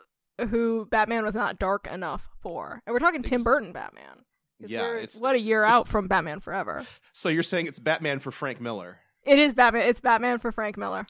who 0.51 0.87
batman 0.91 1.25
was 1.25 1.35
not 1.35 1.59
dark 1.59 1.87
enough 1.87 2.29
for. 2.43 2.83
And 2.87 2.93
we're 2.93 3.01
talking 3.01 3.23
tim 3.23 3.37
Ex- 3.37 3.45
burton 3.45 3.73
Batman. 3.73 4.25
Yeah, 4.61 4.95
it's- 4.97 5.17
what 5.19 5.35
a 5.35 5.41
year 5.41 5.65
out 5.65 5.89
from 5.89 6.09
batman 6.09 6.41
forever. 6.41 6.85
So 7.13 7.29
you're 7.29 7.43
saying 7.43 7.67
it's 7.67 7.79
Batman 7.81 8.19
for 8.21 8.31
Frank 8.31 8.61
Miller, 8.61 8.99
it 9.25 9.39
is 9.39 9.53
batman 9.53 9.89
it's 9.89 10.01
batman 10.01 10.39
for 10.39 10.53
frank 10.53 10.77
miller. 10.77 11.07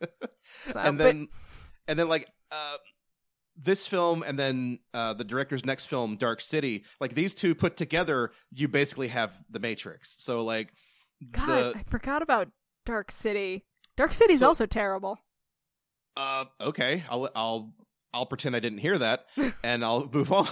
So, 0.66 0.80
and 0.80 0.96
but- 0.98 1.04
then 1.04 1.28
and 1.86 1.98
then 1.98 2.08
like 2.08 2.26
uh 2.50 2.76
this 3.60 3.86
film 3.86 4.22
and 4.26 4.38
then 4.38 4.78
uh 4.94 5.12
the 5.14 5.24
director's 5.24 5.64
next 5.66 5.86
film 5.86 6.16
dark 6.16 6.40
city 6.40 6.84
like 7.00 7.14
these 7.14 7.34
two 7.34 7.54
put 7.54 7.76
together 7.76 8.30
you 8.52 8.68
basically 8.68 9.08
have 9.08 9.42
the 9.50 9.58
matrix. 9.60 10.14
So 10.18 10.42
like 10.42 10.72
God, 11.30 11.74
the 11.74 11.78
I 11.78 11.82
forgot 11.90 12.22
about 12.22 12.48
Dark 12.86 13.10
City. 13.10 13.64
Dark 13.96 14.14
City's 14.14 14.40
So- 14.40 14.48
also 14.48 14.66
terrible. 14.66 15.18
uh 16.16 16.44
okay 16.60 17.04
i'll 17.10 17.28
i'll 17.36 17.72
i'll 18.12 18.26
pretend 18.26 18.56
i 18.56 18.60
didn't 18.60 18.78
hear 18.78 18.98
that 18.98 19.26
and 19.62 19.84
i'll 19.84 20.08
move 20.12 20.32
on 20.32 20.48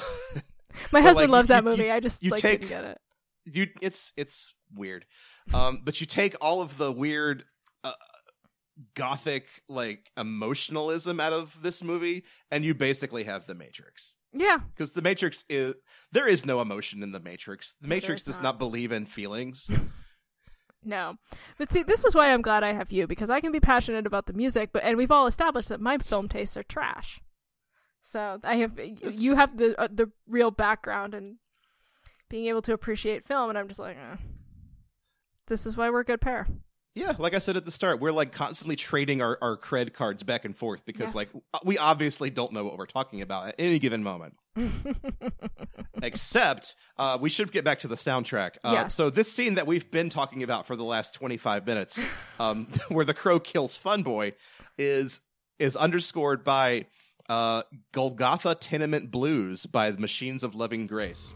My 0.93 1.01
husband 1.01 1.31
like, 1.33 1.37
loves 1.39 1.49
you- 1.49 1.55
that 1.55 1.65
you- 1.65 1.71
movie. 1.71 1.91
I 1.91 2.01
just 2.01 2.23
you 2.23 2.31
like 2.31 2.41
take- 2.43 2.61
didn't 2.61 2.69
get 2.71 2.85
it. 2.85 2.99
you 3.47 3.67
it's 3.83 4.13
it's 4.17 4.55
weird 4.75 5.07
um 5.55 5.81
but 5.85 6.01
you 6.01 6.07
take 6.07 6.35
all 6.41 6.61
of 6.63 6.77
the 6.79 6.93
weird 6.93 7.45
uh, 7.85 7.93
gothic 8.95 9.47
like 9.69 10.11
emotionalism 10.17 11.19
out 11.21 11.33
of 11.33 11.63
this 11.63 11.83
movie, 11.83 12.25
and 12.51 12.65
you 12.65 12.75
basically 12.75 13.25
have 13.25 13.47
the 13.47 13.55
Matrix. 13.55 14.17
Yeah. 14.33 14.59
Because 14.75 14.91
the 14.91 15.01
Matrix 15.03 15.45
is 15.49 15.75
there 16.13 16.27
is 16.29 16.45
no 16.45 16.61
emotion 16.61 17.03
in 17.03 17.11
the 17.13 17.21
Matrix. 17.21 17.75
The 17.81 17.89
Matrix 17.89 18.21
does 18.23 18.37
not. 18.37 18.43
not 18.43 18.59
believe 18.59 18.93
in 18.93 19.07
feelings. 19.07 19.71
No. 20.87 21.17
But 21.59 21.73
see, 21.73 21.83
this 21.83 22.05
is 22.05 22.15
why 22.15 22.33
I'm 22.33 22.43
glad 22.43 22.63
I 22.63 22.73
have 22.73 22.93
you 22.93 23.07
because 23.09 23.29
I 23.29 23.41
can 23.41 23.51
be 23.51 23.59
passionate 23.61 24.07
about 24.07 24.27
the 24.27 24.33
music, 24.33 24.71
but 24.73 24.85
and 24.85 24.97
we've 24.97 25.11
all 25.11 25.27
established 25.27 25.69
that 25.69 25.81
my 25.81 25.99
film 25.99 26.29
tastes 26.29 26.57
are 26.57 26.63
trash. 26.63 27.21
So 28.03 28.39
I 28.45 28.57
have 28.59 28.77
That's 28.77 29.21
you 29.21 29.35
have 29.35 29.57
the 29.57 29.79
uh, 29.81 29.89
the 29.91 30.13
real 30.29 30.53
background 30.53 31.13
and 31.13 31.37
being 32.31 32.47
able 32.47 32.63
to 32.63 32.73
appreciate 32.73 33.25
film, 33.25 33.49
and 33.51 33.59
I'm 33.59 33.67
just 33.67 33.81
like, 33.81 33.97
eh. 33.97 34.17
this 35.49 35.67
is 35.67 35.77
why 35.77 35.91
we're 35.91 36.01
a 36.01 36.05
good 36.05 36.21
pair. 36.21 36.47
Yeah, 36.95 37.15
like 37.19 37.35
I 37.35 37.41
said 37.41 37.57
at 37.57 37.65
the 37.65 37.71
start, 37.71 38.01
we're 38.01 38.13
like 38.13 38.33
constantly 38.33 38.75
trading 38.77 39.21
our, 39.21 39.37
our 39.43 39.57
cred 39.57 39.93
cards 39.93 40.23
back 40.23 40.45
and 40.45 40.57
forth 40.57 40.87
because 40.87 41.15
Yes. 41.15 41.15
like 41.15 41.29
we 41.65 41.77
obviously 41.79 42.31
don't 42.31 42.53
know 42.53 42.65
what 42.65 42.79
we're 42.79 42.87
talking 42.87 43.21
about 43.23 43.49
at 43.49 43.55
any 43.59 43.79
given 43.79 44.03
moment. 44.03 44.35
Except 46.03 46.75
uh, 46.99 47.19
we 47.21 47.31
should 47.31 47.53
get 47.53 47.65
back 47.65 47.81
to 47.81 47.89
the 47.89 47.95
soundtrack. 47.97 48.53
Uh, 48.63 48.71
Yes. 48.73 48.95
So 48.95 49.11
this 49.11 49.33
scene 49.33 49.55
that 49.55 49.67
we've 49.67 49.91
been 49.91 50.11
talking 50.11 50.43
about 50.43 50.67
for 50.67 50.77
the 50.77 50.85
last 50.85 51.15
twenty 51.15 51.37
five 51.37 51.67
minutes, 51.67 52.01
um, 52.41 52.69
where 52.89 53.05
the 53.05 53.15
crow 53.15 53.41
kills 53.41 53.77
Fun 53.79 54.03
Boy, 54.03 54.33
is 54.79 55.21
is 55.59 55.77
underscored 55.77 56.45
by 56.45 56.87
uh, 57.29 57.63
Golgotha 57.93 58.55
Tenement 58.55 59.11
Blues 59.11 59.67
by 59.67 59.91
the 59.91 59.99
Machines 59.99 60.43
of 60.43 60.55
Loving 60.55 60.87
Grace. 60.87 61.33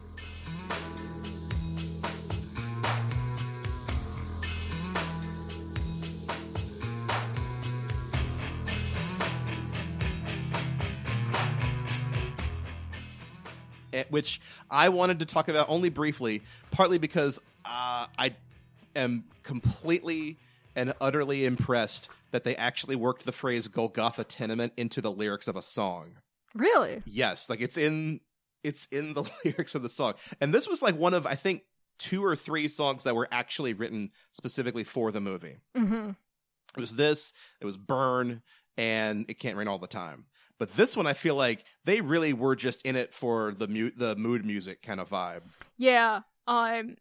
Which 14.11 14.41
I 14.70 14.88
wanted 14.88 15.18
to 15.20 15.26
talk 15.26 15.49
about 15.49 15.68
only 15.68 15.88
briefly, 15.88 16.43
partly 16.70 16.99
because 16.99 17.41
uh, 17.64 18.07
I 18.18 18.34
am 18.97 19.24
completely 19.43 20.38
and 20.76 20.95
utterly 21.01 21.45
impressed 21.45 22.09
that 22.30 22.45
they 22.45 22.57
actually 22.57 22.97
worked 22.97 23.26
the 23.26 23.32
phrase 23.32 23.68
Golgotha 23.68 24.24
tenement 24.24 24.72
into 24.76 25.01
the 25.01 25.11
lyrics 25.11 25.49
of 25.49 25.57
a 25.57 25.62
song. 25.62 26.12
really? 26.55 27.03
Yes, 27.05 27.49
like 27.49 27.61
it's 27.61 27.76
in 27.76 28.20
it's 28.62 28.86
in 28.91 29.14
the 29.14 29.24
lyrics 29.45 29.74
of 29.74 29.82
the 29.82 29.88
song. 29.88 30.14
And 30.41 30.55
this 30.55 30.68
was 30.68 30.82
like 30.82 30.97
one 30.97 31.14
of 31.14 31.26
I 31.26 31.34
think 31.34 31.62
two 31.99 32.24
or 32.24 32.34
three 32.34 32.68
songs 32.68 33.05
that 33.05 33.14
were 33.14 33.28
actually 33.30 33.74
written 33.74 34.11
specifically 34.32 34.84
for 34.84 35.12
the 35.12 35.20
movie. 35.20 35.59
Mm-hmm. 35.76 36.11
It 36.76 36.80
was 36.80 36.95
this, 36.95 37.32
it 37.61 37.66
was 37.66 37.76
Burn, 37.76 38.43
and 38.76 39.26
It 39.28 39.38
Can't 39.38 39.57
Rain 39.57 39.68
All 39.68 39.78
the 39.78 39.86
Time. 39.86 40.24
But 40.61 40.70
this 40.72 40.96
one, 40.96 41.06
I 41.08 41.14
feel 41.14 41.34
like 41.34 41.64
they 41.84 42.00
really 42.02 42.32
were 42.32 42.54
just 42.54 42.82
in 42.82 42.94
it 42.94 43.12
for 43.12 43.50
the 43.52 43.66
mu- 43.66 43.90
the 43.96 44.14
mood 44.14 44.44
music 44.44 44.82
kind 44.82 45.00
of 45.00 45.08
vibe. 45.08 45.40
Yeah. 45.78 46.20
Um, 46.46 46.96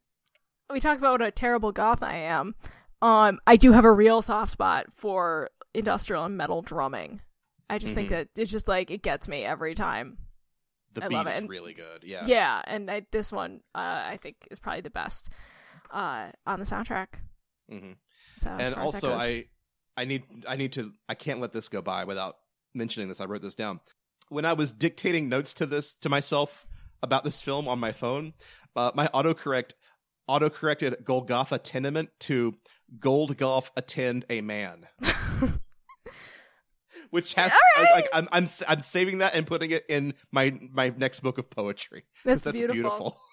we 0.72 0.80
talk 0.80 0.97
about 0.97 1.20
what 1.20 1.28
a 1.28 1.30
terrible 1.32 1.72
goth 1.72 2.01
I 2.01 2.16
am. 2.16 2.55
Um, 3.01 3.39
I 3.45 3.57
do 3.57 3.74
have 3.74 3.84
a 3.86 3.91
real 3.91 4.22
soft 4.22 4.51
spot 4.51 4.86
for 4.95 5.49
industrial 5.74 6.24
and 6.26 6.38
metal 6.38 6.62
drumming. 6.62 7.22
I 7.70 7.78
just 7.80 7.93
think 7.95 8.07
Mhm. 8.07 8.12
that 8.12 8.28
it's 8.36 8.49
just 8.49 8.68
like 8.68 8.89
it 8.91 9.03
gets 9.03 9.28
me 9.28 9.43
every 9.43 9.76
time. 9.76 10.18
The 10.93 11.03
I 11.03 11.07
beat 11.10 11.16
love 11.16 11.28
it. 11.28 11.32
is 11.32 11.38
And- 11.39 11.49
really 11.49 11.74
good. 11.74 12.03
Yeah. 12.03 12.26
Yeah, 12.26 12.62
and 12.66 12.89
I, 12.89 13.05
this 13.12 13.32
one 13.32 13.62
uh, 13.76 14.03
I 14.07 14.18
think 14.22 14.38
is 14.49 14.60
probably 14.60 14.82
the 14.82 14.89
best 14.89 15.30
uh, 15.91 16.32
on 16.47 16.60
the 16.60 16.66
soundtrack. 16.66 17.07
hmm 17.70 17.91
So 18.38 18.49
And 18.51 18.60
far 18.60 18.62
as 18.62 18.70
that 18.72 18.78
also. 18.78 19.14
I 19.14 19.45
I 19.97 20.05
need 20.05 20.24
I 20.47 20.55
need 20.55 20.72
to 20.74 20.93
I 21.10 21.14
can't 21.16 21.41
let 21.41 21.51
this 21.51 21.68
go 21.70 21.82
by 21.82 22.05
without 22.05 22.38
mentioning 22.74 23.10
this. 23.10 23.22
I 23.22 23.26
wrote 23.26 23.42
this 23.42 23.56
down 23.56 23.80
when 24.30 24.46
I 24.46 24.54
was 24.54 24.72
dictating 24.72 25.28
notes 25.30 25.54
to 25.56 25.66
this 25.66 25.96
to 25.96 26.10
myself 26.10 26.66
about 27.02 27.24
this 27.24 27.42
film 27.42 27.68
on 27.68 27.80
my 27.80 27.92
phone. 27.92 28.34
Uh, 28.76 28.92
my 28.96 29.08
autocorrect 29.08 29.74
autocorrected 30.30 31.04
Golgotha 31.04 31.58
tenement 31.58 32.10
to 32.22 32.56
Gold 33.00 33.36
Golf 33.38 33.72
attend 33.76 34.26
a 34.30 34.42
man. 34.42 34.88
Which 37.10 37.34
has 37.34 37.52
right. 37.78 37.88
like 37.92 38.08
I'm 38.14 38.28
I'm 38.32 38.48
I'm 38.68 38.82
saving 38.82 39.18
that 39.20 39.34
and 39.34 39.48
putting 39.48 39.72
it 39.72 39.84
in 39.90 40.14
my 40.32 40.58
my 40.72 40.94
next 40.96 41.22
book 41.22 41.40
of 41.40 41.50
poetry. 41.50 42.04
That's 42.24 42.44
beautiful. 42.52 43.18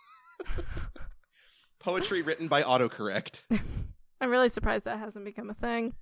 Poetry 1.78 2.22
written 2.22 2.48
by 2.48 2.62
autocorrect. 2.62 3.42
I'm 4.20 4.30
really 4.30 4.48
surprised 4.48 4.86
that 4.86 4.98
hasn't 4.98 5.24
become 5.24 5.50
a 5.50 5.54
thing. 5.54 5.92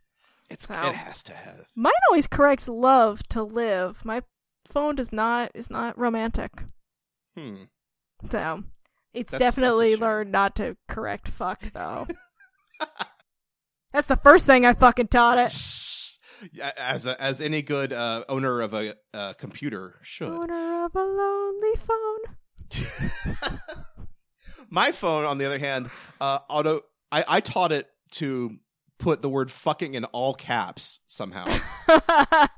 It's 0.50 0.68
Wow. 0.68 0.88
it 0.90 0.94
has 0.94 1.22
to 1.24 1.34
have. 1.34 1.66
Mine 1.74 1.92
always 2.10 2.26
corrects 2.26 2.68
love 2.68 3.22
to 3.30 3.42
live. 3.42 4.04
My 4.04 4.22
phone 4.66 4.94
does 4.94 5.12
not 5.12 5.50
is 5.54 5.70
not 5.70 5.98
romantic. 5.98 6.52
Hmm. 7.36 7.64
So 8.30 8.64
it's 9.12 9.30
That's- 9.32 9.46
that's 9.46 9.56
definitely 9.56 9.92
shame. 9.92 10.00
learned 10.00 10.32
not 10.32 10.56
to 10.56 10.76
correct 10.88 11.28
fuck 11.28 11.60
though. 11.72 12.06
That's 13.92 14.08
the 14.08 14.16
first 14.16 14.44
thing 14.44 14.66
I 14.66 14.74
fucking 14.74 15.08
taught 15.08 15.38
it. 15.38 15.52
As 16.76 17.06
a, 17.06 17.18
as 17.22 17.40
any 17.40 17.62
good 17.62 17.92
uh, 17.92 18.24
owner 18.28 18.60
of 18.60 18.74
a 18.74 18.96
uh, 19.14 19.32
computer 19.34 20.00
should. 20.02 20.28
Owner 20.28 20.84
of 20.84 20.94
a 20.94 21.02
lonely 21.02 21.76
phone. 21.76 23.48
My 24.70 24.92
phone, 24.92 25.24
on 25.24 25.38
the 25.38 25.46
other 25.46 25.58
hand, 25.60 25.90
uh, 26.20 26.40
auto. 26.50 26.80
I, 27.12 27.24
I 27.28 27.40
taught 27.40 27.70
it 27.72 27.86
to 28.12 28.58
put 29.04 29.20
the 29.22 29.28
word 29.28 29.50
"fucking" 29.50 29.94
in 29.94 30.04
all 30.06 30.34
caps 30.34 30.98
somehow. 31.06 31.44
I 31.88 32.48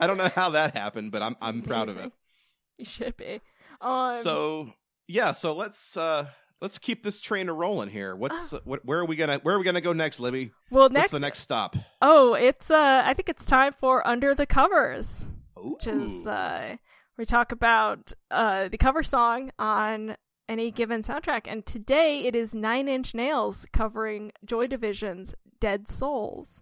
don't 0.00 0.16
know 0.18 0.30
how 0.34 0.50
that 0.50 0.76
happened, 0.76 1.12
but 1.12 1.22
I'm 1.22 1.36
I'm 1.40 1.62
proud 1.62 1.88
of 1.88 1.96
it. 1.96 2.12
You 2.78 2.84
should 2.84 3.16
be. 3.16 3.40
Um, 3.80 4.16
So 4.16 4.72
yeah, 5.06 5.32
so 5.32 5.54
let's 5.54 5.96
uh 5.96 6.26
let's 6.60 6.78
keep 6.78 7.02
this 7.04 7.20
train 7.20 7.48
a 7.48 7.52
rolling 7.52 7.90
here. 7.90 8.16
What's 8.16 8.52
uh, 8.52 8.58
what, 8.64 8.84
where 8.84 8.98
are 8.98 9.04
we 9.04 9.14
gonna 9.14 9.38
where 9.42 9.54
are 9.54 9.58
we 9.58 9.64
gonna 9.64 9.80
go 9.80 9.92
next, 9.92 10.18
Libby? 10.20 10.52
well, 10.70 10.84
What's 10.84 10.94
next, 10.94 11.10
the 11.12 11.20
next 11.20 11.38
stop? 11.38 11.76
Oh, 12.00 12.34
it's 12.34 12.70
uh, 12.70 13.02
I 13.04 13.14
think 13.14 13.28
it's 13.28 13.44
time 13.46 13.72
for 13.72 14.06
under 14.06 14.34
the 14.34 14.46
covers. 14.46 15.24
Ooh. 15.58 15.74
which 15.74 15.86
is 15.86 16.26
uh, 16.26 16.76
we 17.16 17.24
talk 17.24 17.52
about 17.52 18.12
uh, 18.32 18.66
the 18.68 18.78
cover 18.78 19.04
song 19.04 19.52
on 19.60 20.16
any 20.48 20.70
given 20.70 21.02
soundtrack. 21.02 21.42
And 21.46 21.64
today 21.64 22.24
it 22.24 22.34
is 22.34 22.54
Nine 22.54 22.88
Inch 22.88 23.14
Nails 23.14 23.66
covering 23.72 24.32
Joy 24.44 24.66
Division's 24.66 25.34
Dead 25.62 25.88
Souls. 25.88 26.60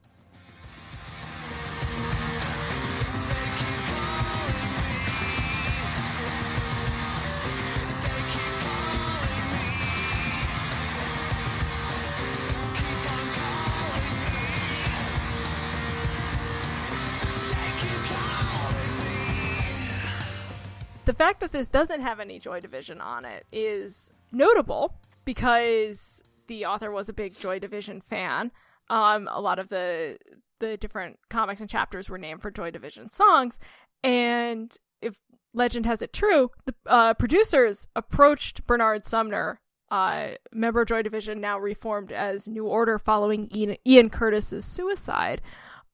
The 21.06 21.14
fact 21.14 21.40
that 21.40 21.52
this 21.52 21.68
doesn't 21.68 22.02
have 22.02 22.20
any 22.20 22.38
Joy 22.38 22.60
Division 22.60 23.00
on 23.00 23.24
it 23.24 23.46
is 23.50 24.12
notable 24.30 24.92
because 25.24 26.22
the 26.48 26.66
author 26.66 26.90
was 26.90 27.08
a 27.08 27.14
big 27.14 27.38
Joy 27.38 27.58
Division 27.58 28.02
fan. 28.02 28.52
Um, 28.90 29.28
a 29.30 29.40
lot 29.40 29.58
of 29.60 29.68
the 29.68 30.18
the 30.58 30.76
different 30.76 31.18
comics 31.30 31.60
and 31.60 31.70
chapters 31.70 32.10
were 32.10 32.18
named 32.18 32.42
for 32.42 32.50
Joy 32.50 32.70
Division 32.70 33.08
songs, 33.08 33.58
and 34.02 34.76
if 35.00 35.16
legend 35.54 35.86
has 35.86 36.02
it 36.02 36.12
true, 36.12 36.50
the 36.66 36.74
uh, 36.86 37.14
producers 37.14 37.86
approached 37.94 38.66
Bernard 38.66 39.06
Sumner, 39.06 39.60
uh, 39.90 40.30
member 40.52 40.82
of 40.82 40.88
Joy 40.88 41.02
Division, 41.02 41.40
now 41.40 41.56
reformed 41.58 42.10
as 42.10 42.48
New 42.48 42.66
Order 42.66 42.98
following 42.98 43.48
Ian, 43.54 43.76
Ian 43.86 44.10
Curtis's 44.10 44.64
suicide, 44.64 45.40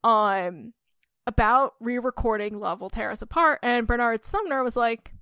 um, 0.03 0.73
about 1.27 1.75
re-recording 1.79 2.59
"Love 2.59 2.81
Will 2.81 2.91
Tear 2.91 3.11
Us 3.11 3.21
Apart," 3.21 3.61
and 3.63 3.87
Bernard 3.87 4.25
Sumner 4.25 4.65
was 4.65 4.75
like, 4.75 5.13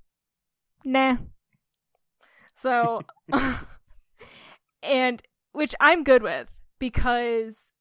"Nah." 0.85 1.17
So, 2.55 3.03
and 4.83 5.21
which 5.53 5.75
I'm 5.81 6.05
good 6.05 6.23
with 6.23 6.49
because 6.85 7.73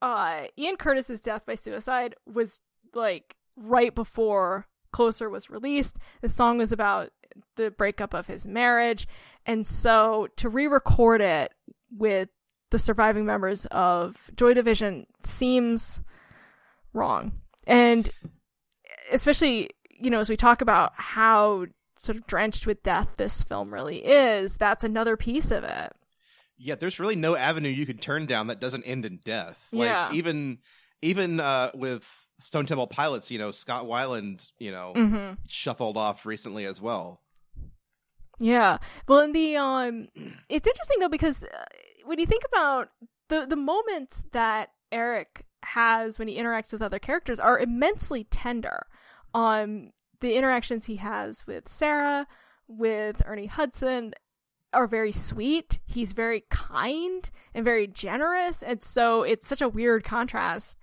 uh 0.00 0.44
Ian 0.56 0.76
Curtis's 0.76 1.20
death 1.20 1.44
by 1.44 1.54
suicide 1.54 2.14
was 2.26 2.60
like 2.94 3.36
right 3.56 3.94
before 3.94 4.66
Closer 4.90 5.28
was 5.28 5.50
released. 5.50 5.98
The 6.22 6.28
song 6.28 6.56
was 6.56 6.72
about 6.72 7.10
the 7.56 7.70
breakup 7.70 8.14
of 8.14 8.26
his 8.26 8.46
marriage, 8.46 9.06
and 9.44 9.66
so 9.66 10.28
to 10.36 10.48
re-record 10.48 11.20
it 11.20 11.52
with 11.94 12.30
the 12.70 12.78
surviving 12.78 13.26
members 13.26 13.66
of 13.66 14.30
Joy 14.34 14.54
Division 14.54 15.06
seems 15.24 16.00
wrong. 16.94 17.32
And 17.66 18.08
especially, 19.12 19.70
you 19.90 20.08
know, 20.08 20.20
as 20.20 20.30
we 20.30 20.38
talk 20.38 20.62
about 20.62 20.92
how 20.94 21.66
sort 21.98 22.16
of 22.16 22.26
drenched 22.26 22.66
with 22.66 22.82
death 22.82 23.08
this 23.18 23.42
film 23.42 23.74
really 23.74 24.06
is, 24.06 24.56
that's 24.56 24.84
another 24.84 25.18
piece 25.18 25.50
of 25.50 25.64
it. 25.64 25.92
Yeah, 26.58 26.74
there's 26.74 26.98
really 26.98 27.16
no 27.16 27.36
avenue 27.36 27.68
you 27.68 27.86
could 27.86 28.00
turn 28.00 28.26
down 28.26 28.48
that 28.48 28.60
doesn't 28.60 28.82
end 28.84 29.04
in 29.04 29.20
death. 29.24 29.68
Like 29.72 29.90
Yeah. 29.90 30.12
even 30.12 30.58
even 31.00 31.40
uh, 31.40 31.70
with 31.74 32.26
Stone 32.40 32.66
Temple 32.66 32.88
Pilots, 32.88 33.30
you 33.30 33.38
know, 33.38 33.50
Scott 33.50 33.84
Weiland, 33.84 34.50
you 34.58 34.70
know, 34.70 34.92
hmm 34.94 35.32
shuffled 35.48 35.96
off 35.96 36.26
recently 36.26 36.64
as 36.64 36.80
well. 36.80 37.22
Yeah. 38.38 38.78
Well, 39.06 39.20
in 39.20 39.32
the 39.32 39.56
um, 39.56 40.08
it's 40.48 40.66
interesting 40.66 40.98
though 41.00 41.08
because 41.08 41.42
uh, 41.44 41.64
when 42.04 42.18
you 42.18 42.26
think 42.26 42.42
about 42.52 42.88
the 43.28 43.46
the 43.46 43.56
moments 43.56 44.24
that 44.32 44.70
Eric 44.92 45.44
has 45.64 46.18
when 46.18 46.28
he 46.28 46.36
interacts 46.38 46.72
with 46.72 46.82
other 46.82 46.98
characters 46.98 47.40
are 47.40 47.58
immensely 47.58 48.24
tender. 48.24 48.86
Um, 49.34 49.90
the 50.20 50.34
interactions 50.36 50.86
he 50.86 50.96
has 50.96 51.46
with 51.46 51.68
Sarah, 51.68 52.26
with 52.66 53.22
Ernie 53.26 53.46
Hudson, 53.46 54.14
are 54.72 54.86
very 54.86 55.12
sweet. 55.12 55.78
He's 55.86 56.12
very 56.12 56.44
kind 56.50 57.28
and 57.54 57.64
very 57.64 57.86
generous, 57.86 58.62
and 58.62 58.82
so 58.82 59.22
it's 59.22 59.46
such 59.46 59.62
a 59.62 59.68
weird 59.68 60.04
contrast 60.04 60.76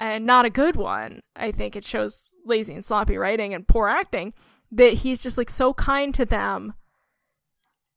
and 0.00 0.24
not 0.26 0.44
a 0.44 0.50
good 0.50 0.76
one. 0.76 1.20
I 1.36 1.52
think 1.52 1.76
it 1.76 1.84
shows 1.84 2.24
lazy 2.44 2.74
and 2.74 2.84
sloppy 2.84 3.16
writing 3.16 3.54
and 3.54 3.66
poor 3.66 3.88
acting 3.88 4.34
that 4.72 4.94
he's 4.94 5.22
just 5.22 5.38
like 5.38 5.48
so 5.50 5.72
kind 5.72 6.14
to 6.14 6.24
them 6.24 6.74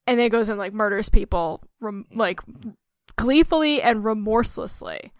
and 0.05 0.19
then 0.19 0.29
goes 0.29 0.47
and 0.47 0.57
like 0.57 0.73
murders 0.73 1.09
people 1.09 1.63
rem- 1.81 2.05
like 2.13 2.39
gleefully 3.17 3.81
and 3.81 4.05
remorselessly. 4.05 5.11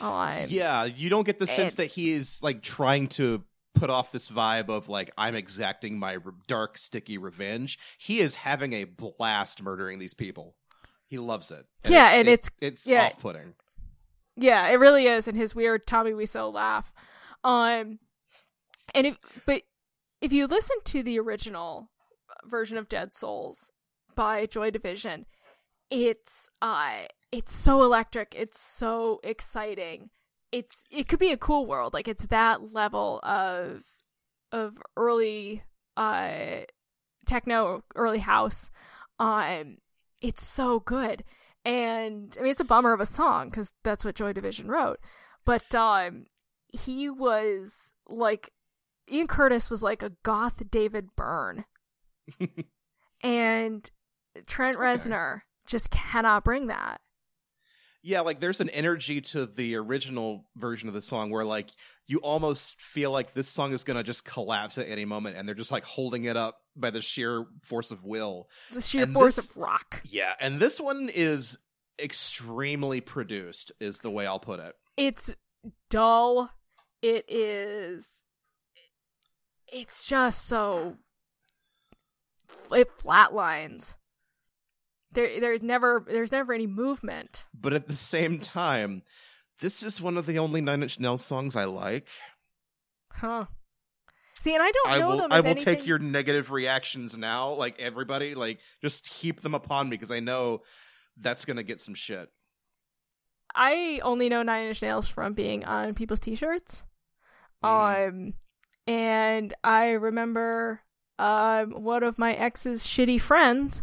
Um, 0.00 0.10
Yeah, 0.48 0.84
you 0.84 1.08
don't 1.08 1.24
get 1.24 1.38
the 1.38 1.46
sense 1.46 1.74
that 1.74 1.86
he 1.86 2.10
is 2.10 2.40
like 2.42 2.62
trying 2.62 3.06
to 3.10 3.44
put 3.74 3.90
off 3.90 4.12
this 4.12 4.28
vibe 4.28 4.68
of 4.68 4.88
like 4.88 5.10
I'm 5.18 5.34
exacting 5.34 5.98
my 5.98 6.12
re- 6.14 6.32
dark, 6.46 6.78
sticky 6.78 7.18
revenge. 7.18 7.78
He 7.98 8.20
is 8.20 8.36
having 8.36 8.72
a 8.72 8.84
blast 8.84 9.62
murdering 9.62 9.98
these 9.98 10.14
people. 10.14 10.56
He 11.06 11.18
loves 11.18 11.50
it. 11.50 11.66
Yeah, 11.88 12.10
and 12.12 12.28
it- 12.28 12.32
it's- 12.32 12.50
it's 12.60 12.86
yeah. 12.86 13.06
off-putting. 13.06 13.54
yeah, 14.36 14.66
it 14.68 14.74
really 14.76 15.06
is, 15.06 15.28
and 15.28 15.36
his 15.36 15.54
weird 15.54 15.86
Tommy 15.86 16.12
Wiseau 16.12 16.52
laugh. 16.52 16.92
Um, 17.44 17.98
and 18.94 19.06
if 19.06 19.18
but 19.46 19.62
if 20.20 20.32
you 20.32 20.46
listen 20.46 20.76
to 20.84 21.02
the 21.02 21.18
original 21.20 21.90
version 22.46 22.78
of 22.78 22.88
Dead 22.88 23.12
Souls 23.12 23.70
by 24.14 24.46
Joy 24.46 24.70
Division, 24.70 25.26
it's 25.90 26.48
uh 26.62 27.02
it's 27.30 27.52
so 27.54 27.82
electric, 27.82 28.34
it's 28.36 28.60
so 28.60 29.20
exciting. 29.22 30.10
It's 30.54 30.84
it 30.88 31.08
could 31.08 31.18
be 31.18 31.32
a 31.32 31.36
cool 31.36 31.66
world, 31.66 31.92
like 31.94 32.06
it's 32.06 32.26
that 32.26 32.72
level 32.72 33.18
of 33.24 33.82
of 34.52 34.78
early 34.96 35.64
uh 35.96 36.60
techno, 37.26 37.82
early 37.96 38.20
house. 38.20 38.70
Um, 39.18 39.78
it's 40.22 40.46
so 40.46 40.78
good, 40.78 41.24
and 41.64 42.36
I 42.38 42.42
mean 42.42 42.52
it's 42.52 42.60
a 42.60 42.64
bummer 42.64 42.92
of 42.92 43.00
a 43.00 43.06
song 43.06 43.50
because 43.50 43.72
that's 43.82 44.04
what 44.04 44.14
Joy 44.14 44.32
Division 44.32 44.68
wrote, 44.68 45.00
but 45.44 45.74
um, 45.74 46.26
he 46.68 47.10
was 47.10 47.90
like 48.08 48.52
Ian 49.10 49.26
Curtis 49.26 49.70
was 49.70 49.82
like 49.82 50.04
a 50.04 50.12
goth 50.22 50.70
David 50.70 51.16
Byrne, 51.16 51.64
and 53.24 53.90
Trent 54.46 54.76
Reznor 54.76 55.40
just 55.66 55.90
cannot 55.90 56.44
bring 56.44 56.68
that. 56.68 57.00
Yeah, 58.06 58.20
like 58.20 58.38
there's 58.38 58.60
an 58.60 58.68
energy 58.68 59.22
to 59.22 59.46
the 59.46 59.76
original 59.76 60.44
version 60.56 60.88
of 60.88 60.94
the 60.94 61.00
song 61.00 61.30
where 61.30 61.44
like 61.44 61.70
you 62.06 62.18
almost 62.18 62.78
feel 62.80 63.10
like 63.10 63.32
this 63.32 63.48
song 63.48 63.72
is 63.72 63.82
gonna 63.82 64.02
just 64.02 64.24
collapse 64.26 64.76
at 64.76 64.88
any 64.88 65.06
moment, 65.06 65.36
and 65.38 65.48
they're 65.48 65.54
just 65.54 65.72
like 65.72 65.84
holding 65.84 66.24
it 66.24 66.36
up 66.36 66.58
by 66.76 66.90
the 66.90 67.00
sheer 67.00 67.46
force 67.62 67.90
of 67.90 68.04
will. 68.04 68.48
The 68.72 68.82
sheer 68.82 69.04
And 69.04 69.14
force 69.14 69.36
this- 69.36 69.48
of 69.48 69.56
rock. 69.56 70.02
Yeah, 70.04 70.34
and 70.38 70.60
this 70.60 70.78
one 70.80 71.08
is 71.08 71.56
extremely 71.98 73.00
produced, 73.00 73.72
is 73.80 74.00
the 74.00 74.10
way 74.10 74.26
I'll 74.26 74.38
put 74.40 74.60
it. 74.60 74.74
it's 74.98 75.34
dull 75.88 76.50
it 77.00 77.24
is 77.28 78.10
it's 79.72 80.04
just 80.04 80.46
so 80.46 80.96
it 82.70 82.88
flatlines 82.98 83.94
there 85.14 85.40
there's 85.40 85.62
never 85.62 86.04
there's 86.06 86.32
never 86.32 86.52
any 86.52 86.66
movement 86.66 87.44
But 87.58 87.72
at 87.72 87.88
the 87.88 87.94
same 87.94 88.38
time, 88.40 89.02
this 89.60 89.82
is 89.82 90.00
one 90.02 90.16
of 90.16 90.26
the 90.26 90.38
only 90.38 90.60
Nine 90.60 90.82
Inch 90.82 90.98
Nails 91.00 91.24
songs 91.24 91.56
I 91.56 91.64
like. 91.64 92.06
huh 93.12 93.46
see 94.40 94.52
and 94.52 94.62
i 94.62 94.70
don't 94.70 94.88
I 94.88 94.98
know 94.98 95.08
will 95.08 95.16
them 95.18 95.32
I 95.32 95.40
will 95.40 95.46
anything- 95.52 95.76
take 95.76 95.86
your 95.86 95.98
negative 95.98 96.50
reactions 96.50 97.16
now, 97.16 97.52
like 97.54 97.80
everybody, 97.80 98.34
like 98.34 98.58
just 98.82 99.06
heap 99.06 99.40
them 99.40 99.54
upon 99.54 99.88
me 99.88 99.96
because 99.96 100.10
I 100.10 100.20
know 100.20 100.60
that's 101.16 101.44
gonna 101.46 101.62
get 101.62 101.80
some 101.80 101.94
shit. 101.94 102.28
i 103.54 104.00
only 104.02 104.28
know 104.28 104.42
nine 104.42 104.66
inch 104.66 104.82
nails 104.82 105.06
from 105.08 105.32
being 105.32 105.64
on 105.64 105.94
people's 105.94 106.20
t-shirts 106.20 106.82
Mhm. 107.62 107.68
um 108.10 108.34
and 108.86 109.54
i 109.62 109.90
remember 109.92 110.80
um 111.18 111.70
one 111.70 112.02
of 112.02 112.18
my 112.18 112.34
ex's 112.34 112.84
shitty 112.84 113.20
friends 113.20 113.82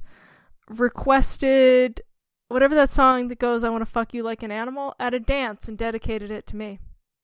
requested 0.80 2.02
whatever 2.48 2.76
that 2.76 2.92
song 2.92 3.28
that 3.30 3.40
goes 3.40 3.64
i 3.64 3.70
want 3.70 3.82
to 3.82 3.86
fuck 3.92 4.14
you 4.14 4.24
like 4.24 4.44
an 4.44 4.52
animal 4.52 4.94
at 5.00 5.14
a 5.14 5.20
dance 5.20 5.68
and 5.68 5.78
dedicated 5.78 6.32
it 6.32 6.48
to 6.48 6.56
me 6.56 6.80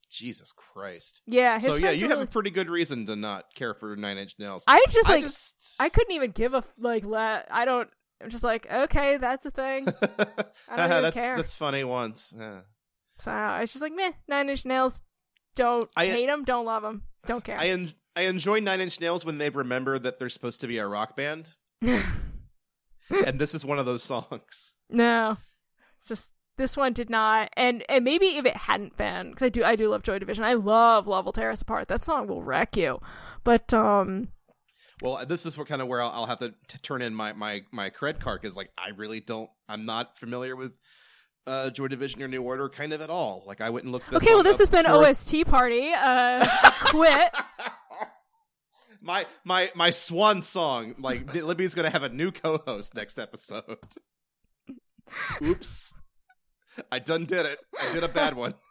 Jesus 0.10 0.54
Christ. 0.56 1.22
yeah 1.28 1.56
his 1.60 1.66
So 1.66 1.76
yeah, 1.76 1.92
you 1.92 2.08
have 2.08 2.20
a 2.22 2.26
pretty 2.26 2.50
good 2.50 2.70
reason 2.70 3.06
to 3.08 3.16
not 3.18 3.44
care 3.56 3.74
for 3.74 3.98
Nine 3.98 4.18
Inch 4.18 4.36
Nails. 4.40 4.64
i 4.66 4.84
just 4.90 5.10
like 5.10 5.24
I, 5.24 5.28
just 5.28 5.76
couldn't 5.94 6.14
even 6.14 6.32
give 6.32 6.54
a 6.54 6.64
like 6.80 7.06
let 7.06 7.46
i 7.52 7.66
don't 7.66 7.90
i'm 8.24 8.30
just 8.30 8.44
like 8.44 8.72
okay 8.72 9.18
that's 9.18 9.46
a 9.46 9.52
thing 9.52 9.86
really 9.86 9.96
that's 10.70 11.18
care. 11.18 11.36
that's 11.36 11.54
funny 11.54 11.84
once. 11.84 12.34
Yeah. 12.38 12.62
so 13.20 13.32
I 13.32 13.60
was 13.62 13.72
just 13.74 13.82
like 13.82 13.94
meh 13.94 14.14
nine 14.30 14.50
inch 14.50 14.64
nails 14.64 15.02
don't 15.58 15.90
I- 15.98 16.10
uh, 16.10 16.14
hate 16.14 16.28
them 16.28 16.46
don't 16.46 16.66
love 16.66 16.84
them 16.84 17.04
don't 17.26 17.44
care 17.44 17.60
I 17.60 17.68
en- 17.68 17.94
I 18.16 18.22
enjoy 18.22 18.60
Nine 18.62 18.82
Inch 18.82 19.00
Nails 19.00 19.26
when 19.26 19.38
they 19.38 19.52
remember 19.52 20.00
that 20.00 20.18
they're 20.18 20.30
supposed 20.30 20.60
to 20.62 20.68
be 20.68 20.80
a 20.80 20.88
rock 20.88 21.16
band, 21.16 21.50
and 23.10 23.40
this 23.40 23.54
is 23.56 23.66
one 23.66 23.80
of 23.80 23.86
those 23.86 24.04
songs. 24.04 24.74
No, 24.90 25.38
just 26.08 26.32
this 26.58 26.76
one 26.78 26.94
did 26.94 27.10
not, 27.10 27.50
and 27.58 27.84
and 27.90 28.04
maybe 28.04 28.38
if 28.38 28.46
it 28.46 28.56
hadn't 28.56 28.98
been, 28.98 29.30
because 29.30 29.46
I 29.46 29.50
do 29.50 29.64
I 29.64 29.76
do 29.76 29.90
love 29.90 30.04
Joy 30.04 30.20
Division, 30.20 30.44
I 30.44 30.54
love 30.54 31.08
Love 31.08 31.26
Will 31.26 31.34
Tear 31.34 31.52
Us 31.52 31.62
Apart. 31.62 31.88
That 31.88 32.04
song 32.04 32.28
will 32.28 32.42
wreck 32.44 32.76
you, 32.78 33.00
but 33.44 33.74
um, 33.74 34.30
Well, 35.02 35.24
this 35.26 35.46
is 35.46 35.58
what 35.58 35.68
kind 35.68 35.82
of 35.82 35.88
where 35.88 36.02
I'll, 36.02 36.12
I'll 36.12 36.26
have 36.26 36.40
to 36.40 36.54
t- 36.68 36.80
turn 36.82 37.02
in 37.02 37.14
my 37.14 37.34
my 37.34 37.62
my 37.72 37.90
cred 37.90 38.20
card 38.20 38.42
because 38.42 38.56
like 38.58 38.72
I 38.78 38.90
really 38.96 39.20
don't. 39.20 39.50
I'm 39.70 39.86
not 39.86 40.18
familiar 40.18 40.56
with 40.56 40.72
uh 41.46 41.70
Joy 41.70 41.88
Division 41.88 42.22
or 42.24 42.28
New 42.28 42.42
Order 42.42 42.70
kind 42.70 42.92
of 42.94 43.02
at 43.02 43.10
all. 43.10 43.44
Like 43.46 43.62
I 43.62 43.70
wouldn't 43.70 43.92
look. 43.92 44.04
This 44.10 44.24
okay, 44.24 44.34
well 44.34 44.44
this 44.44 44.60
has 44.60 44.70
been 44.70 44.86
OST 44.88 45.46
party. 45.46 45.92
Uh, 45.94 46.46
quit. 46.86 47.32
my 49.02 49.26
my 49.44 49.72
my 49.76 49.90
swan 49.92 50.42
song. 50.42 50.96
Like 51.00 51.34
Libby's 51.36 51.76
gonna 51.76 51.90
have 51.90 52.04
a 52.04 52.10
new 52.10 52.32
co-host 52.32 52.96
next 52.96 53.18
episode. 53.20 53.78
Oops, 55.42 55.94
I 56.92 57.00
done 57.00 57.26
did 57.26 57.46
it. 57.46 57.60
I 57.80 57.94
did 57.94 58.04
a 58.04 58.08
bad 58.10 58.36
one. 58.36 58.54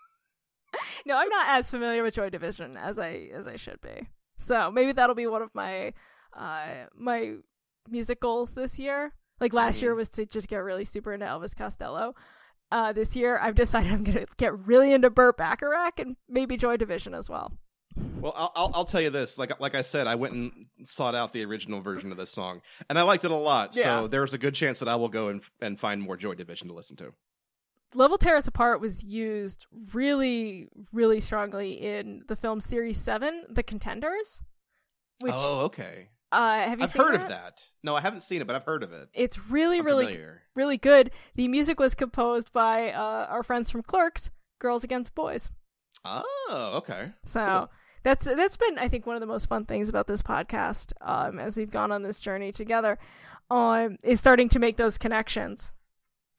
No, 1.06 1.16
I'm 1.16 1.28
not 1.28 1.46
as 1.48 1.70
familiar 1.70 2.02
with 2.02 2.14
Joy 2.14 2.28
Division 2.28 2.76
as 2.76 2.98
I 2.98 3.30
as 3.32 3.46
I 3.46 3.56
should 3.56 3.80
be. 3.80 4.08
So 4.38 4.70
maybe 4.70 4.92
that'll 4.92 5.14
be 5.14 5.26
one 5.28 5.40
of 5.40 5.54
my 5.54 5.94
uh 6.36 6.86
my 6.94 7.34
music 7.88 8.20
goals 8.20 8.50
this 8.52 8.78
year. 8.78 9.12
Like 9.40 9.54
last 9.54 9.78
Mhm. 9.78 9.82
year 9.82 9.94
was 9.94 10.10
to 10.10 10.26
just 10.26 10.48
get 10.48 10.58
really 10.58 10.84
super 10.84 11.14
into 11.14 11.24
Elvis 11.24 11.56
Costello. 11.56 12.14
Uh, 12.70 12.92
this 12.92 13.14
year 13.16 13.38
I've 13.38 13.54
decided 13.54 13.90
I'm 13.92 14.02
gonna 14.04 14.26
get 14.36 14.58
really 14.66 14.92
into 14.92 15.08
Burt 15.08 15.38
Bacharach 15.38 15.98
and 16.00 16.16
maybe 16.28 16.56
Joy 16.58 16.76
Division 16.76 17.14
as 17.14 17.30
well. 17.30 17.52
Well, 18.20 18.32
I'll, 18.36 18.52
I'll 18.54 18.70
I'll 18.74 18.84
tell 18.84 19.00
you 19.00 19.10
this. 19.10 19.38
Like 19.38 19.58
like 19.60 19.74
I 19.74 19.82
said, 19.82 20.06
I 20.06 20.14
went 20.14 20.34
and 20.34 20.66
sought 20.84 21.14
out 21.14 21.32
the 21.32 21.44
original 21.44 21.80
version 21.80 22.10
of 22.12 22.18
this 22.18 22.30
song, 22.30 22.60
and 22.88 22.98
I 22.98 23.02
liked 23.02 23.24
it 23.24 23.30
a 23.30 23.36
lot. 23.36 23.76
Yeah. 23.76 23.84
So 23.84 24.08
there's 24.08 24.34
a 24.34 24.38
good 24.38 24.54
chance 24.54 24.78
that 24.80 24.88
I 24.88 24.96
will 24.96 25.08
go 25.08 25.28
and 25.28 25.42
and 25.60 25.78
find 25.78 26.02
more 26.02 26.16
Joy 26.16 26.34
Division 26.34 26.68
to 26.68 26.74
listen 26.74 26.96
to. 26.96 27.12
Love 27.94 28.10
Will 28.10 28.18
Tear 28.18 28.36
Us 28.36 28.46
Apart 28.46 28.80
was 28.80 29.02
used 29.04 29.66
really, 29.94 30.68
really 30.92 31.20
strongly 31.20 31.72
in 31.72 32.22
the 32.28 32.36
film 32.36 32.60
Series 32.60 32.98
7, 32.98 33.44
The 33.48 33.62
Contenders. 33.62 34.42
Which, 35.20 35.32
oh, 35.34 35.64
okay. 35.66 36.08
uh, 36.30 36.58
have 36.58 36.80
you 36.80 36.84
I've 36.84 36.92
heard 36.92 37.14
that? 37.14 37.22
of 37.22 37.28
that. 37.30 37.64
No, 37.82 37.94
I 37.94 38.02
haven't 38.02 38.20
seen 38.22 38.42
it, 38.42 38.46
but 38.46 38.54
I've 38.54 38.64
heard 38.64 38.82
of 38.82 38.92
it. 38.92 39.08
It's 39.14 39.38
really, 39.48 39.78
I'm 39.78 39.86
really, 39.86 40.04
familiar. 40.06 40.42
really 40.54 40.76
good. 40.76 41.10
The 41.36 41.48
music 41.48 41.80
was 41.80 41.94
composed 41.94 42.52
by 42.52 42.90
uh, 42.90 43.28
our 43.30 43.42
friends 43.42 43.70
from 43.70 43.82
Clerks, 43.82 44.30
Girls 44.58 44.84
Against 44.84 45.14
Boys. 45.14 45.50
Oh, 46.04 46.72
okay. 46.74 47.12
So 47.24 47.40
Cool. 47.40 47.70
That's 48.06 48.24
that's 48.24 48.56
been, 48.56 48.78
I 48.78 48.86
think, 48.88 49.04
one 49.04 49.16
of 49.16 49.20
the 49.20 49.26
most 49.26 49.46
fun 49.48 49.64
things 49.64 49.88
about 49.88 50.06
this 50.06 50.22
podcast 50.22 50.92
um, 51.00 51.40
as 51.40 51.56
we've 51.56 51.70
gone 51.70 51.90
on 51.90 52.02
this 52.04 52.20
journey 52.20 52.52
together, 52.52 52.98
um, 53.50 53.96
is 54.04 54.20
starting 54.20 54.48
to 54.50 54.60
make 54.60 54.76
those 54.76 54.96
connections. 54.96 55.72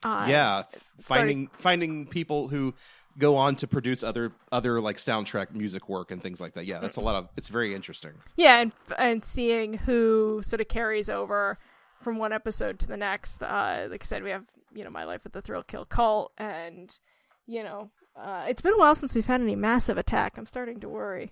Uh, 0.05 0.27
yeah, 0.29 0.59
f- 0.73 0.83
starting- 1.01 1.47
finding 1.47 1.49
finding 1.59 2.05
people 2.07 2.47
who 2.47 2.73
go 3.17 3.35
on 3.35 3.55
to 3.57 3.67
produce 3.67 4.01
other 4.01 4.31
other 4.51 4.79
like 4.79 4.95
soundtrack 4.97 5.51
music 5.53 5.89
work 5.89 6.09
and 6.11 6.23
things 6.23 6.39
like 6.39 6.53
that. 6.53 6.65
Yeah, 6.65 6.79
that's 6.79 6.95
a 6.95 7.01
lot 7.01 7.15
of. 7.15 7.27
It's 7.35 7.49
very 7.49 7.75
interesting. 7.75 8.13
yeah 8.37 8.61
and 8.61 8.71
and 8.97 9.25
seeing 9.25 9.73
who 9.73 10.41
sort 10.43 10.61
of 10.61 10.67
carries 10.69 11.09
over 11.09 11.57
from 12.01 12.17
one 12.17 12.31
episode 12.31 12.79
to 12.79 12.87
the 12.87 12.95
next 12.95 13.41
uh 13.41 13.87
like 13.89 14.03
i 14.03 14.05
said 14.05 14.21
we 14.23 14.29
have 14.29 14.45
you 14.73 14.83
know 14.83 14.89
my 14.91 15.03
life 15.03 15.23
with 15.23 15.33
the 15.33 15.41
thrill 15.41 15.63
kill 15.63 15.83
kult 15.83 16.29
and 16.37 16.99
you 17.47 17.63
know 17.63 17.89
Uh, 18.15 18.45
it's 18.47 18.61
been 18.61 18.73
a 18.73 18.77
while 18.77 18.95
since 18.95 19.13
we've 19.15 19.25
had 19.27 19.41
any 19.41 19.55
massive 19.55 19.97
attack. 19.97 20.37
I'm 20.37 20.45
starting 20.47 20.79
to 20.79 20.87
worry. 20.89 21.31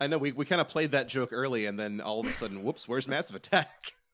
I 0.00 0.06
know 0.06 0.18
we, 0.18 0.32
we 0.32 0.44
kind 0.44 0.60
of 0.60 0.68
played 0.68 0.90
that 0.92 1.08
joke 1.08 1.30
early, 1.32 1.66
and 1.66 1.78
then 1.78 2.00
all 2.00 2.20
of 2.20 2.26
a 2.26 2.32
sudden, 2.32 2.62
whoops, 2.64 2.88
where's 2.88 3.06
Massive 3.08 3.36
Attack? 3.36 3.94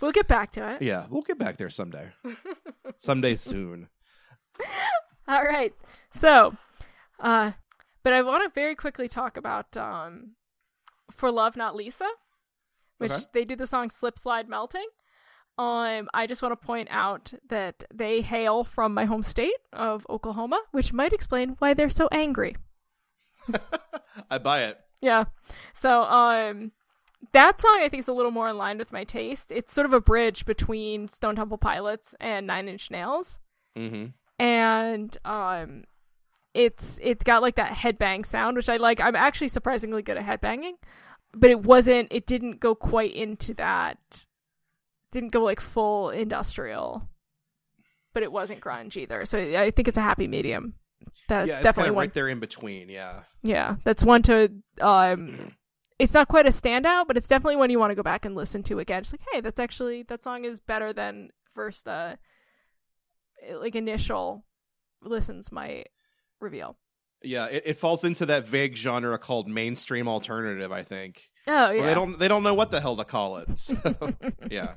We'll 0.00 0.10
get 0.10 0.26
back 0.26 0.52
to 0.52 0.72
it. 0.72 0.80
Yeah, 0.80 1.04
we'll 1.10 1.20
get 1.20 1.38
back 1.38 1.58
there 1.58 1.68
someday. 1.68 2.08
someday 2.96 3.34
soon. 3.34 3.88
All 5.28 5.42
right. 5.44 5.74
So, 6.10 6.56
uh, 7.20 7.52
but 8.02 8.14
I 8.14 8.22
want 8.22 8.42
to 8.44 8.58
very 8.58 8.74
quickly 8.74 9.06
talk 9.06 9.36
about 9.36 9.76
um, 9.76 10.30
"For 11.10 11.30
Love 11.30 11.58
Not 11.58 11.76
Lisa," 11.76 12.08
which 12.96 13.12
Okay. 13.12 13.24
they 13.34 13.44
do 13.44 13.54
the 13.54 13.66
song 13.66 13.90
"Slip 13.90 14.18
Slide 14.18 14.48
Melting." 14.48 14.86
Um, 15.58 16.08
I 16.14 16.26
just 16.26 16.40
want 16.40 16.58
to 16.58 16.66
point 16.66 16.88
out 16.90 17.34
that 17.50 17.84
they 17.92 18.22
hail 18.22 18.64
from 18.64 18.94
my 18.94 19.04
home 19.04 19.22
state 19.22 19.58
of 19.74 20.06
Oklahoma, 20.08 20.62
which 20.72 20.94
might 20.94 21.12
explain 21.12 21.56
why 21.58 21.74
they're 21.74 21.90
so 21.90 22.08
angry. 22.10 22.56
I 24.30 24.38
buy 24.38 24.64
it. 24.64 24.80
Yeah. 25.00 25.24
So, 25.74 26.02
um, 26.02 26.72
that 27.32 27.60
song 27.60 27.80
I 27.82 27.88
think 27.88 28.00
is 28.00 28.08
a 28.08 28.12
little 28.12 28.30
more 28.30 28.48
in 28.48 28.56
line 28.56 28.78
with 28.78 28.92
my 28.92 29.04
taste. 29.04 29.50
It's 29.50 29.72
sort 29.72 29.84
of 29.86 29.92
a 29.92 30.00
bridge 30.00 30.44
between 30.44 31.08
Stone 31.08 31.36
Temple 31.36 31.58
Pilots 31.58 32.14
and 32.20 32.46
Nine 32.46 32.68
Inch 32.68 32.90
Nails. 32.90 33.38
Mm-hmm. 33.76 34.06
and 34.42 35.18
um 35.26 35.84
it's 36.54 36.98
it's 37.02 37.22
got 37.24 37.42
like 37.42 37.56
that 37.56 37.72
headbang 37.72 38.24
sound 38.24 38.56
which 38.56 38.70
i 38.70 38.78
like 38.78 38.98
i'm 39.02 39.14
actually 39.14 39.48
surprisingly 39.48 40.00
good 40.00 40.16
at 40.16 40.24
headbanging 40.24 40.72
but 41.34 41.50
it 41.50 41.62
wasn't 41.62 42.08
it 42.10 42.26
didn't 42.26 42.58
go 42.58 42.74
quite 42.74 43.12
into 43.14 43.52
that 43.52 44.24
didn't 45.12 45.28
go 45.28 45.42
like 45.44 45.60
full 45.60 46.08
industrial 46.08 47.06
but 48.14 48.22
it 48.22 48.32
wasn't 48.32 48.62
grunge 48.62 48.96
either 48.96 49.26
so 49.26 49.38
i 49.38 49.70
think 49.70 49.88
it's 49.88 49.98
a 49.98 50.00
happy 50.00 50.26
medium 50.26 50.72
that's 51.28 51.48
yeah, 51.48 51.54
it's 51.54 51.62
definitely 51.62 51.92
one 51.92 52.04
right 52.04 52.14
there 52.14 52.28
in 52.28 52.40
between. 52.40 52.88
Yeah. 52.88 53.20
yeah 53.42 53.76
that's 53.84 54.02
one 54.04 54.22
to 54.22 54.50
um 54.80 55.52
it's 55.98 56.14
not 56.14 56.28
quite 56.28 56.46
a 56.46 56.50
standout 56.50 57.06
but 57.06 57.16
it's 57.16 57.26
definitely 57.28 57.56
one 57.56 57.70
you 57.70 57.78
want 57.78 57.90
to 57.90 57.94
go 57.96 58.02
back 58.02 58.24
and 58.24 58.34
listen 58.34 58.62
to 58.64 58.78
again 58.78 59.02
just 59.02 59.12
like 59.12 59.22
hey 59.32 59.40
that's 59.40 59.58
actually 59.60 60.02
that 60.04 60.22
song 60.22 60.44
is 60.44 60.60
better 60.60 60.92
than 60.92 61.30
first 61.54 61.86
uh 61.88 62.16
like 63.54 63.74
initial 63.74 64.44
listens 65.02 65.50
might 65.52 65.88
reveal 66.40 66.76
Yeah, 67.22 67.46
it, 67.46 67.62
it 67.66 67.78
falls 67.78 68.04
into 68.04 68.26
that 68.26 68.46
vague 68.46 68.76
genre 68.76 69.18
called 69.18 69.48
mainstream 69.48 70.06
alternative. 70.08 70.70
I 70.72 70.82
think. 70.82 71.22
oh 71.46 71.70
yeah 71.70 71.80
Well, 71.80 71.88
they 71.88 71.94
don't 71.94 72.18
they 72.18 72.28
don't 72.28 72.42
know 72.42 72.54
what 72.54 72.70
the 72.70 72.80
hell 72.80 72.96
to 72.96 73.04
call 73.04 73.38
it. 73.38 73.58
So, 73.58 73.74
yeah. 74.50 74.74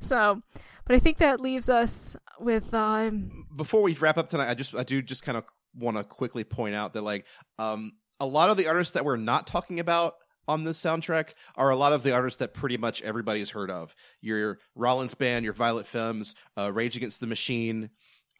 so 0.00 0.42
but 0.90 0.96
i 0.96 0.98
think 0.98 1.18
that 1.18 1.40
leaves 1.40 1.68
us 1.68 2.16
with 2.40 2.74
um 2.74 3.46
Before 3.54 3.80
we 3.80 3.94
wrap 3.94 4.18
up 4.18 4.28
tonight, 4.28 4.50
I 4.50 4.54
just 4.54 4.74
I 4.74 4.82
do 4.82 5.00
just 5.00 5.22
kind 5.22 5.38
of 5.38 5.44
want 5.78 5.96
to 5.96 6.02
quickly 6.02 6.42
point 6.42 6.74
out 6.74 6.94
that 6.94 7.02
like 7.02 7.26
um 7.60 7.92
a 8.18 8.26
lot 8.26 8.50
of 8.50 8.56
the 8.56 8.66
artists 8.66 8.94
that 8.94 9.04
we're 9.04 9.16
not 9.16 9.46
talking 9.46 9.78
about 9.78 10.14
on 10.48 10.64
this 10.64 10.82
soundtrack 10.82 11.34
are 11.54 11.70
a 11.70 11.76
lot 11.76 11.92
of 11.92 12.02
the 12.02 12.12
artists 12.12 12.38
that 12.38 12.54
pretty 12.54 12.76
much 12.76 13.02
everybody's 13.02 13.50
heard 13.50 13.70
of. 13.70 13.94
Your 14.20 14.58
Rollins 14.74 15.14
Band, 15.14 15.44
your 15.44 15.54
Violent 15.54 15.86
Femmes, 15.86 16.34
uh, 16.58 16.72
Rage 16.72 16.96
Against 16.96 17.20
the 17.20 17.28
Machine, 17.28 17.90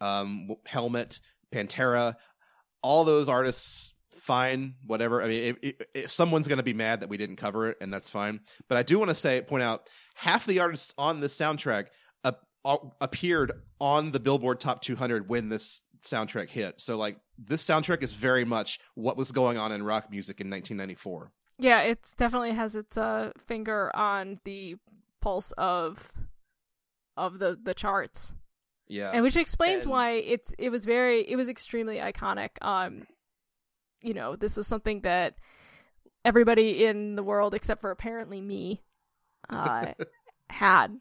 um, 0.00 0.50
Helmet, 0.66 1.20
Pantera, 1.54 2.16
all 2.82 3.04
those 3.04 3.28
artists. 3.28 3.94
Fine, 4.10 4.74
whatever. 4.86 5.22
I 5.22 5.28
mean, 5.28 5.56
if, 5.62 6.10
someone's 6.12 6.46
going 6.46 6.58
to 6.58 6.62
be 6.62 6.74
mad 6.74 7.00
that 7.00 7.08
we 7.08 7.16
didn't 7.16 7.36
cover 7.36 7.70
it, 7.70 7.78
and 7.80 7.92
that's 7.92 8.10
fine. 8.10 8.40
But 8.68 8.76
I 8.76 8.82
do 8.82 8.98
want 8.98 9.08
to 9.08 9.14
say, 9.14 9.40
point 9.40 9.62
out, 9.62 9.88
half 10.14 10.44
the 10.44 10.58
artists 10.58 10.92
on 10.98 11.20
this 11.20 11.34
soundtrack 11.34 11.86
appeared 12.64 13.52
on 13.80 14.12
the 14.12 14.20
Billboard 14.20 14.60
Top 14.60 14.82
200 14.82 15.28
when 15.28 15.48
this 15.48 15.82
soundtrack 16.02 16.48
hit. 16.50 16.80
So, 16.80 16.96
like, 16.96 17.16
this 17.38 17.64
soundtrack 17.64 18.02
is 18.02 18.12
very 18.12 18.44
much 18.44 18.78
what 18.94 19.16
was 19.16 19.32
going 19.32 19.58
on 19.58 19.72
in 19.72 19.82
rock 19.82 20.10
music 20.10 20.40
in 20.40 20.50
1994. 20.50 21.32
yeah 21.58 21.80
it 21.80 21.98
definitely 22.16 22.52
has 22.52 22.74
its 22.76 22.96
uh 22.96 23.32
finger 23.46 23.90
on 23.94 24.40
the 24.44 24.76
pulse 25.20 25.52
of 25.58 26.10
of 27.16 27.38
the 27.38 27.58
the 27.62 27.74
charts 27.74 28.32
Yeah, 28.88 29.10
and 29.12 29.22
which 29.22 29.36
explains 29.36 29.84
and- 29.84 29.92
why 29.92 30.12
it's 30.12 30.52
it 30.58 30.70
was 30.70 30.84
very 30.86 31.20
it 31.28 31.36
was 31.36 31.48
extremely 31.50 31.96
iconic 31.96 32.50
um 32.62 33.06
you 34.02 34.14
know 34.14 34.36
this 34.36 34.56
was 34.56 34.66
something 34.66 35.00
that 35.02 35.34
everybody 36.24 36.84
in 36.86 37.16
the 37.16 37.22
world 37.22 37.54
except 37.54 37.80
for 37.82 37.90
apparently 37.90 38.40
me 38.40 38.82
uh 39.50 39.92
had 40.50 40.98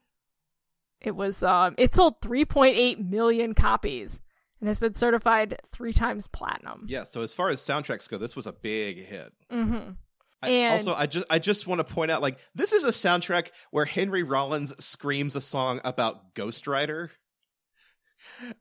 it 1.02 1.16
was 1.16 1.43
um 1.43 1.76
it 1.78 1.95
sold 1.95 2.22
3.8 2.22 3.10
million 3.10 3.54
copies 3.54 4.20
and 4.60 4.68
has 4.68 4.80
been 4.80 4.93
certified 4.95 5.60
three 5.72 5.93
times 5.93 6.28
platinum 6.28 6.86
yeah. 6.88 7.04
So 7.06 7.22
as 7.22 7.34
far 7.34 7.50
as 7.50 7.62
soundtracks 7.62 8.10
go, 8.10 8.18
this 8.18 8.36
was 8.36 8.45
a 8.47 8.52
big 8.52 9.06
hit. 9.06 9.32
mm-hmm. 9.52 9.91
I, 10.41 10.50
And- 10.50 10.74
also, 10.88 10.93
I 10.93 11.06
just 11.06 11.26
I 11.30 11.39
just 11.39 11.68
want 11.68 11.80
to 11.86 11.93
point 11.93 12.12
out, 12.12 12.22
like, 12.22 12.38
this 12.56 12.72
is 12.74 12.84
a 12.84 12.89
soundtrack 12.89 13.47
where 13.72 13.86
Henry 13.86 14.24
Rollins 14.24 14.74
screams 14.84 15.36
a 15.36 15.41
song 15.41 15.82
about 15.84 16.34
Ghost 16.34 16.66
Rider, 16.68 17.12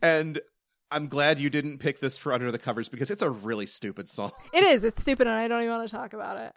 and 0.02 0.40
I'm 0.90 1.08
glad 1.08 1.38
you 1.38 1.50
didn't 1.50 1.78
pick 1.78 2.00
this 2.00 2.16
for 2.16 2.32
Under 2.32 2.50
the 2.50 2.58
Covers 2.58 2.88
because 2.88 3.10
it's 3.10 3.22
a 3.22 3.30
really 3.30 3.66
stupid 3.66 4.08
song. 4.08 4.32
it 4.52 4.64
is 4.64 4.84
it's 4.84 5.00
stupid 5.00 5.26
and 5.26 5.36
i 5.36 5.46
don't 5.48 5.60
even 5.62 5.74
want 5.74 5.88
to 5.88 5.94
talk 5.94 6.12
about 6.14 6.36
it 6.38 6.52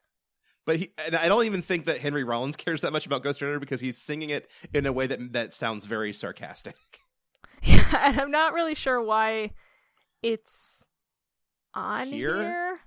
But 0.65 0.77
he, 0.77 0.91
and 1.05 1.15
I 1.15 1.27
don't 1.27 1.45
even 1.45 1.61
think 1.61 1.85
that 1.85 1.97
Henry 1.99 2.23
Rollins 2.23 2.55
cares 2.57 2.81
that 2.81 2.93
much 2.93 3.05
about 3.05 3.23
Ghost 3.23 3.41
Rider 3.41 3.59
because 3.59 3.81
he's 3.81 3.97
singing 3.97 4.29
it 4.29 4.49
in 4.73 4.85
a 4.85 4.91
way 4.91 5.07
that 5.07 5.33
that 5.33 5.53
sounds 5.53 5.85
very 5.85 6.13
sarcastic. 6.13 6.75
Yeah, 7.63 7.85
and 7.99 8.19
I'm 8.19 8.31
not 8.31 8.53
really 8.53 8.73
sure 8.73 8.99
why 8.99 9.51
it's 10.23 10.83
on 11.75 12.07
Here? 12.07 12.79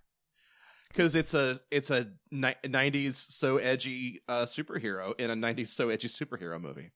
Because 0.89 1.15
it's 1.15 1.33
a 1.33 1.61
it's 1.71 1.91
a 1.91 2.09
ni- 2.33 2.55
'90s 2.65 3.15
so 3.31 3.59
edgy 3.59 4.23
uh, 4.29 4.45
superhero 4.47 5.13
in 5.19 5.31
a 5.31 5.35
'90s 5.37 5.69
so 5.69 5.91
edgy 5.91 6.09
superhero 6.09 6.61
movie. 6.61 6.91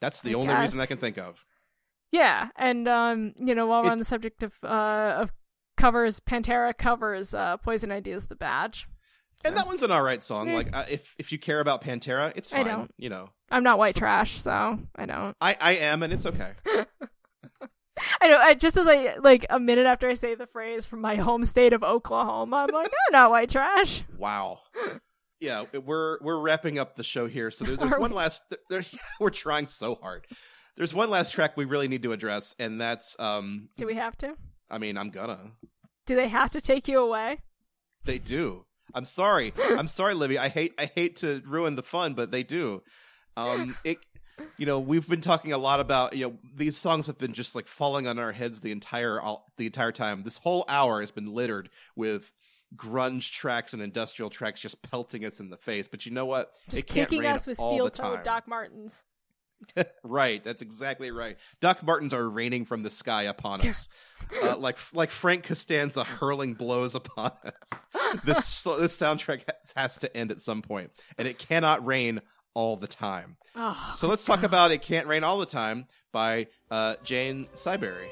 That's 0.00 0.22
the 0.22 0.30
I 0.30 0.34
only 0.34 0.48
guess. 0.54 0.60
reason 0.62 0.80
I 0.80 0.86
can 0.86 0.98
think 0.98 1.18
of. 1.18 1.44
Yeah, 2.10 2.48
and 2.56 2.88
um, 2.88 3.32
you 3.36 3.54
know, 3.54 3.66
while 3.68 3.82
we're 3.82 3.88
It- 3.90 3.92
on 3.92 3.98
the 3.98 4.04
subject 4.04 4.42
of 4.42 4.54
uh 4.64 5.18
of 5.20 5.32
covers, 5.76 6.18
Pantera 6.18 6.76
covers 6.76 7.32
uh 7.32 7.58
Poison 7.58 7.90
Idea's 7.92 8.26
the 8.26 8.34
Badge. 8.36 8.88
And 9.44 9.56
that 9.56 9.66
one's 9.66 9.82
an 9.82 9.90
all 9.90 10.02
right 10.02 10.22
song. 10.22 10.48
Eh. 10.48 10.54
Like 10.54 10.76
uh, 10.76 10.84
if 10.90 11.14
if 11.18 11.32
you 11.32 11.38
care 11.38 11.60
about 11.60 11.82
Pantera, 11.82 12.32
it's 12.34 12.50
fine. 12.50 12.60
I 12.60 12.70
don't. 12.70 12.90
You 12.98 13.08
know, 13.08 13.30
I'm 13.50 13.62
not 13.62 13.78
white 13.78 13.94
trash, 13.94 14.40
so 14.40 14.78
I 14.96 15.06
don't. 15.06 15.36
I 15.40 15.56
I 15.60 15.72
am, 15.76 16.02
and 16.02 16.12
it's 16.12 16.26
okay. 16.26 16.52
I 18.20 18.28
know. 18.28 18.38
I, 18.38 18.54
just 18.54 18.76
as 18.76 18.86
I 18.86 19.16
like 19.16 19.46
a 19.50 19.58
minute 19.58 19.86
after 19.86 20.08
I 20.08 20.14
say 20.14 20.34
the 20.34 20.46
phrase 20.46 20.86
from 20.86 21.00
my 21.00 21.16
home 21.16 21.44
state 21.44 21.72
of 21.72 21.82
Oklahoma, 21.82 22.66
I'm 22.68 22.74
like, 22.74 22.86
I'm 22.86 23.12
not 23.12 23.30
white 23.30 23.50
trash. 23.50 24.02
Wow. 24.16 24.60
Yeah, 25.40 25.66
we're 25.84 26.18
we're 26.20 26.40
wrapping 26.40 26.80
up 26.80 26.96
the 26.96 27.04
show 27.04 27.28
here. 27.28 27.52
So 27.52 27.64
there's, 27.64 27.78
there's 27.78 27.92
Are 27.92 28.00
one 28.00 28.10
we? 28.10 28.16
last. 28.16 28.42
There's, 28.68 28.92
we're 29.20 29.30
trying 29.30 29.68
so 29.68 29.94
hard. 29.94 30.26
There's 30.76 30.92
one 30.92 31.10
last 31.10 31.32
track 31.32 31.56
we 31.56 31.64
really 31.64 31.86
need 31.86 32.02
to 32.02 32.10
address, 32.10 32.56
and 32.58 32.80
that's 32.80 33.14
um. 33.20 33.68
Do 33.76 33.86
we 33.86 33.94
have 33.94 34.16
to? 34.18 34.34
I 34.68 34.78
mean, 34.78 34.98
I'm 34.98 35.10
gonna. 35.10 35.52
Do 36.06 36.16
they 36.16 36.26
have 36.26 36.50
to 36.50 36.60
take 36.60 36.88
you 36.88 36.98
away? 36.98 37.38
They 38.04 38.18
do. 38.18 38.64
I'm 38.94 39.04
sorry. 39.04 39.52
I'm 39.70 39.88
sorry, 39.88 40.14
Libby. 40.14 40.38
I 40.38 40.48
hate 40.48 40.74
I 40.78 40.86
hate 40.86 41.16
to 41.16 41.42
ruin 41.46 41.76
the 41.76 41.82
fun, 41.82 42.14
but 42.14 42.30
they 42.30 42.42
do. 42.42 42.82
Um, 43.36 43.76
it. 43.84 43.98
You 44.56 44.66
know, 44.66 44.78
we've 44.78 45.08
been 45.08 45.20
talking 45.20 45.52
a 45.52 45.58
lot 45.58 45.80
about 45.80 46.14
you 46.14 46.26
know 46.26 46.38
these 46.54 46.76
songs 46.76 47.08
have 47.08 47.18
been 47.18 47.32
just 47.32 47.56
like 47.56 47.66
falling 47.66 48.06
on 48.06 48.18
our 48.20 48.30
heads 48.30 48.60
the 48.60 48.70
entire 48.70 49.20
all, 49.20 49.50
the 49.56 49.66
entire 49.66 49.90
time. 49.90 50.22
This 50.22 50.38
whole 50.38 50.64
hour 50.68 51.00
has 51.00 51.10
been 51.10 51.26
littered 51.26 51.70
with 51.96 52.32
grunge 52.76 53.32
tracks 53.32 53.72
and 53.72 53.82
industrial 53.82 54.30
tracks 54.30 54.60
just 54.60 54.80
pelting 54.82 55.24
us 55.24 55.40
in 55.40 55.50
the 55.50 55.56
face. 55.56 55.88
But 55.88 56.06
you 56.06 56.12
know 56.12 56.26
what? 56.26 56.54
Just 56.68 56.78
it 56.78 56.86
can't 56.86 57.08
kicking 57.08 57.22
rain 57.22 57.34
us 57.34 57.46
with 57.46 57.58
all 57.58 57.72
steel 57.72 57.90
toed 57.90 58.22
Doc 58.22 58.46
Martens. 58.46 59.04
Right, 60.02 60.42
that's 60.42 60.62
exactly 60.62 61.10
right. 61.10 61.36
Doc 61.60 61.82
Martens 61.82 62.14
are 62.14 62.28
raining 62.28 62.64
from 62.64 62.82
the 62.82 62.90
sky 62.90 63.24
upon 63.24 63.66
us, 63.66 63.88
uh, 64.42 64.56
like 64.56 64.78
like 64.94 65.10
Frank 65.10 65.44
Costanza 65.44 66.04
hurling 66.04 66.54
blows 66.54 66.94
upon 66.94 67.32
us. 67.44 67.84
This 68.24 68.44
so- 68.46 68.78
this 68.78 68.96
soundtrack 68.96 69.42
has, 69.46 69.72
has 69.76 69.98
to 69.98 70.16
end 70.16 70.30
at 70.30 70.40
some 70.40 70.62
point, 70.62 70.90
and 71.18 71.28
it 71.28 71.38
cannot 71.38 71.84
rain 71.84 72.20
all 72.54 72.76
the 72.76 72.88
time. 72.88 73.36
Oh, 73.54 73.92
So 73.96 74.08
let's 74.08 74.24
talk 74.24 74.42
about 74.42 74.70
"It 74.70 74.82
Can't 74.82 75.06
Rain 75.06 75.24
All 75.24 75.38
the 75.38 75.46
Time" 75.46 75.86
by 76.12 76.46
uh, 76.70 76.96
Jane 77.04 77.46
Siberry. 77.54 78.08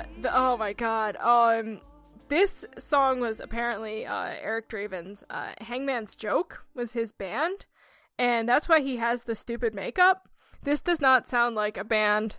Yeah. 0.00 0.06
The, 0.20 0.36
oh 0.36 0.56
my 0.56 0.72
god. 0.72 1.16
Um, 1.16 1.80
this 2.28 2.64
song 2.78 3.20
was 3.20 3.40
apparently 3.40 4.06
uh, 4.06 4.34
Eric 4.40 4.68
Draven's 4.68 5.24
uh, 5.30 5.52
"Hangman's 5.60 6.16
Joke" 6.16 6.64
was 6.74 6.92
his 6.92 7.12
band, 7.12 7.66
and 8.18 8.48
that's 8.48 8.68
why 8.68 8.80
he 8.80 8.96
has 8.96 9.24
the 9.24 9.34
stupid 9.34 9.74
makeup. 9.74 10.28
This 10.62 10.80
does 10.80 11.00
not 11.00 11.28
sound 11.28 11.56
like 11.56 11.76
a 11.76 11.84
band 11.84 12.36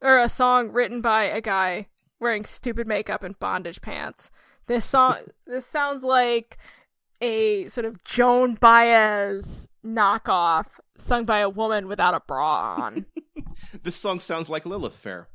or 0.00 0.18
a 0.18 0.28
song 0.28 0.70
written 0.70 1.00
by 1.00 1.24
a 1.24 1.40
guy 1.40 1.88
wearing 2.20 2.44
stupid 2.44 2.86
makeup 2.86 3.22
and 3.22 3.38
bondage 3.38 3.80
pants. 3.80 4.30
This 4.66 4.84
song 4.84 5.18
this 5.46 5.66
sounds 5.66 6.02
like 6.02 6.58
a 7.20 7.68
sort 7.68 7.84
of 7.84 8.02
Joan 8.04 8.54
Baez 8.54 9.68
knockoff 9.84 10.66
sung 10.96 11.24
by 11.24 11.40
a 11.40 11.48
woman 11.48 11.88
without 11.88 12.14
a 12.14 12.22
bra 12.26 12.76
on. 12.78 13.06
This 13.82 13.96
song 13.96 14.20
sounds 14.20 14.48
like 14.48 14.64
Lilith 14.64 14.94
Fair. 14.94 15.26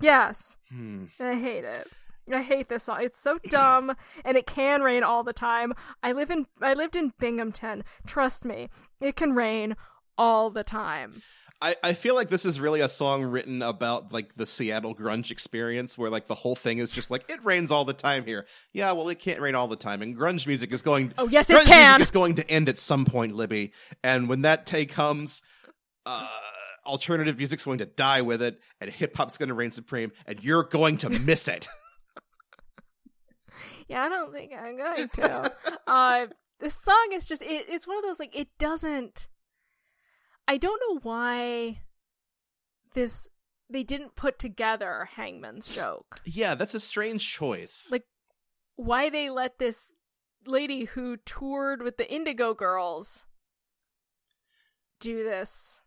Yes. 0.00 0.56
Hmm. 0.70 1.06
I 1.18 1.34
hate 1.34 1.64
it. 1.64 1.88
I 2.32 2.42
hate 2.42 2.68
this 2.68 2.84
song. 2.84 2.98
It's 3.02 3.18
so 3.20 3.38
dumb 3.48 3.94
and 4.24 4.36
it 4.36 4.46
can 4.46 4.82
rain 4.82 5.02
all 5.02 5.24
the 5.24 5.32
time. 5.32 5.72
I 6.02 6.12
live 6.12 6.30
in 6.30 6.46
I 6.60 6.74
lived 6.74 6.96
in 6.96 7.12
Binghamton. 7.18 7.84
Trust 8.06 8.44
me. 8.44 8.68
It 9.00 9.16
can 9.16 9.32
rain 9.34 9.76
all 10.16 10.50
the 10.50 10.64
time. 10.64 11.22
I, 11.62 11.76
I 11.82 11.92
feel 11.92 12.14
like 12.14 12.30
this 12.30 12.46
is 12.46 12.58
really 12.58 12.80
a 12.80 12.88
song 12.88 13.22
written 13.22 13.60
about 13.60 14.12
like 14.14 14.34
the 14.36 14.46
Seattle 14.46 14.94
grunge 14.94 15.30
experience 15.30 15.98
where 15.98 16.08
like 16.08 16.26
the 16.26 16.34
whole 16.34 16.56
thing 16.56 16.78
is 16.78 16.90
just 16.90 17.10
like 17.10 17.28
it 17.28 17.44
rains 17.44 17.70
all 17.70 17.84
the 17.84 17.92
time 17.92 18.24
here. 18.24 18.46
Yeah, 18.72 18.92
well 18.92 19.08
it 19.10 19.18
can't 19.18 19.40
rain 19.40 19.54
all 19.54 19.68
the 19.68 19.76
time 19.76 20.00
and 20.00 20.16
grunge 20.16 20.46
music 20.46 20.72
is 20.72 20.80
going 20.82 21.12
Oh, 21.18 21.28
yes, 21.28 21.50
it 21.50 21.66
can. 21.66 21.96
music 21.98 22.02
is 22.02 22.10
going 22.10 22.36
to 22.36 22.50
end 22.50 22.68
at 22.70 22.78
some 22.78 23.04
point, 23.04 23.34
Libby. 23.34 23.72
And 24.02 24.28
when 24.28 24.42
that 24.42 24.64
day 24.66 24.86
comes, 24.86 25.42
uh 26.06 26.28
alternative 26.86 27.36
music's 27.36 27.64
going 27.64 27.78
to 27.78 27.86
die 27.86 28.22
with 28.22 28.42
it 28.42 28.60
and 28.80 28.90
hip 28.90 29.16
hop's 29.16 29.36
going 29.38 29.48
to 29.48 29.54
reign 29.54 29.70
supreme 29.70 30.12
and 30.26 30.42
you're 30.42 30.64
going 30.64 30.96
to 30.98 31.08
miss 31.20 31.48
it. 31.48 31.68
Yeah, 33.88 34.04
I 34.04 34.08
don't 34.08 34.32
think 34.32 34.52
I'm 34.56 34.76
going 34.76 35.08
to. 35.08 35.52
uh, 35.86 36.26
this 36.60 36.74
song 36.74 37.08
is 37.12 37.24
just 37.26 37.42
it, 37.42 37.66
it's 37.68 37.86
one 37.86 37.96
of 37.96 38.02
those 38.04 38.20
like 38.20 38.34
it 38.36 38.48
doesn't. 38.58 39.28
I 40.46 40.56
don't 40.56 40.80
know 40.88 41.00
why 41.02 41.80
this 42.94 43.28
they 43.68 43.82
didn't 43.82 44.16
put 44.16 44.38
together 44.38 45.08
Hangman's 45.14 45.68
joke. 45.68 46.20
yeah, 46.24 46.54
that's 46.54 46.74
a 46.74 46.80
strange 46.80 47.28
choice. 47.28 47.86
Like 47.90 48.04
why 48.76 49.10
they 49.10 49.28
let 49.30 49.58
this 49.58 49.88
lady 50.46 50.84
who 50.86 51.16
toured 51.18 51.82
with 51.82 51.96
the 51.96 52.10
Indigo 52.12 52.54
Girls 52.54 53.26
do 55.00 55.22
this. 55.22 55.82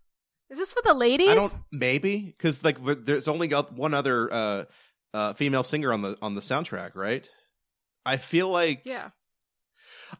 Is 0.54 0.60
this 0.60 0.72
for 0.72 0.82
the 0.86 0.94
ladies? 0.94 1.30
I 1.30 1.36
don't 1.36 1.56
maybe 1.72 2.36
cuz 2.40 2.64
like 2.64 2.78
there's 3.06 3.28
only 3.28 3.50
one 3.50 3.94
other 3.94 4.32
uh 4.32 4.66
uh 5.14 5.34
female 5.34 5.64
singer 5.64 5.92
on 5.92 6.02
the 6.04 6.16
on 6.22 6.36
the 6.36 6.42
soundtrack, 6.42 6.96
right? 6.96 7.28
I 8.06 8.18
feel 8.18 8.50
like 8.50 8.84
Yeah. 8.86 9.10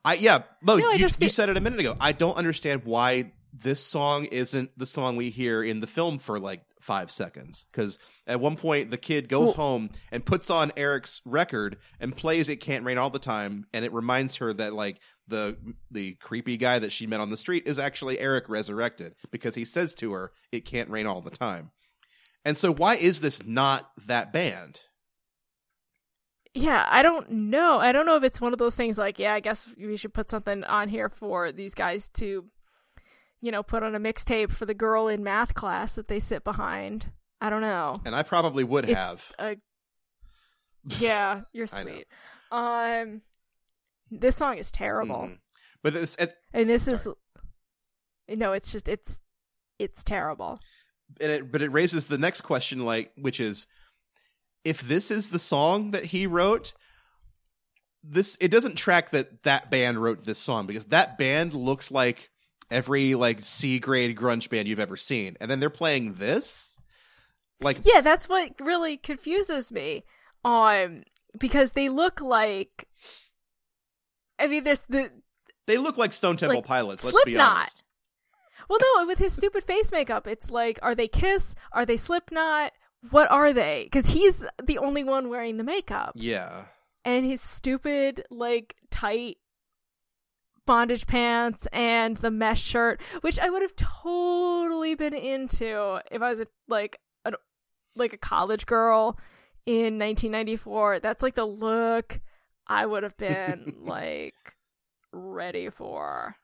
I 0.04 0.16
yeah, 0.16 0.40
Mo, 0.62 0.78
No, 0.78 0.92
you, 0.92 1.08
you 1.20 1.30
said 1.30 1.50
it 1.50 1.58
a 1.58 1.62
minute 1.62 1.80
ago. 1.80 1.96
I 2.00 2.12
don't 2.14 2.36
understand 2.36 2.84
why 2.84 3.32
this 3.54 3.80
song 3.86 4.26
isn't 4.26 4.72
the 4.78 4.88
song 4.88 5.16
we 5.16 5.30
hear 5.30 5.64
in 5.64 5.80
the 5.80 5.88
film 5.88 6.18
for 6.18 6.40
like 6.40 6.62
five 6.82 7.12
seconds. 7.12 7.66
Because 7.72 8.00
at 8.26 8.40
one 8.40 8.56
point 8.56 8.90
the 8.90 8.98
kid 8.98 9.30
goes 9.30 9.46
Well- 9.48 9.54
home 9.54 9.90
and 10.12 10.26
puts 10.26 10.50
on 10.50 10.72
Eric's 10.76 11.22
record 11.26 11.78
and 12.00 12.16
plays 12.18 12.50
"It 12.50 12.58
Can't 12.58 12.84
Rain 12.86 12.98
All 12.98 13.12
the 13.12 13.20
Time," 13.20 13.68
and 13.74 13.86
it 13.86 13.94
reminds 13.94 14.38
her 14.38 14.52
that 14.54 14.74
like 14.74 15.00
the 15.28 15.58
the 15.92 16.14
creepy 16.16 16.58
guy 16.58 16.80
that 16.80 16.92
she 16.92 17.08
met 17.08 17.20
on 17.20 17.30
the 17.30 17.38
street 17.38 17.64
is 17.66 17.80
actually 17.80 18.20
Eric 18.20 18.50
resurrected 18.50 19.16
because 19.32 19.56
he 19.56 19.66
says 19.66 19.94
to 19.96 20.12
her, 20.14 20.32
"It 20.52 20.66
can't 20.66 20.90
rain 20.90 21.06
all 21.08 21.22
the 21.22 21.30
time." 21.30 21.72
And 22.46 22.58
so, 22.58 22.74
why 22.74 22.96
is 22.96 23.22
this 23.22 23.42
not 23.46 23.92
that 24.06 24.34
band? 24.34 24.82
Yeah, 26.54 26.86
I 26.88 27.02
don't 27.02 27.30
know. 27.32 27.80
I 27.80 27.92
don't 27.92 28.06
know 28.06 28.16
if 28.16 28.24
it's 28.24 28.40
one 28.42 28.54
of 28.54 28.60
those 28.60 28.76
things 28.76 28.98
like, 28.98 29.18
yeah, 29.18 29.34
I 29.34 29.40
guess 29.40 29.68
we 29.78 29.98
should 29.98 30.14
put 30.14 30.30
something 30.30 30.64
on 30.66 30.88
here 30.90 31.10
for 31.10 31.52
these 31.52 31.74
guys 31.74 32.08
to, 32.10 32.46
you 33.42 33.52
know, 33.52 33.64
put 33.64 33.82
on 33.82 33.96
a 33.96 34.00
mixtape 34.00 34.52
for 34.52 34.68
the 34.68 34.76
girl 34.76 35.08
in 35.08 35.24
math 35.24 35.56
class 35.56 35.96
that 35.96 36.10
they 36.10 36.20
sit 36.20 36.44
behind. 36.44 37.08
I 37.42 37.50
don't 37.50 37.62
know. 37.62 38.02
And 38.06 38.16
I 38.16 38.22
probably 38.22 38.64
would 38.64 38.86
It's 38.88 38.94
have. 38.94 39.32
a- 39.40 39.58
yeah, 41.00 41.42
you're 41.54 41.66
sweet. 41.66 42.06
Um, 42.52 43.22
this 44.20 44.36
song 44.36 44.58
is 44.58 44.72
terrible, 44.72 45.24
Mhm. 45.30 45.38
But 45.82 45.96
it's 45.96 46.16
it, 46.16 46.36
and 46.54 46.70
this 46.70 46.88
is, 46.88 47.08
no, 48.30 48.54
it's 48.54 48.72
just 48.72 48.88
it's 48.88 49.20
it's 49.80 50.04
terrible. 50.04 50.60
and 51.22 51.32
it 51.32 51.52
but 51.52 51.62
it 51.62 51.70
raises 51.72 52.06
the 52.06 52.18
next 52.18 52.42
question 52.42 52.80
like 52.80 53.12
which 53.18 53.40
is 53.40 53.68
if 54.64 54.82
this 54.82 55.12
is 55.12 55.30
the 55.30 55.38
song 55.40 55.92
that 55.92 56.06
he 56.06 56.26
wrote 56.26 56.74
this 58.04 58.38
it 58.40 58.50
doesn't 58.50 58.76
track 58.76 59.12
that 59.12 59.44
that 59.44 59.70
band 59.70 60.02
wrote 60.02 60.26
this 60.26 60.40
song 60.40 60.66
because 60.66 60.86
that 60.86 61.18
band 61.18 61.54
looks 61.54 61.92
like 61.92 62.30
every 62.72 63.14
like 63.16 63.42
C 63.42 63.78
grade 63.80 64.18
grunge 64.18 64.50
band 64.50 64.68
you've 64.68 64.80
ever 64.80 64.98
seen 64.98 65.38
and 65.40 65.52
then 65.52 65.60
they're 65.60 65.70
playing 65.70 66.16
this 66.16 66.78
like 67.62 67.80
Yeah, 67.84 68.02
that's 68.02 68.28
what 68.28 68.54
really 68.60 68.98
confuses 68.98 69.72
me. 69.72 70.04
Um, 70.44 71.04
because 71.40 71.72
they 71.74 71.88
look 71.90 72.20
like. 72.20 72.88
I 74.44 74.48
mean, 74.48 74.64
there's 74.64 74.82
the 74.90 75.12
they 75.66 75.78
look 75.78 75.98
like 75.98 76.14
Stone 76.14 76.38
Temple 76.38 76.58
like, 76.58 76.66
Pilots 76.66 77.04
let's 77.04 77.16
be 77.24 77.34
Slipknot. 77.34 77.56
honest 77.56 77.84
Well, 78.70 78.80
no, 78.82 79.08
with 79.08 79.20
his 79.20 79.34
stupid 79.34 79.64
face 79.64 79.92
makeup, 79.92 80.28
it's 80.28 80.50
like, 80.50 80.80
are 80.82 80.96
they 80.96 81.08
Kiss? 81.08 81.56
Are 81.72 81.86
they 81.86 81.98
Slipknot? 81.98 82.74
What 83.10 83.30
are 83.32 83.54
they? 83.54 83.84
Because 83.86 84.08
he's 84.08 84.44
the 84.64 84.78
only 84.78 85.04
one 85.04 85.30
wearing 85.30 85.58
the 85.58 85.64
makeup, 85.64 86.14
yeah 86.16 86.66
and 87.06 87.26
his 87.26 87.42
stupid, 87.42 88.24
like, 88.30 88.76
tight 88.90 89.38
bondage 90.66 91.08
pants 91.08 91.68
and 91.74 92.18
the 92.18 92.32
mesh 92.32 92.62
shirt, 92.62 93.02
which 93.22 93.40
I 93.40 93.50
would 93.50 93.62
have 93.62 93.76
totally 93.76 94.96
been 94.96 95.14
into 95.14 96.00
if 96.12 96.22
I 96.22 96.30
was 96.30 96.40
a, 96.40 96.48
like 96.68 97.00
a 97.26 97.34
like 97.96 98.14
a 98.14 98.18
college 98.18 98.66
girl 98.66 99.20
in 99.66 100.00
1994. 100.00 101.00
That's 101.00 101.22
like 101.22 101.36
the 101.36 101.46
look 101.46 102.22
I 102.68 102.86
would 102.86 103.04
have 103.04 103.18
been 103.18 103.76
like 103.82 104.56
ready 105.12 105.70
for. 105.70 106.38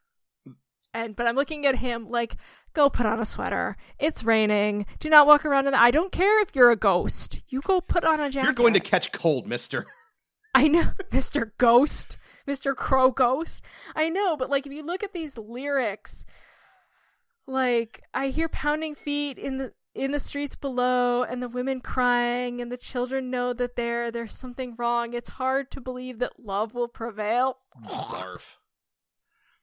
And 0.93 1.15
but 1.15 1.27
I'm 1.27 1.35
looking 1.35 1.65
at 1.65 1.77
him 1.77 2.09
like, 2.09 2.35
go 2.73 2.89
put 2.89 3.05
on 3.05 3.19
a 3.19 3.25
sweater. 3.25 3.77
It's 3.99 4.23
raining. 4.23 4.85
Do 4.99 5.09
not 5.09 5.27
walk 5.27 5.45
around 5.45 5.67
in 5.67 5.73
the 5.73 5.81
I 5.81 5.91
don't 5.91 6.11
care 6.11 6.41
if 6.41 6.55
you're 6.55 6.71
a 6.71 6.75
ghost. 6.75 7.41
You 7.49 7.61
go 7.61 7.79
put 7.81 8.03
on 8.03 8.19
a 8.19 8.29
jacket. 8.29 8.45
you're 8.45 8.53
going 8.53 8.73
to 8.73 8.79
catch 8.79 9.11
cold 9.11 9.47
mister 9.47 9.85
I 10.55 10.67
know, 10.67 10.91
Mr. 11.11 11.51
Ghost, 11.59 12.17
Mr. 12.47 12.75
Crow 12.75 13.11
Ghost. 13.11 13.61
I 13.95 14.09
know, 14.09 14.35
but 14.35 14.49
like 14.49 14.65
if 14.65 14.73
you 14.73 14.83
look 14.83 15.03
at 15.03 15.13
these 15.13 15.37
lyrics, 15.37 16.25
like 17.47 18.01
I 18.13 18.29
hear 18.29 18.49
pounding 18.49 18.95
feet 18.95 19.37
in 19.37 19.57
the 19.57 19.73
in 19.99 20.11
the 20.11 20.19
streets 20.19 20.55
below 20.55 21.23
and 21.23 21.43
the 21.43 21.49
women 21.49 21.81
crying 21.81 22.61
and 22.61 22.71
the 22.71 22.77
children 22.77 23.29
know 23.29 23.51
that 23.53 23.75
there 23.75 24.09
there's 24.11 24.33
something 24.33 24.75
wrong. 24.77 25.13
It's 25.13 25.29
hard 25.31 25.69
to 25.71 25.81
believe 25.81 26.19
that 26.19 26.39
love 26.39 26.73
will 26.73 26.87
prevail. 26.87 27.57
Barf. 27.85 28.55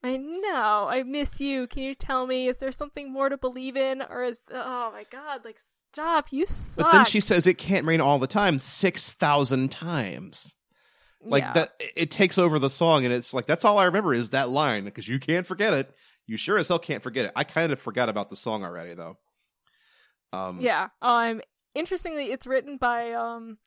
I 0.02 0.18
know. 0.18 0.86
I 0.90 1.02
miss 1.02 1.40
you. 1.40 1.66
Can 1.66 1.82
you 1.82 1.94
tell 1.94 2.26
me 2.26 2.48
is 2.48 2.58
there 2.58 2.70
something 2.70 3.10
more 3.12 3.28
to 3.28 3.38
believe 3.38 3.76
in 3.76 4.02
or 4.02 4.24
is 4.24 4.38
oh 4.52 4.90
my 4.92 5.04
god, 5.10 5.44
like 5.44 5.58
stop. 5.92 6.26
You 6.30 6.44
suck. 6.46 6.84
but 6.84 6.92
then 6.92 7.04
she 7.06 7.20
says 7.20 7.46
it 7.46 7.56
can't 7.58 7.86
rain 7.86 8.02
all 8.02 8.18
the 8.18 8.26
time 8.26 8.58
6000 8.58 9.70
times 9.70 10.54
like 11.24 11.42
Yeah. 11.42 11.52
that 11.54 11.82
it 11.96 12.10
takes 12.10 12.36
over 12.36 12.58
the 12.58 12.68
song 12.68 13.04
and 13.06 13.14
it's 13.14 13.32
like 13.32 13.46
that's 13.46 13.64
all 13.64 13.78
i 13.78 13.84
remember 13.86 14.12
is 14.12 14.30
that 14.30 14.50
line 14.50 14.84
because 14.84 15.08
you 15.08 15.18
can't 15.18 15.46
forget 15.46 15.72
it 15.72 15.90
you 16.26 16.36
sure 16.36 16.58
as 16.58 16.68
hell 16.68 16.78
can't 16.78 17.02
forget 17.02 17.24
it 17.24 17.32
i 17.34 17.42
kind 17.42 17.72
of 17.72 17.80
forgot 17.80 18.08
about 18.10 18.28
the 18.28 18.36
song 18.36 18.62
already 18.62 18.92
though 18.94 19.16
um 20.32 20.60
Yeah. 20.60 20.88
Um. 21.02 21.40
Interestingly, 21.74 22.32
it's 22.32 22.46
written 22.46 22.78
by 22.78 23.12
um, 23.12 23.58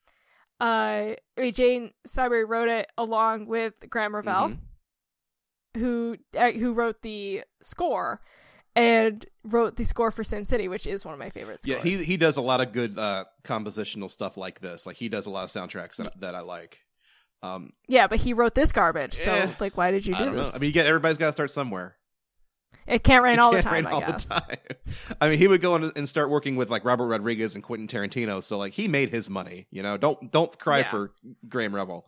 uh, 0.59 0.63
I 0.63 1.17
mean, 1.37 1.53
Jane 1.53 1.91
Siberry 2.07 2.43
wrote 2.45 2.67
it 2.69 2.87
along 2.97 3.45
with 3.45 3.73
Graham 3.89 4.15
Revell, 4.15 4.49
Mhm. 4.49 4.57
who 5.77 6.17
uh, 6.37 6.51
who 6.51 6.73
wrote 6.73 7.01
the 7.03 7.43
score 7.61 8.19
and 8.75 9.25
wrote 9.43 9.75
the 9.75 9.83
score 9.83 10.09
for 10.11 10.23
Sin 10.23 10.45
City, 10.45 10.67
which 10.67 10.87
is 10.87 11.05
one 11.05 11.13
of 11.13 11.19
my 11.19 11.29
favorites. 11.29 11.63
yeah 11.67 11.79
he 11.81 12.03
he 12.03 12.17
does 12.17 12.37
a 12.37 12.41
lot 12.41 12.61
of 12.61 12.71
good 12.71 12.97
uh 12.97 13.25
compositional 13.43 14.09
stuff 14.09 14.37
like 14.37 14.59
this 14.59 14.85
like 14.85 14.95
he 14.95 15.09
does 15.09 15.25
a 15.25 15.29
lot 15.29 15.43
of 15.43 15.49
soundtracks 15.51 15.95
that, 15.97 16.19
that 16.21 16.35
i 16.35 16.39
like 16.41 16.79
um 17.41 17.69
yeah, 17.87 18.05
but 18.07 18.19
he 18.19 18.33
wrote 18.33 18.53
this 18.55 18.71
garbage. 18.71 19.13
So, 19.15 19.31
Eh, 19.31 19.51
like, 19.59 19.77
why 19.77 19.91
did 19.91 20.05
you 20.05 20.13
do 20.15 20.21
i 20.21 20.25
don't 20.25 20.35
this? 20.35 20.47
know 20.47 20.53
i 20.53 20.57
mean 20.59 20.67
you 20.67 20.73
get 20.73 20.85
everybody's 20.87 21.17
got 21.17 21.27
to 21.27 21.31
start 21.31 21.51
somewhere 21.51 21.95
it 22.87 23.03
can't 23.03 23.23
rain 23.23 23.33
It 23.33 23.39
all 23.39 23.51
the 23.51 23.57
can't 23.61 23.65
time. 23.65 23.73
rain 23.73 23.85
I 23.87 23.91
all 23.91 23.99
guess. 24.01 24.25
the 24.25 24.33
time. 24.35 24.57
I 25.21 25.29
mean, 25.29 25.37
he 25.37 25.47
would 25.47 25.61
go 25.61 25.75
and 25.75 26.09
start 26.09 26.29
working 26.29 26.55
with 26.55 26.69
like 26.69 26.83
Robert 26.85 27.07
Rodriguez 27.07 27.55
and 27.55 27.63
Quentin 27.63 27.87
Tarantino, 27.87 28.41
so 28.43 28.57
like 28.57 28.73
he 28.73 28.87
made 28.87 29.09
his 29.09 29.29
money. 29.29 29.67
You 29.71 29.83
know, 29.83 29.97
don't 29.97 30.31
don't 30.31 30.57
cry 30.59 30.79
Yeah. 30.79 30.89
for 30.89 31.11
Graham 31.47 31.73
Revell. 31.75 32.07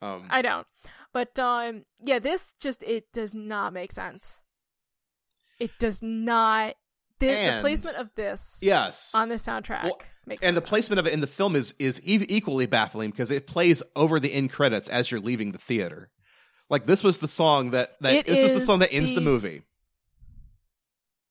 Um, 0.00 0.26
I 0.30 0.42
don't. 0.42 0.66
But 1.12 1.38
um, 1.38 1.84
yeah, 2.04 2.18
this 2.18 2.54
just 2.60 2.82
it 2.82 3.12
does 3.12 3.34
not 3.34 3.72
make 3.72 3.92
sense. 3.92 4.40
It 5.58 5.70
does 5.78 6.00
not. 6.02 6.74
The 7.20 7.30
And- 7.30 7.60
placement 7.60 7.98
of 7.98 8.10
this 8.16 8.58
yes, 8.60 9.12
on 9.14 9.28
the 9.28 9.36
soundtrack 9.36 9.84
Well, 9.84 10.00
makes 10.26 10.42
and 10.42 10.56
the 10.56 10.60
placement 10.60 10.98
of 10.98 11.06
it 11.06 11.12
in 11.12 11.20
the 11.20 11.28
film 11.28 11.54
is 11.54 11.72
is 11.78 12.00
equally 12.04 12.66
baffling 12.66 13.10
because 13.12 13.30
it 13.30 13.46
plays 13.46 13.80
over 13.94 14.18
the 14.18 14.32
end 14.32 14.50
credits 14.50 14.88
as 14.88 15.12
you're 15.12 15.20
leaving 15.20 15.52
the 15.52 15.58
theater. 15.58 16.10
Like 16.68 16.86
this 16.86 17.04
was 17.04 17.18
the 17.18 17.28
song 17.28 17.70
that 17.70 17.92
that 18.00 18.12
It 18.14 18.26
this 18.26 18.42
was 18.42 18.54
the 18.54 18.60
song 18.60 18.80
that 18.80 18.92
ends 18.92 19.10
the, 19.10 19.16
the- 19.16 19.20
movie. 19.20 19.62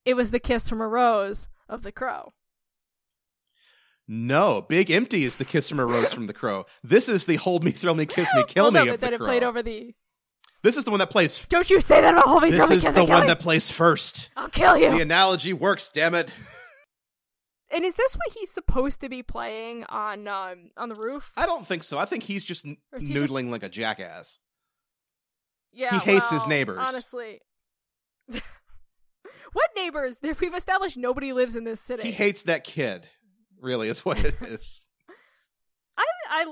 It 0.06 0.16
was 0.16 0.32
the 0.32 0.40
kiss 0.40 0.68
from 0.70 0.82
a 0.82 0.88
rose 0.88 1.50
of 1.70 1.84
the 1.84 1.92
crow. 1.92 2.34
No, 4.08 4.62
Big 4.62 4.92
Empty 4.92 5.24
is 5.24 5.38
the 5.38 5.46
kiss 5.46 5.70
from 5.70 5.80
a 5.80 5.86
rose 5.86 6.12
from 6.12 6.28
the 6.28 6.34
crow. 6.34 6.66
This 6.84 7.08
is 7.08 7.26
the 7.26 7.36
hold 7.38 7.64
me, 7.64 7.72
thrill 7.72 7.96
me, 7.96 8.06
kiss 8.06 8.28
me, 8.36 8.44
kill 8.46 8.66
well, 8.66 8.72
me 8.72 8.80
no, 8.80 8.82
of 8.82 8.88
but 8.88 9.00
the 9.00 9.06
then 9.06 9.14
it 9.14 9.18
crow. 9.18 9.28
played 9.28 9.44
over 9.44 9.62
the. 9.64 9.96
This 10.64 10.78
is 10.78 10.84
the 10.84 10.92
one 10.92 11.00
that 11.00 11.10
plays. 11.10 11.44
Don't 11.50 11.70
you 11.70 11.80
say 11.82 12.02
that 12.02 12.14
about 12.14 12.28
Hold 12.28 12.44
Me, 12.44 12.52
This 12.52 12.60
Thrill 12.60 12.70
Me, 12.70 12.76
is 12.76 12.84
Kiss 12.84 12.94
the 12.94 13.00
Me, 13.04 13.10
one 13.10 13.22
Me. 13.22 13.28
that 13.28 13.40
plays 13.40 13.72
first. 13.72 14.30
I'll 14.38 14.50
kill 14.50 14.78
you. 14.78 14.92
The 14.92 15.00
analogy 15.02 15.54
works. 15.54 15.90
Damn 15.90 16.14
it! 16.14 16.30
And 17.74 17.84
is 17.86 17.96
this 17.96 18.16
what 18.16 18.38
he's 18.38 18.52
supposed 18.52 19.00
to 19.02 19.10
be 19.10 19.24
playing 19.24 19.86
on 19.86 20.28
um 20.28 20.72
on 20.78 20.90
the 20.90 20.96
roof? 20.96 21.32
I 21.38 21.46
don't 21.46 21.66
think 21.66 21.84
so. 21.84 21.98
I 21.98 22.06
think 22.06 22.24
he's 22.24 22.44
just 22.44 22.66
is 22.66 22.76
he 23.00 23.00
just- 23.00 23.32
noodling 23.32 23.50
like 23.50 23.64
a 23.64 23.70
jackass. 23.70 24.40
Yeah, 25.74 25.98
He 25.98 26.12
hates 26.12 26.30
his 26.30 26.46
neighbors. 26.48 26.80
Honestly, 26.82 27.40
what 29.54 29.70
neighbors? 29.76 30.18
We've 30.22 30.56
established 30.56 30.98
nobody 30.98 31.34
lives 31.34 31.56
in 31.56 31.64
this 31.64 31.82
city. 31.82 32.04
He 32.04 32.12
hates 32.12 32.44
that 32.44 32.64
kid. 32.64 33.08
Really, 33.60 33.90
is 33.90 34.04
what 34.04 34.20
it 34.20 34.36
is. 34.42 34.88
I, 35.98 36.04
I, 36.30 36.46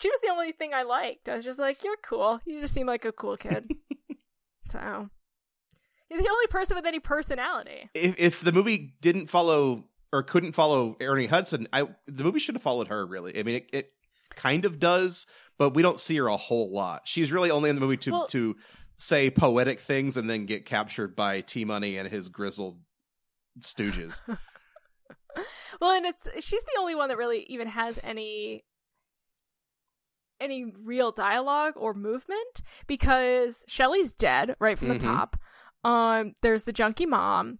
she 0.00 0.08
was 0.08 0.20
the 0.22 0.30
only 0.30 0.52
thing 0.52 0.72
I 0.72 0.82
liked. 0.84 1.28
I 1.28 1.36
was 1.36 1.44
just 1.44 1.58
like, 1.58 1.84
you're 1.84 1.96
cool. 2.02 2.40
You 2.46 2.60
just 2.60 2.72
seem 2.74 2.86
like 2.86 3.04
a 3.04 3.12
cool 3.12 3.36
kid. 3.36 3.68
so, 4.70 5.10
you're 6.10 6.22
the 6.22 6.28
only 6.28 6.46
person 6.48 6.76
with 6.76 6.86
any 6.86 7.00
personality. 7.00 7.90
if 7.94 8.18
if 8.18 8.40
the 8.40 8.52
movie 8.52 8.94
didn't 9.00 9.28
follow 9.28 9.84
or 10.12 10.22
couldn't 10.22 10.52
follow 10.52 10.96
Ernie 11.00 11.26
Hudson, 11.26 11.68
I 11.72 11.88
the 12.06 12.24
movie 12.24 12.38
should 12.38 12.54
have 12.54 12.62
followed 12.62 12.88
her. 12.88 13.04
Really, 13.04 13.38
I 13.38 13.42
mean, 13.42 13.56
it, 13.56 13.68
it 13.72 13.90
kind 14.34 14.64
of 14.64 14.78
does, 14.78 15.26
but 15.58 15.70
we 15.74 15.82
don't 15.82 16.00
see 16.00 16.16
her 16.16 16.28
a 16.28 16.36
whole 16.36 16.72
lot. 16.72 17.02
She's 17.04 17.32
really 17.32 17.50
only 17.50 17.68
in 17.70 17.76
the 17.76 17.80
movie 17.80 17.96
to 17.98 18.10
Well- 18.12 18.26
to 18.28 18.56
say 18.98 19.30
poetic 19.30 19.80
things 19.80 20.16
and 20.16 20.28
then 20.30 20.46
get 20.46 20.64
captured 20.64 21.14
by 21.16 21.40
T 21.42 21.64
Money 21.64 21.96
and 21.98 22.08
his 22.08 22.28
grizzled 22.28 22.78
stooges. 23.60 24.20
Well, 25.82 25.90
and 25.90 26.06
it's 26.06 26.26
she's 26.40 26.62
the 26.62 26.78
only 26.80 26.94
one 26.94 27.10
that 27.10 27.18
really 27.18 27.42
even 27.50 27.68
has 27.68 27.98
any 28.02 28.64
any 30.40 30.72
real 30.82 31.12
dialogue 31.12 31.74
or 31.76 31.92
movement 31.92 32.62
because 32.86 33.62
Shelley's 33.68 34.12
dead 34.14 34.56
right 34.58 34.78
from 34.78 34.88
Mhm. 34.88 34.92
the 34.94 34.98
top. 35.06 35.36
Um, 35.84 36.32
there's 36.40 36.64
the 36.64 36.72
junkie 36.72 37.04
mom, 37.04 37.58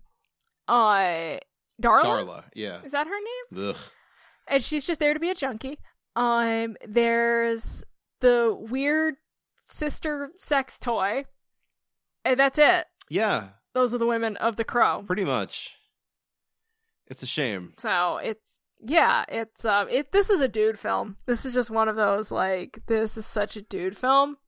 uh, 0.68 1.38
Darla. 1.82 2.02
Darla, 2.02 2.44
yeah. 2.54 2.80
Is 2.82 2.92
that 2.92 3.06
her 3.06 3.12
name? 3.52 3.68
Ugh. 3.70 3.76
and 4.48 4.64
she's 4.64 4.86
just 4.86 4.98
there 5.00 5.12
to 5.12 5.20
be 5.20 5.28
a 5.30 5.34
junkie. 5.34 5.78
Um, 6.14 6.76
there's 6.86 7.84
the 8.20 8.56
weird 8.58 9.16
sister 9.66 10.30
sex 10.40 10.78
toy, 10.78 11.26
and 12.24 12.38
that's 12.38 12.58
it. 12.58 12.86
Yeah, 13.10 13.48
Those 13.74 13.94
are 13.94 13.98
the 13.98 14.06
women 14.06 14.36
of 14.38 14.56
the 14.56 14.64
Crow. 14.64 15.04
pretty 15.06 15.24
much. 15.24 15.76
It's 17.06 17.22
a 17.22 17.26
shame. 17.26 17.74
So 17.78 18.16
it's 18.16 18.58
yeah, 18.80 19.24
it's 19.28 19.64
um, 19.64 19.88
it. 19.88 20.12
This 20.12 20.28
is 20.30 20.40
a 20.40 20.48
dude 20.48 20.78
film. 20.78 21.16
This 21.26 21.44
is 21.46 21.54
just 21.54 21.70
one 21.70 21.88
of 21.88 21.96
those 21.96 22.30
like 22.30 22.80
this 22.86 23.16
is 23.16 23.26
such 23.26 23.56
a 23.56 23.62
dude 23.62 23.96
film, 23.96 24.38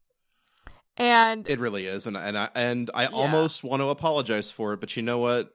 and 0.96 1.48
It 1.48 1.60
really 1.60 1.86
is, 1.86 2.06
and 2.06 2.16
and 2.16 2.36
I 2.36 2.48
and 2.54 2.90
I 2.94 3.06
almost 3.06 3.62
want 3.62 3.80
to 3.80 3.88
apologize 3.88 4.50
for 4.50 4.72
it, 4.72 4.80
but 4.80 4.96
you 4.96 5.02
know 5.02 5.18
what? 5.18 5.50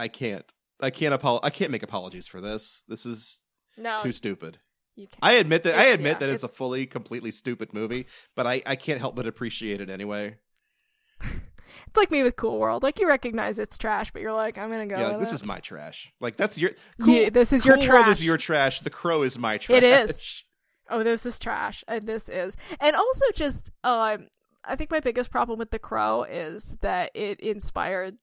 I 0.00 0.08
can't. 0.08 0.44
I 0.80 0.90
can't 0.90 1.14
apol- 1.14 1.40
I 1.42 1.50
can't 1.50 1.70
make 1.70 1.82
apologies 1.82 2.26
for 2.26 2.40
this. 2.40 2.82
This 2.88 3.04
is 3.06 3.44
no, 3.76 3.98
too 3.98 4.12
stupid. 4.12 4.58
You 4.96 5.06
can't. 5.08 5.18
I 5.22 5.32
admit 5.32 5.62
that. 5.64 5.78
I 5.78 5.86
admit 5.86 6.14
yeah, 6.14 6.18
that 6.20 6.28
it's, 6.30 6.42
a 6.42 6.48
fully, 6.48 6.86
completely 6.86 7.32
stupid 7.32 7.72
movie, 7.72 8.06
but 8.34 8.46
I 8.46 8.62
I 8.66 8.76
can't 8.76 9.00
help 9.00 9.16
but 9.16 9.26
appreciate 9.26 9.80
it 9.80 9.90
anyway. 9.90 10.36
It's 11.88 11.96
like 11.96 12.10
me 12.10 12.22
with 12.22 12.36
Cool 12.36 12.58
World. 12.58 12.82
Like 12.82 13.00
you 13.00 13.08
recognize 13.08 13.58
it's 13.58 13.76
trash, 13.76 14.12
but 14.12 14.22
you're 14.22 14.32
like, 14.32 14.58
I'm 14.58 14.70
gonna 14.70 14.86
go. 14.86 14.96
yeah, 14.96 15.16
this 15.16 15.32
it. 15.32 15.36
is 15.36 15.44
my 15.44 15.58
trash. 15.58 16.12
Like 16.20 16.36
that's 16.36 16.56
your. 16.56 16.70
Yeah, 16.98 17.30
this 17.30 17.52
is 17.52 17.64
your 17.64 17.78
Cool 17.78 17.88
World 17.88 18.08
is 18.08 18.22
your 18.22 18.36
trash. 18.36 18.80
The 18.80 18.90
Crow 18.90 19.22
is 19.22 19.38
my 19.38 19.58
trash. 19.58 19.78
It 19.78 19.84
is. 19.84 20.44
oh, 20.90 21.02
this 21.02 21.26
is 21.26 21.38
trash, 21.38 21.84
and 21.88 22.06
this 22.06 22.28
is, 22.28 22.56
and 22.80 22.94
also 22.96 23.24
just, 23.34 23.70
um, 23.82 24.28
I 24.64 24.76
think 24.76 24.90
my 24.90 25.00
biggest 25.00 25.30
problem 25.30 25.58
with 25.58 25.70
The 25.70 25.78
Crow 25.78 26.24
is 26.24 26.76
that 26.80 27.10
it 27.14 27.40
inspired 27.40 28.16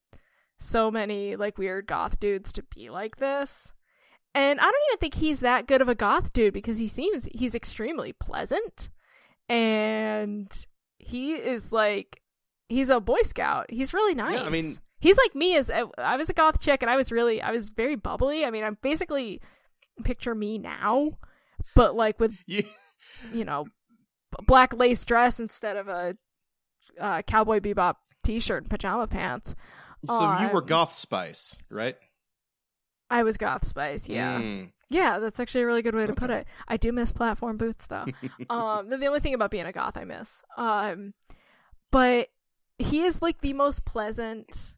so 0.60 0.91
many 0.91 1.35
like 1.35 1.57
weird 1.57 1.88
goth 1.88 2.19
dudes 2.19 2.52
to 2.53 2.64
be 2.64 2.89
like 2.89 3.18
this, 3.18 3.73
and 4.33 4.59
I 4.59 4.63
don't 4.63 4.73
even 4.91 4.99
think 4.99 5.15
he's 5.15 5.39
that 5.41 5.67
good 5.67 5.81
of 5.81 5.89
a 5.89 5.95
goth 5.95 6.33
dude 6.33 6.53
because 6.53 6.77
he 6.77 6.87
seems 6.87 7.27
he's 7.33 7.55
extremely 7.55 8.13
pleasant, 8.13 8.89
and 9.49 10.49
he 10.99 11.33
is 11.33 11.71
like 11.71 12.21
he's 12.69 12.89
a 12.89 12.99
Boy 12.99 13.21
Scout. 13.23 13.65
He's 13.69 13.93
really 13.93 14.15
nice. 14.15 14.39
I 14.39 14.49
mean- 14.49 14.75
he's 14.99 15.17
like 15.17 15.35
me 15.35 15.55
as 15.57 15.69
I 15.97 16.15
was 16.15 16.29
a 16.29 16.33
goth 16.33 16.61
chick, 16.61 16.81
and 16.81 16.89
I 16.89 16.95
was 16.95 17.11
really 17.11 17.41
I 17.41 17.51
was 17.51 17.69
very 17.69 17.95
bubbly. 17.95 18.45
I 18.45 18.51
mean, 18.51 18.63
I'm 18.63 18.77
basically 18.81 19.41
picture 20.03 20.33
me 20.33 20.57
now, 20.57 21.17
but 21.75 21.95
like 21.95 22.19
with 22.19 22.35
Yeah. 22.47 22.61
you 23.33 23.43
know 23.45 23.65
black 24.47 24.73
lace 24.73 25.03
dress 25.05 25.39
instead 25.39 25.75
of 25.75 25.87
a 25.89 26.15
uh, 26.99 27.21
cowboy 27.23 27.59
bebop 27.59 27.95
t-shirt 28.23 28.63
and 28.63 28.69
pajama 28.69 29.07
pants. 29.07 29.55
So 30.07 30.37
you 30.39 30.47
were 30.49 30.61
Um, 30.61 30.67
Goth 30.67 30.95
Spice, 30.95 31.55
right? 31.69 31.95
I 33.11 33.23
was 33.23 33.38
goth 33.38 33.67
spice, 33.67 34.07
yeah, 34.09 34.39
Mm. 34.39 34.71
yeah. 34.89 35.19
That's 35.19 35.39
actually 35.39 35.61
a 35.61 35.65
really 35.67 35.81
good 35.81 35.93
way 35.95 36.07
to 36.07 36.13
put 36.13 36.29
it. 36.29 36.47
I 36.67 36.77
do 36.77 36.91
miss 36.91 37.11
platform 37.11 37.57
boots 37.57 37.85
though. 37.88 38.05
um, 38.49 38.89
the 38.89 39.05
only 39.05 39.19
thing 39.19 39.33
about 39.33 39.51
being 39.51 39.65
a 39.65 39.71
goth 39.71 39.97
I 39.97 40.05
miss. 40.05 40.41
Um, 40.57 41.13
but 41.91 42.29
he 42.77 43.01
is 43.03 43.21
like 43.21 43.41
the 43.41 43.53
most 43.53 43.85
pleasant, 43.85 44.73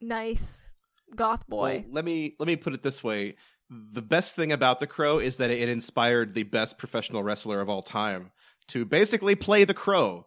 nice 0.00 0.68
goth 1.14 1.46
boy. 1.48 1.84
Well, 1.84 1.92
let 1.94 2.04
me 2.04 2.36
let 2.38 2.46
me 2.46 2.56
put 2.56 2.74
it 2.74 2.82
this 2.82 3.02
way: 3.02 3.36
the 3.70 4.02
best 4.02 4.34
thing 4.34 4.52
about 4.52 4.80
the 4.80 4.86
Crow 4.86 5.18
is 5.18 5.36
that 5.36 5.50
it 5.50 5.68
inspired 5.68 6.34
the 6.34 6.44
best 6.44 6.78
professional 6.78 7.22
wrestler 7.22 7.60
of 7.60 7.68
all 7.68 7.82
time 7.82 8.30
to 8.68 8.84
basically 8.84 9.34
play 9.34 9.64
the 9.64 9.74
Crow. 9.74 10.26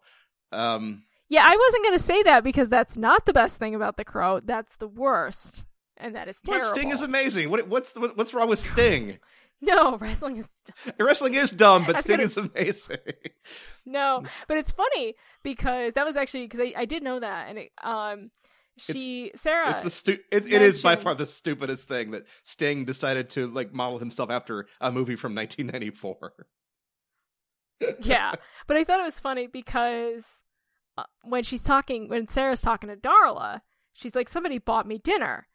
Um, 0.51 1.03
Yeah, 1.29 1.43
I 1.45 1.55
wasn't 1.55 1.83
going 1.85 1.97
to 1.97 2.03
say 2.03 2.23
that 2.23 2.43
because 2.43 2.67
that's 2.69 2.97
not 2.97 3.25
the 3.25 3.33
best 3.33 3.57
thing 3.57 3.73
about 3.73 3.95
the 3.95 4.03
crow. 4.03 4.41
That's 4.41 4.75
the 4.75 4.87
worst. 4.87 5.63
And 6.01 6.15
that 6.15 6.27
is 6.27 6.39
but 6.43 6.53
terrible. 6.53 6.73
Sting 6.73 6.89
is 6.89 7.01
amazing. 7.01 7.49
What 7.49 7.67
what's 7.67 7.93
what's 7.95 8.33
wrong 8.33 8.49
with 8.49 8.59
Sting? 8.59 9.19
no, 9.61 9.97
wrestling 9.97 10.37
is 10.37 10.49
dumb. 10.65 10.93
Wrestling 10.99 11.33
is 11.35 11.51
dumb, 11.51 11.85
but 11.85 11.99
Sting 11.99 12.19
is 12.19 12.37
amazing. 12.37 12.97
no, 13.85 14.23
but 14.47 14.57
it's 14.57 14.71
funny 14.71 15.15
because 15.43 15.93
that 15.93 16.05
was 16.05 16.17
actually 16.17 16.43
because 16.45 16.59
I, 16.59 16.73
I 16.75 16.85
did 16.85 17.03
know 17.03 17.19
that 17.19 17.49
and 17.49 17.59
it, 17.59 17.71
um 17.83 18.31
she 18.77 19.31
Sarah 19.35 19.69
it's 19.69 19.81
the 19.81 19.89
stu- 19.89 20.19
it, 20.31 20.51
it 20.51 20.61
is 20.61 20.81
by 20.81 20.95
far 20.95 21.13
the 21.13 21.25
stupidest 21.25 21.87
thing 21.87 22.11
that 22.11 22.25
Sting 22.43 22.85
decided 22.85 23.29
to 23.31 23.47
like 23.47 23.73
model 23.73 23.99
himself 23.99 24.31
after 24.31 24.65
a 24.79 24.91
movie 24.91 25.15
from 25.15 25.35
1994. 25.35 26.47
yeah, 28.01 28.33
but 28.67 28.77
I 28.77 28.83
thought 28.83 28.99
it 28.99 29.03
was 29.03 29.19
funny 29.19 29.45
because 29.47 30.25
uh, 30.97 31.03
when 31.23 31.43
she's 31.43 31.63
talking 31.63 32.09
when 32.09 32.27
Sarah's 32.27 32.61
talking 32.61 32.89
to 32.89 32.95
Darla, 32.95 33.61
she's 33.93 34.15
like 34.15 34.29
somebody 34.29 34.57
bought 34.57 34.87
me 34.87 34.97
dinner, 34.97 35.47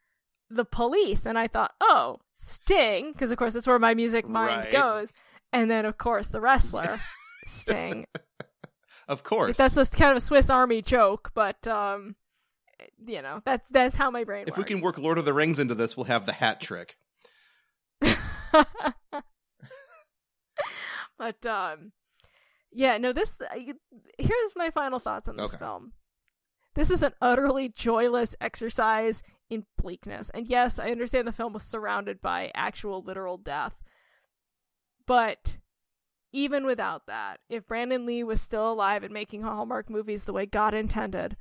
the 0.51 0.65
police, 0.65 1.27
and 1.27 1.39
I 1.39 1.47
thought 1.49 1.75
oh 1.81 2.19
Sting 2.39 3.13
because 3.13 3.31
of 3.33 3.39
course 3.39 3.53
that's 3.55 3.67
where 3.67 3.79
my 3.79 3.95
music 3.95 4.29
mind 4.29 4.65
Right. 4.65 4.73
goes, 4.73 5.13
and 5.53 5.71
then 5.71 5.85
of 5.85 5.99
course 5.99 6.29
the 6.29 6.41
wrestler 6.41 7.01
Sting. 7.47 8.07
Of 9.09 9.23
course. 9.23 9.57
That's 9.57 9.75
just 9.77 9.95
kind 9.97 10.11
of 10.11 10.17
a 10.17 10.21
Swiss 10.21 10.51
Army 10.51 10.83
joke, 10.83 11.31
but 11.35 11.67
um, 11.69 12.17
you 13.07 13.23
know, 13.23 13.41
that's 13.45 13.69
that's 13.69 13.97
how 13.97 14.11
my 14.11 14.25
brain 14.25 14.43
if 14.43 14.49
works. 14.57 14.59
we 14.59 14.65
can 14.65 14.81
work 14.81 14.99
Lord 14.99 15.19
of 15.19 15.25
the 15.25 15.33
Rings 15.33 15.59
into 15.59 15.75
this, 15.75 15.97
we'll 15.97 16.05
have 16.05 16.27
the 16.27 16.33
hat 16.33 16.61
trick. 16.61 16.97
but 21.19 21.47
um, 21.47 21.93
yeah, 22.73 22.99
no. 22.99 23.13
This 23.13 23.39
here's 24.19 24.57
my 24.57 24.71
final 24.71 24.99
thoughts 24.99 25.29
on 25.29 25.37
this 25.37 25.55
Okay. 25.55 25.59
film. 25.65 25.93
This 26.75 26.91
is 26.91 27.03
an 27.03 27.13
utterly 27.23 27.69
joyless 27.71 28.35
exercise 28.41 29.23
in 29.49 29.65
bleakness, 29.81 30.31
and 30.35 30.49
yes, 30.49 30.79
I 30.79 30.91
understand 30.91 31.27
the 31.27 31.33
film 31.33 31.53
was 31.53 31.63
surrounded 31.63 32.21
by 32.21 32.51
actual 32.55 33.03
literal 33.03 33.39
death, 33.39 33.75
but 35.07 35.59
even 36.33 36.67
without 36.67 37.07
that, 37.07 37.41
if 37.49 37.67
Brandon 37.67 38.05
Lee 38.05 38.25
was 38.25 38.41
still 38.41 38.71
alive 38.71 39.03
and 39.03 39.13
making 39.15 39.43
Hallmark 39.43 39.89
movies 39.89 40.25
the 40.25 40.33
way 40.33 40.45
God 40.47 40.75
intended, 40.75 41.37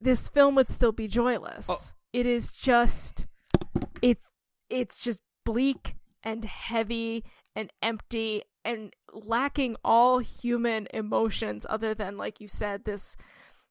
this 0.00 0.28
film 0.28 0.54
would 0.56 0.70
still 0.70 0.92
be 0.92 1.08
joyless. 1.08 1.66
Oh. 1.68 1.78
It 2.12 2.26
is 2.26 2.50
just 2.50 3.26
it's 4.02 4.26
it's 4.68 5.02
just 5.02 5.20
bleak 5.44 5.94
and 6.22 6.44
heavy 6.44 7.24
and 7.54 7.70
empty 7.82 8.42
and 8.64 8.94
lacking 9.12 9.76
all 9.84 10.18
human 10.18 10.88
emotions 10.92 11.64
other 11.68 11.94
than 11.94 12.16
like 12.16 12.40
you 12.40 12.48
said 12.48 12.84
this 12.84 13.16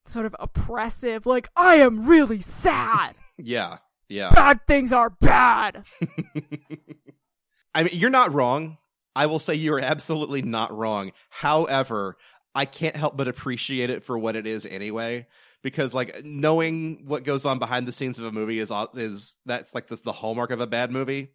sort 0.06 0.26
of 0.26 0.36
oppressive 0.40 1.26
like 1.26 1.50
I 1.56 1.76
am 1.76 2.08
really 2.08 2.40
sad. 2.40 3.16
Yeah, 3.38 3.80
yeah. 4.08 4.32
Bad 4.34 4.62
things 4.66 4.94
are 4.94 5.10
bad. 5.10 5.84
I 7.76 7.84
mean, 7.84 7.92
you're 7.92 8.10
not 8.10 8.34
wrong. 8.34 8.78
I 9.14 9.26
will 9.26 9.40
say 9.40 9.56
you 9.56 9.74
are 9.74 9.82
absolutely 9.82 10.42
not 10.42 10.76
wrong. 10.76 11.12
However, 11.30 12.16
I 12.56 12.64
can't 12.64 12.96
help 12.96 13.18
but 13.18 13.28
appreciate 13.28 13.90
it 13.90 14.06
for 14.06 14.18
what 14.18 14.38
it 14.38 14.48
is 14.48 14.66
anyway, 14.66 15.28
because 15.62 15.94
like 15.94 16.24
knowing 16.24 17.04
what 17.06 17.26
goes 17.26 17.46
on 17.46 17.60
behind 17.60 17.86
the 17.90 17.92
scenes 17.92 18.18
of 18.18 18.26
a 18.26 18.32
movie 18.32 18.60
is 18.60 18.72
is 18.94 19.38
that's 19.46 19.76
like 19.76 19.88
this 19.88 20.00
the 20.00 20.14
hallmark 20.14 20.52
of 20.52 20.62
a 20.62 20.68
bad 20.68 20.92
movie. 20.92 21.34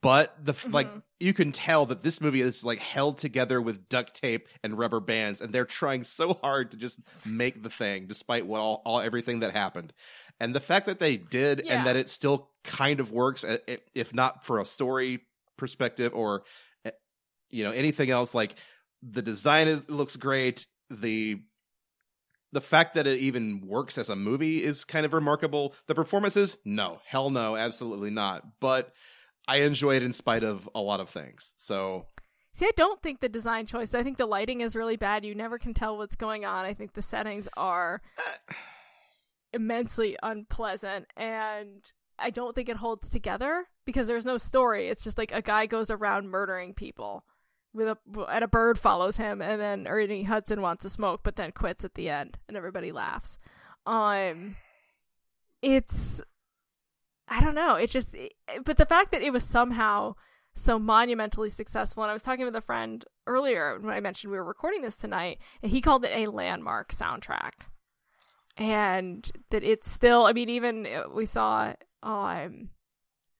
But 0.00 0.36
the 0.44 0.52
f 0.52 0.66
like 0.70 0.88
you 1.18 1.32
can 1.32 1.50
tell 1.50 1.86
that 1.86 2.02
this 2.04 2.20
movie 2.20 2.40
is 2.40 2.64
like 2.64 2.78
held 2.78 3.18
together 3.18 3.60
with 3.60 3.88
duct 3.88 4.14
tape 4.20 4.46
and 4.62 4.78
rubber 4.78 5.00
bands, 5.00 5.40
and 5.40 5.52
they're 5.52 5.64
trying 5.64 6.04
so 6.04 6.34
hard 6.34 6.70
to 6.70 6.76
just 6.76 7.00
make 7.24 7.62
the 7.64 7.70
thing, 7.70 8.06
despite 8.06 8.46
what 8.46 8.60
all, 8.60 8.82
all 8.84 9.00
everything 9.00 9.40
that 9.40 9.52
happened. 9.52 9.92
And 10.38 10.54
the 10.54 10.60
fact 10.60 10.86
that 10.86 11.00
they 11.00 11.16
did, 11.16 11.62
Yeah. 11.64 11.74
and 11.78 11.86
that 11.86 11.96
it 11.96 12.08
still 12.08 12.50
kind 12.62 13.00
of 13.00 13.10
works, 13.10 13.44
if 13.94 14.14
not 14.14 14.44
for 14.44 14.60
a 14.60 14.64
story 14.64 15.20
perspective 15.56 16.12
or 16.14 16.44
uh, 16.86 16.90
you 17.50 17.64
know 17.64 17.72
anything 17.72 18.10
else, 18.10 18.34
like 18.34 18.54
the 19.02 19.22
design 19.22 19.66
is 19.66 19.88
looks 19.88 20.14
great. 20.16 20.66
The 20.90 21.42
the 22.52 22.60
fact 22.60 22.94
that 22.94 23.06
it 23.06 23.18
even 23.18 23.66
works 23.66 23.96
as 23.98 24.10
a 24.10 24.16
movie 24.16 24.62
is 24.62 24.84
kind 24.84 25.06
of 25.06 25.12
remarkable. 25.12 25.74
The 25.88 25.94
performances, 25.94 26.56
no, 26.64 27.00
hell 27.04 27.30
no, 27.30 27.56
absolutely 27.56 28.10
not. 28.10 28.60
But 28.60 28.92
I 29.48 29.58
enjoy 29.58 29.96
it 29.96 30.02
in 30.02 30.12
spite 30.12 30.44
of 30.44 30.68
a 30.74 30.80
lot 30.80 31.00
of 31.00 31.08
things. 31.10 31.54
So 31.56 32.06
See, 32.54 32.66
I 32.66 32.72
don't 32.76 33.00
think 33.02 33.20
the 33.20 33.30
design 33.30 33.66
choice. 33.66 33.94
I 33.94 34.02
think 34.02 34.18
the 34.18 34.26
lighting 34.26 34.60
is 34.60 34.76
really 34.76 34.96
bad. 34.96 35.24
You 35.24 35.34
never 35.34 35.58
can 35.58 35.72
tell 35.72 35.96
what's 35.96 36.16
going 36.16 36.44
on. 36.44 36.66
I 36.66 36.74
think 36.74 36.92
the 36.92 37.00
settings 37.02 37.48
are 37.56 38.02
immensely 39.54 40.16
unpleasant, 40.22 41.06
and 41.16 41.90
I 42.18 42.28
don't 42.30 42.54
think 42.54 42.68
it 42.68 42.76
holds 42.76 43.08
together 43.08 43.68
because 43.86 44.06
there's 44.06 44.26
no 44.26 44.36
story. 44.36 44.88
It's 44.88 45.02
just 45.02 45.16
like 45.16 45.32
a 45.32 45.40
guy 45.40 45.64
goes 45.64 45.90
around 45.90 46.28
murdering 46.28 46.74
people 46.74 47.24
with 47.72 47.88
a 47.88 47.96
and 48.28 48.44
a 48.44 48.48
bird 48.48 48.78
follows 48.78 49.16
him, 49.16 49.40
and 49.40 49.58
then 49.58 49.86
Ernie 49.86 50.24
Hudson 50.24 50.60
wants 50.60 50.82
to 50.82 50.90
smoke, 50.90 51.22
but 51.24 51.36
then 51.36 51.52
quits 51.52 51.86
at 51.86 51.94
the 51.94 52.10
end, 52.10 52.36
and 52.48 52.56
everybody 52.56 52.92
laughs. 52.92 53.38
Um, 53.86 54.56
it's 55.62 56.20
I 57.28 57.40
don't 57.40 57.54
know. 57.54 57.74
It 57.76 57.90
just, 57.90 58.14
but 58.64 58.76
the 58.76 58.86
fact 58.86 59.12
that 59.12 59.22
it 59.22 59.32
was 59.32 59.44
somehow 59.44 60.14
so 60.54 60.78
monumentally 60.78 61.48
successful, 61.48 62.02
and 62.02 62.10
I 62.10 62.12
was 62.12 62.22
talking 62.22 62.44
with 62.44 62.56
a 62.56 62.60
friend 62.60 63.04
earlier 63.26 63.78
when 63.80 63.94
I 63.94 64.00
mentioned 64.00 64.30
we 64.32 64.38
were 64.38 64.44
recording 64.44 64.82
this 64.82 64.96
tonight, 64.96 65.38
and 65.62 65.70
he 65.72 65.80
called 65.80 66.04
it 66.04 66.10
a 66.14 66.30
landmark 66.30 66.92
soundtrack, 66.92 67.52
and 68.56 69.30
that 69.50 69.62
it's 69.64 69.90
still. 69.90 70.26
I 70.26 70.32
mean, 70.32 70.48
even 70.48 70.86
uh, 70.86 71.04
we 71.14 71.26
saw 71.26 71.74
um 72.02 72.70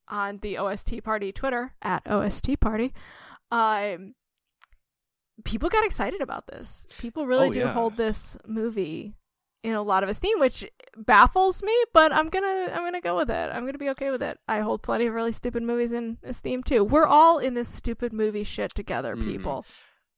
on 0.09 0.39
the 0.43 0.57
OST 0.59 1.03
Party 1.03 1.33
Twitter 1.33 1.75
at 1.83 2.03
OST 2.07 2.61
Party, 2.61 2.93
um, 3.51 4.15
people 5.45 5.69
got 5.69 5.85
excited 5.85 6.21
about 6.21 6.47
this. 6.47 6.87
People 6.99 7.27
really 7.27 7.49
Oh, 7.49 7.53
do 7.53 7.59
yeah. 7.61 7.73
hold 7.73 7.97
this 7.97 8.37
movie 8.47 9.15
in 9.63 9.75
a 9.75 9.83
lot 9.83 10.03
of 10.03 10.09
esteem, 10.09 10.41
which 10.41 10.69
baffles 10.97 11.63
me, 11.63 11.73
but 11.95 12.13
I'm 12.13 12.29
gonna 12.29 12.69
I'm 12.73 12.83
gonna 12.85 13.01
go 13.01 13.17
with 13.17 13.31
it. 13.31 13.51
I'm 13.53 13.65
gonna 13.65 13.79
be 13.79 13.91
okay 13.91 14.11
with 14.11 14.23
it. 14.23 14.39
I 14.49 14.61
hold 14.61 14.83
plenty 14.83 15.07
of 15.07 15.15
really 15.15 15.33
stupid 15.33 15.63
movies 15.63 15.93
in 15.93 16.19
esteem 16.25 16.63
too. 16.63 16.83
We're 16.85 17.07
all 17.07 17.39
in 17.39 17.55
this 17.55 17.69
stupid 17.69 18.13
movie 18.13 18.45
shit 18.45 18.75
together, 18.75 19.15
Mhm. 19.17 19.25
people. 19.27 19.65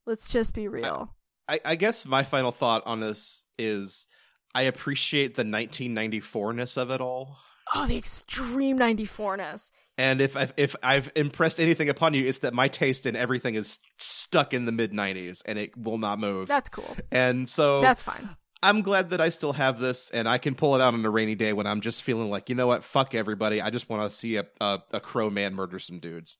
Let's 0.05 0.27
just 0.29 0.53
be 0.53 0.67
real. 0.67 1.15
I, 1.47 1.59
I 1.63 1.75
guess 1.75 2.05
my 2.05 2.23
final 2.23 2.51
thought 2.51 2.83
on 2.87 2.99
this 3.01 3.43
is 3.59 4.07
I 4.55 4.63
appreciate 4.63 5.35
the 5.35 5.43
1994ness 5.43 6.77
of 6.77 6.89
it 6.91 7.01
all. 7.01 7.37
oh, 7.73 7.85
the 7.87 7.97
extreme 7.97 8.77
94ness. 8.77 9.71
And 9.97 10.19
if 10.21 10.35
I've, 10.35 10.53
if 10.57 10.75
I've 10.83 11.09
impressed 11.15 11.59
anything 11.59 11.87
upon 11.89 12.13
you, 12.13 12.25
it's 12.25 12.39
that 12.39 12.53
my 12.53 12.67
taste 12.67 13.05
in 13.05 13.15
everything 13.15 13.55
is 13.55 13.79
stuck 13.97 14.53
in 14.53 14.65
the 14.65 14.71
mid 14.71 14.91
90s 14.91 15.41
and 15.45 15.57
it 15.57 15.75
will 15.77 15.97
not 15.97 16.19
move. 16.19 16.47
That's 16.47 16.69
cool. 16.69 16.95
and 17.11 17.47
so 17.47 17.81
That's 17.81 18.03
fine. 18.03 18.35
I'm 18.65 18.81
glad 18.81 19.11
that 19.11 19.21
I 19.21 19.29
still 19.29 19.53
have 19.53 19.79
this 19.79 20.09
and 20.09 20.27
I 20.27 20.39
can 20.39 20.55
pull 20.55 20.75
it 20.75 20.81
out 20.81 20.95
on 20.95 21.05
a 21.05 21.09
rainy 21.09 21.35
day 21.35 21.53
when 21.53 21.67
I'm 21.67 21.81
just 21.81 22.01
feeling 22.01 22.31
like, 22.31 22.49
you 22.49 22.55
know 22.55 22.65
what, 22.65 22.83
fuck 22.83 23.13
everybody. 23.13 23.61
I 23.61 23.69
just 23.69 23.89
want 23.89 24.09
to 24.09 24.17
see 24.17 24.37
a, 24.37 24.45
a, 24.59 24.79
a 24.91 24.99
crow 24.99 25.29
man 25.29 25.53
murder 25.53 25.77
some 25.77 25.99
dudes. 25.99 26.37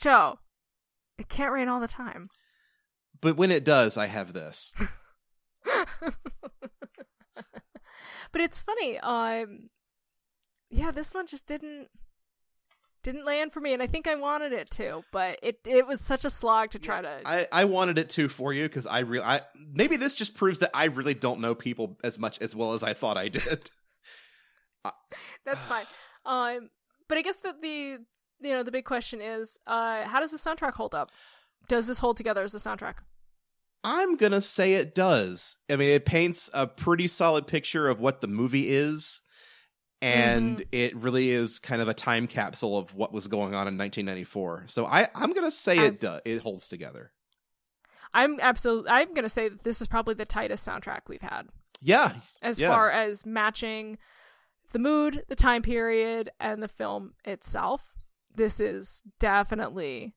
Joe, 0.00 0.38
it 1.18 1.28
can't 1.28 1.52
rain 1.52 1.68
all 1.68 1.80
the 1.80 1.88
time. 1.88 2.26
But 3.20 3.36
when 3.36 3.50
it 3.50 3.64
does, 3.64 3.96
I 3.96 4.06
have 4.06 4.32
this. 4.32 4.72
but 8.32 8.40
it's 8.40 8.60
funny. 8.60 8.98
Um, 9.00 9.70
yeah, 10.70 10.92
this 10.92 11.12
one 11.12 11.26
just 11.26 11.48
didn't 11.48 11.88
didn't 13.04 13.24
land 13.24 13.52
for 13.52 13.60
me, 13.60 13.72
and 13.72 13.82
I 13.82 13.86
think 13.86 14.08
I 14.08 14.16
wanted 14.16 14.52
it 14.52 14.68
to, 14.72 15.04
but 15.12 15.38
it 15.42 15.60
it 15.64 15.86
was 15.86 16.00
such 16.00 16.24
a 16.24 16.30
slog 16.30 16.70
to 16.70 16.78
try 16.80 17.00
to. 17.00 17.20
I, 17.24 17.46
I 17.52 17.64
wanted 17.66 17.98
it 17.98 18.08
to 18.10 18.28
for 18.28 18.52
you 18.52 18.64
because 18.64 18.86
I 18.86 19.00
really, 19.00 19.24
I 19.24 19.42
maybe 19.72 19.96
this 19.96 20.14
just 20.14 20.34
proves 20.34 20.58
that 20.58 20.70
I 20.74 20.86
really 20.86 21.14
don't 21.14 21.40
know 21.40 21.54
people 21.54 21.98
as 22.02 22.18
much 22.18 22.38
as 22.40 22.56
well 22.56 22.72
as 22.72 22.82
I 22.82 22.94
thought 22.94 23.16
I 23.16 23.28
did. 23.28 23.70
That's 25.46 25.66
fine. 25.66 25.84
Um, 26.26 26.70
but 27.06 27.18
I 27.18 27.20
guess 27.20 27.36
that 27.40 27.60
the 27.60 27.98
you 28.40 28.54
know 28.54 28.62
the 28.62 28.72
big 28.72 28.86
question 28.86 29.20
is, 29.20 29.58
uh, 29.66 30.04
how 30.04 30.20
does 30.20 30.30
the 30.30 30.38
soundtrack 30.38 30.72
hold 30.72 30.94
up? 30.94 31.10
Does 31.68 31.86
this 31.86 31.98
hold 31.98 32.16
together 32.16 32.42
as 32.42 32.54
a 32.54 32.58
soundtrack? 32.58 32.94
I'm 33.84 34.16
gonna 34.16 34.40
say 34.40 34.72
it 34.72 34.94
does. 34.94 35.58
I 35.70 35.76
mean, 35.76 35.90
it 35.90 36.06
paints 36.06 36.48
a 36.54 36.66
pretty 36.66 37.08
solid 37.08 37.46
picture 37.46 37.88
of 37.88 38.00
what 38.00 38.22
the 38.22 38.26
movie 38.26 38.70
is, 38.70 39.20
and 40.02 40.58
Mm-hmm. 40.58 40.68
it 40.72 40.96
really 40.96 41.30
is 41.30 41.58
kind 41.58 41.80
of 41.80 41.88
a 41.88 41.94
time 41.94 42.26
capsule 42.26 42.76
of 42.78 42.94
what 42.94 43.12
was 43.12 43.26
going 43.28 43.54
on 43.54 43.66
in 43.68 43.78
1994. 43.78 44.64
So 44.68 44.84
I, 44.86 45.08
I'm 45.14 45.32
gonna 45.32 45.50
say 45.50 45.78
I'm- 45.78 45.86
it 45.94 46.00
does. 46.00 46.20
It 46.24 46.40
holds 46.40 46.68
together. 46.68 47.12
I'm 48.12 48.38
absolutely. 48.40 48.90
I'm 48.90 49.12
gonna 49.14 49.28
say 49.28 49.48
that 49.48 49.64
this 49.64 49.80
is 49.80 49.86
probably 49.88 50.14
the 50.14 50.24
tightest 50.24 50.66
soundtrack 50.66 51.00
we've 51.08 51.20
had. 51.22 51.48
Yeah, 51.80 52.14
as 52.42 52.60
Yeah. 52.60 52.68
far 52.70 52.90
as 52.90 53.26
matching 53.26 53.98
the 54.72 54.78
mood, 54.78 55.24
the 55.28 55.36
time 55.36 55.62
period, 55.62 56.30
and 56.38 56.62
the 56.62 56.68
film 56.68 57.14
itself. 57.24 57.92
This 58.34 58.60
is 58.60 59.02
definitely 59.20 60.14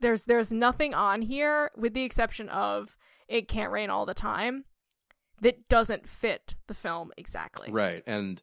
there's 0.00 0.24
there's 0.24 0.52
nothing 0.52 0.94
on 0.94 1.22
here 1.22 1.70
with 1.76 1.94
the 1.94 2.02
exception 2.04 2.48
of 2.50 2.96
it 3.28 3.48
can't 3.48 3.72
rain 3.72 3.90
all 3.90 4.06
the 4.06 4.14
time 4.14 4.64
that 5.42 5.68
doesn't 5.68 6.08
fit 6.08 6.54
the 6.66 6.74
film 6.74 7.12
exactly. 7.16 7.70
right. 7.70 8.02
And 8.06 8.42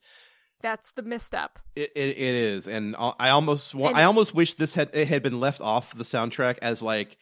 That's 0.61 0.91
the 0.91 1.01
misstep. 1.01 1.59
It, 1.75 1.91
it 1.95 2.09
it 2.09 2.35
is, 2.35 2.67
and 2.67 2.95
I 2.97 3.29
almost 3.29 3.73
And- 3.73 3.95
I 3.97 4.03
almost 4.03 4.33
wish 4.33 4.53
this 4.53 4.75
had 4.75 4.89
it 4.93 5.07
had 5.07 5.21
been 5.23 5.39
left 5.39 5.59
off 5.61 5.93
the 5.97 6.03
soundtrack 6.05 6.57
as 6.61 6.81
like 6.81 7.17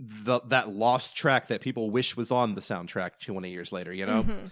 the 0.00 0.40
that 0.48 0.70
lost 0.70 1.14
track 1.14 1.48
that 1.48 1.60
people 1.60 1.90
wish 1.90 2.16
was 2.16 2.32
on 2.32 2.54
the 2.54 2.60
soundtrack 2.62 3.20
twenty 3.24 3.50
years 3.50 3.70
later. 3.70 3.92
You 3.92 4.06
know, 4.06 4.22
Mhm. 4.24 4.50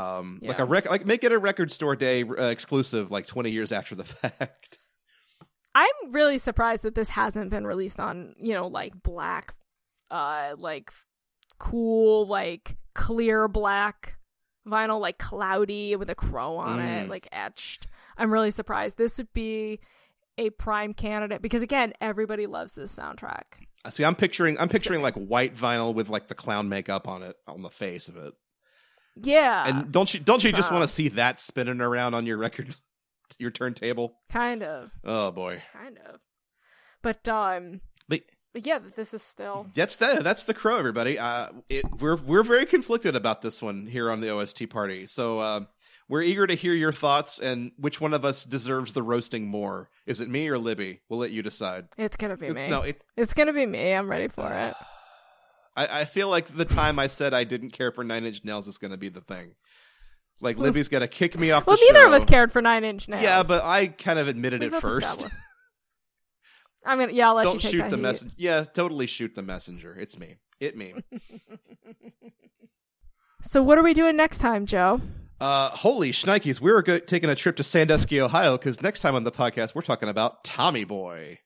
um, 0.00 0.38
like 0.42 0.58
a 0.60 0.64
rec- 0.64 0.88
like 0.88 1.04
make 1.04 1.24
it 1.24 1.32
a 1.32 1.38
record 1.38 1.70
store 1.72 1.96
day 1.96 2.22
uh, 2.22 2.44
exclusive, 2.44 3.10
like 3.10 3.26
twenty 3.26 3.50
years 3.50 3.72
after 3.72 3.94
the 3.94 4.04
fact. 4.04 4.78
I'm 5.74 6.12
really 6.12 6.38
surprised 6.38 6.82
that 6.82 6.94
this 6.94 7.10
hasn't 7.10 7.50
been 7.50 7.66
released 7.66 8.00
on, 8.00 8.34
you 8.40 8.54
know, 8.54 8.66
like 8.66 8.92
black, 9.02 9.54
uh, 10.10 10.54
like 10.58 10.90
cool, 11.60 12.26
like 12.26 12.76
clear 12.94 13.46
black 13.46 14.16
vinyl, 14.66 15.00
like 15.00 15.18
cloudy 15.18 15.94
with 15.94 16.10
a 16.10 16.14
crow 16.16 16.56
on 16.56 16.80
it, 16.80 17.06
Mm. 17.06 17.08
like 17.10 17.28
etched. 17.30 17.86
I'm 18.16 18.32
really 18.32 18.50
surprised. 18.50 18.96
This 18.98 19.16
would 19.18 19.32
be 19.32 19.78
a 20.36 20.50
prime 20.50 20.94
candidate 20.94 21.40
because 21.42 21.62
again, 21.62 21.92
everybody 22.00 22.46
loves 22.46 22.72
this 22.72 22.94
soundtrack. 22.96 23.44
See, 23.90 24.04
I'm 24.04 24.14
picturing 24.16 24.58
I'm 24.58 24.68
picturing 24.68 25.00
like 25.02 25.14
white 25.14 25.54
vinyl 25.56 25.94
with 25.94 26.08
like 26.08 26.28
the 26.28 26.34
clown 26.34 26.68
makeup 26.68 27.06
on 27.08 27.22
it 27.22 27.36
on 27.46 27.62
the 27.62 27.70
face 27.70 28.08
of 28.08 28.16
it. 28.16 28.34
Yeah, 29.16 29.66
and 29.66 29.92
don't 29.92 30.12
you 30.14 30.20
don't 30.20 30.42
you 30.44 30.52
just 30.52 30.70
want 30.72 30.82
to 30.82 30.88
see 30.88 31.08
that 31.10 31.40
spinning 31.40 31.80
around 31.80 32.14
on 32.14 32.26
your 32.26 32.36
record, 32.36 32.74
your 33.38 33.50
turntable? 33.50 34.14
kind 34.30 34.62
of, 34.62 34.90
Oh 35.04 35.30
boy, 35.30 35.62
kind 35.72 35.98
of. 36.06 36.20
But 37.02 37.26
um, 37.28 37.80
yeah, 38.54 38.80
this 38.96 39.14
is 39.14 39.22
still 39.22 39.68
That's 39.74 39.96
the 39.96 40.20
that's 40.22 40.44
the 40.44 40.54
crow, 40.54 40.76
everybody. 40.76 41.18
Uh, 41.18 41.48
it, 41.68 41.84
we're 42.00 42.16
we're 42.16 42.42
very 42.42 42.66
conflicted 42.66 43.14
about 43.14 43.42
this 43.42 43.62
one 43.62 43.86
here 43.86 44.10
on 44.10 44.20
the 44.20 44.30
OST 44.30 44.68
party. 44.70 45.06
So 45.06 45.38
uh, 45.38 45.60
we're 46.08 46.22
eager 46.22 46.46
to 46.46 46.54
hear 46.54 46.74
your 46.74 46.92
thoughts 46.92 47.38
and 47.38 47.72
which 47.76 48.00
one 48.00 48.14
of 48.14 48.24
us 48.24 48.44
deserves 48.44 48.92
the 48.92 49.02
roasting 49.02 49.46
more. 49.46 49.88
Is 50.06 50.20
it 50.20 50.28
me 50.28 50.48
or 50.48 50.58
Libby? 50.58 51.00
We'll 51.08 51.20
let 51.20 51.30
you 51.30 51.42
decide. 51.42 51.88
it's 51.96 52.16
gonna 52.16 52.36
be 52.36 52.46
It's, 52.46 52.62
me. 52.62 52.68
no, 52.68 52.82
it, 52.82 53.00
it's 53.16 53.32
gonna 53.32 53.52
be 53.52 53.66
me. 53.66 53.92
I'm 53.92 54.10
ready 54.10 54.28
for 54.28 54.52
it. 54.52 54.74
I, 55.76 56.00
I 56.00 56.04
feel 56.04 56.28
like 56.28 56.54
the 56.54 56.64
time 56.64 56.98
I 56.98 57.06
said 57.06 57.32
I 57.32 57.44
didn't 57.44 57.70
care 57.70 57.92
for 57.92 58.04
Nine 58.04 58.24
Inch 58.24 58.44
Nails 58.44 58.66
is 58.66 58.76
going 58.76 58.90
to 58.90 58.96
be 58.96 59.08
the 59.08 59.20
thing. 59.20 59.54
Like 60.40 60.56
Libby's 60.56 60.88
to 60.88 61.06
kick 61.06 61.38
me 61.38 61.50
off. 61.50 61.66
Well, 61.66 61.76
the 61.76 61.92
neither 61.92 62.06
of 62.06 62.12
us 62.12 62.24
cared 62.24 62.50
for 62.50 62.62
Nine 62.62 62.82
Inch 62.82 63.08
Nails. 63.08 63.22
Yeah, 63.22 63.42
but 63.42 63.62
I 63.62 63.88
kind 63.88 64.18
of 64.18 64.26
admitted 64.26 64.62
We've 64.62 64.74
it 64.74 64.80
first. 64.80 65.26
I'm 66.84 66.98
gonna 66.98 67.12
yeah, 67.12 67.28
I'll 67.28 67.34
let 67.34 67.44
you 67.44 67.50
Don't 67.52 67.60
take 67.62 67.70
shoot 67.72 67.90
the 67.90 67.96
heat. 67.96 68.02
messenger. 68.02 68.34
Yeah, 68.38 68.64
totally 68.64 69.06
shoot 69.06 69.34
the 69.34 69.42
messenger. 69.42 69.94
It's 69.98 70.18
me. 70.18 70.36
It 70.60 70.76
me. 70.76 70.94
So 73.42 73.62
what 73.62 73.78
are 73.78 73.82
we 73.82 73.94
doing 73.94 74.16
next 74.16 74.38
time, 74.38 74.66
Joe? 74.66 75.00
Uh, 75.40 75.70
holy 75.70 76.12
shnikes, 76.12 76.60
We're 76.60 76.82
go- 76.82 76.98
taking 76.98 77.30
a 77.30 77.34
trip 77.34 77.56
to 77.56 77.62
Sandusky, 77.62 78.20
Ohio, 78.20 78.58
because 78.58 78.82
next 78.82 79.00
time 79.00 79.14
on 79.14 79.24
the 79.24 79.32
podcast, 79.32 79.74
we're 79.74 79.80
talking 79.80 80.10
about 80.10 80.44
Tommy 80.44 80.84
Boy. 80.84 81.38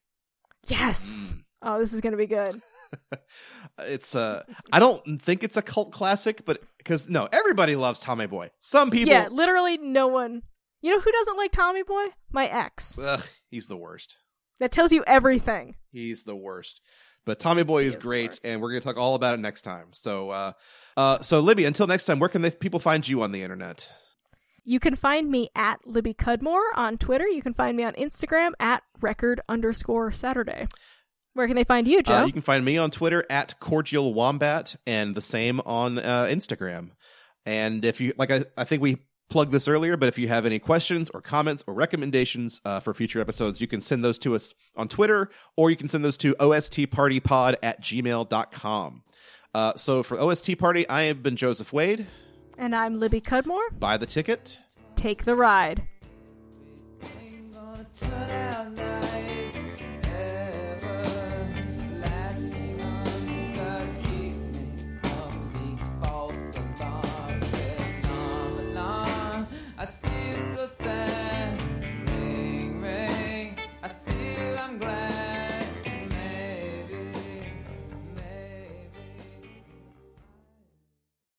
Yes. 0.67 1.35
Mm. 1.37 1.43
Oh, 1.63 1.79
this 1.79 1.93
is 1.93 2.01
gonna 2.01 2.17
be 2.17 2.27
good. 2.27 2.61
It's 3.81 4.15
uh, 4.15 4.45
I 4.73 4.79
don't 4.79 5.21
think 5.21 5.43
it's 5.43 5.57
a 5.57 5.63
cult 5.63 5.91
classic, 5.91 6.45
but 6.45 6.63
because 6.79 7.09
no, 7.09 7.29
everybody 7.33 7.75
loves 7.75 7.99
Tommy 7.99 8.27
Boy. 8.27 8.51
Some 8.61 8.91
people, 8.91 9.13
Yeah, 9.13 9.27
literally 9.33 9.79
no 9.79 10.07
one. 10.07 10.43
You 10.81 10.93
know 10.93 11.01
who 11.01 11.11
doesn't 11.11 11.37
like 11.37 11.51
Tommy 11.51 11.83
Boy? 11.83 12.07
My 12.31 12.47
ex. 12.47 12.97
ugh, 12.99 13.27
he's 13.51 13.67
the 13.67 13.77
worst. 13.77 14.15
That 14.61 14.73
tells 14.73 14.93
you 14.93 15.05
everything. 15.07 15.77
He's 15.91 16.23
the 16.23 16.37
worst. 16.37 16.81
But 17.25 17.39
Tommy 17.39 17.63
Boy 17.63 17.85
is 17.85 17.97
is 17.97 18.03
great, 18.03 18.39
and 18.45 18.61
we're 18.61 18.71
going 18.71 18.83
to 18.83 18.87
talk 18.87 18.99
all 18.99 19.15
about 19.15 19.35
it 19.35 19.41
next 19.41 19.63
time. 19.63 19.87
So, 19.93 20.31
uh, 20.31 20.53
uh, 20.97 21.21
so 21.21 21.41
Libby, 21.41 21.65
until 21.65 21.87
next 21.87 22.05
time, 22.05 22.19
where 22.19 22.29
can 22.29 22.43
they, 22.43 22.51
people 22.51 22.81
find 22.81 23.07
you 23.07 23.23
on 23.23 23.33
the 23.33 23.43
internet? 23.43 23.89
You 24.63 24.81
can 24.81 24.95
find 24.95 25.31
me 25.31 25.51
at 25.55 25.87
Libby 25.87 26.15
Cudmore 26.15 26.73
on 26.75 26.99
Twitter. 26.99 27.27
You 27.27 27.43
can 27.43 27.55
find 27.55 27.77
me 27.77 27.85
on 27.85 27.95
Instagram 27.95 28.53
at 28.61 28.83
record 29.01 29.41
underscore 29.49 30.13
Saturday. 30.13 30.69
Where 31.35 31.47
can 31.47 31.57
they 31.57 31.65
find 31.65 31.89
you, 31.89 32.03
Joe? 32.03 32.23
Uh, 32.23 32.27
you 32.27 32.33
can 32.33 32.43
find 32.43 32.65
me 32.65 32.79
on 32.79 32.91
Twitter 32.91 33.25
at 33.29 33.59
Cordial 33.59 34.15
Wombat, 34.15 34.77
and 34.87 35.15
the 35.15 35.23
same 35.23 35.61
on 35.61 35.99
uh, 35.99 36.27
Instagram. 36.31 36.91
And 37.45 37.85
if 37.85 38.01
you 38.01 38.15
like, 38.17 38.31
I, 38.31 38.45
I 38.57 38.65
think 38.65 38.83
we 38.83 38.99
Plug 39.31 39.51
this 39.51 39.67
earlier, 39.67 39.97
but 39.97 40.09
if 40.09 40.19
you 40.19 40.29
have 40.29 40.47
any 40.47 40.59
questions 40.59 41.11
or 41.13 41.21
comments 41.21 41.65
or 41.67 41.75
recommendations 41.75 42.61
uh, 42.65 42.81
for 42.81 42.95
future 42.95 43.21
episodes, 43.21 43.61
you 43.61 43.67
can 43.67 43.81
send 43.81 44.05
those 44.05 44.19
to 44.21 44.35
us 44.35 44.55
on 44.77 44.87
Twitter 44.87 45.31
or 45.57 45.71
you 45.71 45.77
can 45.77 45.89
send 45.89 46.05
those 46.05 46.17
to 46.19 46.35
ostpartypod 46.35 47.57
at 47.63 47.81
gmail.com. 47.81 49.03
Uh, 49.55 49.73
so 49.77 50.03
for 50.03 50.19
OST 50.21 50.59
Party, 50.59 50.89
I 50.89 51.03
have 51.03 51.23
been 51.23 51.37
Joseph 51.37 51.73
Wade. 51.73 52.07
And 52.59 52.75
I'm 52.75 52.95
Libby 52.95 53.21
Cudmore. 53.21 53.79
Buy 53.79 53.97
the 53.97 54.07
ticket. 54.07 54.61
Take 54.97 55.25
the 55.25 55.35
ride. 55.35 55.83